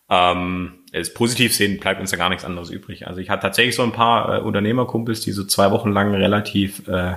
ähm, 0.09 0.81
es 0.91 1.15
positiv 1.15 1.55
sehen 1.55 1.79
bleibt 1.79 2.01
uns 2.01 2.11
ja 2.11 2.19
gar 2.19 2.31
nichts 2.31 2.45
anderes 2.45 2.71
übrig. 2.71 3.07
Also 3.07 3.21
ich 3.21 3.31
hatte 3.31 3.43
tatsächlich 3.43 3.77
so 3.77 3.85
ein 3.85 3.93
paar 3.93 4.39
äh, 4.39 4.41
Unternehmerkumpels, 4.41 5.21
die 5.21 5.31
so 5.31 5.45
zwei 5.45 5.71
Wochen 5.71 5.93
lang 5.93 6.13
relativ 6.15 6.89
äh, 6.89 7.15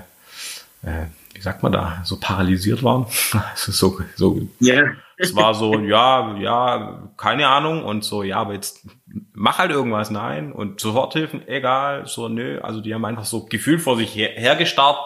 äh, 0.83 1.05
wie 1.33 1.41
sagt 1.41 1.63
man 1.63 1.71
da, 1.71 2.01
so 2.03 2.19
paralysiert 2.19 2.83
waren. 2.83 3.05
Also 3.33 3.71
so, 3.71 3.99
so, 4.15 4.41
yeah. 4.61 4.91
es 5.17 5.35
war 5.35 5.53
so, 5.53 5.79
ja, 5.79 6.35
ja, 6.37 7.09
keine 7.17 7.47
Ahnung 7.47 7.83
und 7.83 8.03
so, 8.03 8.23
ja, 8.23 8.37
aber 8.37 8.53
jetzt 8.53 8.85
mach 9.33 9.57
halt 9.57 9.71
irgendwas, 9.71 10.11
nein 10.11 10.51
und 10.51 10.79
Soforthilfen, 10.79 11.47
egal, 11.47 12.05
so, 12.05 12.29
nö, 12.29 12.59
also 12.61 12.81
die 12.81 12.93
haben 12.93 13.05
einfach 13.05 13.25
so 13.25 13.45
Gefühl 13.45 13.79
vor 13.79 13.97
sich 13.97 14.15
her, 14.15 14.31
hergestarrt, 14.35 14.97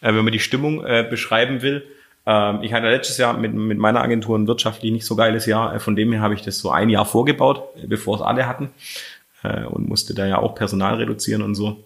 äh, 0.00 0.14
wenn 0.14 0.24
man 0.24 0.32
die 0.32 0.40
Stimmung 0.40 0.84
äh, 0.84 1.06
beschreiben 1.08 1.62
will. 1.62 1.86
Ähm, 2.26 2.62
ich 2.62 2.72
hatte 2.72 2.88
letztes 2.88 3.18
Jahr 3.18 3.36
mit, 3.36 3.54
mit 3.54 3.78
meiner 3.78 4.02
Agentur 4.02 4.38
ein 4.38 4.48
wirtschaftlich 4.48 4.92
nicht 4.92 5.06
so 5.06 5.16
geiles 5.16 5.46
Jahr, 5.46 5.74
äh, 5.74 5.80
von 5.80 5.96
dem 5.96 6.12
her 6.12 6.20
habe 6.20 6.34
ich 6.34 6.42
das 6.42 6.58
so 6.58 6.70
ein 6.70 6.88
Jahr 6.90 7.06
vorgebaut, 7.06 7.62
äh, 7.76 7.86
bevor 7.86 8.16
es 8.16 8.22
alle 8.22 8.46
hatten 8.46 8.70
äh, 9.42 9.64
und 9.64 9.88
musste 9.88 10.14
da 10.14 10.26
ja 10.26 10.38
auch 10.38 10.54
Personal 10.54 10.96
reduzieren 10.96 11.42
und 11.42 11.54
so. 11.54 11.84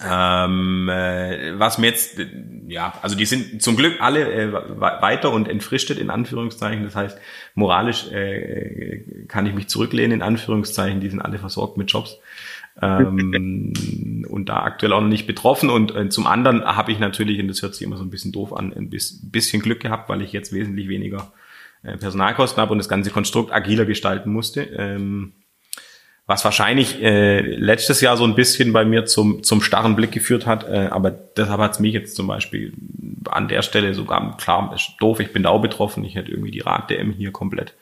Ähm, 0.00 0.88
äh, 0.88 1.58
was 1.58 1.78
mir 1.78 1.88
jetzt, 1.88 2.18
äh, 2.18 2.26
ja, 2.68 2.94
also 3.02 3.16
die 3.16 3.26
sind 3.26 3.62
zum 3.62 3.76
Glück 3.76 4.00
alle 4.00 4.32
äh, 4.32 4.52
weiter 4.52 5.32
und 5.32 5.48
entfrischtet 5.48 5.98
in 5.98 6.10
Anführungszeichen. 6.10 6.84
Das 6.84 6.96
heißt, 6.96 7.18
moralisch 7.54 8.10
äh, 8.10 9.26
kann 9.28 9.46
ich 9.46 9.54
mich 9.54 9.68
zurücklehnen 9.68 10.12
in 10.12 10.22
Anführungszeichen. 10.22 11.00
Die 11.00 11.10
sind 11.10 11.20
alle 11.20 11.38
versorgt 11.38 11.76
mit 11.76 11.90
Jobs 11.90 12.18
ähm, 12.80 14.24
und 14.28 14.48
da 14.48 14.62
aktuell 14.62 14.92
auch 14.92 15.00
noch 15.00 15.08
nicht 15.08 15.26
betroffen. 15.26 15.68
Und 15.70 15.94
äh, 15.94 16.08
zum 16.08 16.26
anderen 16.26 16.64
habe 16.64 16.92
ich 16.92 16.98
natürlich, 16.98 17.40
und 17.40 17.48
das 17.48 17.62
hört 17.62 17.74
sich 17.74 17.86
immer 17.86 17.96
so 17.96 18.04
ein 18.04 18.10
bisschen 18.10 18.32
doof 18.32 18.54
an, 18.54 18.72
ein 18.72 18.88
bisschen 18.88 19.62
Glück 19.62 19.80
gehabt, 19.80 20.08
weil 20.08 20.22
ich 20.22 20.32
jetzt 20.32 20.52
wesentlich 20.52 20.88
weniger 20.88 21.32
äh, 21.82 21.96
Personalkosten 21.96 22.60
habe 22.60 22.72
und 22.72 22.78
das 22.78 22.88
ganze 22.88 23.10
Konstrukt 23.10 23.52
agiler 23.52 23.84
gestalten 23.84 24.32
musste. 24.32 24.62
Ähm, 24.62 25.32
was 26.32 26.46
wahrscheinlich 26.46 27.02
äh, 27.02 27.40
letztes 27.40 28.00
Jahr 28.00 28.16
so 28.16 28.24
ein 28.24 28.34
bisschen 28.34 28.72
bei 28.72 28.86
mir 28.86 29.04
zum, 29.04 29.42
zum 29.42 29.60
starren 29.60 29.96
Blick 29.96 30.12
geführt 30.12 30.46
hat, 30.46 30.66
äh, 30.66 30.88
aber 30.90 31.10
deshalb 31.10 31.60
hat 31.60 31.72
es 31.72 31.78
mich 31.78 31.92
jetzt 31.92 32.16
zum 32.16 32.26
Beispiel 32.26 32.72
an 33.28 33.48
der 33.48 33.60
Stelle 33.60 33.92
sogar, 33.92 34.38
klar, 34.38 34.72
ist 34.74 34.92
doof, 34.98 35.20
ich 35.20 35.34
bin 35.34 35.42
da 35.42 35.50
auch 35.50 35.60
betroffen, 35.60 36.02
ich 36.04 36.14
hätte 36.14 36.30
irgendwie 36.30 36.50
die 36.50 36.60
Rad-DM 36.60 37.12
hier 37.12 37.32
komplett 37.32 37.74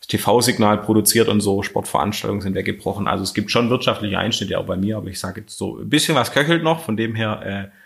das 0.00 0.08
TV-Signal 0.08 0.76
produziert 0.82 1.28
und 1.28 1.40
so, 1.40 1.62
Sportveranstaltungen 1.62 2.42
sind 2.42 2.54
weggebrochen, 2.54 3.08
also 3.08 3.22
es 3.24 3.32
gibt 3.32 3.50
schon 3.50 3.70
wirtschaftliche 3.70 4.18
Einschnitte 4.18 4.58
auch 4.58 4.66
bei 4.66 4.76
mir, 4.76 4.98
aber 4.98 5.08
ich 5.08 5.18
sage 5.18 5.40
jetzt 5.40 5.56
so, 5.56 5.78
ein 5.78 5.88
bisschen 5.88 6.14
was 6.14 6.32
köchelt 6.32 6.62
noch, 6.62 6.84
von 6.84 6.98
dem 6.98 7.14
her 7.14 7.70
äh, 7.72 7.79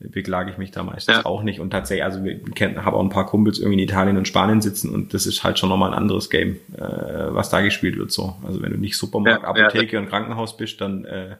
beklage 0.00 0.50
ich 0.50 0.58
mich 0.58 0.70
da 0.70 0.82
meistens 0.82 1.16
ja. 1.16 1.26
auch 1.26 1.42
nicht. 1.42 1.60
Und 1.60 1.70
tatsächlich, 1.70 2.04
also 2.04 2.22
wir 2.22 2.38
kennen, 2.54 2.84
haben 2.84 2.94
auch 2.94 3.02
ein 3.02 3.08
paar 3.08 3.26
Kumpels 3.26 3.58
irgendwie 3.58 3.82
in 3.82 3.88
Italien 3.88 4.16
und 4.16 4.28
Spanien 4.28 4.60
sitzen 4.60 4.94
und 4.94 5.12
das 5.12 5.26
ist 5.26 5.42
halt 5.42 5.58
schon 5.58 5.68
nochmal 5.68 5.92
ein 5.92 5.98
anderes 5.98 6.30
Game, 6.30 6.60
äh, 6.76 6.80
was 6.80 7.50
da 7.50 7.60
gespielt 7.60 7.98
wird. 7.98 8.12
So, 8.12 8.36
also 8.46 8.62
wenn 8.62 8.70
du 8.70 8.78
nicht 8.78 8.96
Supermarkt, 8.96 9.42
ja, 9.42 9.48
Apotheke 9.48 9.96
ja. 9.96 10.00
und 10.00 10.08
Krankenhaus 10.08 10.56
bist, 10.56 10.80
dann 10.80 11.04
äh, 11.04 11.36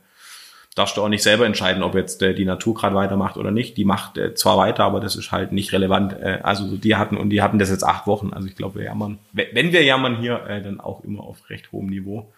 darfst 0.75 0.97
du 0.97 1.03
auch 1.03 1.09
nicht 1.09 1.23
selber 1.23 1.47
entscheiden, 1.47 1.83
ob 1.85 1.95
jetzt 1.95 2.21
äh, 2.23 2.35
die 2.35 2.45
Natur 2.45 2.75
gerade 2.75 2.97
weitermacht 2.97 3.37
oder 3.37 3.53
nicht. 3.53 3.77
Die 3.77 3.85
macht 3.85 4.19
äh, 4.19 4.35
zwar 4.35 4.59
weiter, 4.59 4.85
aber 4.85 4.99
das 4.99 5.15
ist 5.15 5.31
halt 5.31 5.53
nicht 5.53 5.73
relevant. 5.73 6.15
Äh, 6.15 6.41
also 6.43 6.77
die 6.77 6.97
hatten 6.97 7.17
und 7.17 7.31
die 7.31 7.43
hatten 7.43 7.61
das 7.61 7.71
jetzt 7.71 7.85
acht 7.85 8.09
Wochen. 8.09 8.33
Also 8.33 8.49
ich 8.49 8.57
glaube, 8.57 8.81
wir 8.81 8.87
jammern, 8.87 9.19
wenn 9.33 9.73
wir 9.73 9.85
jammern 9.85 10.17
hier, 10.17 10.45
äh, 10.47 10.63
dann 10.63 10.81
auch 10.81 11.05
immer 11.05 11.23
auf 11.23 11.49
recht 11.49 11.71
hohem 11.71 11.87
Niveau, 11.87 12.33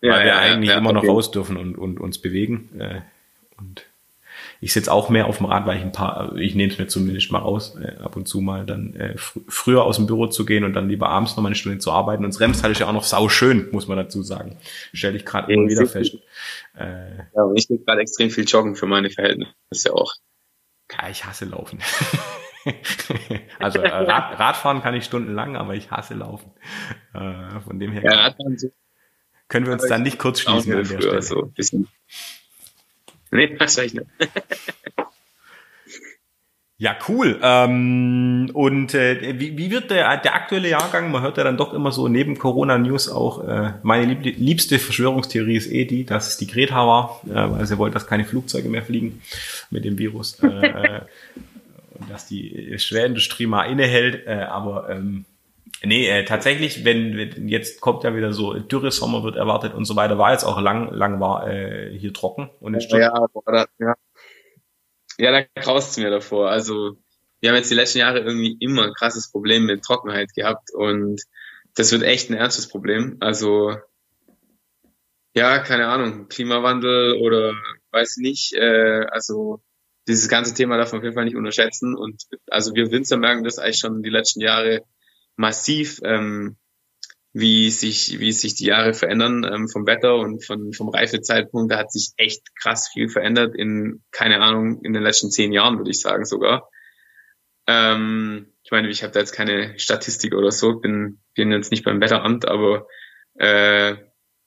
weil 0.00 0.24
wir 0.24 0.36
eigentlich 0.36 0.76
immer 0.76 0.92
noch 0.92 1.06
raus 1.06 1.30
dürfen 1.30 1.56
und, 1.56 1.76
und 1.76 2.00
uns 2.00 2.18
bewegen. 2.18 2.70
Äh, 2.78 3.00
und 3.56 3.86
ich 4.64 4.72
sitze 4.72 4.90
auch 4.90 5.10
mehr 5.10 5.26
auf 5.26 5.36
dem 5.36 5.46
Rad, 5.46 5.66
weil 5.66 5.76
ich 5.76 5.82
ein 5.82 5.92
paar, 5.92 6.34
ich 6.36 6.54
nehme 6.54 6.72
es 6.72 6.78
mir 6.78 6.86
zumindest 6.86 7.30
mal 7.30 7.40
raus, 7.40 7.76
äh, 7.76 8.02
ab 8.02 8.16
und 8.16 8.26
zu 8.26 8.40
mal 8.40 8.64
dann 8.64 8.96
äh, 8.96 9.18
fr 9.18 9.40
früher 9.46 9.84
aus 9.84 9.96
dem 9.96 10.06
Büro 10.06 10.26
zu 10.28 10.46
gehen 10.46 10.64
und 10.64 10.72
dann 10.72 10.88
lieber 10.88 11.10
abends 11.10 11.36
noch 11.36 11.42
mal 11.42 11.48
eine 11.48 11.54
Stunde 11.54 11.80
zu 11.80 11.92
arbeiten. 11.92 12.24
Und 12.24 12.32
das 12.32 12.40
Remstal 12.40 12.70
ist 12.70 12.78
ja 12.78 12.88
auch 12.88 12.94
noch 12.94 13.04
sau 13.04 13.28
schön, 13.28 13.68
muss 13.72 13.88
man 13.88 13.98
dazu 13.98 14.22
sagen. 14.22 14.56
Stelle 14.94 15.18
ich 15.18 15.26
gerade 15.26 15.52
immer 15.52 15.68
wieder 15.68 15.86
fest. 15.86 16.16
Äh, 16.78 17.18
ja, 17.36 17.52
ich 17.54 17.68
bin 17.68 17.84
gerade 17.84 18.00
extrem 18.00 18.30
viel 18.30 18.44
joggen 18.44 18.74
für 18.74 18.86
meine 18.86 19.10
Verhältnisse 19.10 19.92
auch. 19.92 20.14
Ja, 20.90 21.10
ich 21.10 21.26
hasse 21.26 21.44
Laufen. 21.44 21.80
also 23.58 23.80
äh, 23.80 23.88
Rad, 23.88 24.40
Radfahren 24.40 24.80
kann 24.80 24.94
ich 24.94 25.04
stundenlang, 25.04 25.56
aber 25.56 25.74
ich 25.74 25.90
hasse 25.90 26.14
Laufen. 26.14 26.52
Äh, 27.12 27.60
von 27.60 27.78
dem 27.78 27.92
her 27.92 28.02
ja, 28.02 28.34
können 29.48 29.66
wir 29.66 29.74
uns 29.74 29.86
dann 29.86 30.02
nicht 30.02 30.18
kurz 30.18 30.40
schließen 30.40 30.72
an 30.72 30.88
der 30.88 31.00
Stelle. 31.00 31.20
So 31.20 31.42
bisschen 31.54 31.86
Nee, 33.34 33.56
das 33.58 33.76
ich 33.78 33.94
nicht. 33.94 34.06
Ja, 36.76 36.96
cool. 37.08 37.38
Ähm, 37.40 38.50
und 38.52 38.94
äh, 38.94 39.38
wie, 39.38 39.56
wie 39.56 39.70
wird 39.70 39.92
der, 39.92 40.16
der 40.16 40.34
aktuelle 40.34 40.68
Jahrgang? 40.68 41.12
Man 41.12 41.22
hört 41.22 41.38
ja 41.38 41.44
dann 41.44 41.56
doch 41.56 41.72
immer 41.72 41.92
so 41.92 42.08
neben 42.08 42.36
Corona-News 42.36 43.08
auch, 43.10 43.46
äh, 43.46 43.74
meine 43.84 44.12
lieb 44.12 44.36
liebste 44.36 44.80
Verschwörungstheorie 44.80 45.56
ist 45.56 45.70
eh 45.70 45.84
die, 45.84 46.04
dass 46.04 46.28
es 46.28 46.36
die 46.36 46.48
Greta 46.48 46.84
war, 46.84 47.20
äh, 47.26 47.50
weil 47.52 47.64
sie 47.64 47.78
wollte, 47.78 47.94
dass 47.94 48.08
keine 48.08 48.24
Flugzeuge 48.24 48.68
mehr 48.68 48.82
fliegen 48.82 49.22
mit 49.70 49.84
dem 49.84 49.98
Virus. 49.98 50.40
Äh, 50.42 50.48
äh 50.48 51.00
und 51.94 52.10
dass 52.10 52.26
die 52.26 52.76
Schwerindustrie 52.76 53.46
mal 53.46 53.64
innehält. 53.64 54.26
Äh, 54.26 54.40
aber 54.40 54.90
ähm, 54.90 55.26
Nee, 55.84 56.08
äh, 56.08 56.24
tatsächlich, 56.24 56.84
wenn, 56.84 57.48
jetzt 57.48 57.80
kommt 57.80 58.04
ja 58.04 58.14
wieder 58.14 58.32
so 58.32 58.54
Dürre 58.54 58.90
Sommer 58.90 59.22
wird 59.22 59.36
erwartet 59.36 59.74
und 59.74 59.84
so 59.84 59.96
weiter, 59.96 60.18
war 60.18 60.32
jetzt 60.32 60.44
auch 60.44 60.60
lang, 60.60 60.92
lang 60.92 61.20
war 61.20 61.48
äh, 61.48 61.96
hier 61.98 62.12
trocken 62.12 62.50
und 62.60 62.74
ist 62.74 62.90
ja, 62.90 63.12
da, 63.46 63.66
ja. 63.78 63.94
ja, 65.18 65.30
da 65.30 65.60
graust 65.60 65.98
mir 65.98 66.10
davor. 66.10 66.50
Also 66.50 66.96
wir 67.40 67.50
haben 67.50 67.56
jetzt 67.56 67.70
die 67.70 67.74
letzten 67.74 67.98
Jahre 67.98 68.20
irgendwie 68.20 68.56
immer 68.60 68.84
ein 68.84 68.94
krasses 68.94 69.30
Problem 69.30 69.66
mit 69.66 69.82
Trockenheit 69.82 70.32
gehabt 70.34 70.72
und 70.72 71.20
das 71.74 71.92
wird 71.92 72.02
echt 72.02 72.30
ein 72.30 72.34
ernstes 72.34 72.68
Problem. 72.68 73.16
Also 73.20 73.76
ja, 75.34 75.58
keine 75.58 75.88
Ahnung, 75.88 76.28
Klimawandel 76.28 77.20
oder 77.20 77.54
weiß 77.90 78.18
nicht. 78.18 78.54
Äh, 78.54 79.06
also 79.10 79.60
dieses 80.06 80.28
ganze 80.28 80.54
Thema 80.54 80.76
darf 80.76 80.92
man 80.92 81.00
auf 81.00 81.04
jeden 81.04 81.14
Fall 81.14 81.24
nicht 81.24 81.36
unterschätzen 81.36 81.96
und 81.96 82.22
also 82.48 82.74
wir 82.74 82.90
Winzer 82.90 83.16
merken 83.16 83.44
das 83.44 83.58
eigentlich 83.58 83.78
schon 83.78 84.02
die 84.02 84.10
letzten 84.10 84.40
Jahre 84.40 84.84
massiv, 85.36 86.00
ähm, 86.04 86.56
wie 87.32 87.70
sich, 87.70 88.20
wie 88.20 88.30
sich 88.30 88.54
die 88.54 88.66
Jahre 88.66 88.94
verändern 88.94 89.44
ähm, 89.44 89.68
vom 89.68 89.86
Wetter 89.86 90.16
und 90.16 90.44
von, 90.44 90.72
vom 90.72 90.88
Reifezeitpunkt. 90.88 91.72
Da 91.72 91.78
hat 91.78 91.90
sich 91.90 92.12
echt 92.16 92.42
krass 92.54 92.88
viel 92.92 93.08
verändert 93.08 93.56
in, 93.56 94.04
keine 94.12 94.40
Ahnung, 94.40 94.80
in 94.84 94.92
den 94.92 95.02
letzten 95.02 95.30
zehn 95.30 95.52
Jahren, 95.52 95.78
würde 95.78 95.90
ich 95.90 96.00
sagen 96.00 96.24
sogar. 96.24 96.70
Ähm, 97.66 98.52
ich 98.62 98.70
meine, 98.70 98.88
ich 98.88 99.02
habe 99.02 99.12
da 99.12 99.20
jetzt 99.20 99.32
keine 99.32 99.78
Statistik 99.78 100.34
oder 100.34 100.52
so, 100.52 100.78
bin, 100.78 101.20
bin 101.34 101.50
jetzt 101.50 101.72
nicht 101.72 101.84
beim 101.84 102.00
Wetteramt, 102.00 102.46
aber 102.46 102.86
äh, 103.34 103.96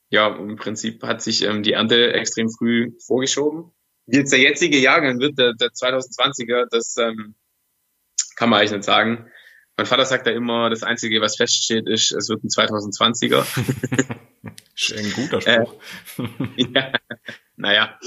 ja, 0.10 0.36
im 0.36 0.56
Prinzip 0.56 1.04
hat 1.04 1.22
sich 1.22 1.44
ähm, 1.44 1.64
die 1.64 1.74
Ernte 1.74 2.14
extrem 2.14 2.50
früh 2.50 2.94
vorgeschoben. 3.06 3.74
Jetzt 4.06 4.32
der 4.32 4.40
jetzige 4.40 4.78
Jahrgang 4.78 5.20
wird 5.20 5.38
der, 5.38 5.54
der 5.54 5.70
2020er, 5.70 6.68
das 6.72 6.96
ähm, 6.98 7.36
kann 8.38 8.50
man 8.50 8.60
eigentlich 8.60 8.72
nicht 8.72 8.84
sagen. 8.86 9.30
Mein 9.78 9.86
Vater 9.86 10.06
sagt 10.06 10.26
da 10.26 10.32
immer, 10.32 10.72
das 10.72 10.82
Einzige, 10.82 11.22
was 11.22 11.38
feststeht, 11.38 11.88
ist, 11.88 12.12
es 12.12 12.30
wird 12.30 12.44
ein 12.44 12.50
2020er. 12.50 13.46
ein 14.98 15.14
guter 15.14 15.40
Spruch. 15.40 15.76
Äh, 16.18 16.66
ja, 16.74 16.92
naja. 17.56 18.00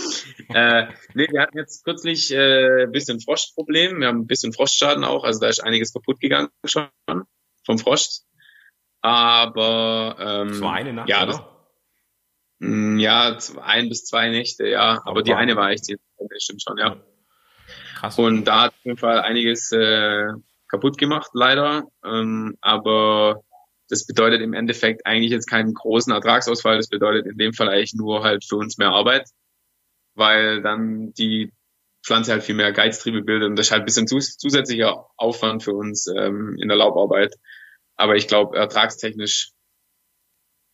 Äh, 0.48 0.86
nee, 1.14 1.28
wir 1.30 1.42
hatten 1.42 1.56
jetzt 1.56 1.84
kürzlich 1.84 2.32
äh, 2.32 2.84
ein 2.84 2.90
bisschen 2.90 3.20
Frostproblem. 3.20 4.00
Wir 4.00 4.08
haben 4.08 4.22
ein 4.22 4.26
bisschen 4.26 4.52
Frostschaden 4.52 5.04
auch. 5.04 5.22
Also 5.22 5.38
da 5.38 5.46
ist 5.46 5.60
einiges 5.60 5.92
kaputt 5.92 6.18
gegangen 6.18 6.48
schon 6.64 6.88
vom 7.64 7.78
Frost. 7.78 8.26
Aber 9.00 10.16
ähm, 10.18 10.48
das 10.48 10.60
war 10.60 10.72
eine 10.72 10.92
Nacht, 10.92 11.08
ja, 11.08 11.24
das, 11.24 11.40
mh, 12.58 12.68
mm, 12.68 12.98
ja, 12.98 13.38
ein 13.62 13.88
bis 13.88 14.04
zwei 14.04 14.28
Nächte, 14.28 14.66
ja. 14.66 14.98
Aber, 15.02 15.10
Aber 15.10 15.22
die 15.22 15.34
eine 15.34 15.54
war 15.54 15.70
echt, 15.70 15.88
die 15.88 15.96
stimmt 16.38 16.62
schon, 16.62 16.78
ja. 16.78 16.96
Krass. 17.94 18.18
Und 18.18 18.44
da 18.44 18.62
hat 18.62 18.72
auf 18.72 18.84
jeden 18.84 18.98
Fall 18.98 19.20
einiges 19.20 19.70
äh, 19.72 20.32
kaputt 20.70 20.98
gemacht, 20.98 21.30
leider. 21.34 21.84
Ähm, 22.04 22.56
aber 22.60 23.42
das 23.88 24.06
bedeutet 24.06 24.40
im 24.40 24.54
Endeffekt 24.54 25.04
eigentlich 25.04 25.32
jetzt 25.32 25.48
keinen 25.48 25.74
großen 25.74 26.12
Ertragsausfall. 26.12 26.76
Das 26.76 26.88
bedeutet 26.88 27.26
in 27.26 27.36
dem 27.36 27.52
Fall 27.52 27.68
eigentlich 27.68 27.94
nur 27.94 28.22
halt 28.22 28.44
für 28.44 28.56
uns 28.56 28.78
mehr 28.78 28.90
Arbeit, 28.90 29.28
weil 30.14 30.62
dann 30.62 31.12
die 31.14 31.52
Pflanze 32.04 32.32
halt 32.32 32.44
viel 32.44 32.54
mehr 32.54 32.72
Geiztriebe 32.72 33.22
bildet 33.22 33.50
und 33.50 33.56
das 33.56 33.66
ist 33.66 33.72
halt 33.72 33.82
ein 33.82 33.86
bisschen 33.86 34.06
zus 34.06 34.36
zusätzlicher 34.38 35.06
Aufwand 35.16 35.62
für 35.62 35.74
uns 35.74 36.06
ähm, 36.06 36.56
in 36.58 36.68
der 36.68 36.76
Laubarbeit. 36.76 37.34
Aber 37.96 38.16
ich 38.16 38.28
glaube, 38.28 38.56
ertragstechnisch 38.56 39.50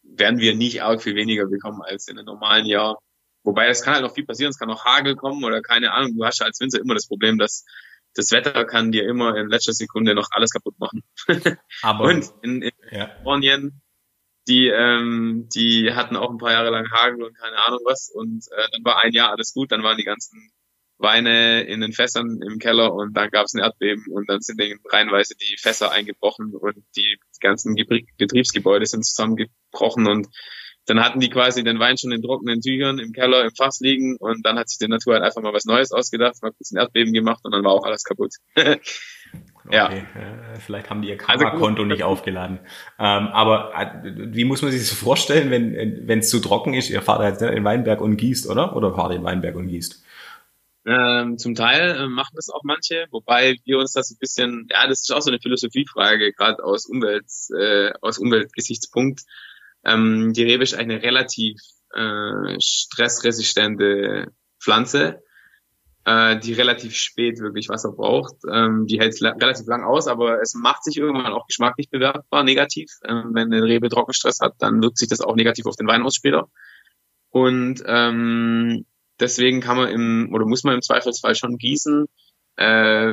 werden 0.05 0.39
wir 0.39 0.55
nicht 0.55 0.83
arg 0.83 1.03
viel 1.03 1.17
weniger 1.17 1.47
bekommen 1.47 1.83
als 1.83 2.07
in 2.07 2.19
einem 2.19 2.27
normalen 2.27 2.67
Jahr. 2.67 2.99
Wobei 3.43 3.69
es 3.69 3.83
kann 3.83 3.95
halt 3.95 4.05
noch 4.05 4.15
viel 4.15 4.25
passieren, 4.25 4.51
es 4.51 4.59
kann 4.59 4.69
noch 4.69 4.85
Hagel 4.85 5.17
kommen 5.17 5.43
oder 5.45 5.63
keine 5.63 5.93
Ahnung. 5.93 6.17
Du 6.17 6.25
hast 6.25 6.41
ja 6.41 6.47
als 6.47 6.61
Winzer 6.61 6.81
immer 6.81 6.95
das 6.95 7.09
Problem, 7.09 7.39
dass 7.39 7.65
das 8.17 8.33
Wetter 8.33 8.65
kann 8.65 8.93
dir 8.93 9.09
immer 9.09 9.37
in 9.37 9.49
letzter 9.49 9.73
Sekunde 9.73 10.15
noch 10.15 10.29
alles 10.31 10.51
kaputt 10.51 10.79
machen. 10.79 11.03
Aber 11.83 12.05
und 12.05 12.33
in, 12.43 12.63
in 12.63 12.71
ja. 12.91 13.07
Kalifornien, 13.07 13.83
die 14.49 14.69
ähm, 14.69 15.49
die 15.55 15.93
hatten 15.93 16.17
auch 16.17 16.31
ein 16.31 16.39
paar 16.39 16.53
Jahre 16.53 16.71
lang 16.71 16.91
Hagel 16.91 17.23
und 17.25 17.37
keine 17.37 17.57
Ahnung 17.65 17.81
was 17.85 18.11
und 18.13 18.47
äh, 18.51 18.69
dann 18.73 18.85
war 18.85 19.03
ein 19.03 19.13
Jahr 19.13 19.31
alles 19.31 19.53
gut, 19.53 19.73
dann 19.73 19.83
waren 19.83 19.97
die 19.97 20.05
ganzen 20.05 20.51
Weine 20.99 21.63
in 21.63 21.83
den 21.83 21.93
Fässern 21.93 22.41
im 22.43 22.59
Keller 22.59 22.95
und 22.95 23.15
dann 23.15 23.29
gab 23.31 23.45
es 23.45 23.55
ein 23.55 23.63
Erdbeben 23.63 24.07
und 24.11 24.29
dann 24.31 24.41
sind 24.41 24.59
denen 24.59 24.81
reihenweise 24.91 25.35
die 25.37 25.57
Fässer 25.59 25.93
eingebrochen 25.93 26.55
und 26.55 26.85
die 26.97 27.19
ganzen 27.41 27.75
Betriebsgebäude 27.75 28.87
sind 28.87 29.05
zusammengebrochen 29.05 30.07
und 30.07 30.29
dann 30.87 31.01
hatten 31.01 31.21
die 31.21 31.31
quasi 31.31 31.65
den 31.65 31.79
Wein 31.79 31.99
schon 31.99 32.13
in 32.13 32.23
trockenen 32.23 32.61
Tüchern 32.61 32.99
im 32.99 33.13
Keller 33.13 33.45
im 33.45 33.51
Fass 33.55 33.81
liegen 33.81 34.17
und 34.17 34.47
dann 34.47 34.59
hat 34.59 34.69
sich 34.69 34.79
die 34.79 34.89
Natur 34.89 35.15
halt 35.15 35.25
einfach 35.25 35.43
mal 35.43 35.53
was 35.53 35.65
Neues 35.65 35.93
ausgedacht, 35.93 36.37
mal 36.43 36.53
kurz 36.53 36.71
ein 36.71 36.79
Erdbeben 36.79 37.13
gemacht 37.13 37.45
und 37.45 37.53
dann 37.53 37.65
war 37.65 37.73
auch 37.73 37.85
alles 37.85 38.05
kaputt. 38.05 38.35
ja. 39.71 39.87
Okay. 39.87 39.99
Äh, 39.99 40.61
vielleicht 40.61 40.89
haben 40.89 41.03
die 41.03 41.09
ihr 41.09 41.15
also 41.15 41.27
Kamerakonto 41.27 41.83
also, 41.83 41.93
nicht 41.93 42.05
aufgeladen. 42.05 42.61
Ähm, 42.99 43.29
aber 43.29 43.73
äh, 43.77 44.13
wie 44.35 44.45
muss 44.45 44.63
man 44.63 44.71
sich 44.71 44.89
das 44.89 44.97
vorstellen, 44.97 45.51
wenn 45.51 46.07
wenn 46.07 46.21
es 46.21 46.31
zu 46.31 46.41
trocken 46.41 46.75
ist? 46.75 46.91
Ihr 46.91 47.03
fahrt 47.03 47.23
jetzt 47.23 47.43
in 47.43 47.55
den 47.55 47.65
Weinberg 47.65 48.01
und 48.01 48.17
gießt, 48.17 48.49
oder? 48.49 48.77
Oder 48.77 48.95
fahrt 48.95 49.11
ihr 49.11 49.17
in 49.17 49.23
den 49.23 49.27
Weinberg 49.27 49.57
und 49.57 49.69
gießt? 49.69 50.05
Ähm, 50.89 51.37
zum 51.37 51.57
Teil 51.57 51.97
äh, 51.97 52.07
machen 52.07 52.35
das 52.37 52.49
auch 52.49 52.63
manche, 52.63 53.09
wobei 53.11 53.57
wir 53.65 53.79
uns 53.79 53.93
das 53.93 54.13
ein 54.13 54.19
bisschen, 54.21 54.69
ja, 54.71 54.87
das 54.87 55.01
ist 55.01 55.13
auch 55.13 55.21
so 55.21 55.31
eine 55.31 55.41
Philosophiefrage, 55.41 56.33
gerade 56.33 56.63
aus 56.63 56.87
Umwelt, 56.87 57.25
äh, 57.59 57.93
aus 58.03 58.19
Umweltgesichtspunkt. 58.19 59.23
Ähm, 59.87 60.33
die 60.35 60.43
Rebe 60.43 60.65
ist 60.65 60.75
eine 60.75 61.03
relativ 61.03 61.59
äh, 61.95 62.57
stressresistente 62.61 64.33
Pflanze. 64.61 65.23
äh, 66.07 66.39
die 66.39 66.53
relativ 66.53 66.95
spät 66.95 67.41
wirklich 67.41 67.69
Wasser 67.69 67.93
braucht. 67.93 68.37
Ähm, 68.51 68.87
die 68.87 69.01
hält 69.01 69.21
relativ 69.21 69.67
lang 69.67 69.83
aus, 69.83 70.07
aber 70.07 70.41
es 70.41 70.55
macht 70.55 70.85
sich 70.85 70.97
irgendwann 70.97 71.33
auch 71.33 71.47
geschmacklich 71.47 71.91
bewertbar 71.91 72.45
negativ. 72.45 72.91
Ähm, 73.05 73.31
wenn 73.35 73.53
eine 73.53 73.65
Rebe 73.65 73.89
Trockenstress 73.89 74.39
hat, 74.41 74.55
dann 74.61 74.81
wirkt 74.83 74.99
sich 74.99 75.09
das 75.09 75.21
auch 75.21 75.35
negativ 75.35 75.67
auf 75.67 75.77
den 75.77 75.89
Wein 75.89 76.03
aus 76.03 76.15
später. 76.15 76.49
Und 77.31 77.83
ähm, 77.87 78.87
deswegen 79.19 79.61
kann 79.61 79.77
man 79.77 79.89
im 79.89 80.31
oder 80.33 80.47
muss 80.47 80.63
man 80.63 80.75
im 80.75 80.83
Zweifelsfall 80.83 81.35
schon 81.35 81.59
gießen. 81.59 82.07
Äh, 82.57 83.13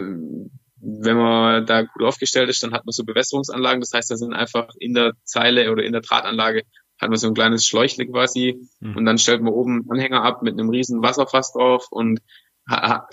wenn 0.85 1.17
man 1.17 1.65
da 1.65 1.83
gut 1.83 2.03
aufgestellt 2.03 2.49
ist, 2.49 2.61
dann 2.61 2.73
hat 2.73 2.85
man 2.85 2.91
so 2.91 3.05
Bewässerungsanlagen. 3.05 3.79
Das 3.79 3.93
heißt, 3.93 4.11
da 4.11 4.17
sind 4.17 4.33
einfach 4.33 4.69
in 4.77 4.93
der 4.93 5.13
Zeile 5.23 5.71
oder 5.71 5.83
in 5.83 5.93
der 5.93 6.01
Drahtanlage 6.01 6.63
hat 6.99 7.09
man 7.09 7.17
so 7.17 7.27
ein 7.27 7.33
kleines 7.33 7.65
Schläuchle 7.65 8.05
quasi 8.05 8.67
mhm. 8.79 8.97
und 8.97 9.05
dann 9.05 9.17
stellt 9.17 9.41
man 9.41 9.53
oben 9.53 9.81
einen 9.81 9.91
Anhänger 9.91 10.23
ab 10.23 10.41
mit 10.41 10.53
einem 10.53 10.69
riesen 10.69 11.01
Wasserfass 11.01 11.53
drauf 11.53 11.87
und 11.89 12.19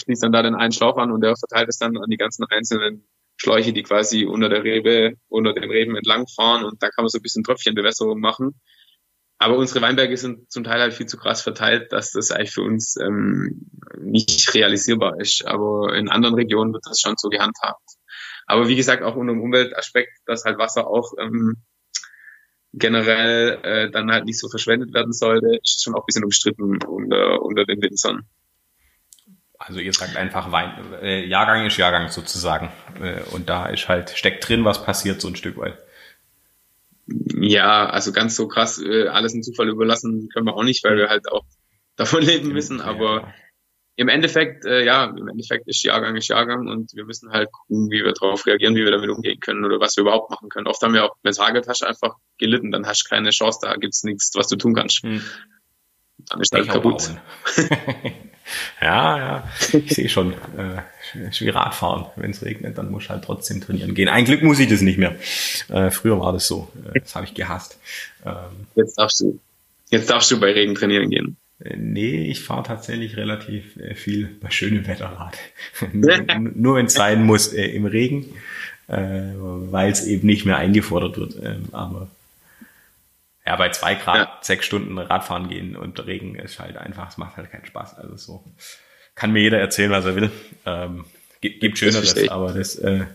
schließt 0.02 0.22
dann 0.22 0.32
da 0.32 0.42
den 0.42 0.54
einen 0.54 0.72
Schlauch 0.72 0.96
an 0.96 1.10
und 1.10 1.22
der 1.22 1.34
verteilt 1.36 1.68
es 1.68 1.78
dann 1.78 1.96
an 1.96 2.08
die 2.08 2.16
ganzen 2.16 2.44
einzelnen 2.48 3.08
Schläuche, 3.36 3.72
die 3.72 3.82
quasi 3.82 4.26
unter 4.26 4.48
der 4.48 4.62
Rebe, 4.62 5.14
unter 5.28 5.54
den 5.54 5.70
Reben 5.70 5.96
entlang 5.96 6.26
fahren 6.28 6.64
und 6.64 6.82
da 6.82 6.90
kann 6.90 7.04
man 7.04 7.08
so 7.08 7.18
ein 7.18 7.22
bisschen 7.22 7.42
Tröpfchenbewässerung 7.42 8.20
machen. 8.20 8.60
Aber 9.42 9.56
unsere 9.56 9.80
Weinberge 9.80 10.18
sind 10.18 10.52
zum 10.52 10.64
Teil 10.64 10.82
halt 10.82 10.92
viel 10.92 11.06
zu 11.06 11.16
krass 11.16 11.40
verteilt, 11.40 11.92
dass 11.92 12.12
das 12.12 12.30
eigentlich 12.30 12.52
für 12.52 12.60
uns 12.60 12.96
ähm, 12.98 13.70
nicht 13.98 14.52
realisierbar 14.52 15.18
ist. 15.18 15.46
Aber 15.46 15.96
in 15.96 16.10
anderen 16.10 16.34
Regionen 16.34 16.74
wird 16.74 16.84
das 16.86 17.00
schon 17.00 17.14
so 17.16 17.30
gehandhabt. 17.30 17.80
Aber 18.46 18.68
wie 18.68 18.76
gesagt, 18.76 19.02
auch 19.02 19.16
unter 19.16 19.32
dem 19.32 19.40
Umweltaspekt, 19.40 20.12
dass 20.26 20.44
halt 20.44 20.58
Wasser 20.58 20.86
auch 20.86 21.14
ähm, 21.18 21.56
generell 22.74 23.60
äh, 23.62 23.90
dann 23.90 24.12
halt 24.12 24.26
nicht 24.26 24.38
so 24.38 24.50
verschwendet 24.50 24.92
werden 24.92 25.14
sollte, 25.14 25.58
ist 25.62 25.82
schon 25.82 25.94
auch 25.94 26.02
ein 26.02 26.06
bisschen 26.06 26.24
umstritten 26.24 26.76
unter, 26.84 27.40
unter 27.40 27.64
den 27.64 27.80
Winzern. 27.80 28.28
Also 29.58 29.80
ihr 29.80 29.94
sagt 29.94 30.18
einfach 30.18 30.52
Wein, 30.52 30.74
äh, 31.00 31.24
Jahrgang 31.24 31.64
ist 31.64 31.78
Jahrgang 31.78 32.10
sozusagen. 32.10 32.70
Äh, 33.00 33.22
und 33.30 33.48
da 33.48 33.70
ist 33.70 33.88
halt, 33.88 34.10
steckt 34.10 34.46
drin, 34.46 34.66
was 34.66 34.84
passiert 34.84 35.18
so 35.22 35.28
ein 35.28 35.36
Stück 35.36 35.56
weit. 35.56 35.78
Ja, 37.40 37.88
also 37.88 38.12
ganz 38.12 38.36
so 38.36 38.48
krass 38.48 38.80
äh, 38.80 39.08
alles 39.08 39.34
im 39.34 39.42
Zufall 39.42 39.68
überlassen 39.68 40.28
können 40.32 40.46
wir 40.46 40.54
auch 40.54 40.62
nicht, 40.62 40.84
weil 40.84 40.96
wir 40.96 41.08
halt 41.08 41.30
auch 41.30 41.44
davon 41.96 42.22
leben 42.22 42.52
müssen. 42.52 42.80
Aber 42.80 43.32
im 43.96 44.08
Endeffekt, 44.08 44.64
äh, 44.64 44.84
ja, 44.84 45.04
im 45.04 45.28
Endeffekt 45.28 45.68
ist 45.68 45.82
Jahrgang 45.82 46.16
ist 46.16 46.28
Jahrgang 46.28 46.68
und 46.68 46.92
wir 46.94 47.04
müssen 47.04 47.30
halt 47.32 47.50
gucken, 47.52 47.90
wie 47.90 48.02
wir 48.02 48.12
darauf 48.12 48.46
reagieren, 48.46 48.74
wie 48.74 48.84
wir 48.84 48.90
damit 48.90 49.10
umgehen 49.10 49.40
können 49.40 49.64
oder 49.64 49.78
was 49.80 49.96
wir 49.96 50.02
überhaupt 50.02 50.30
machen 50.30 50.48
können. 50.48 50.66
Oft 50.66 50.80
haben 50.82 50.94
wir 50.94 51.04
auch 51.04 51.16
mit 51.22 51.38
Hageltasche 51.38 51.86
einfach 51.86 52.14
gelitten, 52.38 52.70
dann 52.70 52.86
hast 52.86 53.04
du 53.04 53.14
keine 53.14 53.30
Chance, 53.30 53.58
da 53.62 53.74
gibt's 53.76 54.02
nichts, 54.02 54.30
was 54.34 54.48
du 54.48 54.56
tun 54.56 54.74
kannst. 54.74 55.02
Hm. 55.02 55.20
Dann 56.30 56.40
ist 56.40 56.52
halt 56.52 56.68
kaputt. 56.68 57.10
ja, 58.80 59.18
ja, 59.18 59.48
ich 59.72 59.94
sehe 59.94 60.08
schon. 60.08 60.32
Äh, 60.32 60.82
wie 61.12 61.48
Radfahren. 61.48 62.06
Wenn 62.16 62.30
es 62.30 62.44
regnet, 62.44 62.78
dann 62.78 62.90
muss 62.90 63.04
ich 63.04 63.10
halt 63.10 63.24
trotzdem 63.24 63.60
trainieren 63.60 63.94
gehen. 63.94 64.08
Ein 64.08 64.24
Glück 64.24 64.42
muss 64.42 64.60
ich 64.60 64.68
das 64.68 64.80
nicht 64.80 64.98
mehr. 64.98 65.16
Äh, 65.68 65.90
früher 65.90 66.20
war 66.20 66.32
das 66.32 66.46
so. 66.46 66.70
Äh, 66.92 67.00
das 67.00 67.14
habe 67.16 67.26
ich 67.26 67.34
gehasst. 67.34 67.78
Ähm, 68.24 68.66
jetzt 68.76 68.96
darfst 68.96 69.20
du. 69.20 69.38
Jetzt 69.90 70.08
darfst 70.08 70.30
du 70.30 70.38
bei 70.38 70.52
Regen 70.52 70.76
trainieren 70.76 71.10
gehen. 71.10 71.36
Äh, 71.64 71.76
nee, 71.76 72.30
ich 72.30 72.40
fahre 72.40 72.62
tatsächlich 72.62 73.16
relativ 73.16 73.76
äh, 73.76 73.94
viel 73.94 74.28
bei 74.40 74.50
schönem 74.50 74.86
Wetterrad. 74.86 75.36
nur, 75.92 76.16
nur 76.54 76.76
wenn 76.76 76.86
es 76.86 76.94
sein 76.94 77.24
muss 77.24 77.52
äh, 77.52 77.66
im 77.66 77.86
Regen, 77.86 78.26
äh, 78.86 79.32
weil 79.34 79.90
es 79.90 80.06
eben 80.06 80.26
nicht 80.26 80.46
mehr 80.46 80.58
eingefordert 80.58 81.18
wird. 81.18 81.36
Ähm, 81.42 81.64
aber 81.72 82.08
ja, 83.50 83.56
bei 83.56 83.70
zwei 83.70 83.96
Grad 83.96 84.16
ja. 84.16 84.38
sechs 84.42 84.64
Stunden 84.64 84.96
Radfahren 84.96 85.48
gehen 85.48 85.74
und 85.74 86.06
Regen 86.06 86.36
ist 86.36 86.60
halt 86.60 86.76
einfach, 86.76 87.08
es 87.08 87.18
macht 87.18 87.36
halt 87.36 87.50
keinen 87.50 87.66
Spaß. 87.66 87.98
Also 87.98 88.16
so 88.16 88.44
kann 89.16 89.32
mir 89.32 89.40
jeder 89.40 89.58
erzählen, 89.58 89.90
was 89.90 90.04
er 90.04 90.14
will. 90.14 90.30
Ähm, 90.66 91.04
gibt 91.40 91.76
Schöneres, 91.76 92.14
das 92.14 92.28
aber 92.28 92.52
das 92.52 92.76
äh, 92.76 93.06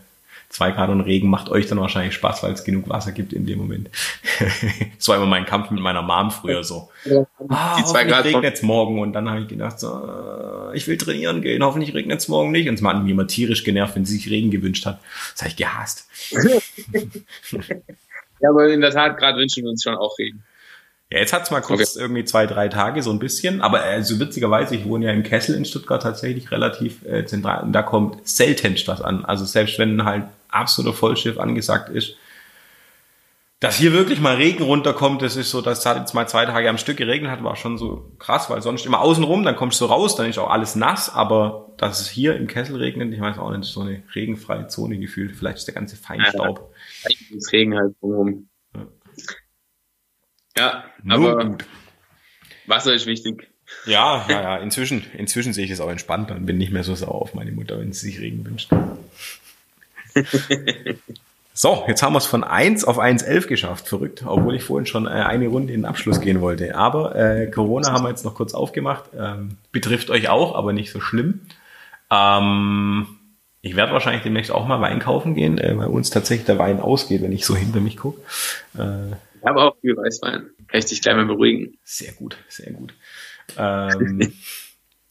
zwei 0.50 0.72
Grad 0.72 0.90
und 0.90 1.00
Regen 1.00 1.30
macht 1.30 1.48
euch 1.48 1.68
dann 1.68 1.80
wahrscheinlich 1.80 2.16
Spaß, 2.16 2.44
weil 2.44 2.52
es 2.52 2.66
genug 2.66 2.90
Wasser 2.90 3.14
gibt 3.14 3.32
in 3.32 3.46
dem 3.46 3.60
Moment. 3.60 3.90
das 4.98 5.08
war 5.08 5.16
immer 5.16 5.26
mein 5.26 5.46
Kampf 5.46 5.72
mit 5.72 5.80
meiner 5.80 6.02
Mom 6.02 6.32
früher 6.32 6.66
so. 6.66 6.90
Ah, 7.48 7.78
die 7.78 7.86
zwei 7.86 8.04
Grad 8.04 8.26
regnet 8.26 8.56
es 8.56 8.62
morgen 8.62 9.00
und 9.00 9.14
dann 9.14 9.30
habe 9.30 9.40
ich 9.40 9.48
gedacht, 9.48 9.80
so, 9.80 9.88
äh, 9.88 10.76
ich 10.76 10.86
will 10.86 10.98
trainieren 10.98 11.44
gehen, 11.44 11.64
hoffentlich 11.64 11.94
regnet 11.94 12.20
es 12.20 12.28
morgen 12.28 12.52
nicht. 12.52 12.68
Und 12.68 12.76
es 12.76 12.84
hat 12.84 13.02
mich 13.02 13.12
immer 13.12 13.26
tierisch 13.26 13.64
genervt, 13.64 13.96
wenn 13.96 14.04
sie 14.04 14.18
sich 14.18 14.30
Regen 14.30 14.52
gewünscht 14.52 14.86
hat. 14.86 15.00
Das 15.32 15.44
habe 15.44 15.52
ich 15.52 15.56
gehasst. 15.56 16.10
ja, 18.46 18.52
aber 18.52 18.72
in 18.72 18.82
der 18.82 18.92
Tat, 18.92 19.18
gerade 19.18 19.40
wünschen 19.40 19.64
wir 19.64 19.72
uns 19.72 19.84
schon 19.84 19.96
auch 19.96 20.18
Regen. 20.20 20.44
Ja, 21.12 21.20
jetzt 21.20 21.34
hat's 21.34 21.52
mal 21.52 21.62
kurz 21.62 21.96
okay. 21.96 22.04
irgendwie 22.04 22.26
zwei, 22.26 22.48
drei 22.48 22.68
Tage 22.68 23.02
so 23.04 23.12
ein 23.12 23.20
bisschen, 23.20 23.62
aber 23.62 23.84
also 23.84 24.20
witzigerweise, 24.20 24.76
ich 24.76 24.86
wohne 24.86 25.06
ja 25.06 25.12
im 25.12 25.24
Kessel 25.24 25.56
in 25.56 25.66
Stuttgart 25.66 26.02
tatsächlich 26.02 26.52
relativ 26.52 27.06
äh, 27.06 27.26
zentral 27.26 27.64
und 27.64 27.74
da 27.74 27.84
kommt 27.84 28.28
seltenst 28.28 28.88
was 28.88 29.02
an. 29.02 29.24
Also 29.24 29.46
selbst 29.46 29.78
wenn 29.78 30.04
halt 30.04 30.24
absoluter 30.50 30.96
Vollschiff 30.96 31.38
angesagt 31.40 31.90
ist, 31.90 32.16
dass 33.66 33.78
hier 33.78 33.94
wirklich 33.94 34.20
mal 34.20 34.36
Regen 34.36 34.64
runterkommt, 34.64 35.24
das 35.24 35.36
ist 35.36 35.50
so, 35.50 35.60
das 35.60 35.84
hat 35.88 35.98
jetzt 35.98 36.14
mal 36.14 36.28
zwei 36.28 36.46
Tage 36.46 36.70
am 36.70 36.78
Stück 36.78 36.98
geregnet 36.98 37.32
hat, 37.32 37.44
war 37.44 37.56
schon 37.56 37.80
so 37.80 38.12
krass, 38.20 38.48
weil 38.48 38.62
sonst 38.62 38.86
immer 38.86 39.02
außen 39.02 39.24
rum, 39.24 39.42
dann 39.42 39.56
kommst 39.56 39.82
du 39.82 39.86
raus, 39.86 40.16
dann 40.16 40.30
ist 40.30 40.38
auch 40.38 40.52
alles 40.52 40.76
nass, 40.76 41.10
aber 41.12 41.74
dass 41.78 42.00
es 42.00 42.08
hier 42.08 42.36
im 42.36 42.46
Kessel 42.46 42.76
regnet, 42.76 43.12
ich 43.12 43.20
weiß 43.20 43.40
auch 43.40 43.50
nicht, 43.58 43.64
so 43.64 43.82
eine 43.82 44.04
regenfreie 44.14 44.68
Zone 44.68 45.00
gefühlt, 45.00 45.36
vielleicht 45.36 45.58
ist 45.58 45.66
der 45.66 45.74
ganze 45.74 45.96
Feinstaub. 45.96 46.76
Ja, 47.04 47.10
das 47.34 47.52
Regen 47.52 47.76
halt 47.76 47.96
rum. 48.04 48.50
Ja, 50.56 50.86
Nur 51.02 51.32
aber 51.32 51.46
gut. 51.46 51.66
Wasser 52.68 52.94
ist 52.94 53.08
wichtig. 53.08 53.48
Ja, 53.88 54.28
ja, 54.30 54.42
ja, 54.44 54.58
inzwischen, 54.58 55.04
inzwischen 55.18 55.54
sehe 55.54 55.66
ich 55.66 55.72
es 55.72 55.80
auch 55.80 55.90
entspannt 55.90 56.30
und 56.30 56.46
bin 56.46 56.60
nicht 56.60 56.72
mehr 56.72 56.84
so 56.84 56.94
sauer 56.94 57.20
auf 57.20 57.34
meine 57.34 57.52
Mutter, 57.52 57.80
wenn 57.80 57.94
sie 57.94 58.12
sich 58.12 58.22
Regen 58.22 58.46
wünscht. 58.46 58.70
so, 61.58 61.86
jetzt 61.88 62.04
haben 62.04 62.12
wir 62.12 62.18
es 62.18 62.26
von 62.26 62.44
1 62.44 62.84
auf 62.84 63.00
1,11 63.00 63.48
geschafft. 63.48 63.88
Verrückt, 63.88 64.24
obwohl 64.26 64.56
ich 64.56 64.64
vorhin 64.64 64.86
schon 64.86 65.08
äh, 65.08 65.12
eine 65.12 65.48
Runde 65.48 65.72
in 65.72 65.82
den 65.82 65.86
Abschluss 65.86 66.20
gehen 66.20 66.42
wollte. 66.42 66.76
Aber 66.76 67.16
äh, 67.16 67.50
Corona 67.50 67.94
haben 67.94 68.04
wir 68.04 68.10
jetzt 68.10 68.26
noch 68.26 68.36
kurz 68.36 68.54
aufgemacht. 68.54 69.06
Ähm, 69.18 69.52
betrifft 69.72 70.10
euch 70.10 70.28
auch, 70.28 70.54
aber 70.54 70.74
nicht 70.74 70.92
so 70.92 71.00
schlimm. 71.00 71.40
Ähm, 72.12 73.08
ich 73.62 73.78
werde 73.78 73.94
wahrscheinlich 73.94 74.24
demnächst 74.24 74.52
auch 74.52 74.68
mal 74.68 74.82
Wein 74.82 75.00
kaufen 75.00 75.34
gehen, 75.34 75.58
äh, 75.58 75.78
weil 75.78 75.88
uns 75.88 76.10
tatsächlich 76.10 76.46
der 76.46 76.60
Wein 76.60 76.82
ausgeht, 76.82 77.22
wenn 77.22 77.32
ich 77.32 77.46
so 77.46 77.56
hinter 77.56 77.80
mich 77.80 77.96
gucke. 77.96 78.20
Äh, 78.78 79.12
ich 79.12 79.46
habe 79.46 79.62
auch 79.62 79.78
viel 79.80 79.96
Weißwein. 79.96 80.50
Kann 80.68 80.80
ich 80.80 80.88
dich 80.88 81.02
gleich 81.02 81.16
mal 81.16 81.26
beruhigen. 81.26 81.78
Sehr 81.86 82.12
gut, 82.12 82.36
sehr 82.50 82.74
gut. 82.74 82.94
Ähm, 83.58 84.34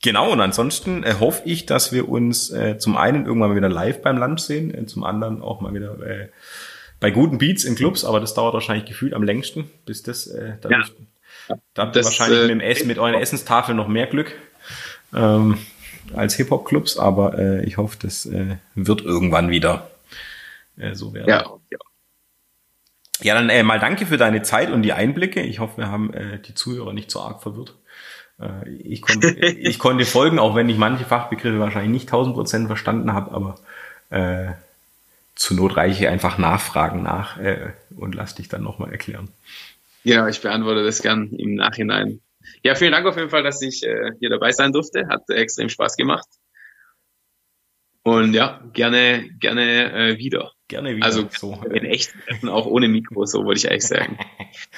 genau, 0.05 0.31
und 0.31 0.41
ansonsten 0.41 1.03
äh, 1.03 1.15
hoffe 1.19 1.43
ich, 1.47 1.67
dass 1.67 1.91
wir 1.91 2.09
uns 2.09 2.51
äh, 2.51 2.79
zum 2.79 2.97
einen 2.97 3.27
irgendwann 3.27 3.51
mal 3.51 3.57
wieder 3.57 3.71
live 3.71 4.03
beim 4.03 4.19
Lunch 4.19 4.41
sehen, 4.41 4.73
äh, 4.73 4.87
zum 4.87 5.03
anderen 5.03 5.43
auch 5.43 5.61
mal 5.61 5.75
wieder 5.75 5.99
äh, 6.07 6.29
bei 7.01 7.11
guten 7.11 7.39
Beats 7.39 7.65
in 7.65 7.75
Clubs, 7.75 8.05
aber 8.05 8.21
das 8.21 8.35
dauert 8.35 8.55
wahrscheinlich 8.55 8.85
gefühlt 8.85 9.15
am 9.15 9.25
längsten, 9.25 9.69
bis 9.87 10.03
das 10.03 10.27
äh, 10.27 10.53
da, 10.61 10.69
ja. 10.69 10.85
da 11.73 11.83
habt 11.83 11.97
ihr 11.97 12.05
wahrscheinlich 12.05 12.39
äh, 12.39 12.43
mit, 12.43 12.51
dem 12.51 12.61
Essen, 12.61 12.87
mit 12.87 12.99
euren 12.99 13.15
Essenstafel 13.15 13.75
noch 13.75 13.89
mehr 13.89 14.07
Glück 14.07 14.33
ähm, 15.15 15.59
als 16.15 16.35
Hip-Hop-Clubs, 16.35 16.99
aber 16.99 17.39
äh, 17.39 17.65
ich 17.65 17.79
hoffe, 17.79 17.97
das 18.01 18.27
äh, 18.27 18.57
wird 18.75 19.01
irgendwann 19.01 19.51
wieder 19.51 19.91
äh, 20.77 20.95
so 20.95 21.15
werden. 21.15 21.29
Ja, 21.29 21.45
ja. 21.71 21.79
Ja, 23.23 23.35
dann 23.35 23.49
äh, 23.49 23.63
mal 23.63 23.79
danke 23.79 24.07
für 24.07 24.17
deine 24.17 24.43
Zeit 24.43 24.71
und 24.71 24.83
die 24.83 24.93
Einblicke. 24.93 25.41
Ich 25.41 25.61
hoffe, 25.61 25.79
wir 25.79 25.89
haben 25.89 26.13
äh, 26.13 26.41
die 26.41 26.53
Zuhörer 26.53 26.93
nicht 26.93 27.11
so 27.11 27.21
arg 27.21 27.43
verwirrt. 27.43 27.75
Äh, 28.41 28.69
ich, 28.71 29.03
konnte, 29.03 29.29
ich 29.39 29.79
konnte 29.79 30.05
folgen, 30.05 30.39
auch 30.39 30.55
wenn 30.55 30.69
ich 30.69 30.79
manche 30.79 31.05
Fachbegriffe 31.05 31.59
wahrscheinlich 31.59 31.93
nicht 31.93 32.09
tausend 32.09 32.35
Prozent 32.35 32.67
verstanden 32.67 33.13
habe, 33.13 33.33
aber 33.33 33.59
äh, 34.11 34.53
zur 35.35 35.57
Not 35.57 35.77
reiche 35.77 36.05
ich 36.05 36.09
einfach 36.09 36.39
Nachfragen 36.39 37.03
nach 37.03 37.39
äh, 37.39 37.73
und 37.97 38.15
lass 38.15 38.35
dich 38.35 38.49
dann 38.49 38.63
nochmal 38.63 38.93
erklären. 38.93 39.29
Ja, 40.05 40.29
ich 40.29 40.41
beantworte 40.41 40.85
das 40.85 41.03
gern 41.03 41.31
im 41.33 41.55
Nachhinein. 41.55 42.21
Ja, 42.63 42.75
vielen 42.75 42.93
Dank 42.93 43.07
auf 43.07 43.17
jeden 43.17 43.31
Fall, 43.31 43.43
dass 43.43 43.63
ich 43.63 43.83
äh, 43.83 44.13
hier 44.21 44.31
dabei 44.31 44.53
sein 44.53 44.73
durfte. 44.73 45.09
Hat 45.09 45.29
extrem 45.31 45.69
Spaß 45.69 45.97
gemacht. 45.97 46.29
Und 48.03 48.35
ja, 48.35 48.63
gerne, 48.75 49.31
gerne 49.41 49.93
äh, 49.93 50.19
wieder. 50.19 50.53
Gerne 50.69 50.97
wieder. 50.97 51.05
Also 51.05 51.29
so. 51.31 51.61
in 51.73 51.85
echt 51.85 52.15
auch 52.47 52.67
ohne 52.67 52.89
Mikro, 52.89 53.27
so 53.27 53.45
wollte 53.45 53.59
ich 53.59 53.71
eigentlich 53.71 53.87
sagen. 53.87 54.19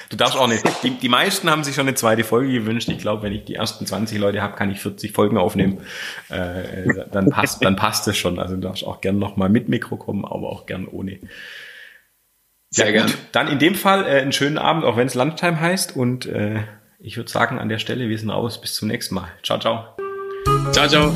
du 0.09 0.17
darfst 0.17 0.37
auch 0.37 0.47
nicht. 0.47 0.63
Die, 0.83 0.91
die 0.91 1.09
meisten 1.09 1.49
haben 1.49 1.63
sich 1.63 1.75
schon 1.75 1.87
eine 1.87 1.95
zweite 1.95 2.23
Folge 2.23 2.51
gewünscht. 2.51 2.89
Ich 2.89 2.97
glaube, 2.97 3.23
wenn 3.23 3.33
ich 3.33 3.45
die 3.45 3.55
ersten 3.55 3.85
20 3.85 4.17
Leute 4.19 4.41
habe, 4.41 4.55
kann 4.55 4.69
ich 4.69 4.79
40 4.79 5.13
Folgen 5.13 5.37
aufnehmen. 5.37 5.79
Äh, 6.29 7.05
dann 7.11 7.29
passt, 7.29 7.63
dann 7.63 7.77
passt 7.77 8.07
es 8.07 8.17
schon. 8.17 8.37
Also 8.37 8.55
du 8.55 8.61
darfst 8.61 8.85
auch 8.85 8.99
gerne 8.99 9.17
nochmal 9.17 9.49
mit 9.49 9.69
Mikro 9.69 9.95
kommen, 9.95 10.25
aber 10.25 10.49
auch 10.49 10.65
gern 10.65 10.87
ohne. 10.87 11.19
Sehr 12.69 12.93
ja, 12.93 13.03
gut. 13.03 13.17
Dann 13.31 13.47
in 13.47 13.59
dem 13.59 13.75
Fall 13.75 14.05
äh, 14.05 14.21
einen 14.21 14.33
schönen 14.33 14.57
Abend, 14.57 14.83
auch 14.83 14.97
wenn 14.97 15.07
es 15.07 15.15
Lunchtime 15.15 15.59
heißt. 15.59 15.95
Und 15.95 16.25
äh, 16.25 16.63
ich 16.99 17.15
würde 17.15 17.31
sagen, 17.31 17.59
an 17.59 17.69
der 17.69 17.79
Stelle, 17.79 18.09
wir 18.09 18.17
sind 18.17 18.29
raus. 18.29 18.59
Bis 18.59 18.73
zum 18.73 18.89
nächsten 18.89 19.15
Mal. 19.15 19.29
Ciao, 19.41 19.57
ciao. 19.57 19.95
Ciao, 20.73 20.87
ciao. 20.87 21.13